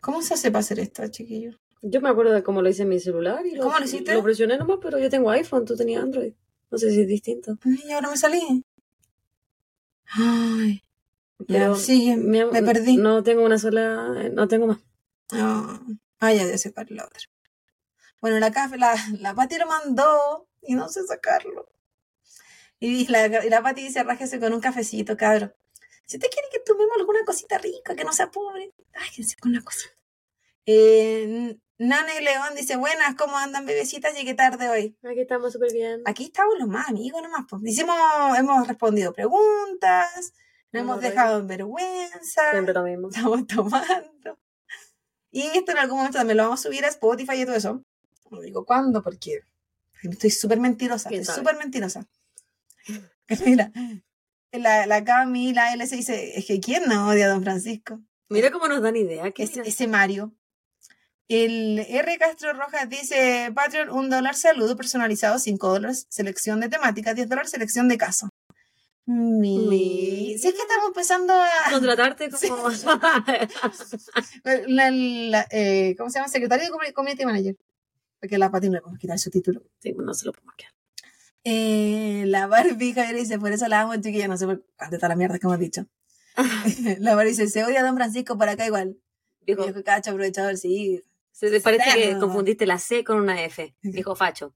¿Cómo 0.00 0.22
se 0.22 0.34
hace 0.34 0.50
para 0.50 0.60
hacer 0.60 0.78
esto, 0.78 1.06
chiquillo? 1.08 1.58
Yo 1.82 2.00
me 2.00 2.08
acuerdo 2.08 2.32
de 2.32 2.42
cómo 2.42 2.62
lo 2.62 2.68
hice 2.68 2.82
en 2.82 2.90
mi 2.90 3.00
celular 3.00 3.44
y 3.46 3.56
lo, 3.56 3.64
¿Cómo 3.64 3.78
lo 3.78 3.84
hiciste? 3.84 4.14
lo 4.14 4.22
presioné 4.22 4.58
nomás, 4.58 4.78
pero 4.80 4.98
yo 4.98 5.10
tengo 5.10 5.30
iPhone, 5.30 5.64
tú 5.64 5.76
tenías 5.76 6.02
Android. 6.02 6.34
No 6.70 6.78
sé 6.78 6.90
si 6.90 7.00
es 7.00 7.08
distinto. 7.08 7.58
Ay, 7.64 7.92
ahora 7.92 8.10
me 8.10 8.16
salí. 8.16 8.64
Ay, 10.12 10.82
Pero 11.46 11.74
ya, 11.74 11.80
sigue, 11.80 12.16
me, 12.16 12.44
me 12.46 12.62
perdí. 12.62 12.96
No 12.96 13.22
tengo 13.22 13.44
una 13.44 13.58
sola, 13.58 14.28
no 14.32 14.48
tengo 14.48 14.66
más. 14.66 14.78
Ah, 15.32 15.80
ah, 16.18 16.32
ya, 16.32 16.46
ya 16.46 16.58
sé 16.58 16.72
cuál 16.72 16.86
la 16.90 17.04
otra. 17.04 17.22
Bueno, 18.20 18.38
la 18.38 18.50
café, 18.50 18.76
la, 18.76 18.94
la 19.18 19.34
Pati 19.34 19.56
lo 19.56 19.66
mandó 19.66 20.48
y 20.62 20.74
no 20.74 20.88
sé 20.88 21.06
sacarlo. 21.06 21.70
Y 22.78 23.06
la, 23.08 23.44
y 23.44 23.50
la 23.50 23.62
Pati 23.62 23.82
dice, 23.82 24.02
rájese 24.02 24.40
con 24.40 24.52
un 24.52 24.60
cafecito, 24.60 25.16
cabrón. 25.16 25.54
Si 26.06 26.16
usted 26.16 26.28
quiere 26.28 26.48
que 26.50 26.60
tomemos 26.60 26.96
alguna 26.98 27.24
cosita 27.24 27.58
rica, 27.58 27.94
que 27.94 28.04
no 28.04 28.12
sea 28.12 28.30
pobre, 28.30 28.72
rájese 28.92 29.36
con 29.36 29.52
una 29.52 29.62
cosita. 29.62 29.94
Eh, 30.66 31.56
Nane 31.80 32.20
León 32.20 32.54
dice, 32.54 32.76
buenas, 32.76 33.14
¿cómo 33.14 33.38
andan 33.38 33.64
bebecitas? 33.64 34.14
Llegué 34.14 34.34
tarde 34.34 34.68
hoy. 34.68 34.98
Aquí 35.02 35.20
estamos 35.20 35.50
súper 35.50 35.72
bien. 35.72 36.02
Aquí 36.04 36.24
estamos 36.24 36.58
los 36.58 36.68
más 36.68 36.90
amigos 36.90 37.22
nomás. 37.22 37.46
Pues. 37.48 37.62
Hicimos, 37.64 37.96
hemos 38.36 38.68
respondido 38.68 39.14
preguntas, 39.14 40.34
no 40.72 40.80
hemos 40.80 41.00
dejado 41.00 41.38
en 41.38 41.46
vergüenza 41.46 42.50
Siempre 42.50 42.74
lo 42.74 42.82
mismo. 42.82 43.08
estamos 43.08 43.46
tomando. 43.46 44.38
Y 45.30 45.40
esto 45.40 45.72
en 45.72 45.78
algún 45.78 45.96
momento 45.96 46.18
también 46.18 46.36
lo 46.36 46.42
vamos 46.42 46.60
a 46.60 46.62
subir 46.64 46.84
a 46.84 46.88
Spotify 46.88 47.40
y 47.40 47.46
todo 47.46 47.56
eso. 47.56 47.82
No 48.30 48.40
digo 48.42 48.66
cuándo, 48.66 49.02
porque 49.02 49.40
Estoy 50.02 50.30
súper 50.30 50.60
mentirosa, 50.60 51.08
¿Quién 51.08 51.22
estoy 51.22 51.36
súper 51.36 51.56
mentirosa. 51.56 52.06
Mira, 53.46 53.72
la, 54.52 54.86
la 54.86 55.02
Cami, 55.02 55.54
la 55.54 55.72
LC 55.72 55.96
dice, 55.96 56.38
es 56.38 56.46
que 56.46 56.60
¿quién 56.60 56.84
no 56.88 57.08
odia 57.08 57.24
a 57.24 57.28
Don 57.30 57.42
Francisco? 57.42 58.00
Mira 58.28 58.50
cómo 58.50 58.68
nos 58.68 58.82
dan 58.82 58.96
idea. 58.96 59.30
¿Qué 59.30 59.44
Ese, 59.44 59.62
ese 59.64 59.88
Mario. 59.88 60.34
El 61.30 61.78
R. 61.78 62.18
Castro 62.18 62.52
Rojas 62.54 62.88
dice, 62.88 63.52
Patreon, 63.54 63.88
un 63.90 64.10
dólar 64.10 64.34
saludo 64.34 64.76
personalizado, 64.76 65.38
5 65.38 65.68
dólares, 65.68 66.08
selección 66.08 66.58
de 66.58 66.68
temática, 66.68 67.14
10 67.14 67.28
dólares, 67.28 67.52
selección 67.52 67.86
de 67.86 67.96
caso. 67.96 68.30
Mi... 69.06 70.36
Si 70.36 70.48
es 70.48 70.54
que 70.54 70.60
estamos 70.60 70.88
empezando 70.88 71.32
a... 71.32 71.48
Contratarte 71.70 72.30
como... 72.30 72.68
La, 74.66 74.90
la, 74.90 75.46
eh, 75.52 75.94
¿Cómo 75.96 76.10
se 76.10 76.18
llama? 76.18 76.28
Secretario 76.28 76.64
de 76.64 76.92
Community 76.92 77.24
Manager. 77.24 77.56
Porque 78.18 78.36
la 78.36 78.50
Pati 78.50 78.66
no 78.66 78.74
le 78.74 78.80
podemos 78.80 78.98
quitar 78.98 79.16
su 79.20 79.30
título. 79.30 79.62
sí, 79.78 79.92
no 79.96 80.12
se 80.12 80.26
lo 80.26 80.32
podemos 80.32 80.56
quedar. 80.56 80.72
Eh, 81.44 82.24
la 82.26 82.48
Barbie 82.48 82.92
Javier 82.92 83.14
dice, 83.14 83.38
por 83.38 83.52
eso 83.52 83.68
la 83.68 83.82
amo, 83.82 83.94
chiquilla, 83.94 84.26
no 84.26 84.36
sé 84.36 84.46
por 84.46 84.64
de 84.90 84.96
toda 84.98 85.10
la 85.10 85.16
mierda 85.16 85.38
que 85.38 85.46
hemos 85.46 85.60
dicho. 85.60 85.86
la 86.98 87.14
Barbie 87.14 87.30
dice, 87.30 87.46
se 87.46 87.62
odia 87.62 87.82
a 87.82 87.84
Don 87.84 87.94
Francisco 87.94 88.36
por 88.36 88.48
acá 88.48 88.66
igual. 88.66 88.96
Dijo, 89.46 89.62
Viejo 89.62 89.84
cacho, 89.84 90.10
aprovechador, 90.10 90.56
sí. 90.56 91.04
Se 91.32 91.50
te 91.50 91.60
parece 91.60 91.90
que 91.94 92.18
confundiste 92.18 92.66
la 92.66 92.78
C 92.78 93.04
con 93.04 93.18
una 93.18 93.42
F. 93.44 93.74
Dijo 93.82 94.14
Facho. 94.16 94.54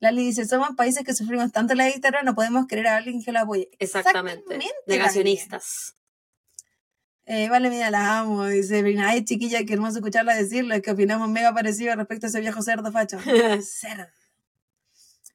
Lali 0.00 0.24
dice, 0.26 0.44
somos 0.44 0.70
países 0.76 1.02
que 1.04 1.14
sufrimos 1.14 1.50
tanto 1.52 1.74
la 1.74 1.86
dictadura, 1.86 2.22
no 2.22 2.34
podemos 2.34 2.66
querer 2.66 2.88
a 2.88 2.96
alguien 2.96 3.22
que 3.22 3.32
lo 3.32 3.40
apoye. 3.40 3.70
Exactamente. 3.78 4.44
Lali. 4.48 4.66
Negacionistas. 4.86 5.96
Eh, 7.26 7.48
vale, 7.48 7.70
mira, 7.70 7.90
la 7.90 8.18
amo. 8.18 8.44
Dice, 8.46 8.82
Brina, 8.82 9.08
ay, 9.08 9.24
chiquilla, 9.24 9.64
qué 9.64 9.72
hermoso 9.72 9.96
escucharla 9.98 10.34
decirlo. 10.34 10.74
Es 10.74 10.82
que 10.82 10.90
opinamos 10.90 11.28
mega 11.30 11.54
parecido 11.54 11.96
respecto 11.96 12.26
a 12.26 12.28
ese 12.28 12.40
viejo 12.40 12.60
cerdo 12.60 12.92
facho. 12.92 13.18
cerdo. 13.62 14.06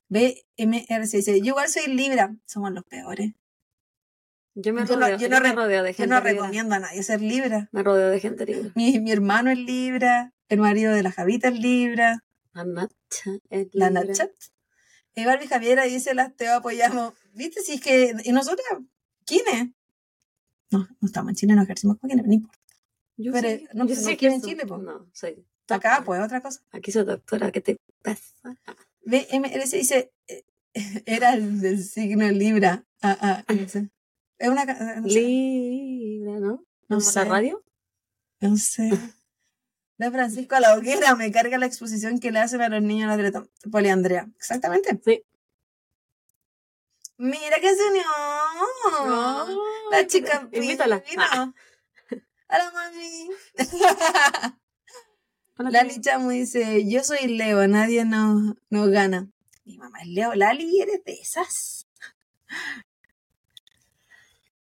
BMRC 0.10 1.12
dice, 1.18 1.40
yo 1.40 1.48
igual 1.48 1.70
soy 1.70 1.88
Libra. 1.94 2.36
Somos 2.46 2.72
los 2.72 2.84
peores. 2.84 3.34
Yo 4.56 4.74
me 4.74 4.86
Yo 4.86 4.96
no- 4.98 5.02
rodeo, 5.02 5.18
yo 5.18 5.28
yo 5.28 5.30
no 5.30 5.42
me 5.42 5.54
rodeo 5.54 5.84
de 5.84 5.92
Yo 5.94 5.98
gente 5.98 6.08
no 6.10 6.18
libre. 6.18 6.34
recomiendo 6.34 6.76
a 6.76 6.80
nadie 6.80 7.02
ser 7.04 7.22
Libra. 7.22 7.70
Me 7.72 7.82
rodeo 7.84 8.10
de 8.10 8.20
gente 8.20 8.46
libre. 8.46 8.72
Mi, 8.76 9.00
mi 9.00 9.12
hermano 9.12 9.52
es 9.52 9.58
Libra. 9.58 10.34
El 10.50 10.60
marido 10.60 10.94
de 10.94 11.04
la 11.04 11.12
Javita 11.12 11.48
es 11.50 11.60
Libra. 11.60 12.24
La 12.54 12.66
Nacha 12.66 13.32
es 13.50 13.68
La. 13.74 13.90
Nachat. 13.90 14.32
Y 15.16 15.26
Barbie 15.26 15.48
Javiera 15.48 15.84
dice, 15.84 16.14
las 16.14 16.36
te 16.36 16.48
apoyamos. 16.48 17.14
¿Viste? 17.34 17.62
Si 17.62 17.74
es 17.74 17.82
que... 17.82 18.16
¿Y 18.24 18.32
nosotras? 18.32 18.68
¿Quiénes? 19.26 19.70
No, 20.72 20.80
no 21.00 21.06
estamos 21.06 21.30
en 21.30 21.36
Chile, 21.36 21.56
no 21.56 21.64
ejercimos 21.64 21.98
con 22.00 22.10
quiénes, 22.10 22.26
no 22.26 22.34
importa. 22.34 22.60
Yo 23.18 23.32
Pero, 23.34 23.64
no, 23.74 23.86
yo 23.86 23.96
pues, 23.96 24.06
no 24.06 24.18
quiere 24.18 24.36
en 24.36 24.42
soy- 24.42 24.50
Chile, 24.52 24.66
po. 24.66 24.78
No, 24.78 25.10
soy 25.14 25.46
Acá, 25.68 25.98
doctora. 25.98 26.06
pues, 26.06 26.22
otra 26.22 26.42
cosa. 26.42 26.62
Aquí 26.72 26.92
soy 26.92 27.06
doctora, 27.06 27.52
¿qué 27.52 27.60
te 27.62 27.78
pasa? 28.02 28.58
BMRC 29.04 29.72
dice, 29.78 30.14
eh, 30.28 30.44
era 31.06 31.34
el 31.34 31.60
del 31.60 31.84
signo 31.84 32.30
Libra. 32.32 32.86
Ah, 33.02 33.44
ah, 33.48 33.54
sé. 33.68 33.90
Es 34.38 34.50
una... 34.50 34.66
No 34.66 35.10
sé. 35.10 35.20
Libra, 35.22 36.40
¿no? 36.40 36.48
No 36.48 36.66
¿No 36.88 37.02
sé. 37.02 37.20
la 37.20 37.26
radio? 37.26 37.64
No 38.40 38.56
sé. 38.58 38.90
De 40.00 40.10
Francisco 40.12 40.56
a 40.56 40.62
la 40.62 40.76
hoguera 40.76 41.14
me 41.16 41.30
carga 41.30 41.58
la 41.58 41.66
exposición 41.66 42.20
que 42.20 42.32
le 42.32 42.40
hacen 42.40 42.62
a 42.62 42.70
los 42.70 42.82
niños 42.82 43.14
en 43.20 43.34
la 43.34 43.44
poliandrea. 43.70 44.30
Exactamente. 44.38 44.98
Sí. 45.04 45.26
Mira 47.18 47.60
que 47.60 47.76
se 47.76 47.86
unió. 47.90 48.04
la 49.92 50.08
chica 50.08 50.48
Invítala. 50.54 51.04
Ah, 51.18 51.52
A 52.48 52.58
la 52.58 52.72
mami. 52.72 53.30
hola, 55.58 55.70
Lali 55.70 56.00
tía. 56.00 56.14
Chamu 56.14 56.30
dice, 56.30 56.90
yo 56.90 57.04
soy 57.04 57.28
Leo, 57.28 57.68
nadie 57.68 58.06
nos, 58.06 58.56
nos 58.70 58.90
gana. 58.90 59.28
Mi 59.66 59.78
mamá 59.78 60.00
es 60.00 60.08
Leo. 60.08 60.34
Lali, 60.34 60.82
eres 60.82 61.04
de 61.04 61.12
esas. 61.12 61.90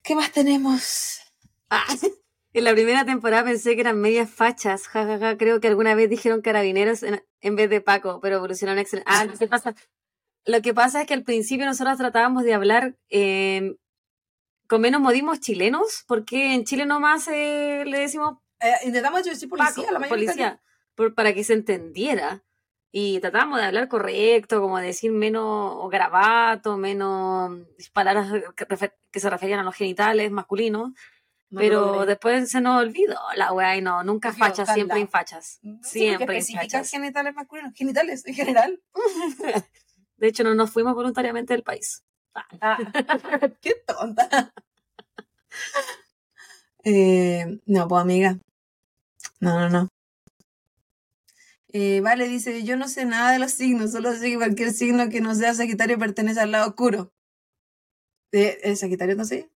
¿Qué 0.02 0.16
más 0.16 0.32
tenemos? 0.32 1.22
Ah, 1.70 1.86
en 2.54 2.64
la 2.64 2.74
primera 2.74 3.06
temporada 3.06 3.44
pensé 3.44 3.76
que 3.76 3.82
eran 3.82 4.00
medias 4.00 4.30
fachas. 4.30 4.88
Ja, 4.88 5.06
ja, 5.06 5.20
ja. 5.20 5.38
Creo 5.38 5.60
que 5.60 5.68
alguna 5.68 5.96
vez 5.96 6.10
dijeron 6.10 6.42
carabineros 6.42 7.04
en, 7.04 7.24
en 7.42 7.56
vez 7.56 7.70
de 7.70 7.82
Paco, 7.82 8.20
pero 8.22 8.38
evolucionaron 8.38 8.80
excelente. 8.80 9.10
Ah, 9.14 9.26
lo 9.26 9.38
que 9.38 9.48
pasa, 9.48 9.76
lo 10.46 10.62
que 10.62 10.74
pasa 10.74 11.02
es 11.02 11.08
que 11.08 11.14
al 11.14 11.24
principio 11.24 11.66
nosotros 11.66 11.98
tratábamos 11.98 12.44
de 12.44 12.54
hablar 12.54 12.96
eh, 13.10 13.76
con 14.68 14.82
menos 14.82 15.02
modismos 15.02 15.40
chilenos, 15.40 16.04
porque 16.08 16.54
en 16.54 16.64
Chile 16.66 16.86
nomás 16.86 17.28
eh, 17.28 17.84
le 17.86 18.00
decimos 18.00 18.38
Eh, 18.60 18.74
intentamos 18.86 19.24
decir 19.24 19.48
policía, 19.50 19.84
Paco, 19.84 19.92
la 19.94 20.00
mayoría 20.00 20.26
policía, 20.28 20.62
por- 20.96 21.14
para 21.14 21.34
que 21.34 21.44
se 21.44 21.54
entendiera. 21.54 22.44
Y 22.92 23.20
tratábamos 23.20 23.60
de 23.60 23.66
hablar 23.66 23.88
correcto, 23.90 24.60
como 24.62 24.80
decir 24.80 25.12
menos 25.12 25.88
gravato, 25.92 26.78
menos 26.78 27.52
palabras 27.94 28.32
que 29.12 29.20
se 29.20 29.30
referían 29.30 29.60
a 29.60 29.64
los 29.64 29.76
genitales 29.76 30.32
masculinos. 30.32 30.94
Pero 31.54 32.06
después 32.06 32.50
se 32.50 32.60
nos 32.60 32.82
olvidó 32.82 33.18
la 33.36 33.54
weá 33.54 33.78
y 33.78 33.82
no, 33.82 34.04
nunca 34.04 34.34
fachas, 34.34 34.74
siempre 34.74 35.00
infachas. 35.00 35.60
No 35.62 35.80
qué 35.82 35.88
Siempre 35.88 36.40
infachas. 36.40 36.92
genitales 36.92 37.34
masculinos. 37.34 37.74
Genitales, 37.74 38.26
en 38.26 38.34
general. 38.34 38.82
De 40.18 40.28
hecho, 40.28 40.44
no 40.44 40.56
nos 40.56 40.72
fuimos 40.72 40.94
voluntariamente 40.96 41.54
del 41.54 41.64
país. 41.64 42.04
Ah, 42.62 42.78
qué 43.62 43.76
tonta. 43.86 44.54
Eh, 46.90 47.60
no, 47.66 47.86
pues 47.90 48.02
amiga. 48.02 48.38
No, 49.42 49.60
no, 49.60 49.70
no. 49.70 49.90
Eh, 51.74 52.00
vale, 52.02 52.30
dice, 52.30 52.64
yo 52.64 52.78
no 52.78 52.88
sé 52.88 53.06
nada 53.06 53.32
de 53.32 53.40
los 53.40 53.52
signos, 53.52 53.92
solo 53.92 54.14
sé 54.14 54.30
que 54.30 54.38
cualquier 54.38 54.72
signo 54.72 55.10
que 55.10 55.20
no 55.20 55.36
sea 55.36 55.54
Sagitario 55.54 56.00
pertenece 56.00 56.40
al 56.40 56.52
lado 56.52 56.70
oscuro. 56.70 57.12
Eh, 58.32 58.60
¿El 58.64 58.78
Sagitario 58.78 59.16
no 59.16 59.26
sé? 59.26 59.50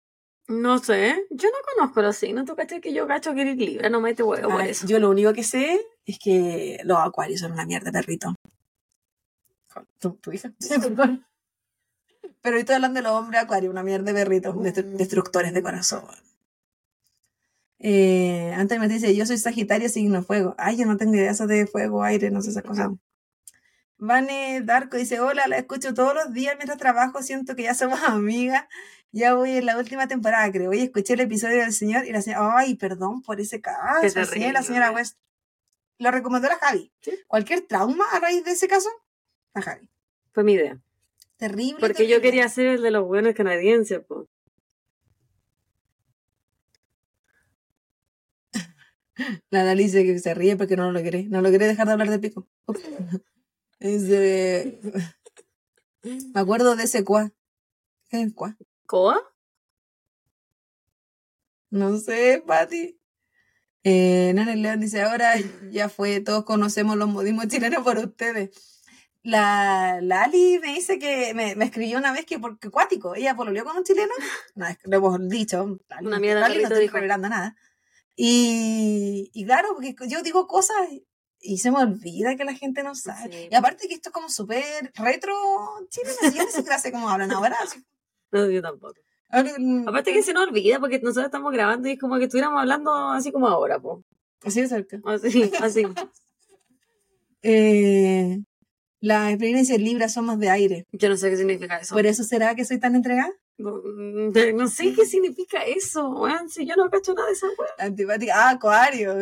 No 0.51 0.79
sé, 0.79 1.27
yo 1.31 1.49
no 1.49 1.59
conozco 1.77 2.03
los 2.03 2.17
signos, 2.17 2.45
tú 2.45 2.57
cachai 2.57 2.81
que 2.81 2.93
yo 2.93 3.07
cacho 3.07 3.35
que 3.35 3.43
eres 3.43 3.57
libre, 3.57 3.89
no 3.89 4.01
mete 4.01 4.25
huevo 4.25 4.49
por 4.51 4.63
eso. 4.63 4.85
Yo 4.87 4.99
lo 4.99 5.09
único 5.11 5.33
que 5.33 5.45
sé 5.45 5.81
es 6.05 6.19
que 6.19 6.81
los 6.83 6.99
acuarios 6.99 7.39
son 7.41 7.53
una 7.53 7.65
mierda, 7.67 7.93
perrito. 7.93 8.35
¿Tu, 10.01 10.11
tu 10.15 10.33
hija? 10.33 10.53
Perdón. 10.69 11.25
Pero 12.43 12.57
estoy 12.57 12.75
hablando 12.75 12.99
de 12.99 13.03
los 13.05 13.13
hombres 13.13 13.43
acuarios, 13.43 13.71
una 13.71 13.85
mierda 13.85 14.13
de 14.13 14.15
perritos, 14.15 14.57
destru- 14.57 14.97
destructores 14.97 15.55
de 15.55 15.63
corazón. 15.63 16.03
Eh, 17.79 18.53
antes 18.57 18.79
me 18.79 18.89
dice, 18.89 19.15
yo 19.15 19.25
soy 19.27 19.39
Sagitario, 19.39 19.89
signo 19.89 20.23
fuego. 20.23 20.55
Ay, 20.59 20.77
yo 20.77 20.85
no 20.87 20.97
tengo 20.97 21.15
idea 21.15 21.31
eso 21.31 21.47
de 21.47 21.67
fuego, 21.67 22.03
aire, 22.03 22.31
no 22.31 22.43
sé 22.43 22.51
esas 22.51 22.63
cosas. 22.63 22.89
Vane 23.99 24.63
Darko 24.63 24.97
dice, 24.97 25.21
hola, 25.21 25.47
la 25.47 25.59
escucho 25.59 25.95
todos 25.95 26.15
los 26.15 26.33
días 26.33 26.55
mientras 26.57 26.79
trabajo, 26.79 27.23
siento 27.23 27.55
que 27.55 27.63
ya 27.65 27.75
somos 27.75 28.01
amigas. 28.07 28.65
Ya 29.13 29.35
voy 29.35 29.51
en 29.53 29.67
la 29.67 29.77
última 29.77 30.07
temporada, 30.07 30.51
creo. 30.53 30.71
Hoy 30.71 30.81
escuché 30.81 31.15
el 31.15 31.21
episodio 31.21 31.59
del 31.59 31.73
señor 31.73 32.07
y 32.07 32.13
la 32.13 32.23
señora, 32.23 32.57
ay, 32.59 32.77
perdón 32.77 33.23
por 33.23 33.41
ese 33.41 33.61
caso. 33.61 34.01
Qué 34.03 34.11
sí, 34.11 34.19
la 34.19 34.27
terrible. 34.27 34.63
señora 34.63 34.93
West. 34.93 35.19
Lo 35.99 36.11
recomendó 36.11 36.49
la 36.49 36.57
Javi. 36.59 36.93
Sí. 37.03 37.13
Cualquier 37.27 37.63
trauma 37.67 38.05
a 38.13 38.21
raíz 38.21 38.45
de 38.45 38.53
ese 38.53 38.69
caso, 38.69 38.89
la 39.55 39.63
Javi. 39.63 39.89
Fue 40.33 40.45
mi 40.45 40.53
idea. 40.55 40.81
Terrible. 41.37 41.81
Porque 41.81 42.05
yo 42.05 42.17
terrible. 42.17 42.23
quería 42.23 42.49
ser 42.49 42.67
el 42.67 42.83
de 42.83 42.91
los 42.93 43.05
buenos 43.07 43.35
canadienses, 43.35 44.01
po. 44.07 44.29
La 49.51 49.65
Dali 49.65 49.85
dice 49.85 50.05
que 50.05 50.19
se 50.19 50.35
ríe 50.35 50.57
porque 50.57 50.77
no 50.77 50.85
lo 50.85 50.93
logré. 50.93 51.25
No 51.25 51.43
logré 51.43 51.67
dejar 51.67 51.87
de 51.87 51.93
hablar 51.93 52.11
de 52.11 52.19
pico. 52.19 52.47
Ese- 53.81 54.81
Me 56.35 56.41
acuerdo 56.41 56.77
de 56.77 56.85
ese 56.85 57.05
cuá. 57.05 57.31
¿Qué 58.09 58.23
es 58.23 58.33
cuá? 58.35 58.57
¿Coa? 58.91 59.23
No 61.71 61.97
sé, 61.99 62.43
Pati. 62.45 62.99
Eh, 63.85 64.33
Nana 64.35 64.57
León 64.57 64.81
dice, 64.81 65.03
ahora 65.03 65.35
ya 65.71 65.89
fue, 65.89 66.19
todos 66.19 66.45
conocemos 66.45 66.97
los 66.97 67.09
modismos 67.09 67.47
chilenos 67.47 67.85
por 67.85 67.99
ustedes. 67.99 68.51
La, 69.23 70.01
la 70.03 70.25
Ali 70.25 70.59
me 70.59 70.75
dice 70.75 70.99
que 70.99 71.35
me, 71.35 71.55
me 71.55 71.67
escribió 71.67 71.99
una 71.99 72.13
vez 72.13 72.27
que 72.27 72.41
porque 72.41 72.69
cuático, 72.69 73.15
ella 73.15 73.37
pololeó 73.37 73.65
con 73.65 73.77
un 73.77 73.85
chileno, 73.85 74.13
no, 74.57 74.67
lo 74.83 74.97
hemos 74.97 75.29
dicho, 75.29 75.79
Una 76.01 76.19
mierda, 76.19 76.49
Lali 76.49 76.63
no 76.63 76.69
estoy 76.69 76.89
revelando 76.89 77.29
nada. 77.29 77.55
Y, 78.17 79.31
y 79.33 79.45
claro, 79.45 79.69
porque 79.75 79.95
yo 80.09 80.21
digo 80.23 80.49
cosas 80.49 80.77
y 81.39 81.59
se 81.59 81.71
me 81.71 81.79
olvida 81.79 82.35
que 82.35 82.45
la 82.45 82.55
gente 82.55 82.83
no 82.83 82.97
sabe. 82.97 83.31
Sí. 83.31 83.49
Y 83.53 83.55
aparte 83.55 83.87
que 83.87 83.95
esto 83.95 84.09
es 84.09 84.13
como 84.13 84.29
súper 84.29 84.91
retro 84.97 85.33
chileno, 85.91 86.35
yo 86.35 86.51
siquiera 86.51 86.81
sé 86.81 86.91
cómo 86.91 87.09
hablan 87.09 87.31
ahora. 87.31 87.57
No, 88.33 88.49
yo 88.51 88.63
tampoco. 88.63 88.95
Ahora, 89.29 89.51
Aparte 89.87 90.13
que 90.13 90.23
se 90.23 90.33
nos 90.33 90.49
olvida 90.49 90.81
porque 90.81 90.99
nosotros 90.99 91.27
estamos 91.27 91.53
grabando 91.53 91.89
y 91.89 91.93
es 91.93 91.99
como 91.99 92.19
que 92.19 92.25
estuviéramos 92.25 92.61
hablando 92.61 92.93
así 93.11 93.31
como 93.31 93.49
ahora, 93.49 93.79
po. 93.79 94.05
Así 94.43 94.61
de 94.61 94.69
cerca. 94.69 95.01
Así, 95.05 95.51
así. 95.61 95.87
Eh, 97.43 98.39
las 99.01 99.31
experiencias 99.31 99.81
libras 99.81 100.13
son 100.13 100.27
más 100.27 100.39
de 100.39 100.51
aire. 100.51 100.87
Yo 100.93 101.09
no 101.09 101.17
sé 101.17 101.31
qué 101.31 101.39
significa 101.39 101.79
eso. 101.79 101.95
¿Por 101.95 102.05
eso 102.05 102.23
será 102.23 102.55
que 102.55 102.67
soy 102.67 102.79
tan 102.79 102.95
entregada? 102.95 103.33
No, 103.57 103.81
no 103.81 104.69
sé 104.69 104.93
qué 104.93 105.07
significa 105.07 105.65
eso, 105.65 106.11
weón. 106.11 106.51
Si 106.51 106.67
yo 106.67 106.77
no 106.77 106.91
cacho 106.91 107.15
nada 107.15 107.29
de 107.29 107.33
esa 107.33 107.47
weón. 107.47 107.71
Antipática. 107.79 108.35
Ah, 108.37 108.51
acuario. 108.51 109.15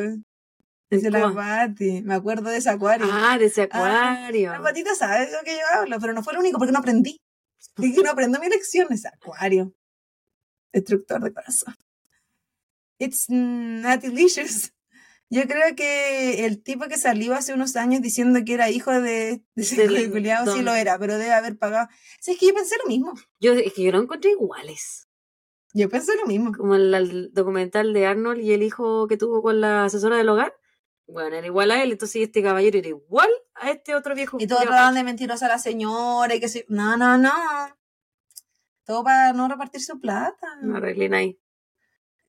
Dice 0.90 1.12
la. 1.12 1.32
Pati. 1.32 2.02
Me 2.02 2.14
acuerdo 2.14 2.50
de 2.50 2.56
ese 2.56 2.70
acuario. 2.70 3.06
Ah, 3.08 3.38
de 3.38 3.44
ese 3.44 3.62
acuario. 3.62 4.50
La 4.50 4.62
patita 4.62 4.96
sabe 4.96 5.26
de 5.26 5.32
lo 5.32 5.44
que 5.44 5.52
yo 5.52 5.80
hablo, 5.80 5.96
pero 6.00 6.12
no 6.12 6.24
fue 6.24 6.32
lo 6.32 6.40
único 6.40 6.58
porque 6.58 6.72
no 6.72 6.80
aprendí. 6.80 7.20
Dije, 7.76 8.02
no 8.02 8.10
aprendo 8.10 8.40
mi 8.40 8.48
lección, 8.48 8.88
ese 8.90 9.08
acuario. 9.08 9.74
Destructor 10.72 11.22
de 11.22 11.32
corazón. 11.32 11.74
It's 12.98 13.26
not 13.28 14.00
delicious. 14.00 14.72
Yo 15.30 15.42
creo 15.42 15.76
que 15.76 16.46
el 16.46 16.62
tipo 16.62 16.86
que 16.88 16.96
salió 16.96 17.34
hace 17.34 17.52
unos 17.52 17.76
años 17.76 18.00
diciendo 18.00 18.40
que 18.46 18.54
era 18.54 18.70
hijo 18.70 18.90
de, 18.92 19.42
de 19.54 19.62
ese 19.62 19.86
Del 19.86 20.10
culiao, 20.10 20.54
sí 20.54 20.62
lo 20.62 20.74
era, 20.74 20.98
pero 20.98 21.18
debe 21.18 21.32
haber 21.32 21.58
pagado. 21.58 21.88
Sí, 22.20 22.32
es 22.32 22.38
que 22.38 22.46
yo 22.46 22.54
pensé 22.54 22.76
lo 22.82 22.88
mismo. 22.88 23.14
Yo, 23.38 23.52
es 23.52 23.72
que 23.74 23.82
yo 23.82 23.92
lo 23.92 24.00
encontré 24.00 24.30
iguales. 24.30 25.08
Yo 25.74 25.88
pensé 25.90 26.16
lo 26.16 26.26
mismo. 26.26 26.52
Como 26.56 26.76
el, 26.76 26.94
el 26.94 27.32
documental 27.34 27.92
de 27.92 28.06
Arnold 28.06 28.40
y 28.40 28.52
el 28.52 28.62
hijo 28.62 29.06
que 29.06 29.18
tuvo 29.18 29.42
con 29.42 29.60
la 29.60 29.84
asesora 29.84 30.16
del 30.16 30.30
hogar. 30.30 30.54
Bueno, 31.08 31.36
era 31.36 31.46
igual 31.46 31.70
a 31.70 31.82
él, 31.82 31.92
entonces 31.92 32.22
este 32.22 32.42
caballero 32.42 32.78
era 32.78 32.88
igual 32.88 33.30
a 33.54 33.70
este 33.70 33.94
otro 33.94 34.14
viejo. 34.14 34.36
Y 34.38 34.46
todos 34.46 34.60
culiao. 34.60 34.74
trataban 34.74 34.94
de 34.94 35.04
mentirosa 35.04 35.46
a 35.46 35.48
la 35.48 35.58
señora 35.58 36.34
y 36.34 36.40
que 36.40 36.48
se... 36.48 36.66
No, 36.68 36.96
no, 36.96 37.16
no. 37.16 37.32
Todo 38.84 39.02
para 39.02 39.32
no 39.32 39.48
repartir 39.48 39.82
su 39.82 39.98
plata. 39.98 40.46
No 40.62 40.76
arreglen 40.76 41.14
ahí. 41.14 41.40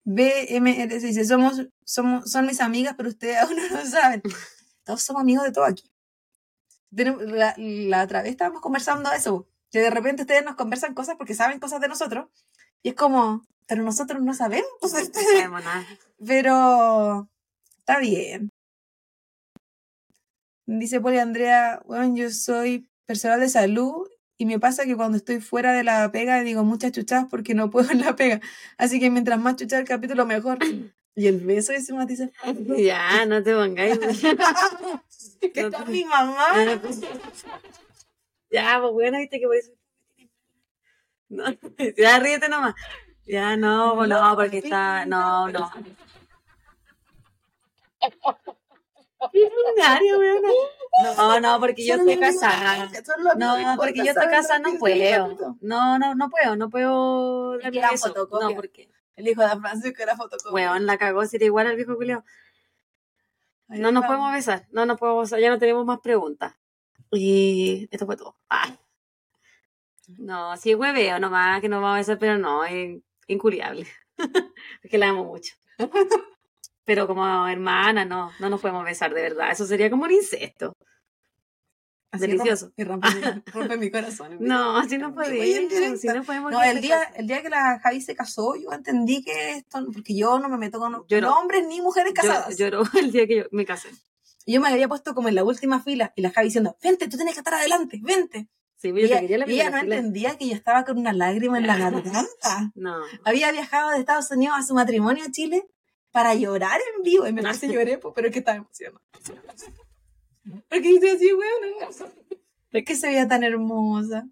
BMRS 0.06 1.02
dice, 1.02 1.26
somos, 1.26 1.68
somos, 1.84 2.32
son 2.32 2.46
mis 2.46 2.62
amigas, 2.62 2.96
pero 2.98 3.10
ustedes 3.10 3.38
aún 3.38 3.58
no 3.58 3.68
lo 3.68 3.86
saben. 3.86 4.24
Todos 4.84 5.02
somos 5.02 5.22
amigos 5.22 5.44
de 5.44 5.52
todo 5.52 5.66
aquí. 5.66 5.84
La, 6.92 7.54
la 7.58 8.04
otra 8.04 8.24
vez 8.24 8.32
estábamos 8.32 8.62
conversando 8.62 9.12
eso, 9.12 9.48
que 9.70 9.80
de 9.80 9.92
repente 9.92 10.24
ustedes 10.24 10.44
nos 10.44 10.56
conversan 10.56 10.96
cosas 10.96 11.16
porque 11.16 11.36
saben 11.36 11.60
cosas 11.60 11.80
de 11.80 11.88
nosotros. 11.88 12.28
Y 12.82 12.90
es 12.90 12.96
como, 12.96 13.44
pero 13.68 13.84
nosotros 13.84 14.24
no 14.24 14.34
sabemos. 14.34 14.68
No 14.82 14.90
sabemos 14.90 15.64
nada. 15.64 15.86
Pero 16.26 17.30
está 17.78 18.00
bien. 18.00 18.52
Dice 20.78 21.02
Poli 21.02 21.18
Andrea, 21.18 21.82
bueno, 21.86 22.16
yo 22.16 22.30
soy 22.30 22.88
personal 23.08 23.40
de 23.40 23.50
salud 23.50 24.08
y 24.38 24.46
me 24.46 24.60
pasa 24.60 24.86
que 24.86 24.96
cuando 24.96 25.18
estoy 25.18 25.42
fuera 25.42 25.74
de 25.74 25.84
la 25.84 26.12
pega 26.12 26.42
digo 26.44 26.64
muchas 26.64 26.92
chuchadas 26.92 27.26
porque 27.28 27.56
no 27.56 27.72
puedo 27.72 27.90
en 27.92 28.02
la 28.02 28.16
pega. 28.16 28.40
Así 28.78 29.00
que 29.00 29.10
mientras 29.10 29.40
más 29.40 29.56
chuchar 29.56 29.80
el 29.82 29.88
capítulo, 29.88 30.28
mejor. 30.28 30.60
Y 31.16 31.26
el 31.26 31.40
beso 31.40 31.74
dice, 31.74 32.32
Ya, 32.78 33.26
no 33.26 33.42
te 33.42 33.56
pongáis. 33.56 33.98
¿qué 35.54 35.64
No 35.64 35.72
tal 35.72 35.86
te- 35.86 35.92
mi 35.92 36.06
mamá? 36.06 36.46
ya, 38.52 38.78
pues 38.80 38.94
bueno, 38.94 39.18
viste 39.18 39.40
que 39.40 39.48
por 39.48 39.56
eso. 39.56 39.72
No, 41.30 41.46
ya 41.98 42.20
ríete 42.20 42.48
nomás. 42.48 42.76
Ya, 43.26 43.58
no, 43.58 43.96
pues 43.96 44.08
no, 44.08 44.36
porque 44.36 44.60
está. 44.60 45.06
No, 45.08 45.48
no. 45.50 45.72
No, 51.18 51.40
no, 51.40 51.60
porque 51.60 51.86
yo 51.86 51.96
estoy 51.96 52.18
casada. 52.18 52.90
No, 53.38 53.76
porque 53.78 54.00
yo 54.00 54.12
estoy 54.12 54.28
casada, 54.28 54.60
no 54.60 54.78
puedo. 54.78 55.58
No, 55.62 56.00
no, 56.00 56.16
no 56.16 56.30
puedo, 56.30 56.56
no 56.56 56.70
puedo 56.70 57.58
darle 57.60 57.82
eso. 57.94 58.08
fotocopia. 58.08 58.50
No, 58.50 58.56
porque, 58.56 58.90
El 59.16 59.28
hijo 59.28 59.42
de 59.42 59.60
Francisco 59.60 60.04
era 60.04 60.16
fotocopia. 60.16 60.52
weón, 60.54 60.86
la 60.86 60.98
cagó, 60.98 61.26
sería 61.26 61.48
igual 61.48 61.68
al 61.68 61.76
viejo. 61.76 61.98
Ahí 63.68 63.80
No 63.80 63.92
nos 63.92 64.06
podemos 64.06 64.34
besar, 64.34 64.68
no 64.72 64.86
nos 64.86 64.98
podemos 64.98 65.26
besar, 65.26 65.40
ya 65.40 65.50
no 65.50 65.60
tenemos 65.60 65.86
más 65.86 66.00
preguntas. 66.00 66.56
Y 67.12 67.88
esto 67.92 68.06
fue 68.06 68.18
todo. 68.18 68.36
Ah. 68.50 68.76
No, 70.18 70.58
sí, 70.58 70.74
hueveo 70.74 71.20
nomás, 71.20 71.62
que 71.62 71.70
nos 71.70 71.82
vamos 71.82 71.96
a 71.96 72.00
besar, 72.00 72.18
pero 72.20 72.38
no, 72.38 72.66
es 72.66 73.00
incuriable. 73.28 73.86
es 74.84 74.92
que 74.92 74.98
la 74.98 75.10
amo 75.10 75.26
mucho. 75.26 75.54
Pero 76.90 77.06
como 77.06 77.48
hermana, 77.48 78.04
no, 78.04 78.32
no 78.40 78.50
nos 78.50 78.60
podemos 78.60 78.84
besar 78.84 79.14
de 79.14 79.22
verdad. 79.22 79.52
Eso 79.52 79.68
sería 79.68 79.92
como 79.92 80.06
un 80.06 80.12
incesto. 80.12 80.76
Así 82.12 82.22
Delicioso. 82.26 82.72
rompe- 82.72 82.74
Y 82.78 82.84
rompe, 82.84 83.08
mi- 83.14 83.44
rompe 83.54 83.78
mi 83.78 83.92
corazón. 83.92 84.38
No, 84.40 84.78
así 84.78 84.98
no 84.98 85.14
podemos. 85.14 85.46
no 86.16 86.24
podemos 86.24 86.52
No, 86.52 86.64
el 86.64 86.82
día, 86.82 87.04
el 87.16 87.28
día 87.28 87.44
que 87.44 87.50
la 87.50 87.80
Javi 87.84 88.02
se 88.02 88.16
casó, 88.16 88.56
yo 88.56 88.72
entendí 88.74 89.24
que 89.24 89.52
esto, 89.58 89.86
porque 89.94 90.16
yo 90.18 90.40
no 90.40 90.50
me 90.50 90.58
meto 90.58 90.80
con 90.80 90.94
no. 90.94 91.06
hombres 91.38 91.68
ni 91.68 91.80
mujeres 91.82 92.14
casadas. 92.14 92.58
Lloró 92.58 92.82
el 93.00 93.12
día 93.12 93.28
que 93.28 93.36
yo 93.38 93.44
me 93.52 93.66
casé. 93.68 93.90
Y 94.48 94.54
yo 94.54 94.62
me 94.62 94.70
había 94.70 94.88
puesto 94.88 95.14
como 95.14 95.30
en 95.30 95.36
la 95.36 95.44
última 95.44 95.80
fila 95.84 96.12
y 96.16 96.24
la 96.24 96.32
Javi 96.32 96.48
diciendo, 96.48 96.76
vente, 96.82 97.08
tú 97.08 97.18
tienes 97.18 97.36
que 97.36 97.42
estar 97.42 97.54
adelante, 97.54 98.00
vente. 98.02 98.48
Sí, 98.78 98.88
Y 98.88 98.92
yo 99.08 99.16
ella, 99.18 99.38
la 99.38 99.48
y 99.48 99.54
ella 99.54 99.70
no 99.70 99.80
fila. 99.82 99.96
entendía 99.98 100.36
que 100.40 100.48
yo 100.50 100.56
estaba 100.56 100.86
con 100.86 100.98
una 100.98 101.14
lágrima 101.14 101.60
en 101.60 101.68
la 101.68 101.78
garganta. 101.78 102.72
No. 102.74 102.96
Había 103.24 103.52
viajado 103.52 103.92
de 103.92 104.00
Estados 104.00 104.32
Unidos 104.32 104.56
a 104.58 104.64
su 104.64 104.74
matrimonio 104.74 105.26
a 105.26 105.30
Chile 105.32 105.68
para 106.12 106.34
llorar 106.34 106.80
en 106.96 107.04
vivo. 107.04 107.28
Y 107.28 107.34
me 107.34 107.42
y 107.42 107.44
lloré, 107.74 108.00
pero 108.16 108.28
es 108.28 108.34
que 108.34 108.40
estaba 108.40 108.58
emocionada. 108.58 109.02
Porque 110.68 110.88
dice 110.88 111.12
así, 111.12 111.32
weón. 111.34 112.10
Es 112.72 112.86
que 112.86 112.96
se 112.96 113.08
veía 113.08 113.28
tan 113.28 113.44
hermosa. 113.44 114.28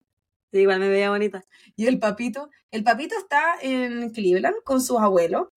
Sí, 0.52 0.60
igual 0.60 0.80
me 0.80 0.90
veía 0.90 1.10
bonita. 1.10 1.44
Y 1.76 1.88
el 1.88 2.00
papito, 2.00 2.50
el 2.72 2.84
papito 2.84 3.18
está 3.18 3.58
en 3.62 4.12
Cleveland 4.12 4.64
con 4.64 4.82
sus 4.82 5.00
abuelos, 5.00 5.50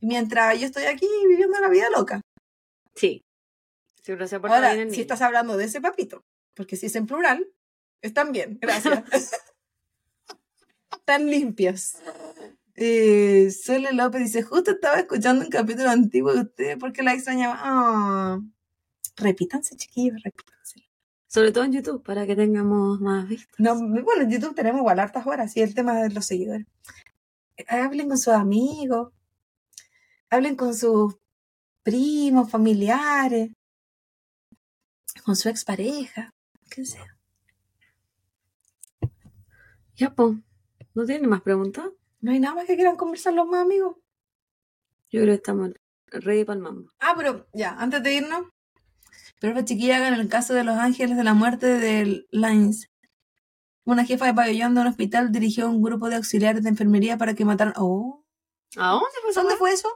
mientras 0.00 0.58
yo 0.60 0.66
estoy 0.66 0.84
aquí 0.84 1.08
viviendo 1.26 1.58
la 1.58 1.68
vida 1.68 1.90
loca. 1.90 2.20
Sí. 2.94 3.24
Pero 4.04 4.26
se 4.26 4.36
Ahora, 4.36 4.72
bien 4.72 4.88
el 4.88 4.90
si 4.90 4.92
niño. 4.92 5.02
estás 5.02 5.20
hablando 5.20 5.56
de 5.56 5.64
ese 5.64 5.82
papito, 5.82 6.24
porque 6.54 6.76
si 6.76 6.86
es 6.86 6.96
en 6.96 7.06
plural, 7.06 7.46
están 8.00 8.32
bien, 8.32 8.58
gracias. 8.60 9.04
están 10.92 11.26
limpios. 11.26 11.96
Eh, 12.80 13.50
Sole 13.50 13.92
López 13.92 14.20
dice, 14.22 14.44
justo 14.44 14.70
estaba 14.70 15.00
escuchando 15.00 15.44
un 15.44 15.50
capítulo 15.50 15.90
antiguo 15.90 16.32
de 16.32 16.42
ustedes 16.42 16.76
porque 16.78 17.02
la 17.02 17.12
extrañaba. 17.12 17.56
Ah. 17.58 18.40
Repítanse, 19.16 19.76
chiquillos, 19.76 20.22
repítanse. 20.22 20.88
Sobre 21.26 21.50
todo 21.50 21.64
en 21.64 21.72
YouTube, 21.72 22.04
para 22.04 22.24
que 22.24 22.36
tengamos 22.36 23.00
más 23.00 23.28
vistas. 23.28 23.58
No, 23.58 23.74
bueno, 23.74 24.22
en 24.22 24.30
YouTube 24.30 24.54
tenemos 24.54 24.78
igual 24.78 25.00
hartas 25.00 25.26
horas, 25.26 25.56
y 25.56 25.62
el 25.62 25.74
tema 25.74 26.00
de 26.00 26.10
los 26.10 26.24
seguidores. 26.24 26.68
Hablen 27.66 28.08
con 28.08 28.16
sus 28.16 28.34
amigos, 28.34 29.12
hablen 30.30 30.54
con 30.54 30.72
sus 30.72 31.16
primos, 31.82 32.48
familiares, 32.48 33.50
con 35.24 35.34
su 35.34 35.48
expareja, 35.48 36.32
qué 36.70 36.84
sea. 36.84 37.18
Ya, 39.96 40.14
pues. 40.14 40.36
¿No 40.94 41.04
tiene 41.04 41.26
más 41.26 41.42
preguntas? 41.42 41.86
No 42.20 42.32
hay 42.32 42.40
nada 42.40 42.54
más 42.54 42.66
que 42.66 42.76
quieran 42.76 42.96
conversar 42.96 43.34
los 43.34 43.46
más 43.46 43.62
amigos. 43.62 43.96
Yo 45.10 45.22
creo 45.22 45.26
que 45.26 45.34
estamos 45.34 45.70
ready 46.06 46.44
para 46.44 46.56
el 46.56 46.62
mambo. 46.62 46.90
Ah, 47.00 47.14
pero 47.16 47.46
ya, 47.52 47.74
antes 47.78 48.02
de 48.02 48.14
irnos, 48.14 48.46
pero 49.40 49.54
la 49.54 49.64
chiquilla 49.64 49.96
hagan 49.96 50.14
el 50.14 50.28
caso 50.28 50.54
de 50.54 50.64
los 50.64 50.76
ángeles 50.76 51.16
de 51.16 51.24
la 51.24 51.34
muerte 51.34 51.66
de 51.66 52.26
Lines. 52.30 52.90
Una 53.84 54.04
jefa 54.04 54.26
de 54.26 54.34
pabellón 54.34 54.74
de 54.74 54.80
un 54.82 54.86
hospital 54.88 55.32
dirigió 55.32 55.66
a 55.66 55.70
un 55.70 55.82
grupo 55.82 56.08
de 56.08 56.16
auxiliares 56.16 56.62
de 56.62 56.68
enfermería 56.68 57.16
para 57.16 57.34
que 57.34 57.44
mataran. 57.44 57.74
Oh, 57.76 58.24
¿A 58.76 59.00
dónde 59.34 59.56
fue 59.56 59.72
eso? 59.72 59.88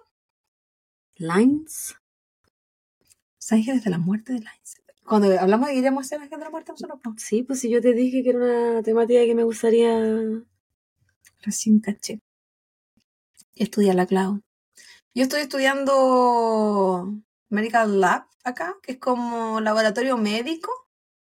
Lines. 1.16 1.94
Los 3.36 3.52
ángeles 3.52 3.84
de 3.84 3.90
la 3.90 3.98
muerte 3.98 4.32
de 4.32 4.38
Lines. 4.38 4.82
Cuando 5.04 5.28
hablamos 5.38 5.66
de 5.66 5.72
que 5.74 5.78
iríamos 5.80 6.04
a 6.04 6.06
hacer 6.06 6.20
ángeles 6.20 6.38
de 6.38 6.44
la 6.44 6.50
muerte, 6.50 6.72
nosotros 6.72 7.00
no. 7.04 7.14
Sí, 7.18 7.42
pues 7.42 7.60
si 7.60 7.68
yo 7.68 7.82
te 7.82 7.92
dije 7.92 8.22
que 8.22 8.30
era 8.30 8.38
una 8.38 8.82
temática 8.82 9.20
que 9.24 9.34
me 9.34 9.44
gustaría. 9.44 9.90
Recién 11.42 11.80
caché. 11.80 12.20
Estudia 13.54 13.94
la 13.94 14.06
cloud. 14.06 14.40
Yo 15.14 15.24
estoy 15.24 15.42
estudiando 15.42 17.12
Medical 17.50 18.00
Lab 18.00 18.26
acá, 18.44 18.76
que 18.82 18.92
es 18.92 18.98
como 18.98 19.60
laboratorio 19.60 20.16
médico, 20.16 20.70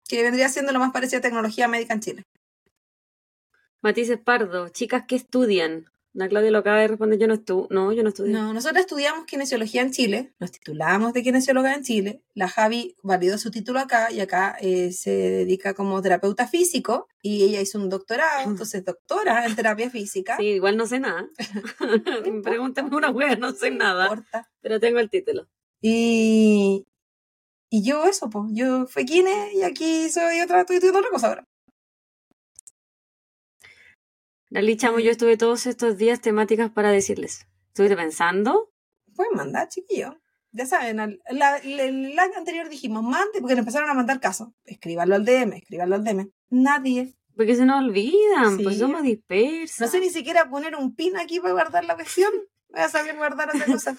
que 0.07 0.23
vendría 0.23 0.49
siendo 0.49 0.71
lo 0.71 0.79
más 0.79 0.91
parecido 0.91 1.19
a 1.19 1.21
tecnología 1.21 1.67
médica 1.67 1.93
en 1.93 1.99
Chile. 1.99 2.23
Matices 3.81 4.19
Pardo, 4.19 4.69
chicas 4.69 5.03
que 5.07 5.15
estudian. 5.15 5.91
La 6.13 6.27
Claudia 6.29 6.51
lo 6.51 6.59
acaba 6.59 6.79
de 6.79 6.87
responder, 6.87 7.17
yo 7.17 7.27
no 7.27 7.33
estudio. 7.33 7.67
No, 7.71 7.91
yo 7.91 8.03
no 8.03 8.09
estudio. 8.09 8.31
No, 8.31 8.53
nosotros 8.53 8.81
estudiamos 8.81 9.25
kinesiología 9.25 9.81
en 9.81 9.91
Chile, 9.91 10.33
nos 10.39 10.51
titulamos 10.51 11.11
de 11.13 11.23
kinesióloga 11.23 11.73
en 11.73 11.83
Chile. 11.83 12.21
La 12.35 12.47
Javi 12.47 12.95
validó 13.01 13.39
su 13.39 13.49
título 13.49 13.79
acá 13.79 14.11
y 14.11 14.19
acá 14.19 14.55
eh, 14.61 14.91
se 14.91 15.09
dedica 15.09 15.73
como 15.73 15.99
terapeuta 16.03 16.47
físico 16.47 17.07
y 17.23 17.43
ella 17.43 17.61
hizo 17.61 17.79
un 17.79 17.89
doctorado, 17.89 18.47
entonces 18.47 18.85
doctora 18.85 19.47
en 19.47 19.55
terapia 19.55 19.89
física. 19.89 20.37
Sí, 20.37 20.45
igual 20.45 20.77
no 20.77 20.85
sé 20.85 20.99
nada. 20.99 21.27
Pregúntame 22.43 22.95
una 22.95 23.09
wea, 23.09 23.35
no 23.35 23.51
sé 23.51 23.71
nada. 23.71 24.03
importa. 24.03 24.51
Pero 24.61 24.79
tengo 24.79 24.99
el 24.99 25.09
título. 25.09 25.47
Y, 25.81 26.85
y 27.71 27.83
yo 27.83 28.05
eso, 28.05 28.29
pues, 28.29 28.45
yo 28.51 28.85
fui 28.85 29.03
kine 29.05 29.51
y 29.55 29.63
aquí 29.63 30.09
soy 30.11 30.41
otra, 30.41 30.61
estoy 30.61 30.77
otra 30.77 31.09
cosa 31.11 31.27
ahora. 31.29 31.47
Lali 34.53 34.77
Chamo, 34.77 34.99
yo 34.99 35.09
estuve 35.09 35.35
todos 35.35 35.65
estos 35.65 35.97
días 35.97 36.21
temáticas 36.21 36.69
para 36.71 36.91
decirles. 36.91 37.47
Estuve 37.69 37.95
pensando. 37.95 38.71
Pueden 39.15 39.33
mandar, 39.35 39.67
chiquillos. 39.67 40.13
Ya 40.51 40.67
saben, 40.67 40.99
al- 40.99 41.19
la- 41.31 41.59
la- 41.63 41.83
el 41.85 42.19
año 42.19 42.37
anterior 42.37 42.69
dijimos, 42.69 43.01
mande, 43.03 43.39
porque 43.41 43.55
nos 43.55 43.59
empezaron 43.61 43.89
a 43.89 43.95
mandar 43.95 44.19
casos. 44.19 44.49
Escríbanlo 44.65 45.15
al 45.15 45.25
DM, 45.25 45.57
escríbanlo 45.57 45.95
al 45.95 46.03
DM. 46.03 46.29
Nadie. 46.51 47.15
Porque 47.35 47.55
se 47.55 47.65
nos 47.65 47.83
olvidan, 47.83 48.57
Sí. 48.57 48.63
pues 48.63 48.77
somos 48.77 49.01
dispersos. 49.01 49.79
No 49.79 49.87
sé 49.87 49.99
ni 49.99 50.11
siquiera 50.11 50.47
poner 50.47 50.75
un 50.75 50.93
pin 50.95 51.17
aquí 51.17 51.39
para 51.39 51.53
guardar 51.53 51.83
la 51.85 51.95
cuestión. 51.95 52.31
Voy 52.69 52.81
a 52.81 52.89
saber 52.89 53.17
guardar 53.17 53.49
otra 53.49 53.65
cosa. 53.65 53.97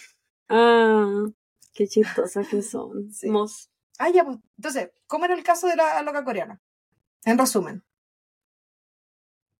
Ah, 0.48 1.24
Qué 1.72 1.88
chistosas 1.88 2.46
que 2.46 2.62
son. 2.62 3.10
Sí. 3.12 3.28
Mos. 3.28 3.70
Ah, 3.98 4.08
ya, 4.10 4.24
pues. 4.24 4.38
Entonces, 4.56 4.90
¿cómo 5.08 5.24
era 5.24 5.34
el 5.34 5.42
caso 5.42 5.66
de 5.66 5.74
la 5.74 6.00
loca 6.02 6.22
coreana? 6.24 6.62
En 7.24 7.36
resumen. 7.38 7.82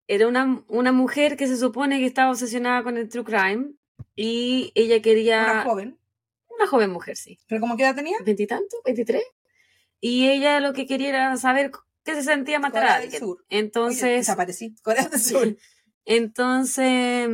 Era 0.07 0.29
una, 0.29 0.63
una 0.69 0.93
mujer 0.93 1.37
que 1.37 1.47
se 1.47 1.57
supone 1.57 1.99
que 1.99 2.07
estaba 2.07 2.31
obsesionada 2.31 2.83
con 2.83 2.97
el 2.97 3.09
true 3.09 3.25
crime 3.25 3.73
y 4.15 4.73
ella 4.75 5.01
quería... 5.01 5.43
Una 5.45 5.63
joven. 5.63 5.99
una 6.49 6.67
joven 6.67 6.91
mujer, 6.91 7.17
sí. 7.17 7.39
¿Pero 7.47 7.61
cómo 7.61 7.77
qué 7.77 7.85
edad 7.85 7.95
tenía? 7.95 8.19
¿Veintitantos? 8.25 8.81
¿Veintitrés? 8.85 9.25
Y 10.01 10.29
ella 10.29 10.61
lo 10.61 10.73
que 10.73 10.87
quería 10.87 11.09
era 11.09 11.37
saber 11.37 11.71
qué 12.05 12.15
se 12.15 12.23
sentía 12.23 12.59
matar 12.61 12.83
Corea 12.83 12.95
a 12.97 12.99
del 12.99 13.05
alguien. 13.05 13.21
Sur. 13.21 13.39
Oye, 13.39 13.59
Entonces... 13.59 14.11
desaparecí. 14.19 14.77
Corea 14.83 15.09
del 15.09 15.21
Sur. 15.21 15.57
Entonces... 16.05 17.29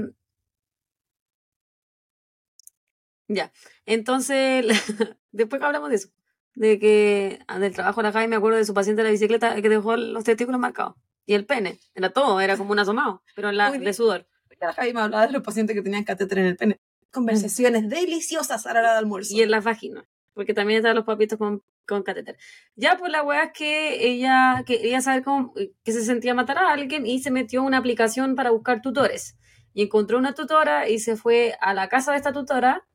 Ya. 3.27 3.53
Entonces, 3.87 4.67
después 5.33 5.61
que 5.61 5.67
hablamos 5.67 5.91
de 5.91 5.97
eso, 5.97 6.09
de 6.55 6.79
que 6.79 7.39
ah, 7.47 7.59
del 7.59 7.73
trabajo 7.73 8.01
de 8.01 8.09
la 8.09 8.13
Jaime, 8.13 8.29
me 8.29 8.37
acuerdo 8.37 8.59
de 8.59 8.65
su 8.65 8.75
paciente 8.75 9.03
de 9.03 9.09
la 9.09 9.13
bicicleta 9.13 9.61
que 9.61 9.69
dejó 9.69 9.97
los 9.97 10.25
testículos 10.25 10.61
marcados. 10.61 10.97
Y 11.27 11.35
el 11.35 11.47
pene. 11.47 11.79
Era 11.95 12.11
todo, 12.11 12.41
era 12.41 12.57
como 12.57 12.73
un 12.73 12.79
asomado, 12.79 13.23
pero 13.35 13.53
la, 13.53 13.71
de 13.71 13.93
sudor. 13.93 14.27
La 14.61 14.73
Javi 14.73 14.93
me 14.93 15.01
hablaba 15.01 15.27
de 15.27 15.33
los 15.33 15.43
pacientes 15.43 15.75
que 15.75 15.83
tenían 15.83 16.05
catéter 16.05 16.39
en 16.39 16.47
el 16.47 16.57
pene. 16.57 16.81
Conversaciones 17.11 17.89
deliciosas 17.89 18.67
a 18.67 18.73
la 18.75 18.81
hora 18.81 18.93
de 18.93 18.99
almuerzo. 18.99 19.35
Y 19.35 19.43
en 19.43 19.51
la 19.51 19.61
vagina. 19.61 20.05
Porque 20.35 20.55
también 20.55 20.79
estaban 20.79 20.97
los 20.97 21.05
papitos 21.05 21.39
con, 21.39 21.63
con 21.87 22.03
catéter. 22.03 22.37
Ya, 22.77 22.97
pues 22.97 23.11
la 23.11 23.23
weá 23.23 23.45
es 23.45 23.53
que 23.53 24.07
ella 24.07 24.63
quería 24.67 25.01
saber 25.01 25.23
cómo 25.23 25.55
que 25.55 25.93
se 25.93 26.05
sentía 26.05 26.35
matar 26.35 26.59
a 26.59 26.73
alguien 26.73 27.07
y 27.07 27.21
se 27.21 27.31
metió 27.31 27.61
en 27.61 27.67
una 27.67 27.79
aplicación 27.79 28.35
para 28.35 28.51
buscar 28.51 28.81
tutores. 28.83 29.37
Y 29.73 29.83
encontró 29.83 30.19
una 30.19 30.35
tutora 30.35 30.89
y 30.89 30.99
se 30.99 31.17
fue 31.17 31.57
a 31.61 31.75
la 31.75 31.89
casa 31.89 32.13
de 32.13 32.19
esta 32.19 32.33
tutora 32.33 32.87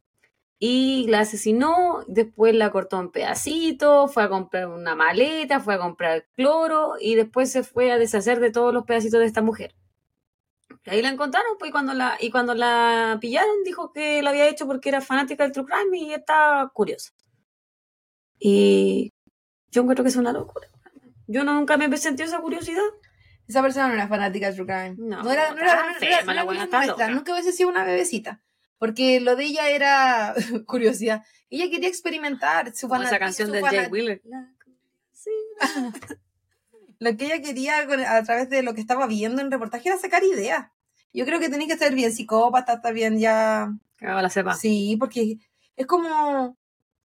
y 0.68 1.06
la 1.10 1.20
asesinó, 1.20 2.04
después 2.08 2.56
la 2.56 2.72
cortó 2.72 3.00
en 3.00 3.12
pedacitos, 3.12 4.12
fue 4.14 4.24
a 4.24 4.30
comprar 4.30 4.68
una 4.68 4.96
maleta, 4.96 5.60
fue 5.60 5.76
a 5.76 5.80
comprar 5.80 6.26
cloro 6.34 6.94
y 7.00 7.14
después 7.16 7.52
se 7.52 7.62
fue 7.64 7.92
a 7.92 7.98
deshacer 8.00 8.40
de 8.40 8.50
todos 8.52 8.74
los 8.74 8.84
pedacitos 8.86 9.20
de 9.20 9.28
esta 9.28 9.42
mujer. 9.44 9.76
Y 10.86 10.90
ahí 10.90 11.02
la 11.04 11.10
encontraron, 11.10 11.58
pues, 11.60 11.70
y 11.70 11.72
cuando 11.72 11.94
la, 11.94 12.18
y 12.20 12.32
cuando 12.32 12.54
la 12.56 13.18
pillaron, 13.22 13.64
dijo 13.64 13.92
que 13.94 14.22
lo 14.24 14.30
había 14.30 14.48
hecho 14.48 14.66
porque 14.66 14.90
era 14.90 15.02
fanática 15.02 15.44
del 15.44 15.52
true 15.52 15.66
crime 15.66 15.98
y 16.00 16.14
estaba 16.14 16.68
curiosa. 16.70 17.12
Y 18.40 19.14
yo 19.70 19.82
encuentro 19.82 20.04
que 20.04 20.10
es 20.10 20.16
una 20.16 20.32
locura. 20.34 20.68
Yo 21.28 21.44
no, 21.44 21.54
nunca 21.54 21.78
me 21.78 21.96
sentí 21.98 22.24
esa 22.24 22.40
curiosidad. 22.40 22.82
Esa 23.48 23.62
persona 23.62 23.88
no 23.90 23.94
era 23.94 24.08
fanática 24.08 24.48
de 24.50 24.54
True 24.56 24.66
Crime. 24.66 24.96
No, 24.98 25.22
no 25.24 25.32
era, 25.32 25.52
no 25.52 25.58
era, 25.62 25.76
no 25.84 25.98
era- 26.08 26.20
no 26.26 26.34
la 26.34 26.42
era 26.42 26.52
hubiese 27.34 27.52
sido 27.52 27.70
una 27.70 27.84
bebecita. 27.84 28.42
Porque 28.78 29.20
lo 29.20 29.36
de 29.36 29.46
ella 29.46 29.70
era 29.70 30.36
curiosidad. 30.66 31.24
Ella 31.50 31.70
quería 31.70 31.90
experimentar 31.90 32.76
su 32.76 32.88
Como 32.88 33.04
esa 33.04 33.20
canción 33.20 33.52
de 33.52 33.62
Jay 33.62 33.88
Wheeler. 33.88 34.22
Lo 37.00 37.18
que 37.18 37.26
ella 37.26 37.42
quería 37.42 37.80
a 37.80 38.24
través 38.24 38.50
de 38.50 38.64
lo 38.64 38.74
que 38.74 38.82
estaba 38.82 39.06
viendo 39.06 39.42
en 39.42 39.52
reportaje 39.52 39.90
era 39.90 39.98
sacar 39.98 40.24
ideas. 40.24 40.68
Yo 41.14 41.26
creo 41.26 41.40
que 41.40 41.50
tenés 41.50 41.68
que 41.68 41.78
ser 41.78 41.94
bien 41.94 42.14
psicópata, 42.14 42.76
estar 42.76 42.94
bien 42.94 43.20
ya. 43.20 43.72
Cagaba 43.98 44.22
la 44.22 44.30
cepa. 44.30 44.56
Sí, 44.56 44.96
porque 45.00 45.38
es 45.76 45.86
como. 45.86 46.58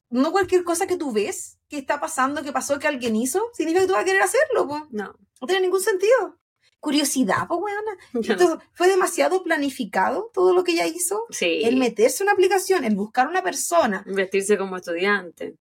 No 0.09 0.31
cualquier 0.31 0.63
cosa 0.63 0.87
que 0.87 0.97
tú 0.97 1.11
ves 1.11 1.59
que 1.67 1.77
está 1.77 1.99
pasando, 1.99 2.43
que 2.43 2.51
pasó, 2.51 2.79
que 2.79 2.87
alguien 2.87 3.15
hizo, 3.15 3.41
significa 3.53 3.81
que 3.81 3.87
tú 3.87 3.93
vas 3.93 4.03
a 4.03 4.05
querer 4.05 4.21
hacerlo, 4.21 4.67
po. 4.67 4.87
No. 4.91 5.15
No 5.41 5.47
tiene 5.47 5.61
ningún 5.61 5.81
sentido. 5.81 6.37
Curiosidad, 6.85 7.47
pues, 7.47 7.59
weona. 7.63 7.97
no 8.13 8.21
Esto 8.21 8.61
fue 8.73 8.87
demasiado 8.87 9.41
planificado 9.41 10.29
todo 10.31 10.53
lo 10.53 10.63
que 10.63 10.73
ella 10.73 10.85
hizo. 10.85 11.25
Sí. 11.31 11.61
El 11.63 11.77
meterse 11.77 12.21
en 12.21 12.25
una 12.27 12.33
aplicación, 12.33 12.83
el 12.85 12.95
buscar 12.95 13.27
una 13.27 13.41
persona, 13.41 14.03
Vestirse 14.05 14.55
como 14.55 14.77
estudiante. 14.77 15.57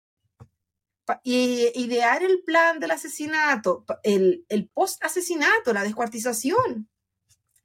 y 1.22 1.70
idear 1.80 2.22
el 2.22 2.42
plan 2.42 2.78
del 2.78 2.90
asesinato, 2.90 3.86
el, 4.02 4.44
el 4.50 4.68
post-asesinato, 4.68 5.72
la 5.72 5.82
descuartización. 5.82 6.90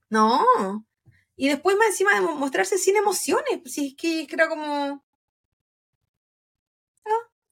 No. 0.09 0.45
Y 1.35 1.49
después 1.49 1.75
más 1.77 1.87
encima 1.87 2.15
de 2.15 2.21
mo- 2.21 2.35
mostrarse 2.35 2.77
sin 2.77 2.95
emociones. 2.95 3.59
pues, 3.61 3.73
Si 3.73 3.87
es 3.89 3.95
que 3.95 4.25
era 4.31 4.47
como... 4.47 5.03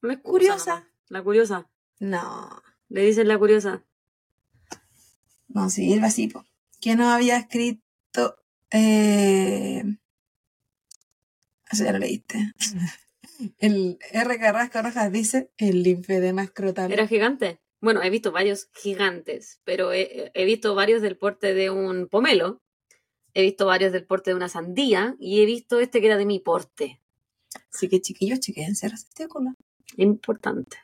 Una 0.02 0.14
excusa 0.14 0.30
Curiosa. 0.30 0.74
nomás. 0.74 0.88
La 1.08 1.22
curiosa. 1.22 1.70
No. 1.98 2.62
Le 2.88 3.02
dicen 3.02 3.28
la 3.28 3.36
curiosa. 3.38 3.84
No, 5.48 5.70
sí, 5.70 5.92
él 5.92 6.04
así, 6.04 6.28
po. 6.28 6.44
Que 6.80 6.94
no 6.96 7.10
había 7.10 7.36
escrito... 7.36 8.36
Eh... 8.70 9.82
Eso 11.70 11.84
ya 11.84 11.92
lo 11.92 11.98
leíste. 11.98 12.52
El 13.58 13.98
R. 14.10 14.38
Carrasco 14.38 14.82
Rojas 14.82 15.12
dice 15.12 15.50
el 15.58 15.82
linfedema 15.84 16.42
escrotal. 16.42 16.90
Era 16.90 17.06
gigante. 17.06 17.60
Bueno, 17.80 18.02
he 18.02 18.10
visto 18.10 18.32
varios 18.32 18.68
gigantes, 18.74 19.60
pero 19.62 19.92
he, 19.92 20.32
he 20.34 20.44
visto 20.44 20.74
varios 20.74 21.02
del 21.02 21.16
porte 21.16 21.54
de 21.54 21.70
un 21.70 22.08
pomelo. 22.08 22.60
He 23.34 23.42
visto 23.42 23.66
varios 23.66 23.92
del 23.92 24.04
porte 24.04 24.30
de 24.30 24.36
una 24.36 24.48
sandía 24.48 25.14
y 25.20 25.40
he 25.40 25.46
visto 25.46 25.78
este 25.78 26.00
que 26.00 26.08
era 26.08 26.16
de 26.16 26.26
mi 26.26 26.40
porte. 26.40 27.00
Así 27.72 27.88
que 27.88 28.00
chiquillos, 28.00 28.40
chequense 28.40 28.88
los 28.88 29.04
testículos. 29.04 29.54
Importante. 29.96 30.78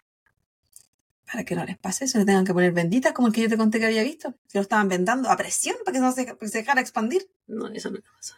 Para 1.27 1.45
que 1.45 1.55
no 1.55 1.65
les 1.65 1.79
pase 1.79 2.05
eso, 2.05 2.19
le 2.19 2.25
tengan 2.25 2.45
que 2.45 2.53
poner 2.53 2.73
benditas 2.73 3.13
como 3.13 3.29
el 3.29 3.35
que 3.35 3.43
yo 3.43 3.49
te 3.49 3.57
conté 3.57 3.79
que 3.79 3.87
había 3.87 4.03
visto. 4.03 4.35
Se 4.47 4.59
lo 4.59 4.63
estaban 4.63 4.89
vendando 4.89 5.31
a 5.31 5.37
presión 5.37 5.77
para 5.85 5.95
que 5.95 6.01
no 6.01 6.13
se, 6.13 6.27
que 6.27 6.49
se 6.49 6.59
dejara 6.59 6.81
expandir. 6.81 7.31
No, 7.47 7.69
eso 7.69 7.91
no 7.91 8.01
pasó. 8.17 8.35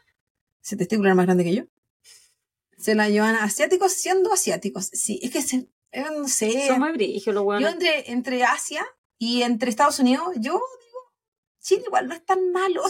Ese 0.63 0.77
testículo 0.77 1.09
era 1.09 1.15
más 1.15 1.27
grande 1.27 1.45
que 1.45 1.55
yo. 1.55 1.65
Se 2.79 2.95
la 2.95 3.09
llevan 3.09 3.37
asiáticos 3.37 3.93
siendo 3.93 4.33
asiáticos. 4.33 4.91
Sí, 4.93 5.19
es 5.23 5.31
que 5.31 5.43
se, 5.43 5.69
eh, 5.93 6.05
no 6.17 6.29
sé. 6.29 6.67
Son 6.69 6.79
muy 6.79 6.93
brígidos 6.93 7.35
los 7.35 7.61
Yo 7.61 7.69
entre, 7.69 8.11
entre 8.11 8.45
Asia 8.45 8.87
y 9.19 9.43
entre 9.43 9.71
Estados 9.71 9.99
Unidos, 9.99 10.29
yo 10.37 10.53
digo, 10.53 11.15
Chile 11.61 11.85
igual 11.87 12.07
no 12.09 12.15
es 12.15 12.25
tan 12.25 12.53
malo. 12.53 12.83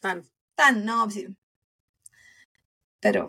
Tan. 0.00 0.26
Tan, 0.54 0.84
no, 0.84 1.10
sí. 1.10 1.26
Pero, 3.00 3.28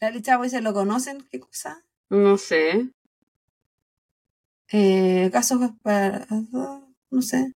Lali 0.00 0.20
Chavo 0.20 0.44
dice, 0.44 0.60
¿lo 0.60 0.72
conocen? 0.74 1.26
¿Qué 1.30 1.40
cosa? 1.40 1.84
No 2.10 2.36
sé. 2.36 2.90
Eh, 4.72 5.30
casos 5.30 5.60
para... 5.82 6.26
No 7.10 7.20
sé. 7.20 7.52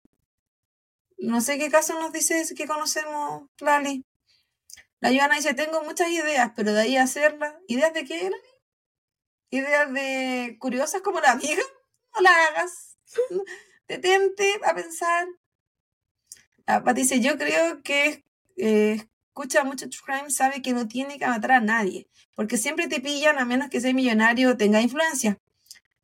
No 1.19 1.41
sé 1.41 1.59
qué 1.59 1.71
caso 1.71 1.99
nos 1.99 2.13
dice 2.13 2.45
que 2.55 2.67
conocemos, 2.67 3.49
Lali. 3.59 4.05
La 5.01 5.11
Joana 5.11 5.37
dice, 5.37 5.55
tengo 5.55 5.83
muchas 5.83 6.11
ideas, 6.11 6.53
pero 6.55 6.73
de 6.73 6.83
ahí 6.83 6.97
hacerlas. 6.97 7.55
¿Ideas 7.69 7.95
de 7.95 8.05
qué, 8.05 8.25
Lali? 8.25 8.37
¿Ideas 9.51 9.93
de 9.93 10.57
curiosas 10.59 11.01
como 11.01 11.21
la 11.21 11.33
amiga? 11.33 11.63
No 12.15 12.21
la 12.21 12.31
hagas. 12.47 12.99
Detente 13.89 14.61
a 14.65 14.75
pensar. 14.75 15.27
La 16.67 16.83
Pat 16.83 16.97
dice, 16.97 17.21
yo 17.21 17.39
creo 17.39 17.83
que 17.83 18.25
eh, 18.57 19.07
escucha 19.29 19.65
mucho 19.65 19.89
True 19.89 20.03
Crime, 20.05 20.31
sabe 20.31 20.63
que 20.63 20.73
no 20.73 20.89
tiene 20.89 21.19
que 21.19 21.27
matar 21.27 21.53
a 21.53 21.61
nadie, 21.61 22.09
porque 22.35 22.57
siempre 22.59 22.89
te 22.89 23.01
pillan 23.01 23.39
a 23.39 23.45
menos 23.45 23.71
que 23.71 23.81
sea 23.81 23.95
millonario 23.95 24.51
o 24.51 24.57
tenga 24.57 24.81
influencia. 24.81 25.39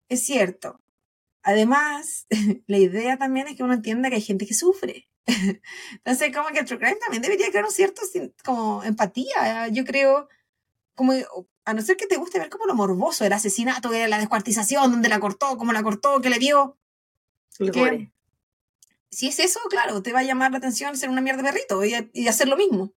Es 0.09 0.25
cierto. 0.25 0.82
Además, 1.43 2.27
la 2.67 2.79
idea 2.79 3.17
también 3.19 3.49
es 3.49 3.57
que 3.57 3.63
uno 3.63 3.75
entienda 3.75 4.09
que 4.09 4.17
hay 4.17 4.23
gente 4.23 4.47
que 4.47 4.55
sufre. 4.55 5.09
Entonces, 5.93 6.35
como 6.35 6.49
que 6.49 6.61
el 6.61 6.65
True 6.67 6.79
Crime 6.79 6.97
también 6.97 7.23
debería 7.23 7.49
crear 7.51 7.65
un 7.65 7.71
cierto 7.71 8.03
como 8.45 8.83
empatía. 8.85 9.69
Yo 9.69 9.85
creo, 9.85 10.29
como, 10.95 11.13
a 11.65 11.75
no 11.75 11.83
ser 11.83 11.97
que 11.97 12.07
te 12.07 12.17
guste 12.17 12.39
ver 12.39 12.49
como 12.51 12.67
lo 12.67 12.75
morboso, 12.75 13.25
el 13.25 13.33
asesinato, 13.33 13.91
que 13.91 14.09
la 14.09 14.19
descuartización, 14.19 14.91
donde 14.91 15.09
la 15.09 15.21
cortó, 15.21 15.57
cómo 15.57 15.73
la 15.73 15.83
cortó, 15.83 16.21
que 16.21 16.31
le 16.31 16.39
¿Qué? 17.71 17.81
gore. 17.81 18.13
Si 19.11 19.29
es 19.29 19.39
eso, 19.41 19.61
claro, 19.69 20.03
te 20.03 20.13
va 20.13 20.21
a 20.21 20.25
llamar 20.25 20.53
la 20.53 20.59
atención 20.59 20.97
ser 20.97 21.11
una 21.11 21.21
mierda 21.21 21.43
de 21.43 21.53
perrito 21.53 21.85
y, 21.85 22.11
y 22.15 22.29
hacer 22.29 22.49
lo 22.49 22.57
mismo. 22.57 22.95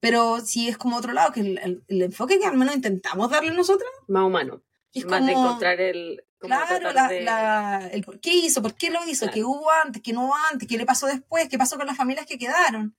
Pero 0.00 0.40
si 0.40 0.68
es 0.68 0.76
como 0.78 0.96
otro 0.96 1.12
lado, 1.12 1.32
que 1.32 1.40
el, 1.40 1.58
el- 1.58 1.84
el 1.88 2.02
enfoque 2.02 2.38
que 2.38 2.46
al 2.46 2.56
menos 2.56 2.74
intentamos 2.74 3.30
darle 3.30 3.50
nosotros, 3.52 3.90
Más 4.08 4.24
humano. 4.24 4.62
es 4.92 5.04
Más 5.04 5.20
como... 5.20 5.26
de 5.26 5.32
encontrar 5.32 5.80
el. 5.80 6.24
Claro, 6.38 6.92
la, 6.92 7.08
de- 7.08 7.22
la- 7.22 7.88
el 7.92 8.04
por 8.04 8.20
qué 8.20 8.32
hizo, 8.34 8.60
por 8.62 8.74
qué 8.74 8.90
lo 8.90 9.00
hizo, 9.06 9.20
Claro. 9.26 9.34
qué 9.34 9.44
hubo 9.44 9.70
antes, 9.84 10.02
qué 10.02 10.12
no 10.12 10.26
hubo 10.26 10.34
antes, 10.52 10.68
qué 10.68 10.76
le 10.78 10.84
pasó 10.86 11.06
después, 11.06 11.48
qué 11.48 11.56
pasó 11.58 11.76
con 11.78 11.86
las 11.86 11.96
familias 11.96 12.26
que 12.26 12.38
quedaron. 12.38 12.94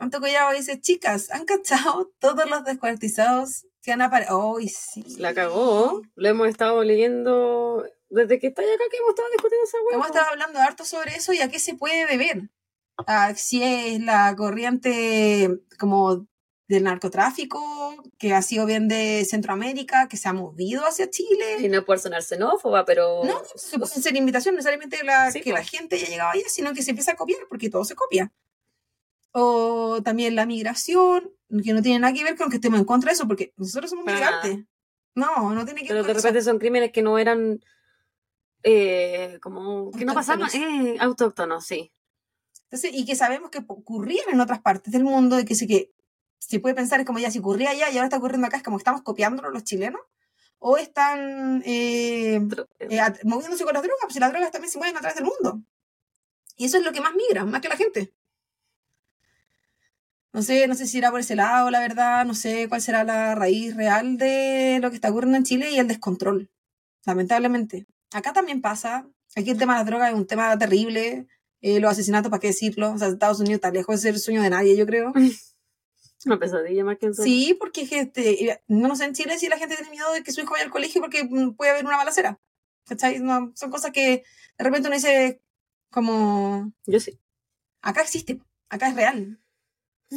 Anto 0.00 0.20
Collado 0.20 0.52
dice, 0.52 0.80
chicas, 0.80 1.30
¿han 1.30 1.44
cachado 1.44 2.10
todos 2.20 2.48
los 2.48 2.64
descuartizados 2.64 3.66
que 3.82 3.92
han 3.92 4.02
aparecido? 4.02 4.56
¡Ay, 4.58 4.68
sí! 4.68 5.04
La 5.18 5.34
cagó. 5.34 6.02
Lo 6.14 6.28
hemos 6.28 6.48
estado 6.48 6.82
leyendo 6.84 7.84
desde 8.08 8.38
que 8.38 8.48
está 8.48 8.62
acá 8.62 8.84
que 8.90 8.96
hemos 8.98 9.10
estado 9.10 9.28
discutiendo 9.30 9.64
esa 9.64 9.78
hueá. 9.84 9.94
Hemos 9.94 10.06
estado 10.06 10.28
hablando 10.30 10.60
harto 10.60 10.84
sobre 10.84 11.16
eso 11.16 11.32
y 11.32 11.40
a 11.40 11.48
qué 11.48 11.58
se 11.58 11.74
puede 11.74 12.06
deber. 12.06 12.50
A 13.06 13.34
si 13.34 13.62
es 13.64 14.00
la 14.00 14.36
corriente 14.36 15.48
como 15.78 16.26
del 16.72 16.84
narcotráfico, 16.84 17.60
que 18.18 18.32
ha 18.34 18.42
sido 18.42 18.66
bien 18.66 18.88
de 18.88 19.24
Centroamérica, 19.28 20.08
que 20.08 20.16
se 20.16 20.28
ha 20.28 20.32
movido 20.32 20.84
hacia 20.84 21.08
Chile. 21.10 21.58
Y 21.60 21.68
no 21.68 21.84
por 21.84 21.98
sonar 21.98 22.22
xenófoba, 22.22 22.84
pero. 22.84 23.22
No, 23.24 23.40
se 23.54 23.78
puede 23.78 23.92
hacer 23.92 24.16
invitación, 24.16 24.54
no 24.54 24.58
necesariamente 24.58 25.04
la, 25.04 25.30
Sí, 25.30 25.40
que 25.40 25.52
la 25.52 25.62
gente 25.64 25.96
haya 25.96 26.08
llegado 26.08 26.30
allá, 26.30 26.44
sino 26.48 26.72
que 26.74 26.82
se 26.82 26.90
empieza 26.90 27.12
a 27.12 27.16
copiar, 27.16 27.40
porque 27.48 27.70
todo 27.70 27.84
se 27.84 27.94
copia. 27.94 28.32
O 29.32 30.00
también 30.02 30.34
la 30.36 30.46
migración, 30.46 31.30
que 31.64 31.72
no 31.72 31.80
tiene 31.82 32.00
nada 32.00 32.12
que 32.12 32.24
ver 32.24 32.36
con 32.36 32.50
que 32.50 32.56
estemos 32.56 32.78
en 32.80 32.84
contra 32.84 33.10
de 33.10 33.14
eso, 33.14 33.26
porque 33.26 33.52
nosotros 33.56 33.90
somos 33.90 34.04
Para 34.04 34.20
nada. 34.20 34.42
migrantes. 34.42 34.66
No, 35.14 35.54
no 35.54 35.64
tiene 35.64 35.82
que 35.82 35.88
Pero 35.88 36.00
ver 36.00 36.06
de 36.06 36.12
con 36.12 36.18
eso. 36.18 36.28
repente 36.28 36.44
son 36.44 36.58
crímenes 36.58 36.90
que 36.92 37.02
no 37.02 37.18
eran 37.18 37.60
eh, 38.62 39.38
como 39.42 39.90
que 39.90 40.04
no 40.04 40.14
pasaban 40.14 40.42
Autóctonos. 40.42 40.86
eh, 40.86 40.96
autóctonos, 41.00 41.66
sí. 41.66 41.92
Entonces, 42.70 42.90
y 42.94 43.04
que 43.04 43.16
sabemos 43.16 43.50
que 43.50 43.62
ocurrían 43.66 44.24
en 44.32 44.40
otras 44.40 44.60
partes 44.62 44.92
del 44.92 45.04
mundo 45.04 45.38
y 45.38 45.44
que 45.44 45.54
que 45.66 45.90
se 46.48 46.60
puede 46.60 46.74
pensar 46.74 47.00
es 47.00 47.06
como 47.06 47.18
ya 47.18 47.30
si 47.30 47.38
ocurría 47.38 47.70
allá 47.70 47.90
y 47.90 47.96
ahora 47.96 48.04
está 48.04 48.16
ocurriendo 48.16 48.46
acá, 48.46 48.56
es 48.56 48.62
como 48.62 48.76
que 48.76 48.82
estamos 48.82 49.02
copiándolo 49.02 49.50
los 49.50 49.64
chilenos, 49.64 50.00
o 50.58 50.76
están 50.76 51.62
eh, 51.64 52.36
eh, 52.36 52.88
eh, 52.90 53.00
moviéndose 53.24 53.64
con 53.64 53.74
las 53.74 53.82
drogas, 53.82 54.00
pues 54.02 54.14
si 54.14 54.20
las 54.20 54.30
drogas 54.32 54.50
también 54.50 54.70
se 54.70 54.78
mueven 54.78 54.96
a 54.96 55.00
través 55.00 55.16
del 55.16 55.24
mundo. 55.24 55.62
Y 56.56 56.66
eso 56.66 56.78
es 56.78 56.84
lo 56.84 56.92
que 56.92 57.00
más 57.00 57.14
migra, 57.14 57.44
más 57.44 57.60
que 57.60 57.68
la 57.68 57.76
gente. 57.76 58.12
No 60.32 60.42
sé, 60.42 60.66
no 60.66 60.74
sé 60.74 60.86
si 60.86 60.98
irá 60.98 61.10
por 61.10 61.20
ese 61.20 61.36
lado, 61.36 61.70
la 61.70 61.80
verdad, 61.80 62.24
no 62.24 62.34
sé 62.34 62.68
cuál 62.68 62.80
será 62.80 63.04
la 63.04 63.34
raíz 63.34 63.76
real 63.76 64.16
de 64.16 64.78
lo 64.80 64.90
que 64.90 64.96
está 64.96 65.10
ocurriendo 65.10 65.36
en 65.36 65.44
Chile 65.44 65.70
y 65.70 65.78
el 65.78 65.88
descontrol, 65.88 66.50
lamentablemente. 67.04 67.86
Acá 68.12 68.32
también 68.32 68.60
pasa, 68.62 69.06
aquí 69.36 69.50
el 69.50 69.58
tema 69.58 69.74
de 69.74 69.80
las 69.80 69.86
drogas 69.86 70.10
es 70.10 70.16
un 70.16 70.26
tema 70.26 70.56
terrible, 70.58 71.26
eh, 71.60 71.80
los 71.80 71.92
asesinatos, 71.92 72.30
¿para 72.30 72.40
qué 72.40 72.48
decirlo? 72.48 72.92
O 72.92 72.98
sea, 72.98 73.08
Estados 73.08 73.40
Unidos 73.40 73.56
está 73.56 73.70
lejos 73.70 73.96
de 73.96 74.02
ser 74.02 74.14
el 74.14 74.20
sueño 74.20 74.42
de 74.42 74.50
nadie, 74.50 74.76
yo 74.76 74.86
creo. 74.86 75.12
una 76.26 76.38
pesadilla 76.38 76.84
más 76.84 76.98
que 76.98 77.12
sueño. 77.12 77.24
Sí, 77.24 77.54
porque 77.58 77.86
gente, 77.86 78.62
no 78.68 78.94
sé 78.96 79.04
en 79.04 79.14
Chile 79.14 79.38
si 79.38 79.48
la 79.48 79.58
gente 79.58 79.76
tiene 79.76 79.90
miedo 79.90 80.12
de 80.12 80.22
que 80.22 80.32
su 80.32 80.40
hijo 80.40 80.52
vaya 80.52 80.64
al 80.64 80.70
colegio 80.70 81.00
porque 81.00 81.24
mm, 81.24 81.54
puede 81.54 81.72
haber 81.72 81.84
una 81.84 81.96
balacera. 81.96 82.40
¿Cachai? 82.86 83.20
No, 83.20 83.52
son 83.54 83.70
cosas 83.70 83.92
que 83.92 84.24
de 84.58 84.64
repente 84.64 84.88
uno 84.88 84.96
dice 84.96 85.40
como, 85.90 86.72
Yo 86.86 87.00
sí. 87.00 87.18
acá 87.80 88.02
existe, 88.02 88.40
acá 88.68 88.88
es 88.88 88.96
real. 88.96 89.38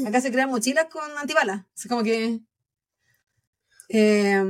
Acá 0.06 0.20
se 0.20 0.32
crean 0.32 0.50
mochilas 0.50 0.86
con 0.86 1.18
antibalas. 1.18 1.66
Es 1.76 1.88
como 1.88 2.04
que... 2.04 2.42
Eh, 3.90 4.44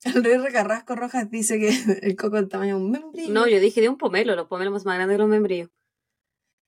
el 0.04 0.24
rey 0.24 0.38
Recarrasco 0.38 0.94
Rojas 0.94 1.30
dice 1.30 1.58
que 1.58 1.68
el 2.02 2.16
coco 2.16 2.36
del 2.36 2.48
tamaño 2.48 2.76
de 2.76 2.84
un 2.84 2.90
membrillo. 2.90 3.32
No, 3.32 3.48
yo 3.48 3.60
dije 3.60 3.80
de 3.80 3.88
un 3.88 3.98
pomelo, 3.98 4.34
los 4.34 4.46
pomelos 4.46 4.84
más 4.84 4.96
grandes 4.96 5.14
de 5.14 5.18
los 5.18 5.28
membrillos. 5.28 5.70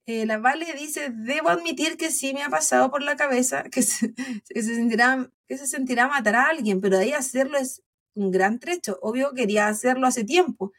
Eh, 0.06 0.26
la 0.26 0.38
Vale 0.38 0.72
dice, 0.74 1.10
debo 1.10 1.50
admitir 1.50 1.96
que 1.96 2.10
sí 2.10 2.34
me 2.34 2.42
ha 2.42 2.48
pasado 2.48 2.90
por 2.90 3.02
la 3.02 3.16
cabeza 3.16 3.64
que 3.64 3.82
se, 3.82 4.14
que 4.48 4.62
se 4.62 4.74
sentirá, 4.74 5.30
que 5.46 5.58
se 5.58 5.66
sentirá 5.66 6.08
matar 6.08 6.36
a 6.36 6.48
alguien, 6.48 6.80
pero 6.80 6.96
de 6.98 7.04
ahí 7.04 7.12
hacerlo 7.12 7.58
es 7.58 7.82
un 8.14 8.30
gran 8.30 8.58
trecho. 8.58 8.98
Obvio 9.02 9.34
quería 9.34 9.68
hacerlo 9.68 10.06
hace 10.06 10.24
tiempo. 10.24 10.72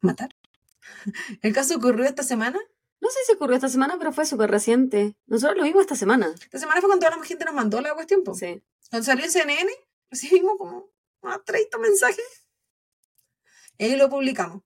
¿Matar? 0.00 0.36
¿El 1.42 1.52
caso 1.52 1.76
ocurrió 1.76 2.04
esta 2.04 2.22
semana? 2.22 2.58
No 3.00 3.10
sé 3.10 3.18
si 3.26 3.32
ocurrió 3.32 3.56
esta 3.56 3.68
semana, 3.68 3.96
pero 3.98 4.12
fue 4.12 4.26
súper 4.26 4.50
reciente. 4.50 5.16
Nosotros 5.26 5.58
lo 5.58 5.64
vimos 5.64 5.82
esta 5.82 5.96
semana. 5.96 6.34
Esta 6.40 6.58
semana 6.58 6.80
fue 6.80 6.88
cuando 6.88 7.06
toda 7.06 7.16
la 7.16 7.24
gente 7.24 7.44
nos 7.44 7.54
mandó 7.54 7.80
la 7.80 7.94
cuestión. 7.94 8.24
po. 8.24 8.34
Sí. 8.34 8.62
Cuando 8.90 9.04
salió 9.04 9.24
en 9.24 9.30
CNN, 9.30 9.70
recibimos 10.10 10.56
como 10.56 10.90
unos 11.20 11.44
30 11.44 11.78
mensajes. 11.78 12.46
Y 13.78 13.84
ahí 13.84 13.96
lo 13.96 14.08
publicamos. 14.08 14.62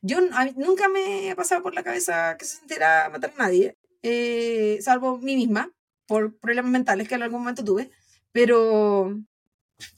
Yo 0.00 0.18
a 0.32 0.44
mí 0.44 0.54
nunca 0.56 0.88
me 0.88 1.30
ha 1.30 1.36
pasado 1.36 1.62
por 1.62 1.74
la 1.74 1.82
cabeza 1.82 2.36
que 2.38 2.44
se 2.44 2.58
sintiera 2.58 3.08
matar 3.10 3.32
a 3.36 3.42
nadie, 3.42 3.76
eh, 4.02 4.78
salvo 4.80 5.18
mí 5.18 5.36
misma, 5.36 5.72
por 6.06 6.38
problemas 6.38 6.70
mentales 6.70 7.08
que 7.08 7.14
en 7.16 7.22
algún 7.22 7.40
momento 7.40 7.64
tuve. 7.64 7.90
Pero, 8.32 9.18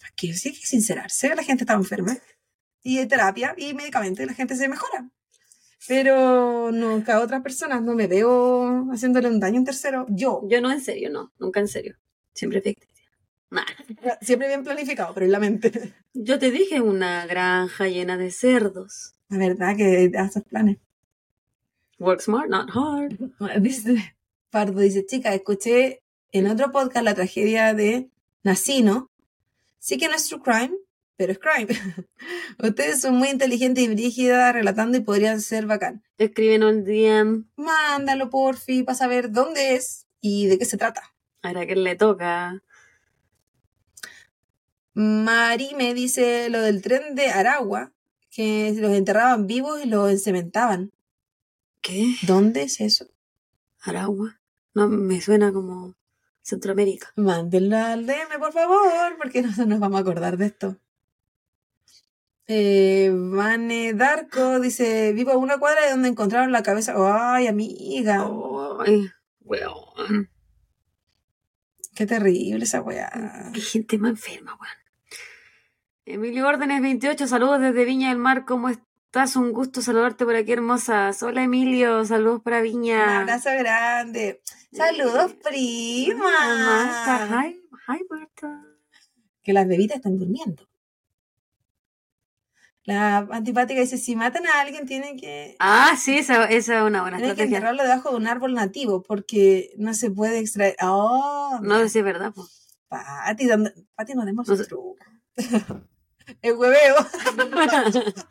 ¿para 0.00 0.12
qué? 0.16 0.32
Sí 0.34 0.50
hay 0.50 0.54
que 0.54 0.66
sincerarse, 0.66 1.34
la 1.34 1.42
gente 1.42 1.64
está 1.64 1.74
enferma. 1.74 2.16
Y 2.82 2.98
hay 2.98 3.06
terapia 3.06 3.54
y 3.56 3.74
medicamentos 3.74 4.24
y 4.24 4.26
la 4.26 4.34
gente 4.34 4.56
se 4.56 4.68
mejora. 4.68 5.10
Pero 5.86 6.70
nunca 6.72 7.16
a 7.16 7.20
otras 7.20 7.42
personas 7.42 7.82
no 7.82 7.94
me 7.94 8.06
veo 8.06 8.90
haciéndole 8.92 9.28
un 9.28 9.40
daño 9.40 9.56
a 9.56 9.60
un 9.60 9.64
tercero. 9.64 10.06
Yo, 10.08 10.42
Yo 10.48 10.60
no, 10.60 10.70
en 10.70 10.80
serio, 10.80 11.10
no. 11.10 11.32
Nunca 11.38 11.60
en 11.60 11.68
serio. 11.68 11.96
Siempre 12.32 12.60
ficticia. 12.60 12.90
Nah. 13.50 13.64
siempre 14.20 14.46
bien 14.46 14.62
planificado, 14.62 15.12
pero 15.12 15.26
en 15.26 15.32
la 15.32 15.40
mente. 15.40 15.94
Yo 16.14 16.38
te 16.38 16.50
dije 16.50 16.80
una 16.80 17.26
granja 17.26 17.88
llena 17.88 18.16
de 18.16 18.30
cerdos. 18.30 19.14
La 19.30 19.38
verdad 19.38 19.76
que 19.76 20.10
haces 20.18 20.42
planes. 20.42 20.78
Work 21.98 22.20
smart, 22.20 22.48
not 22.48 22.70
hard. 22.74 23.16
Pardo 24.50 24.80
dice, 24.80 25.06
chica, 25.06 25.32
escuché 25.32 26.02
en 26.32 26.48
otro 26.48 26.72
podcast 26.72 27.04
la 27.04 27.14
tragedia 27.14 27.72
de 27.72 28.10
Nacino. 28.42 29.10
Sí 29.78 29.98
que 29.98 30.08
no 30.08 30.14
es 30.14 30.26
true 30.26 30.42
crime, 30.42 30.76
pero 31.16 31.32
es 31.32 31.38
crime. 31.38 31.68
Ustedes 32.58 33.00
son 33.00 33.14
muy 33.16 33.28
inteligentes 33.28 33.84
y 33.84 33.88
brígidas 33.88 34.52
relatando 34.52 34.98
y 34.98 35.02
podrían 35.02 35.40
ser 35.40 35.66
bacán. 35.66 36.02
Escríbenos 36.18 36.72
el 36.72 36.84
DM. 36.84 37.44
Mándalo, 37.56 38.30
porfi, 38.30 38.82
para 38.82 38.98
saber 38.98 39.30
dónde 39.30 39.74
es 39.74 40.06
y 40.20 40.46
de 40.48 40.58
qué 40.58 40.64
se 40.64 40.76
trata. 40.76 41.14
Ahora 41.42 41.66
que 41.66 41.76
le 41.76 41.94
toca. 41.94 42.62
Mari 44.94 45.74
me 45.76 45.94
dice 45.94 46.48
lo 46.50 46.60
del 46.60 46.82
tren 46.82 47.14
de 47.14 47.28
Aragua, 47.28 47.92
que 48.30 48.72
los 48.76 48.92
enterraban 48.92 49.46
vivos 49.46 49.84
y 49.84 49.88
los 49.88 50.10
encementaban. 50.10 50.92
¿Qué? 51.82 52.14
¿Dónde 52.22 52.62
es 52.62 52.80
eso? 52.80 53.06
Aragua. 53.80 54.40
No, 54.74 54.88
me 54.88 55.20
suena 55.20 55.52
como 55.52 55.94
Centroamérica. 56.42 57.12
Mándenlo 57.16 57.76
al 57.76 58.06
DM, 58.06 58.38
por 58.38 58.52
favor, 58.52 59.16
porque 59.18 59.42
nosotros 59.42 59.66
nos 59.66 59.80
vamos 59.80 59.98
a 59.98 60.02
acordar 60.02 60.36
de 60.36 60.46
esto. 60.46 60.76
Eh, 62.46 63.10
Vane 63.14 63.94
Darko 63.94 64.58
dice, 64.58 65.12
vivo 65.12 65.30
a 65.30 65.36
una 65.36 65.58
cuadra 65.58 65.84
de 65.84 65.90
donde 65.92 66.08
encontraron 66.08 66.50
la 66.50 66.62
cabeza. 66.64 66.94
Ay, 66.96 67.46
amiga, 67.46 68.28
Ay, 68.84 69.08
weón. 69.42 70.28
qué 71.94 72.06
terrible 72.06 72.64
esa 72.64 72.82
weá. 72.82 73.50
Qué 73.54 73.60
gente 73.60 73.98
más 73.98 74.10
enferma, 74.10 74.56
weón. 74.60 74.79
Emilio 76.12 76.46
Órdenes 76.48 76.82
28, 76.82 77.26
saludos 77.26 77.60
desde 77.60 77.84
Viña 77.84 78.08
del 78.08 78.18
Mar, 78.18 78.44
¿cómo 78.44 78.68
estás? 78.68 79.36
Un 79.36 79.52
gusto 79.52 79.80
saludarte 79.82 80.24
por 80.24 80.34
aquí, 80.34 80.52
hermosas. 80.52 81.22
Hola 81.22 81.42
Emilio, 81.44 82.04
saludos 82.04 82.42
para 82.42 82.58
Un 82.58 82.62
Viña. 82.64 83.20
abrazo 83.20 83.50
grande. 83.58 84.42
Saludos, 84.72 85.34
prima. 85.34 86.24
Marta, 86.24 87.44
hi, 87.46 87.60
hi 87.88 88.00
Marta. 88.08 88.64
Que 89.42 89.52
las 89.52 89.66
bebitas 89.68 89.96
están 89.98 90.18
durmiendo. 90.18 90.66
La 92.84 93.18
antipática 93.18 93.80
dice, 93.80 93.98
si 93.98 94.16
matan 94.16 94.46
a 94.46 94.60
alguien 94.62 94.86
tienen 94.86 95.16
que, 95.16 95.54
Ah, 95.60 95.94
sí, 95.96 96.18
esa, 96.18 96.46
esa 96.46 96.78
es 96.78 96.82
una 96.82 97.02
buena 97.02 97.18
tienen 97.18 97.36
que 97.36 97.42
enterrarlo 97.44 97.82
debajo 97.82 98.10
de 98.10 98.16
un 98.16 98.26
árbol 98.26 98.54
nativo 98.54 99.02
porque 99.02 99.70
no 99.76 99.94
se 99.94 100.10
puede 100.10 100.38
extraer. 100.40 100.74
Oh, 100.82 101.60
No, 101.62 101.88
sí 101.88 101.98
es 102.00 102.04
verdad. 102.04 102.32
Pati, 102.88 103.46
¿dónde- 103.46 103.72
Pati, 103.94 104.14
no 104.14 104.24
demos 104.24 104.48
No 104.48 104.54
el 104.54 104.66
truco. 104.66 104.96
El 106.42 106.56
hueveo. 106.56 106.96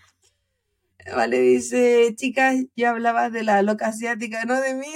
Vale, 1.16 1.40
dice, 1.42 2.14
chicas, 2.16 2.56
yo 2.76 2.90
hablaba 2.90 3.30
de 3.30 3.44
la 3.44 3.62
loca 3.62 3.88
asiática, 3.88 4.46
no 4.46 4.60
de 4.62 4.76
mí. 4.76 4.94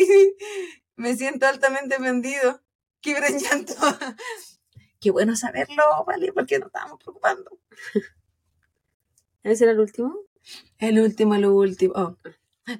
Me 0.95 1.15
siento 1.15 1.47
altamente 1.47 1.95
ofendido. 1.95 2.61
Quiebre 3.01 3.27
en 3.27 3.39
llanto. 3.39 3.73
Qué 5.01 5.11
bueno 5.11 5.35
saberlo, 5.35 5.83
vale, 6.07 6.31
porque 6.31 6.59
nos 6.59 6.67
estábamos 6.67 6.97
preocupando. 6.99 7.59
¿Ese 9.43 9.65
era 9.65 9.73
el 9.73 9.79
último? 9.81 10.15
El 10.77 10.99
último, 10.99 11.35
el 11.35 11.45
último. 11.45 11.93
Oh, 11.95 12.17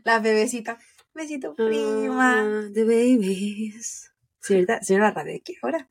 las 0.06 0.24
bebecitas. 0.24 0.82
Besito, 1.14 1.54
prima. 1.54 2.40
Ah, 2.40 2.70
the 2.74 2.86
babies. 2.86 4.12
Señorita, 4.40 4.82
señora 4.82 5.12
Radio, 5.12 5.42
¿qué 5.44 5.56
hora? 5.62 5.90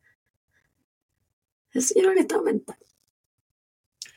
El 1.72 1.82
señor 1.82 2.12
en 2.12 2.18
estado 2.18 2.42
mental. 2.42 2.78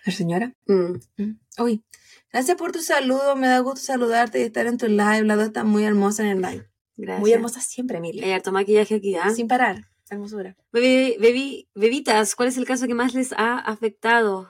La 0.06 0.11
señora. 0.11 0.53
Mm. 0.68 0.99
Mm. 1.18 1.40
Uy, 1.60 1.84
gracias 2.32 2.57
por 2.57 2.72
tu 2.72 2.80
saludo. 2.82 3.36
Me 3.36 3.48
da 3.48 3.60
gusto 3.60 3.82
saludarte 3.82 4.40
y 4.40 4.44
estar 4.44 4.68
en 4.68 4.77
tu 4.77 4.88
live. 4.88 5.23
La 5.23 5.36
dos 5.36 5.48
está 5.48 5.64
muy 5.64 5.84
hermosa 5.84 6.23
en 6.23 6.30
el 6.30 6.41
live. 6.41 6.69
Gracias. 6.98 7.19
Muy 7.22 7.34
hermosa 7.34 7.60
siempre, 7.61 7.98
Emilia. 7.98 8.23
Hay 8.26 8.32
harto 8.32 8.52
maquillaje 8.52 8.95
aquí, 8.95 9.15
¿ah? 9.15 9.32
Sin 9.32 9.48
parar. 9.48 9.82
Hermosura. 10.10 10.56
Bebi- 10.72 11.18
bebi- 11.18 11.68
bebitas, 11.73 12.36
¿cuál 12.36 12.49
es 12.49 12.57
el 12.57 12.65
caso 12.65 12.86
que 12.88 12.94
más 12.94 13.14
les 13.15 13.34
ha 13.34 13.57
afectado? 13.57 14.48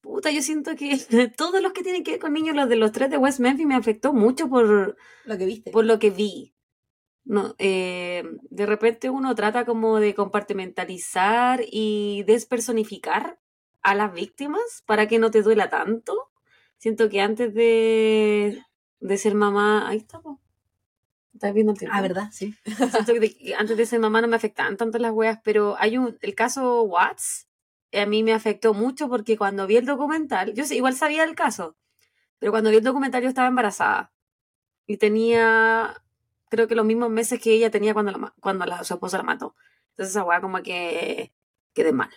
Puta, 0.00 0.30
yo 0.30 0.42
siento 0.42 0.74
que 0.76 0.98
todos 1.36 1.62
los 1.62 1.72
que 1.72 1.82
tienen 1.82 2.02
que 2.02 2.12
ver 2.12 2.20
con 2.20 2.32
niños, 2.32 2.56
los 2.56 2.68
de 2.68 2.76
los 2.76 2.92
tres 2.92 3.10
de 3.10 3.18
West 3.18 3.38
Memphis, 3.40 3.66
me 3.66 3.74
afectó 3.76 4.12
mucho 4.12 4.48
por, 4.48 4.96
Lo 5.24 5.38
que 5.38 5.46
viste. 5.46 5.70
por 5.70 5.84
lo 5.84 5.98
que 5.98 6.10
vi. 6.10 6.54
No, 7.24 7.54
eh, 7.58 8.24
de 8.50 8.66
repente 8.66 9.10
uno 9.10 9.34
trata 9.34 9.64
como 9.64 10.00
de 10.00 10.14
compartimentalizar 10.14 11.62
y 11.70 12.24
despersonificar 12.26 13.38
a 13.82 13.94
las 13.94 14.12
víctimas 14.12 14.82
para 14.86 15.06
que 15.06 15.18
no 15.18 15.30
te 15.30 15.42
duela 15.42 15.68
tanto. 15.68 16.30
Siento 16.78 17.08
que 17.08 17.20
antes 17.20 17.52
de, 17.54 18.64
de 19.00 19.18
ser 19.18 19.34
mamá, 19.34 19.88
ahí 19.88 19.98
está, 19.98 20.20
po. 20.20 20.40
¿Estás 21.34 21.54
viendo 21.54 21.72
el 21.72 21.78
tiempo? 21.78 21.96
Ah, 21.96 22.02
¿verdad? 22.02 22.28
Sí. 22.32 22.54
Siento 22.64 23.12
que 23.14 23.54
antes 23.56 23.76
de 23.76 23.86
ser 23.86 24.00
mamá 24.00 24.20
no 24.20 24.28
me 24.28 24.36
afectaban 24.36 24.76
tanto 24.76 24.98
las 24.98 25.12
weas, 25.12 25.38
pero 25.44 25.76
hay 25.78 25.96
un, 25.98 26.18
el 26.20 26.34
caso 26.34 26.82
Watts, 26.82 27.48
a 27.92 28.06
mí 28.06 28.22
me 28.22 28.32
afectó 28.32 28.74
mucho 28.74 29.08
porque 29.08 29.36
cuando 29.36 29.66
vi 29.66 29.76
el 29.76 29.86
documental, 29.86 30.54
yo 30.54 30.64
igual 30.70 30.94
sabía 30.94 31.24
el 31.24 31.34
caso, 31.34 31.76
pero 32.38 32.52
cuando 32.52 32.70
vi 32.70 32.76
el 32.76 32.84
documental 32.84 33.22
yo 33.22 33.28
estaba 33.28 33.48
embarazada 33.48 34.12
y 34.86 34.96
tenía 34.96 36.02
creo 36.50 36.68
que 36.68 36.74
los 36.74 36.84
mismos 36.84 37.08
meses 37.08 37.40
que 37.40 37.52
ella 37.52 37.70
tenía 37.70 37.94
cuando, 37.94 38.12
la, 38.12 38.34
cuando 38.40 38.66
la, 38.66 38.84
su 38.84 38.94
esposa 38.94 39.16
la 39.16 39.22
mató. 39.22 39.54
Entonces 39.90 40.14
esa 40.14 40.24
weá 40.24 40.40
como 40.40 40.62
que 40.62 41.32
quedé 41.72 41.92
mal. 41.92 42.10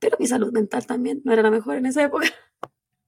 Pero 0.00 0.16
mi 0.18 0.26
salud 0.26 0.52
mental 0.52 0.86
también 0.86 1.22
no 1.24 1.32
era 1.32 1.42
la 1.42 1.50
mejor 1.50 1.76
en 1.76 1.86
esa 1.86 2.02
época. 2.02 2.26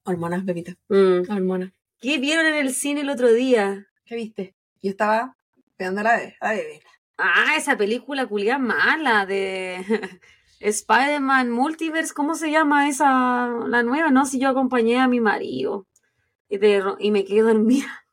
Hormonas, 0.03 0.45
bebita. 0.45 0.75
Mm. 0.87 1.29
Hormonas. 1.29 1.71
¿Qué 1.99 2.17
vieron 2.17 2.45
en 2.45 2.55
el 2.55 2.73
cine 2.73 3.01
el 3.01 3.09
otro 3.09 3.31
día? 3.31 3.87
¿Qué 4.05 4.15
viste? 4.15 4.55
Yo 4.81 4.91
estaba 4.91 5.35
pegando 5.75 6.01
a 6.01 6.03
la 6.03 6.17
bebé. 6.17 6.37
A 6.39 6.47
la 6.47 6.53
bebé. 6.53 6.81
Ah, 7.17 7.55
esa 7.57 7.77
película 7.77 8.27
culia 8.27 8.57
mala 8.57 9.25
de 9.25 9.83
Spider-Man 10.59 11.51
Multiverse, 11.51 12.13
¿cómo 12.13 12.35
se 12.35 12.51
llama 12.51 12.87
esa, 12.87 13.49
la 13.67 13.83
nueva? 13.83 14.09
No, 14.09 14.25
si 14.25 14.39
yo 14.39 14.49
acompañé 14.49 14.99
a 14.99 15.07
mi 15.07 15.19
marido 15.19 15.85
y, 16.47 16.57
de, 16.57 16.83
y 16.99 17.11
me 17.11 17.25
quedé 17.25 17.41
dormida. 17.41 18.05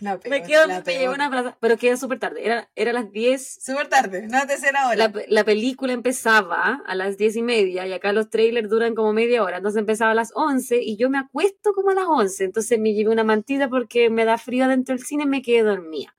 La 0.00 0.18
peor, 0.18 0.30
Me 0.30 0.42
quedo, 0.42 0.66
la 0.66 0.80
me 0.80 0.92
llevé 0.92 0.98
peor. 0.98 1.14
una 1.14 1.30
plaza, 1.30 1.56
pero 1.60 1.76
quedé 1.78 1.96
súper 1.96 2.18
tarde, 2.18 2.44
era, 2.44 2.68
era 2.74 2.92
las 2.92 3.10
10, 3.12 3.58
Súper 3.62 3.88
tarde, 3.88 4.26
no 4.28 4.46
te 4.46 4.58
sé 4.58 4.70
la 4.72 4.88
hora. 4.88 4.96
la, 4.96 5.12
la 5.28 5.44
película 5.44 5.92
empezaba 5.92 6.82
a 6.86 6.94
las 6.94 7.16
10 7.16 7.36
y 7.36 7.42
media 7.42 7.86
y 7.86 7.92
acá 7.92 8.12
los 8.12 8.28
trailers 8.28 8.68
duran 8.68 8.94
como 8.94 9.12
media 9.12 9.42
hora, 9.42 9.56
entonces 9.56 9.80
empezaba 9.80 10.10
a 10.10 10.14
las 10.14 10.32
11 10.34 10.82
y 10.82 10.96
yo 10.96 11.08
me 11.08 11.18
acuesto 11.18 11.72
como 11.72 11.90
a 11.90 11.94
las 11.94 12.06
11, 12.06 12.44
entonces 12.44 12.78
me 12.78 12.92
llevé 12.92 13.10
una 13.10 13.24
mantita 13.24 13.68
porque 13.68 14.10
me 14.10 14.24
da 14.24 14.36
frío 14.38 14.68
dentro 14.68 14.94
del 14.94 15.04
cine 15.04 15.22
y 15.24 15.26
me 15.26 15.42
quedé 15.42 15.62
dormida. 15.62 16.12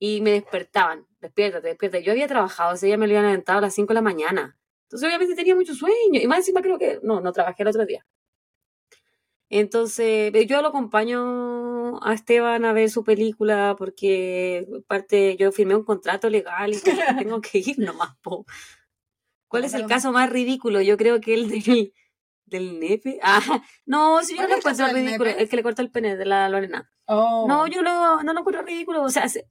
Y 0.00 0.20
me 0.20 0.30
despertaban, 0.30 1.06
despiértate, 1.20 1.66
despierta. 1.66 1.98
Yo 1.98 2.12
había 2.12 2.28
trabajado, 2.28 2.74
ese 2.74 2.86
día 2.86 2.96
me 2.96 3.08
lo 3.08 3.14
habían 3.14 3.24
levantado 3.32 3.58
a 3.58 3.62
las 3.62 3.74
5 3.74 3.88
de 3.88 3.94
la 3.94 4.00
mañana. 4.02 4.56
Entonces 4.84 5.08
obviamente 5.08 5.34
tenía 5.34 5.56
mucho 5.56 5.74
sueño. 5.74 6.20
Y 6.20 6.26
más 6.28 6.38
encima 6.38 6.62
creo 6.62 6.78
que, 6.78 7.00
no, 7.02 7.20
no 7.20 7.32
trabajé 7.32 7.64
el 7.64 7.68
otro 7.70 7.84
día. 7.84 8.06
Entonces, 9.50 10.32
eh, 10.34 10.46
yo 10.46 10.60
lo 10.62 10.68
acompaño 10.68 11.77
a 12.04 12.12
Esteban 12.14 12.64
a 12.64 12.72
ver 12.72 12.90
su 12.90 13.04
película 13.04 13.74
porque 13.78 14.66
parte, 14.86 15.36
yo 15.36 15.52
firmé 15.52 15.74
un 15.76 15.84
contrato 15.84 16.28
legal 16.30 16.72
y 16.74 16.78
tengo- 16.80 17.40
que 17.40 17.58
ir 17.58 17.78
nomás, 17.78 18.16
po. 18.22 18.44
¿Cuál 19.48 19.64
es 19.64 19.74
el 19.74 19.86
caso 19.86 20.12
más 20.12 20.28
ridículo? 20.30 20.80
Yo 20.82 20.96
creo 20.96 21.20
que 21.20 21.34
el 21.34 21.48
del, 21.48 21.94
del 22.44 22.78
nepe. 22.80 23.18
Ah, 23.22 23.40
no, 23.86 24.22
si 24.22 24.32
yo 24.34 24.42
¿Cuál 24.46 24.50
no 24.50 24.56
caso 24.56 24.82
encuentro 24.82 24.96
ridículo, 25.02 25.30
el 25.30 25.48
que 25.48 25.56
le 25.56 25.62
cortó 25.62 25.82
el 25.82 25.90
pene 25.90 26.16
de 26.16 26.26
la 26.26 26.48
Lorena. 26.48 26.90
Oh. 27.06 27.46
No, 27.48 27.66
yo 27.66 27.82
lo, 27.82 28.22
no 28.22 28.32
lo 28.34 28.40
encuentro 28.40 28.62
ridículo. 28.62 29.02
O 29.02 29.08
sea, 29.08 29.28
se- 29.28 29.48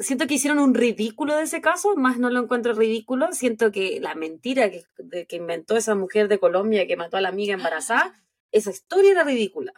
siento 0.00 0.26
que 0.26 0.34
hicieron 0.34 0.58
un 0.58 0.74
ridículo 0.74 1.36
de 1.36 1.44
ese 1.44 1.60
caso, 1.60 1.94
más 1.96 2.18
no 2.18 2.30
lo 2.30 2.40
encuentro 2.40 2.72
ridículo. 2.74 3.28
Siento 3.32 3.70
que 3.70 4.00
la 4.00 4.14
mentira 4.16 4.70
que, 4.70 4.84
que 5.28 5.36
inventó 5.36 5.76
esa 5.76 5.94
mujer 5.94 6.26
de 6.28 6.38
Colombia 6.40 6.86
que 6.88 6.96
mató 6.96 7.16
a 7.16 7.20
la 7.20 7.28
amiga 7.28 7.54
embarazada, 7.54 8.12
esa 8.50 8.70
historia 8.70 9.12
era 9.12 9.22
ridícula. 9.24 9.72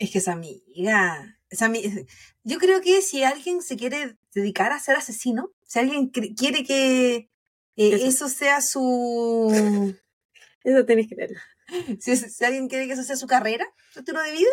Es 0.00 0.10
que 0.10 0.18
esa 0.18 0.32
amiga, 0.32 1.38
esa 1.50 1.68
ami- 1.68 2.06
yo 2.42 2.58
creo 2.58 2.80
que 2.80 3.02
si 3.02 3.22
alguien 3.22 3.60
se 3.62 3.76
quiere 3.76 4.16
dedicar 4.34 4.72
a 4.72 4.80
ser 4.80 4.96
asesino, 4.96 5.50
si 5.66 5.78
alguien 5.78 6.08
quiere 6.08 6.64
que 6.64 7.28
eh, 7.76 7.94
Eso. 7.94 8.06
eso 8.06 8.28
sea 8.28 8.60
su, 8.62 9.48
Eso 10.64 10.84
tenés 10.84 11.06
que 11.06 11.14
verlo. 11.14 11.38
si, 12.00 12.16
si 12.16 12.44
alguien 12.44 12.68
quiere 12.68 12.86
que 12.86 12.94
eso 12.94 13.02
sea 13.04 13.16
su 13.16 13.26
carrera, 13.26 13.66
su 13.92 14.00
estilo 14.00 14.20
de 14.22 14.32
vida, 14.32 14.50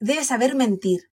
debe 0.00 0.24
saber 0.24 0.54
mentir. 0.54 1.10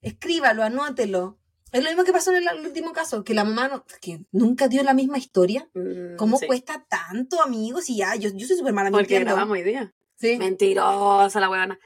Escríbalo, 0.00 0.62
anótelo. 0.62 1.38
Es 1.72 1.82
lo 1.84 1.88
mismo 1.90 2.04
que 2.04 2.12
pasó 2.12 2.34
en 2.34 2.48
el 2.48 2.66
último 2.66 2.92
caso, 2.92 3.22
que 3.22 3.34
la 3.34 3.44
mamá 3.44 3.68
no- 3.68 3.84
que 4.00 4.24
nunca 4.32 4.66
dio 4.68 4.82
la 4.82 4.94
misma 4.94 5.18
historia. 5.18 5.68
Mm, 5.74 6.16
¿Cómo 6.16 6.38
sí. 6.38 6.46
cuesta 6.46 6.84
tanto, 6.88 7.40
amigos? 7.42 7.88
Y 7.90 7.98
ya, 7.98 8.14
yo, 8.16 8.30
yo 8.34 8.46
soy 8.46 8.56
súper 8.56 8.72
mala 8.72 8.90
Porque 8.90 9.02
mintiendo. 9.14 9.26
grabamos 9.34 9.54
hoy 9.54 9.62
día. 9.62 9.92
Sí. 10.16 10.36
Mentirosa 10.38 11.38
la 11.40 11.48
huevona. 11.50 11.78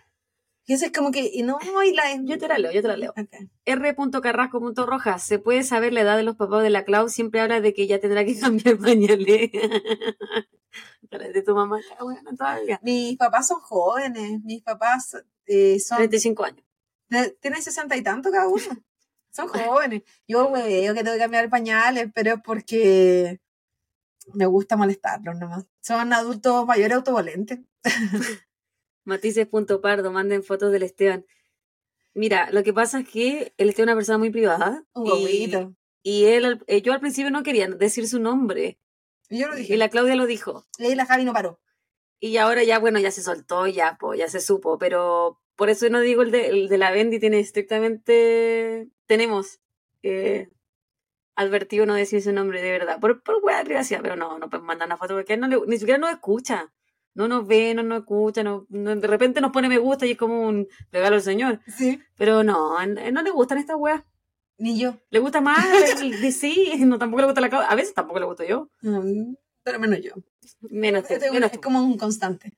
Y 0.67 0.73
eso 0.73 0.87
es 0.87 0.93
como 0.93 1.11
que, 1.11 1.31
y 1.33 1.43
no, 1.43 1.59
y 1.85 1.93
la... 1.93 2.17
Yo 2.23 2.39
te 2.39 2.49
la 2.49 2.59
leo, 2.59 2.73
yo 2.73 2.81
te 2.81 2.89
la 2.89 2.97
leo. 2.97 3.11
Ok. 3.11 3.29
R.carrasco.rojas. 3.67 5.23
¿Se 5.23 5.39
puede 5.39 5.63
saber 5.63 5.93
la 5.93 6.01
edad 6.01 6.17
de 6.17 6.23
los 6.23 6.37
papás 6.37 6.63
de 6.63 6.71
la 6.71 6.85
Clau? 6.85 7.09
Siempre 7.09 7.41
habla 7.41 7.61
de 7.61 7.75
que 7.75 7.87
ya 7.87 8.01
tendrá 8.01 8.25
que 8.25 8.39
cambiar 8.41 8.79
pañales. 8.79 9.51
De 11.11 11.43
tu 11.43 11.55
mamá 11.55 11.81
todavía. 12.37 12.81
Mis 12.83 13.17
papás 13.17 13.49
son 13.49 13.61
jóvenes, 13.61 14.43
mis 14.43 14.63
papás 14.63 15.17
eh, 15.47 15.79
son, 15.79 15.99
35 15.99 16.45
años. 16.45 16.65
tienen 17.41 17.63
sesenta 17.63 17.97
y 17.97 18.03
tanto 18.03 18.31
cada 18.33 18.49
uno. 18.49 18.65
Son 19.31 19.49
jóvenes. 19.49 20.03
Yo 20.27 20.51
veo 20.51 20.95
que 20.95 21.03
tengo 21.03 21.15
que 21.15 21.23
cambiar 21.23 21.51
pañales, 21.51 22.11
pero 22.15 22.35
es 22.35 22.41
porque 22.43 23.41
me 24.33 24.47
gusta 24.47 24.77
molestarlos 24.77 25.37
nomás. 25.37 25.67
Son 25.81 26.13
adultos 26.13 26.67
mayores 26.67 26.97
autovolentes. 26.97 27.61
Matices.pardo, 29.05 30.11
manden 30.13 30.43
fotos 30.43 30.73
del 30.73 30.83
Esteban. 30.83 31.25
Mira, 32.15 32.51
lo 32.53 32.63
que 32.63 32.73
pasa 32.73 33.01
es 33.01 33.09
que 33.09 33.53
él 33.57 33.69
es 33.71 33.79
una 33.79 33.95
persona 33.95 34.19
muy 34.19 34.31
privada. 34.31 34.85
Un 34.95 35.07
y, 35.19 35.47
y 36.03 36.25
él, 36.27 36.63
eh, 36.67 36.83
yo 36.83 36.93
al 36.93 37.01
principio 37.01 37.31
no 37.31 37.43
quería 37.43 37.67
decir 37.69 38.07
su 38.09 38.21
nombre. 38.21 38.79
Y 39.29 39.39
yo 39.41 39.49
lo 39.49 39.57
dije. 39.57 39.75
Y 39.75 39.77
la 39.77 39.89
Claudia 39.89 40.15
lo 40.17 40.27
dijo. 40.27 40.65
Y 40.79 40.95
la 40.95 41.07
Javi 41.07 41.25
no 41.25 41.33
paró. 41.33 41.61
Y 42.21 42.37
ahora 42.37 42.63
ya, 42.63 42.79
bueno, 42.79 42.99
ya 43.01 43.11
se 43.11 43.23
soltó, 43.23 43.67
ya, 43.67 43.97
pues, 43.99 44.19
ya 44.19 44.29
se 44.29 44.41
supo. 44.41 44.79
Pero 44.79 45.41
por 45.57 45.71
eso 45.71 45.89
no 45.91 46.01
digo 46.01 46.23
el 46.23 46.31
de, 46.31 46.49
el 46.49 46.69
de 46.69 46.79
la 46.79 46.91
Bendy, 46.93 47.19
tiene 47.19 47.41
estrictamente. 47.41 48.89
Tenemos 49.07 49.61
eh, 50.03 50.49
advertido 51.37 51.87
no 51.87 51.95
decir 51.95 52.23
su 52.23 52.33
nombre 52.33 52.63
de 52.63 52.71
verdad. 52.71 53.01
Por, 53.01 53.23
por 53.23 53.43
hueá 53.43 53.59
de 53.59 53.65
privacidad, 53.65 54.01
pero 54.03 54.17
no, 54.17 54.39
no 54.39 54.49
mandar 54.63 54.87
una 54.89 54.97
foto 54.97 55.15
porque 55.15 55.35
él 55.35 55.41
no 55.41 55.49
le- 55.49 55.67
ni 55.67 55.79
siquiera 55.79 55.99
nos 55.99 56.11
escucha. 56.11 56.73
No 57.15 57.29
nos 57.29 57.47
ve, 57.47 57.75
no 57.75 57.83
nos 57.83 58.01
escucha, 58.01 58.43
no, 58.43 58.67
no- 58.69 58.97
de 58.97 59.07
repente 59.07 59.41
nos 59.41 59.53
pone 59.53 59.69
me 59.69 59.79
gusta 59.79 60.05
y 60.07 60.13
es 60.13 60.19
como 60.19 60.47
un 60.49 60.67
regalo 60.91 61.15
del 61.17 61.23
Señor. 61.25 61.61
Sí. 61.77 62.01
Pero 62.17 62.43
no, 62.43 62.85
no 62.87 63.23
le 63.23 63.31
gustan 63.31 63.59
estas 63.59 63.77
weas. 63.79 64.03
Ni 64.59 64.79
yo. 64.79 64.97
Le 65.11 65.19
gusta 65.19 65.41
más 65.41 65.65
el 66.01 66.21
DC, 66.21 66.77
no, 66.87 66.99
tampoco 66.99 67.21
le 67.23 67.27
gusta 67.27 67.41
la 67.41 67.49
Claudia. 67.49 67.69
A 67.69 67.75
veces 67.75 67.95
tampoco 67.95 68.21
le 68.21 68.27
gusto 68.27 68.45
yo. 68.45 68.69
Mm, 68.83 69.35
Pero 69.63 69.79
menos 69.81 70.01
yo. 70.01 70.13
Menos 70.71 71.09
tú, 71.09 71.15
menos 71.33 71.51
es 71.51 71.53
tú. 71.53 71.61
como 71.61 71.83
un 71.83 71.97
constante. 71.99 72.53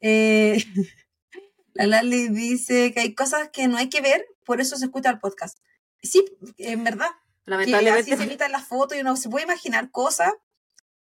Eh, 0.00 0.62
la 1.74 1.86
Lali 1.86 2.28
dice 2.28 2.92
que 2.92 3.00
hay 3.00 3.14
cosas 3.14 3.48
que 3.50 3.68
no 3.68 3.76
hay 3.76 3.88
que 3.88 4.00
ver, 4.00 4.26
por 4.44 4.60
eso 4.60 4.76
se 4.76 4.84
escucha 4.86 5.10
el 5.10 5.18
podcast. 5.18 5.58
Sí, 6.02 6.24
en 6.58 6.84
verdad. 6.84 7.08
Que 7.46 7.54
así 7.54 7.70
Lamentablemente. 7.70 8.16
se 8.16 8.22
evitan 8.22 8.52
las 8.52 8.66
fotos 8.66 8.96
y 8.96 9.00
uno 9.02 9.16
se 9.16 9.28
puede 9.28 9.44
imaginar 9.44 9.90
cosas 9.90 10.32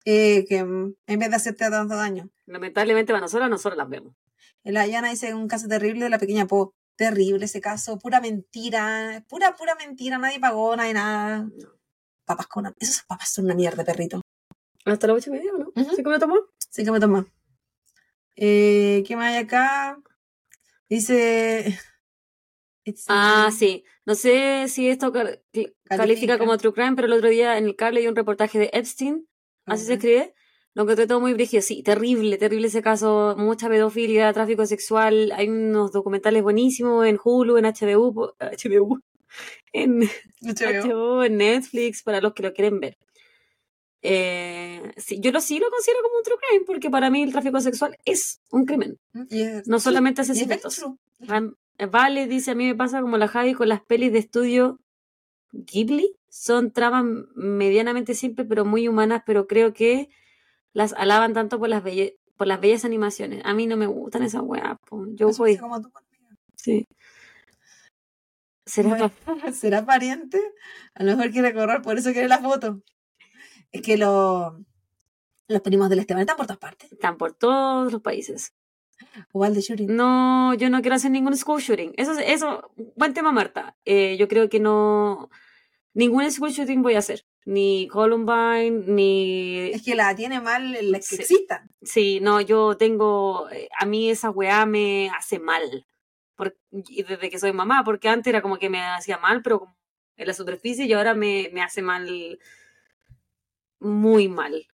eh, 0.10 0.46
que 0.48 0.64
mm, 0.64 0.96
en 1.08 1.20
vez 1.20 1.30
de 1.30 1.36
hacerte 1.36 1.70
tanto 1.70 1.96
daño. 1.98 2.30
Lamentablemente 2.46 3.12
para 3.12 3.20
nosotros, 3.22 3.50
nosotros 3.50 3.78
las 3.78 3.90
vemos. 3.90 4.14
La 4.64 4.88
Yana 4.88 5.10
dice 5.10 5.34
un 5.34 5.48
caso 5.50 5.68
terrible 5.68 6.06
de 6.06 6.10
la 6.10 6.18
pequeña 6.20 6.46
Po. 6.48 6.74
Terrible 6.96 7.46
ese 7.46 7.60
caso, 7.62 8.00
pura 8.00 8.20
mentira, 8.22 9.24
pura, 9.30 9.56
pura 9.56 9.76
mentira, 9.76 10.18
nadie 10.18 10.40
pagó, 10.40 10.76
nadie 10.76 10.94
nada. 10.94 11.48
Papas 12.26 12.48
con 12.48 12.66
una... 12.66 12.74
Esos 12.80 13.04
papas 13.04 13.30
son 13.32 13.46
una 13.46 13.54
mierda, 13.54 13.84
perrito. 13.86 14.22
Hasta 14.86 15.08
las 15.08 15.18
ocho 15.18 15.30
y 15.30 15.34
media, 15.34 15.52
¿no? 15.58 15.72
¿Sí 15.96 16.02
que 16.04 16.10
me 16.10 16.18
tomó? 16.20 16.38
Sí 16.58 16.84
que 16.84 16.92
me 16.92 17.00
toma. 17.00 17.28
Eh, 18.36 19.04
¿Qué 19.06 19.16
más 19.16 19.28
hay 19.34 19.38
acá? 19.44 20.00
Dice... 20.90 21.78
It's- 22.86 23.06
Ah, 23.10 23.50
sí. 23.56 23.84
No 24.06 24.16
sé 24.16 24.66
si 24.70 24.88
esto 24.90 25.12
cal- 25.12 25.44
califica 25.52 25.98
Califica. 25.98 26.38
como 26.40 26.58
true 26.58 26.74
crime, 26.74 26.96
pero 26.96 27.08
el 27.08 27.14
otro 27.14 27.30
día 27.30 27.58
en 27.58 27.66
el 27.66 27.76
cable 27.76 28.00
hay 28.00 28.08
un 28.08 28.16
reportaje 28.16 28.58
de 28.58 28.70
Epstein, 28.74 29.28
así 29.68 29.86
se 29.86 29.94
escribe. 29.94 30.34
Lo 30.74 30.84
encontré 30.84 31.08
todo 31.08 31.20
muy 31.20 31.34
brígido. 31.34 31.62
Sí, 31.64 31.82
terrible, 31.84 32.38
terrible 32.38 32.68
ese 32.68 32.82
caso. 32.84 33.36
Mucha 33.38 33.68
pedofilia, 33.68 34.32
tráfico 34.34 34.66
sexual. 34.66 35.32
Hay 35.36 35.50
unos 35.50 35.92
documentales 35.92 36.44
buenísimos 36.44 37.06
en 37.08 37.18
Hulu, 37.24 37.58
en 37.58 37.66
HBO, 37.66 38.36
HBO, 38.40 39.00
en 39.74 40.02
HBO. 40.42 40.84
HBO, 40.84 41.24
en 41.24 41.38
Netflix, 41.38 42.04
para 42.04 42.22
los 42.22 42.34
que 42.34 42.44
lo 42.44 42.54
quieren 42.54 42.80
ver. 42.80 42.98
Eh, 44.04 44.94
sí, 44.98 45.20
yo 45.20 45.32
lo 45.32 45.42
sí 45.42 45.60
lo 45.60 45.70
considero 45.72 46.02
como 46.04 46.18
un 46.18 46.24
true 46.24 46.38
crime, 46.48 46.66
porque 46.66 46.90
para 46.90 47.10
mí 47.10 47.24
el 47.24 47.32
tráfico 47.32 47.60
sexual 47.60 47.98
es 48.06 48.40
un 48.52 48.66
crimen. 48.66 49.00
Es- 49.30 49.68
No 49.68 49.80
solamente 49.80 50.22
asesinatos. 50.22 50.76
true. 50.76 50.96
Ram- 51.20 51.56
Vale 51.92 52.26
dice, 52.28 52.52
a 52.52 52.56
mí 52.56 52.66
me 52.66 52.76
pasa 52.76 53.02
como 53.02 53.18
la 53.18 53.28
Javi 53.28 53.54
con 53.54 53.70
las 53.70 53.82
pelis 53.84 54.12
de 54.12 54.20
estudio 54.20 54.80
Ghibli. 55.52 56.16
Son 56.30 56.72
tramas 56.72 57.06
medianamente 57.36 58.14
simples, 58.14 58.48
pero 58.50 58.66
muy 58.66 58.88
humanas, 58.88 59.24
pero 59.26 59.48
creo 59.48 59.74
que 59.74 60.10
las 60.74 60.94
alaban 60.94 61.34
tanto 61.34 61.58
por 61.60 61.70
las, 61.70 61.84
belle- 61.84 62.18
por 62.38 62.48
las 62.48 62.62
bellas 62.62 62.86
animaciones. 62.86 63.42
A 63.46 63.54
mí 63.54 63.66
no 63.68 63.78
me 63.78 63.88
gustan 63.88 64.24
esas 64.24 64.42
weas. 64.44 64.78
po. 64.88 65.06
Yo 65.14 65.30
Eso 65.30 65.40
voy, 65.40 65.58
como 65.58 65.82
tú 65.82 65.92
sí. 66.56 66.88
¿Será 68.66 68.90
Bueno, 68.90 69.12
¿Será 69.54 69.86
pariente? 69.86 70.42
A 70.94 71.04
lo 71.04 71.16
mejor 71.16 71.32
quiere 71.32 71.54
correr, 71.54 71.82
por 71.82 71.98
eso 71.98 72.12
quiere 72.12 72.28
la 72.28 72.40
foto. 72.40 72.82
Es 73.72 73.82
que 73.82 73.98
lo- 73.98 74.60
los 75.48 75.62
primos 75.62 75.90
del 75.90 76.00
Esteban 76.00 76.22
están 76.22 76.38
por 76.38 76.46
todas 76.48 76.60
partes. 76.60 76.92
están 76.92 77.18
por 77.18 77.34
todos 77.34 77.92
los 77.92 78.02
países? 78.02 78.54
O 79.32 79.44
al 79.44 79.54
de 79.56 79.62
Shuri. 79.62 79.86
No, 79.88 80.54
yo 80.56 80.70
no 80.70 80.82
quiero 80.82 80.96
hacer 80.96 81.12
ningún 81.12 81.36
school 81.38 81.62
shooting. 81.62 81.94
Eso, 81.98 82.12
es- 82.14 82.28
eso, 82.28 82.72
buen 82.96 83.14
tema, 83.14 83.32
Marta. 83.32 83.76
Eh, 83.86 84.18
yo 84.18 84.28
creo 84.28 84.50
que 84.50 84.60
no, 84.60 85.30
ningún 85.94 86.30
school 86.32 86.52
shooting 86.52 86.82
voy 86.82 86.96
a 86.96 87.00
hacer. 87.00 87.26
Ni 87.46 87.88
Columbine, 87.88 88.84
ni 88.88 89.70
Es 89.72 89.84
que 89.84 89.96
la 89.96 90.14
tiene 90.16 90.42
mal 90.42 90.72
la 90.92 90.98
que 91.00 91.04
Sí. 91.06 91.16
existan. 91.16 91.70
Sí, 91.82 92.20
no, 92.22 92.42
yo 92.42 92.76
tengo, 92.78 93.50
eh, 93.52 93.70
a 93.80 93.86
mí 93.86 94.10
esa 94.10 94.30
weá 94.30 94.66
me 94.66 95.10
hace 95.18 95.40
mal. 95.40 95.86
por- 96.36 96.56
y 96.72 97.02
desde 97.02 97.32
que 97.32 97.40
soy 97.40 97.52
mamá, 97.52 97.84
porque 97.84 98.10
antes 98.10 98.28
era 98.28 98.44
como 98.44 98.60
que 98.60 98.70
me 98.70 98.80
hacía 98.80 99.18
mal, 99.18 99.42
pero 99.42 99.60
como 99.62 99.76
en 100.18 100.28
la 100.28 100.34
superficie 100.36 100.86
y 100.86 100.94
ahora 100.94 101.16
me, 101.16 101.50
me 101.52 101.64
hace 101.64 101.82
mal, 101.82 102.38
muy 103.80 104.28
mal, 104.28 104.68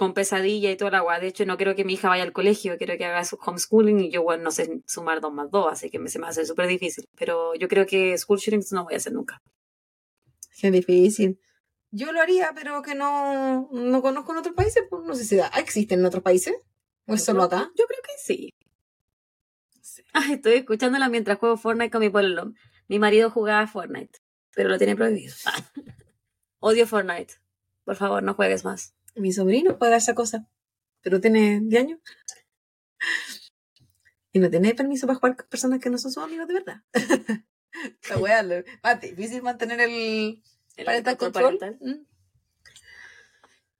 con 0.00 0.14
pesadilla 0.14 0.70
y 0.70 0.78
toda 0.78 0.92
la 0.92 0.98
agua. 1.00 1.20
De 1.20 1.26
hecho, 1.26 1.44
no 1.44 1.58
quiero 1.58 1.76
que 1.76 1.84
mi 1.84 1.92
hija 1.92 2.08
vaya 2.08 2.22
al 2.22 2.32
colegio, 2.32 2.78
quiero 2.78 2.96
que 2.96 3.04
haga 3.04 3.22
su 3.22 3.36
homeschooling 3.36 4.00
y 4.00 4.10
yo, 4.10 4.22
bueno, 4.22 4.44
no 4.44 4.50
sé 4.50 4.80
sumar 4.86 5.20
dos 5.20 5.30
más 5.30 5.50
dos, 5.50 5.70
así 5.70 5.90
que 5.90 5.98
me, 5.98 6.08
se 6.08 6.18
me 6.18 6.26
hace 6.26 6.46
súper 6.46 6.68
difícil. 6.68 7.06
Pero 7.18 7.54
yo 7.54 7.68
creo 7.68 7.84
que 7.84 8.16
school 8.16 8.38
shootings 8.38 8.72
no 8.72 8.84
voy 8.84 8.94
a 8.94 8.96
hacer 8.96 9.12
nunca. 9.12 9.42
Qué 10.58 10.70
difícil. 10.70 11.38
Yo 11.90 12.12
lo 12.12 12.22
haría, 12.22 12.50
pero 12.54 12.80
que 12.80 12.94
no, 12.94 13.68
no 13.72 14.00
conozco 14.00 14.32
en 14.32 14.38
otros 14.38 14.54
países, 14.54 14.84
pues 14.88 15.04
no 15.04 15.14
sé 15.14 15.26
si 15.26 15.36
da. 15.36 15.48
¿Existen 15.48 16.00
en 16.00 16.06
otros 16.06 16.22
países? 16.22 16.54
¿O 17.06 17.12
es 17.12 17.22
solo 17.22 17.42
acá? 17.42 17.70
Yo 17.76 17.84
creo 17.84 18.00
que 18.02 18.12
sí. 18.16 18.54
Ay, 20.14 20.32
estoy 20.32 20.54
escuchándola 20.54 21.10
mientras 21.10 21.36
juego 21.36 21.58
Fortnite 21.58 21.90
con 21.90 22.00
mi 22.00 22.08
pololo. 22.08 22.54
Mi 22.88 22.98
marido 22.98 23.28
jugaba 23.28 23.66
Fortnite, 23.66 24.18
pero 24.54 24.70
lo 24.70 24.78
tiene 24.78 24.96
prohibido. 24.96 25.34
Odio 26.58 26.86
Fortnite. 26.86 27.34
Por 27.84 27.96
favor, 27.96 28.22
no 28.22 28.32
juegues 28.32 28.64
más. 28.64 28.94
Mi 29.20 29.32
sobrino 29.32 29.76
juega 29.78 29.96
esa 29.96 30.14
cosa, 30.14 30.48
pero 31.02 31.20
tiene 31.20 31.60
10 31.62 31.82
años. 31.82 32.00
Y 34.32 34.38
no 34.38 34.48
tiene 34.50 34.74
permiso 34.74 35.06
para 35.06 35.18
jugar 35.18 35.36
con 35.36 35.48
personas 35.48 35.80
que 35.80 35.90
no 35.90 35.98
son 35.98 36.12
sus 36.12 36.22
amigos 36.22 36.46
de 36.48 36.54
verdad. 36.54 36.82
La 38.08 38.18
wea, 38.18 38.42
lo- 38.42 38.64
más 38.82 39.00
difícil 39.00 39.42
mantener 39.42 39.80
el 39.80 40.42
El 40.76 40.84
parental 40.84 41.16
control 41.16 41.58
parental. 41.58 41.78
Mm. 41.80 42.06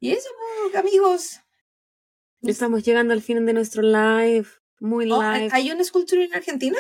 Y 0.01 0.13
eso, 0.13 0.29
pues, 0.65 0.77
amigos. 0.77 1.41
Estamos 2.43 2.83
llegando 2.85 3.13
al 3.13 3.21
fin 3.23 3.45
de 3.45 3.53
nuestro 3.53 3.83
live. 3.83 4.47
Muy 4.81 5.11
Oh, 5.13 5.23
live. 5.23 5.51
¿Hay 5.53 5.71
una 5.71 5.83
escultura 5.83 6.23
en 6.25 6.33
Argentina? 6.35 6.79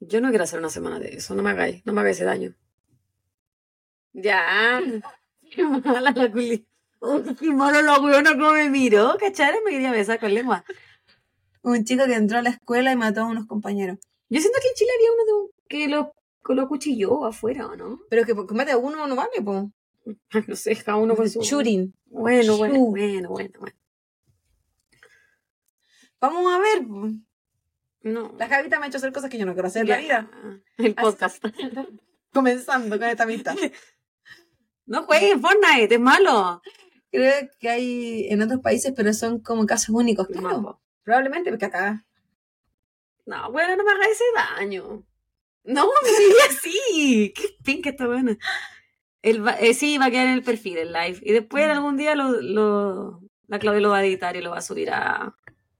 Yo 0.00 0.20
no 0.20 0.28
quiero 0.30 0.44
hacer 0.44 0.58
una 0.58 0.70
semana 0.70 0.98
de 0.98 1.14
eso. 1.16 1.34
No 1.34 1.42
me 1.42 1.50
hagáis. 1.50 1.84
No 1.84 1.92
me 1.92 2.00
hagáis 2.00 2.16
ese 2.16 2.24
daño. 2.24 2.54
Ya. 4.12 4.80
Qué 5.54 5.62
mala 5.64 6.10
la 6.12 6.32
culi. 6.32 6.66
Uy, 7.00 7.34
qué 7.38 7.50
mala 7.52 7.82
la 7.82 8.00
weona 8.00 8.32
como 8.32 8.52
me 8.52 8.68
miró. 8.70 9.16
¿Cachai? 9.18 9.52
Me 9.64 9.70
quería 9.72 9.92
besar 9.92 10.18
con 10.18 10.32
lengua. 10.34 10.64
Un 11.62 11.84
chico 11.84 12.04
que 12.06 12.14
entró 12.14 12.38
a 12.38 12.42
la 12.42 12.50
escuela 12.50 12.92
y 12.92 12.96
mató 12.96 13.20
a 13.22 13.26
unos 13.26 13.46
compañeros. 13.46 13.98
Yo 14.28 14.40
siento 14.40 14.58
que 14.60 14.68
en 14.68 14.74
Chile 14.74 14.90
había 14.96 15.12
uno 15.12 15.24
de 15.24 15.32
un- 15.32 15.50
que 15.68 15.88
lo, 15.88 16.14
lo 16.54 16.68
cuchilló 16.68 17.24
afuera, 17.24 17.66
¿o 17.66 17.76
no? 17.76 18.00
Pero 18.10 18.24
que 18.24 18.34
combate 18.34 18.72
a 18.72 18.76
uno 18.78 19.06
no 19.06 19.16
vale, 19.16 19.40
po. 19.42 19.70
No 20.48 20.56
sé, 20.56 20.76
cada 20.76 20.98
uno 20.98 21.14
con 21.16 21.28
su... 21.30 21.40
Shooting. 21.40 21.94
Bueno, 22.06 22.56
bueno, 22.58 22.80
bueno, 22.86 23.28
bueno, 23.30 23.58
bueno. 23.60 23.76
Vamos 26.20 26.52
a 26.52 26.58
ver. 26.58 26.86
po. 26.86 27.08
No. 28.02 28.34
La 28.38 28.48
Javita 28.48 28.78
me 28.78 28.86
ha 28.86 28.88
hecho 28.88 28.98
hacer 28.98 29.12
cosas 29.12 29.30
que 29.30 29.38
yo 29.38 29.46
no 29.46 29.54
quiero 29.54 29.68
hacer 29.68 29.82
en 29.82 29.88
la 29.88 29.98
vida. 29.98 30.30
El 30.76 30.94
podcast. 30.94 31.42
Comenzando 32.32 32.98
con 32.98 33.08
esta 33.08 33.22
amistad. 33.24 33.56
No 34.86 35.04
jueguen 35.04 35.40
Fortnite, 35.40 35.94
es 35.94 36.00
malo. 36.00 36.62
Creo 37.10 37.48
que 37.58 37.68
hay 37.68 38.26
en 38.28 38.42
otros 38.42 38.60
países, 38.60 38.92
pero 38.94 39.12
son 39.12 39.40
como 39.40 39.66
casos 39.66 39.90
únicos, 39.90 40.26
claro. 40.28 40.48
No, 40.48 40.62
po. 40.62 40.80
Probablemente, 41.04 41.50
porque 41.50 41.66
acá. 41.66 42.04
no, 43.26 43.52
bueno, 43.52 43.76
no 43.76 43.84
me 43.84 43.92
hagas 43.92 44.08
ese 44.08 44.24
daño. 44.34 45.04
No, 45.64 45.86
me 46.02 46.10
diría 46.10 46.44
así. 46.48 47.32
Qué 47.34 47.56
pinca 47.62 47.90
esta 47.90 48.06
buena. 48.06 48.36
El 49.22 49.42
eh, 49.60 49.72
sí, 49.74 49.96
va 49.96 50.06
a 50.06 50.10
quedar 50.10 50.26
en 50.26 50.34
el 50.34 50.42
perfil, 50.42 50.76
el 50.78 50.92
live. 50.92 51.18
Y 51.22 51.32
después 51.32 51.68
algún 51.68 51.96
día 51.96 52.14
lo, 52.14 52.40
lo, 52.42 53.22
la 53.46 53.58
Claudia 53.58 53.80
lo 53.80 53.90
va 53.90 53.98
a 53.98 54.04
editar 54.04 54.36
y 54.36 54.42
lo 54.42 54.50
va 54.50 54.58
a 54.58 54.62
subir 54.62 54.90
a 54.90 55.34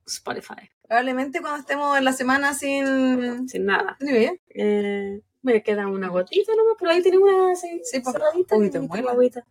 Spotify. 0.06 0.70
Probablemente 0.86 1.40
cuando 1.40 1.60
estemos 1.60 1.98
en 1.98 2.04
la 2.04 2.12
semana 2.12 2.54
sin. 2.54 3.48
Sin 3.48 3.66
nada. 3.66 3.96
¿Sí, 4.00 4.06
oye? 4.08 4.40
Eh, 4.48 5.20
me 5.44 5.62
queda 5.62 5.86
una 5.86 6.08
gotita 6.08 6.52
nomás, 6.56 6.76
pero 6.78 6.90
ahí 6.90 7.02
tiene 7.02 7.18
una 7.18 7.54
sí, 7.54 7.80
Sí, 7.84 8.00
pues, 8.00 8.12
cerradita. 8.14 8.56
uy, 8.56 8.70
te 8.70 8.78
agüita. 8.78 9.46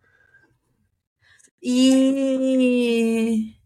Y. 1.60 3.56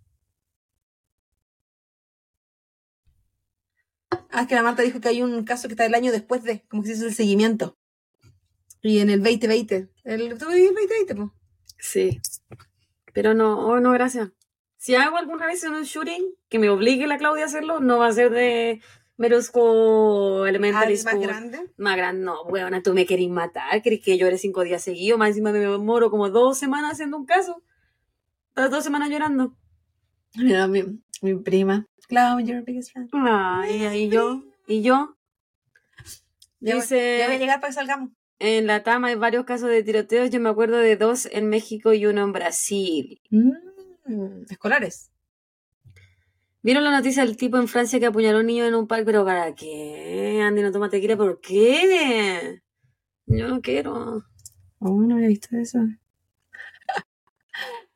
Ah, 4.31 4.43
es 4.43 4.49
que 4.49 4.55
la 4.55 4.63
Marta 4.63 4.83
dijo 4.83 5.01
que 5.01 5.09
hay 5.09 5.23
un 5.23 5.45
caso 5.45 5.69
que 5.69 5.75
está 5.75 5.85
el 5.87 5.95
año 5.95 6.13
después 6.13 6.43
de, 6.45 6.63
como 6.69 6.83
que 6.83 6.89
se 6.89 6.95
hizo 6.95 7.07
el 7.07 7.15
seguimiento. 7.15 7.77
Y 8.83 9.01
en 9.01 9.11
el 9.11 9.23
2020. 9.23 9.89
El, 10.05 10.39
¿Tú 10.39 10.51
el 10.51 10.67
2020, 10.67 11.15
po? 11.15 11.35
Sí. 11.79 12.21
Pero 13.13 13.35
no, 13.35 13.59
oh, 13.67 13.81
no, 13.81 13.93
gracias. 13.93 14.31
Si 14.77 14.95
hago 14.95 15.17
alguna 15.17 15.47
vez 15.47 15.65
un 15.65 15.83
shooting 15.83 16.35
que 16.49 16.59
me 16.61 16.71
obligue 16.71 17.07
la 17.09 17.19
Claudia 17.19 17.45
a 17.45 17.47
hacerlo, 17.47 17.81
no 17.81 17.99
va 17.99 18.07
a 18.07 18.13
ser 18.13 18.31
de 18.31 18.81
Merosco 19.19 20.47
Elementary 20.47 20.87
Alguien 20.95 21.05
más 21.05 21.13
School. 21.15 21.27
grande. 21.27 21.59
Más 21.77 21.97
grande, 21.97 22.25
no, 22.25 22.43
weona, 22.45 22.83
tú 22.83 22.95
me 22.95 23.05
querís 23.05 23.29
matar, 23.29 23.83
querés 23.83 24.01
que 24.01 24.17
llore 24.17 24.39
cinco 24.39 24.63
días 24.63 24.83
seguidos, 24.83 25.19
más 25.19 25.29
encima 25.31 25.53
me 25.53 25.77
moro 25.79 26.11
como 26.11 26.31
dos 26.31 26.57
semanas 26.57 26.93
haciendo 26.93 27.17
un 27.17 27.27
caso. 27.27 27.63
Estás 28.51 28.71
dos 28.71 28.85
semanas 28.85 29.11
llorando. 29.11 29.57
Mira, 30.37 30.67
mi, 30.69 30.85
mi 31.21 31.35
prima. 31.35 31.87
Clau, 32.09 32.39
your 32.41 32.63
biggest 32.65 32.93
fan. 32.93 33.09
Ay, 33.13 34.05
y 34.05 34.09
yo, 34.09 34.43
y 34.67 34.83
yo. 34.83 35.17
Ya 36.61 36.77
Dice, 36.77 37.19
Ya 37.19 37.27
voy 37.27 37.37
a 37.37 37.39
llegar 37.39 37.61
para 37.61 37.69
que 37.71 37.75
salgamos. 37.75 38.11
en 38.39 38.67
la 38.67 38.83
Tama 38.85 39.09
hay 39.09 39.15
varios 39.17 39.45
casos 39.45 39.69
de 39.69 39.83
tiroteos, 39.83 40.31
yo 40.31 40.39
me 40.41 40.49
acuerdo 40.49 40.77
de 40.79 40.97
dos 40.97 41.27
en 41.33 41.49
México 41.49 41.93
y 41.93 42.07
uno 42.07 42.23
en 42.23 42.33
Brasil. 42.33 43.21
Mm, 43.31 44.45
escolares. 44.49 45.11
¿Vieron 46.69 46.85
la 46.85 46.91
noticia 46.91 47.25
del 47.25 47.39
tipo 47.39 47.57
en 47.57 47.67
Francia 47.67 47.99
que 47.99 48.05
apuñaló 48.05 48.37
a 48.37 48.41
un 48.41 48.47
niño 48.47 48.67
en 48.67 48.75
un 48.75 48.87
parque? 48.87 49.07
¿Pero 49.07 49.25
para 49.25 49.55
qué? 49.55 50.43
Andy, 50.43 50.61
no 50.61 50.71
toma 50.71 50.91
tequila, 50.91 51.17
¿por 51.17 51.41
qué? 51.41 52.61
Yo 53.25 53.49
no 53.49 53.63
quiero. 53.63 54.23
Oh, 54.79 55.01
no 55.01 55.15
había 55.15 55.29
visto 55.29 55.57
eso. 55.57 55.79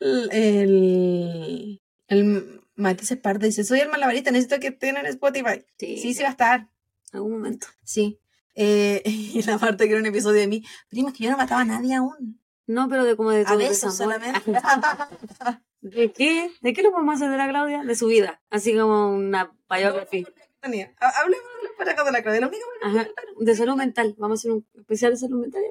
El, 0.00 1.82
el, 2.08 2.62
Matisse 2.74 3.10
Esparta 3.10 3.44
dice, 3.44 3.62
soy 3.62 3.80
el 3.80 3.90
malabarista, 3.90 4.30
necesito 4.30 4.58
que 4.58 4.68
estén 4.68 4.96
en 4.96 5.04
Spotify. 5.04 5.66
Sí, 5.76 5.98
Sí, 5.98 6.14
sí 6.14 6.22
va 6.22 6.28
a 6.28 6.32
estar. 6.32 6.60
En 6.60 7.16
algún 7.16 7.32
momento. 7.32 7.66
Sí. 7.84 8.20
Eh, 8.54 9.02
y 9.04 9.42
la 9.42 9.58
Marta 9.58 9.84
quiere 9.84 10.00
un 10.00 10.06
episodio 10.06 10.40
de 10.40 10.46
mí. 10.46 10.64
Prima, 10.88 11.10
es 11.10 11.14
que 11.18 11.24
yo 11.24 11.30
no 11.30 11.36
mataba 11.36 11.60
a 11.60 11.66
nadie 11.66 11.94
aún. 11.94 12.40
No, 12.66 12.88
pero 12.88 13.04
de 13.04 13.16
como 13.16 13.32
de 13.32 13.42
A 13.42 13.48
todo 13.48 13.58
besos 13.58 13.98
desamor. 13.98 14.14
solamente. 14.14 14.50
¿De 15.82 16.12
qué? 16.12 16.50
¿De 16.60 16.72
qué 16.72 16.82
lo 16.82 16.92
podemos 16.92 17.16
hacer 17.16 17.28
de 17.28 17.36
la 17.36 17.48
Claudia? 17.48 17.82
De 17.82 17.96
su 17.96 18.06
vida. 18.06 18.40
Así 18.50 18.76
como 18.76 19.12
una 19.12 19.52
biography. 19.68 20.24
Hablemos 20.62 21.46
los 21.64 21.72
paracos 21.76 22.04
de 22.04 22.12
la 22.12 22.22
Claudia. 22.22 22.40
La 22.40 22.46
única 22.46 22.64
Ajá. 22.82 23.08
De 23.40 23.56
salud 23.56 23.74
mental. 23.74 24.14
Vamos 24.16 24.38
a 24.38 24.40
hacer 24.40 24.52
un 24.52 24.66
especial 24.74 25.10
de 25.10 25.16
salud 25.16 25.40
mental. 25.40 25.62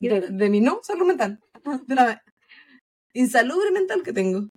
de, 0.00 0.48
mi 0.48 0.60
no 0.60 0.80
salud 0.84 1.06
mental. 1.06 1.40
De 1.86 1.94
la 1.94 2.22
insalubre 3.14 3.72
mental 3.72 4.04
que 4.04 4.12
tengo. 4.12 4.48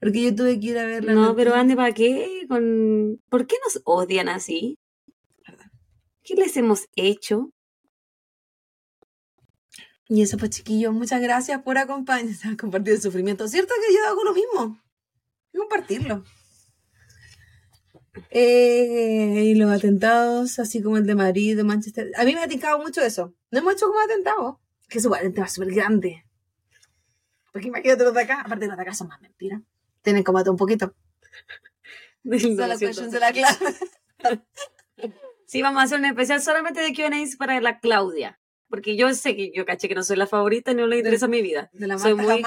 Porque 0.00 0.22
yo 0.24 0.34
tuve 0.34 0.58
que 0.58 0.66
ir 0.66 0.78
a 0.78 0.86
ver 0.86 1.04
la 1.04 1.12
No, 1.12 1.36
pero. 1.36 1.54
Andy, 1.54 1.76
¿para 1.76 1.94
qué? 1.94 2.46
Con... 2.48 3.20
¿Por 3.28 3.46
qué 3.46 3.56
nos 3.64 3.80
odian 3.84 4.28
así? 4.28 4.76
¿Qué 6.24 6.34
les 6.34 6.56
hemos 6.56 6.88
hecho? 6.96 7.50
Y 10.08 10.22
eso 10.22 10.36
pues 10.36 10.50
chiquillos, 10.50 10.92
muchas 10.92 11.20
gracias 11.20 11.62
por 11.62 11.78
acompañarnos, 11.78 12.56
compartir 12.60 12.94
el 12.94 13.02
sufrimiento. 13.02 13.48
¿Cierto 13.48 13.74
que 13.74 13.94
yo 13.94 14.06
hago 14.06 14.24
lo 14.24 14.34
mismo? 14.34 14.80
Compartirlo. 15.54 16.24
Eh, 18.30 19.42
y 19.46 19.54
los 19.54 19.70
atentados, 19.70 20.58
así 20.58 20.82
como 20.82 20.96
el 20.96 21.06
de 21.06 21.14
Madrid, 21.14 21.56
de 21.56 21.64
Manchester. 21.64 22.12
A 22.16 22.24
mí 22.24 22.34
me 22.34 22.42
ha 22.42 22.48
tincado 22.48 22.78
mucho 22.78 23.02
eso. 23.02 23.34
No 23.50 23.58
hemos 23.58 23.74
hecho 23.74 23.86
como 23.86 24.00
atentados. 24.00 24.56
Que 24.88 24.98
es 24.98 25.04
igual, 25.04 25.26
un 25.26 25.34
tema 25.34 25.48
súper 25.48 25.74
grande. 25.74 26.24
Porque 27.52 27.68
imagínate 27.68 28.04
los 28.04 28.14
de 28.14 28.22
acá. 28.22 28.42
Aparte 28.42 28.66
los 28.66 28.76
de 28.76 28.82
acá 28.82 28.94
son 28.94 29.08
más 29.08 29.20
mentiras. 29.20 29.60
Tienen 30.02 30.22
como 30.22 30.38
un 30.38 30.56
poquito. 30.56 30.94
Las 32.22 32.42
900. 32.42 32.78
questions 32.78 33.12
de 33.12 33.20
la 33.20 33.32
clase. 33.32 33.64
Sí, 35.46 35.62
vamos 35.62 35.80
a 35.80 35.84
hacer 35.84 36.00
un 36.00 36.06
especial 36.06 36.42
solamente 36.42 36.80
de 36.80 36.92
Q&A 36.92 37.24
para 37.38 37.60
la 37.60 37.78
Claudia. 37.78 38.40
Porque 38.68 38.96
yo 38.96 39.12
sé 39.14 39.36
que 39.36 39.52
yo 39.54 39.64
caché 39.64 39.88
que 39.88 39.94
no 39.94 40.02
soy 40.02 40.16
la 40.16 40.26
favorita 40.26 40.74
no 40.74 40.86
le 40.86 40.98
interesa 40.98 41.28
mi 41.28 41.40
vida. 41.40 41.70
De 41.72 41.86
la 41.86 41.98
Soy 41.98 42.14
muy-. 42.14 42.42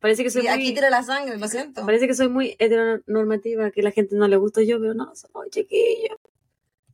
Parece 0.00 0.22
que 0.22 0.30
soy 0.30 0.44
Y 0.44 0.48
aquí 0.48 0.64
muy, 0.64 0.74
tira 0.74 0.90
la 0.90 1.02
sangre, 1.02 1.38
lo 1.38 1.48
siento. 1.48 1.84
parece 1.86 2.06
que 2.06 2.14
soy 2.14 2.28
muy 2.28 2.56
heteronormativa, 2.58 3.70
que 3.70 3.80
a 3.80 3.84
la 3.84 3.90
gente 3.90 4.16
no 4.16 4.28
le 4.28 4.36
gusto 4.36 4.60
yo, 4.60 4.78
pero 4.78 4.92
no, 4.94 5.12
soy 5.14 5.50
chiquillo. 5.50 6.18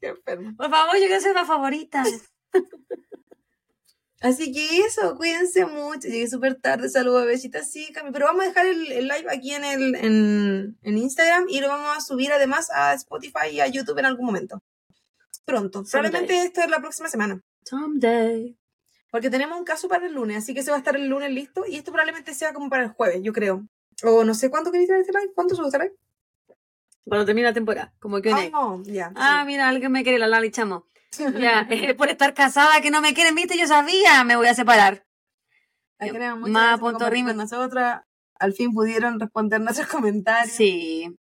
Qué 0.01 0.09
enfermo. 0.09 0.55
Por 0.57 0.71
favor, 0.71 0.95
yo 0.97 1.07
quiero 1.07 1.21
ser 1.21 1.35
la 1.35 1.45
favorita. 1.45 2.05
Así 4.21 4.53
que 4.53 4.79
eso, 4.79 5.17
cuídense 5.17 5.67
mucho. 5.67 6.07
Llegué 6.07 6.29
súper 6.29 6.55
tarde, 6.55 6.89
saludos 6.89 7.27
besitas, 7.27 7.69
sí, 7.69 7.93
Cami. 7.93 8.13
Pero 8.13 8.27
vamos 8.27 8.45
a 8.45 8.49
dejar 8.49 8.67
el, 8.67 8.93
el 8.93 9.09
live 9.09 9.27
aquí 9.29 9.53
en, 9.53 9.65
el, 9.65 9.95
en, 9.97 10.79
en 10.83 10.99
Instagram 10.99 11.47
y 11.49 11.61
lo 11.61 11.67
vamos 11.67 11.97
a 11.97 12.01
subir 12.01 12.33
además 12.33 12.71
a 12.71 12.95
Spotify 12.95 13.49
y 13.51 13.61
a 13.61 13.67
YouTube 13.67 13.99
en 13.99 14.07
algún 14.07 14.27
momento. 14.27 14.63
Pronto. 15.45 15.83
Probablemente 15.91 16.41
esto 16.41 16.61
es 16.61 16.71
la 16.71 16.79
próxima 16.79 17.09
semana. 17.09 17.43
Someday. 17.65 18.57
Porque 19.11 19.29
tenemos 19.31 19.59
un 19.59 19.65
caso 19.65 19.89
para 19.89 20.07
el 20.07 20.15
lunes, 20.15 20.39
así 20.39 20.55
que 20.55 20.63
se 20.63 20.71
va 20.71 20.77
a 20.77 20.79
estar 20.79 20.97
el 20.97 21.09
lunes 21.09 21.31
listo. 21.31 21.65
Y 21.67 21.77
esto 21.77 21.93
probablemente 21.93 22.33
sea 22.35 22.53
como 22.53 22.71
para 22.71 22.85
el 22.85 22.91
jueves, 22.91 23.21
yo 23.23 23.33
creo. 23.33 23.67
O 24.05 24.25
no 24.25 24.35
sé 24.35 24.51
cuándo 24.51 24.73
queréis 24.73 24.89
traer 24.89 25.03
este 25.03 25.13
live. 25.13 25.33
¿Cuánto 25.35 25.55
este 25.67 25.79
live? 25.79 25.95
Cuando 27.05 27.27
termina 27.27 27.49
la 27.49 27.55
temporada, 27.55 27.93
como 27.99 28.21
que 28.23 28.33
Ah, 28.33 28.49
no. 28.51 28.83
Ah, 29.17 29.45
mira, 29.45 29.69
alguien 29.69 29.93
me 29.93 30.03
quiere, 30.03 30.19
la 30.19 30.29
Lali 30.29 30.51
chamo. 30.51 30.87
Ya, 31.39 31.67
eh, 31.71 31.95
por 31.95 32.09
estar 32.09 32.33
casada 32.33 32.81
que 32.81 32.91
no 32.91 33.01
me 33.01 33.13
quieren, 33.13 33.35
viste, 33.35 33.59
yo 33.59 33.67
sabía, 33.67 34.25
me 34.25 34.37
voy 34.37 34.47
a 34.47 34.55
separar. 34.55 35.05
Más 36.37 36.81
punto 36.81 37.11
con 37.11 37.37
nosotras. 37.37 38.03
Al 38.39 38.55
fin 38.55 38.73
pudieron 38.73 39.21
responder 39.21 39.61
nuestros 39.61 39.89
comentarios. 39.89 40.55
Sí. 40.55 41.17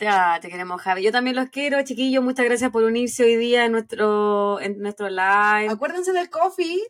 Ya, 0.00 0.38
te 0.40 0.48
queremos, 0.48 0.80
Javi. 0.80 1.02
Yo 1.02 1.10
también 1.12 1.34
los 1.36 1.48
quiero, 1.50 1.82
chiquillos. 1.82 2.22
Muchas 2.22 2.44
gracias 2.46 2.70
por 2.70 2.84
unirse 2.84 3.24
hoy 3.24 3.36
día 3.36 3.64
en 3.64 3.72
nuestro, 3.72 4.60
en 4.60 4.78
nuestro 4.80 5.08
live. 5.08 5.68
Acuérdense 5.70 6.12
del 6.12 6.30
coffee. 6.30 6.80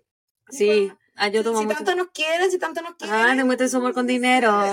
Sí. 0.51 0.93
Ah, 1.17 1.29
yo 1.29 1.43
tomo 1.43 1.59
si 1.61 1.65
mucho. 1.65 1.79
tanto 1.79 1.95
nos 1.97 2.09
quieren, 2.09 2.51
si 2.51 2.59
tanto 2.59 2.83
nos 2.83 2.95
quieren. 2.97 3.15
Ah, 3.17 3.35
demuestra 3.35 3.67
su 3.69 3.79
amor 3.79 3.93
con 3.95 4.07
dinero. 4.07 4.53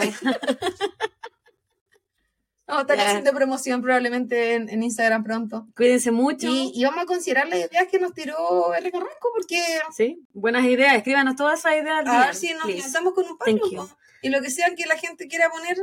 Vamos 2.67 2.79
a 2.89 2.93
estar 2.93 3.07
haciendo 3.07 3.31
promoción 3.31 3.81
probablemente 3.83 4.55
en, 4.55 4.69
en 4.69 4.81
Instagram 4.81 5.23
pronto. 5.23 5.67
Cuídense 5.77 6.09
mucho. 6.09 6.47
Y, 6.47 6.71
y 6.73 6.83
vamos 6.83 7.03
a 7.03 7.05
considerar 7.05 7.47
las 7.47 7.59
ideas 7.59 7.87
que 7.91 7.99
nos 7.99 8.11
tiró 8.13 8.73
el 8.73 8.91
Carrasco 8.91 9.29
porque 9.35 9.61
Sí, 9.95 10.19
buenas 10.33 10.65
ideas. 10.65 10.95
Escríbanos 10.95 11.35
todas 11.35 11.59
esas 11.59 11.73
ideas. 11.73 12.03
a 12.07 12.25
ver 12.25 12.33
si 12.33 12.51
nos 12.55 12.65
lanzamos 12.67 13.13
con 13.13 13.25
un 13.25 13.37
Thank 13.37 13.59
palo. 13.59 13.71
you. 13.71 13.77
po. 13.77 13.89
Y 14.23 14.29
lo 14.29 14.41
que 14.41 14.49
sea 14.49 14.73
que 14.75 14.87
la 14.87 14.97
gente 14.97 15.27
quiera 15.27 15.51
poner, 15.51 15.77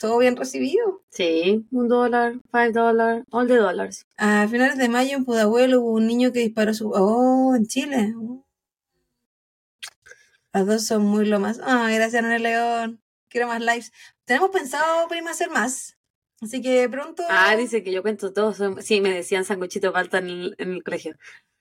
todo 0.00 0.16
bien 0.18 0.34
recibido. 0.34 1.02
Sí, 1.10 1.66
un 1.70 1.86
dólar, 1.86 2.40
five 2.50 2.72
dólar, 2.72 3.24
all 3.30 3.46
the 3.46 3.56
dollars. 3.56 4.06
A 4.16 4.48
finales 4.48 4.78
de 4.78 4.88
mayo 4.88 5.14
en 5.14 5.26
Pudahuel 5.26 5.76
hubo 5.76 5.92
un 5.92 6.06
niño 6.06 6.32
que 6.32 6.38
disparó 6.40 6.72
su... 6.72 6.90
Oh, 6.90 7.54
en 7.54 7.66
Chile. 7.66 8.14
Las 10.54 10.66
dos 10.66 10.86
son 10.86 11.04
muy 11.04 11.26
lomas. 11.26 11.60
Ay, 11.62 11.96
gracias, 11.96 12.22
Nora 12.22 12.38
León. 12.38 13.02
Quiero 13.28 13.46
más 13.46 13.60
lives. 13.60 13.92
Tenemos 14.24 14.48
pensado, 14.50 15.06
prima, 15.06 15.32
hacer 15.32 15.50
más. 15.50 15.98
Así 16.40 16.62
que 16.62 16.88
pronto... 16.88 17.22
Ah, 17.28 17.54
dice 17.54 17.84
que 17.84 17.92
yo 17.92 18.00
cuento 18.00 18.32
todo. 18.32 18.54
Sí, 18.80 19.02
me 19.02 19.12
decían 19.12 19.44
sanguchito 19.44 19.92
falta 19.92 20.16
en 20.18 20.28
el, 20.30 20.54
en 20.56 20.72
el 20.72 20.82
colegio. 20.82 21.14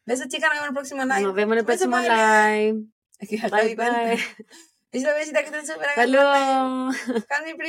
Besos, 0.05 0.29
chicas. 0.29 0.49
Nos 0.49 0.55
vemos 0.55 0.63
en 0.63 0.69
el 0.69 0.73
próximo 0.73 1.03
live. 1.03 1.21
Nos 1.21 1.35
vemos 1.35 1.53
en 1.53 1.59
el 1.59 1.65
próximo 1.65 1.99
live. 1.99 2.85
Es 3.19 3.27
que 3.27 3.37
ya 3.37 3.49
Bye, 3.49 3.75
cuenta. 3.75 4.01
bye. 4.05 4.17
Besito, 4.91 5.13
besita, 5.13 5.43
que 5.43 5.51
súper 5.67 5.87
Saludos. 5.95 6.95
Con 7.05 7.45
mi 7.45 7.53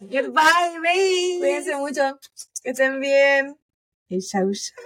Goodbye, 0.00 0.80
baby. 0.82 1.36
Cuídense 1.38 1.76
mucho. 1.76 2.18
Que 2.62 2.70
estén 2.70 3.00
bien. 3.00 3.56
Y 4.08 4.20
chau, 4.20 4.50
chau. 4.52 4.76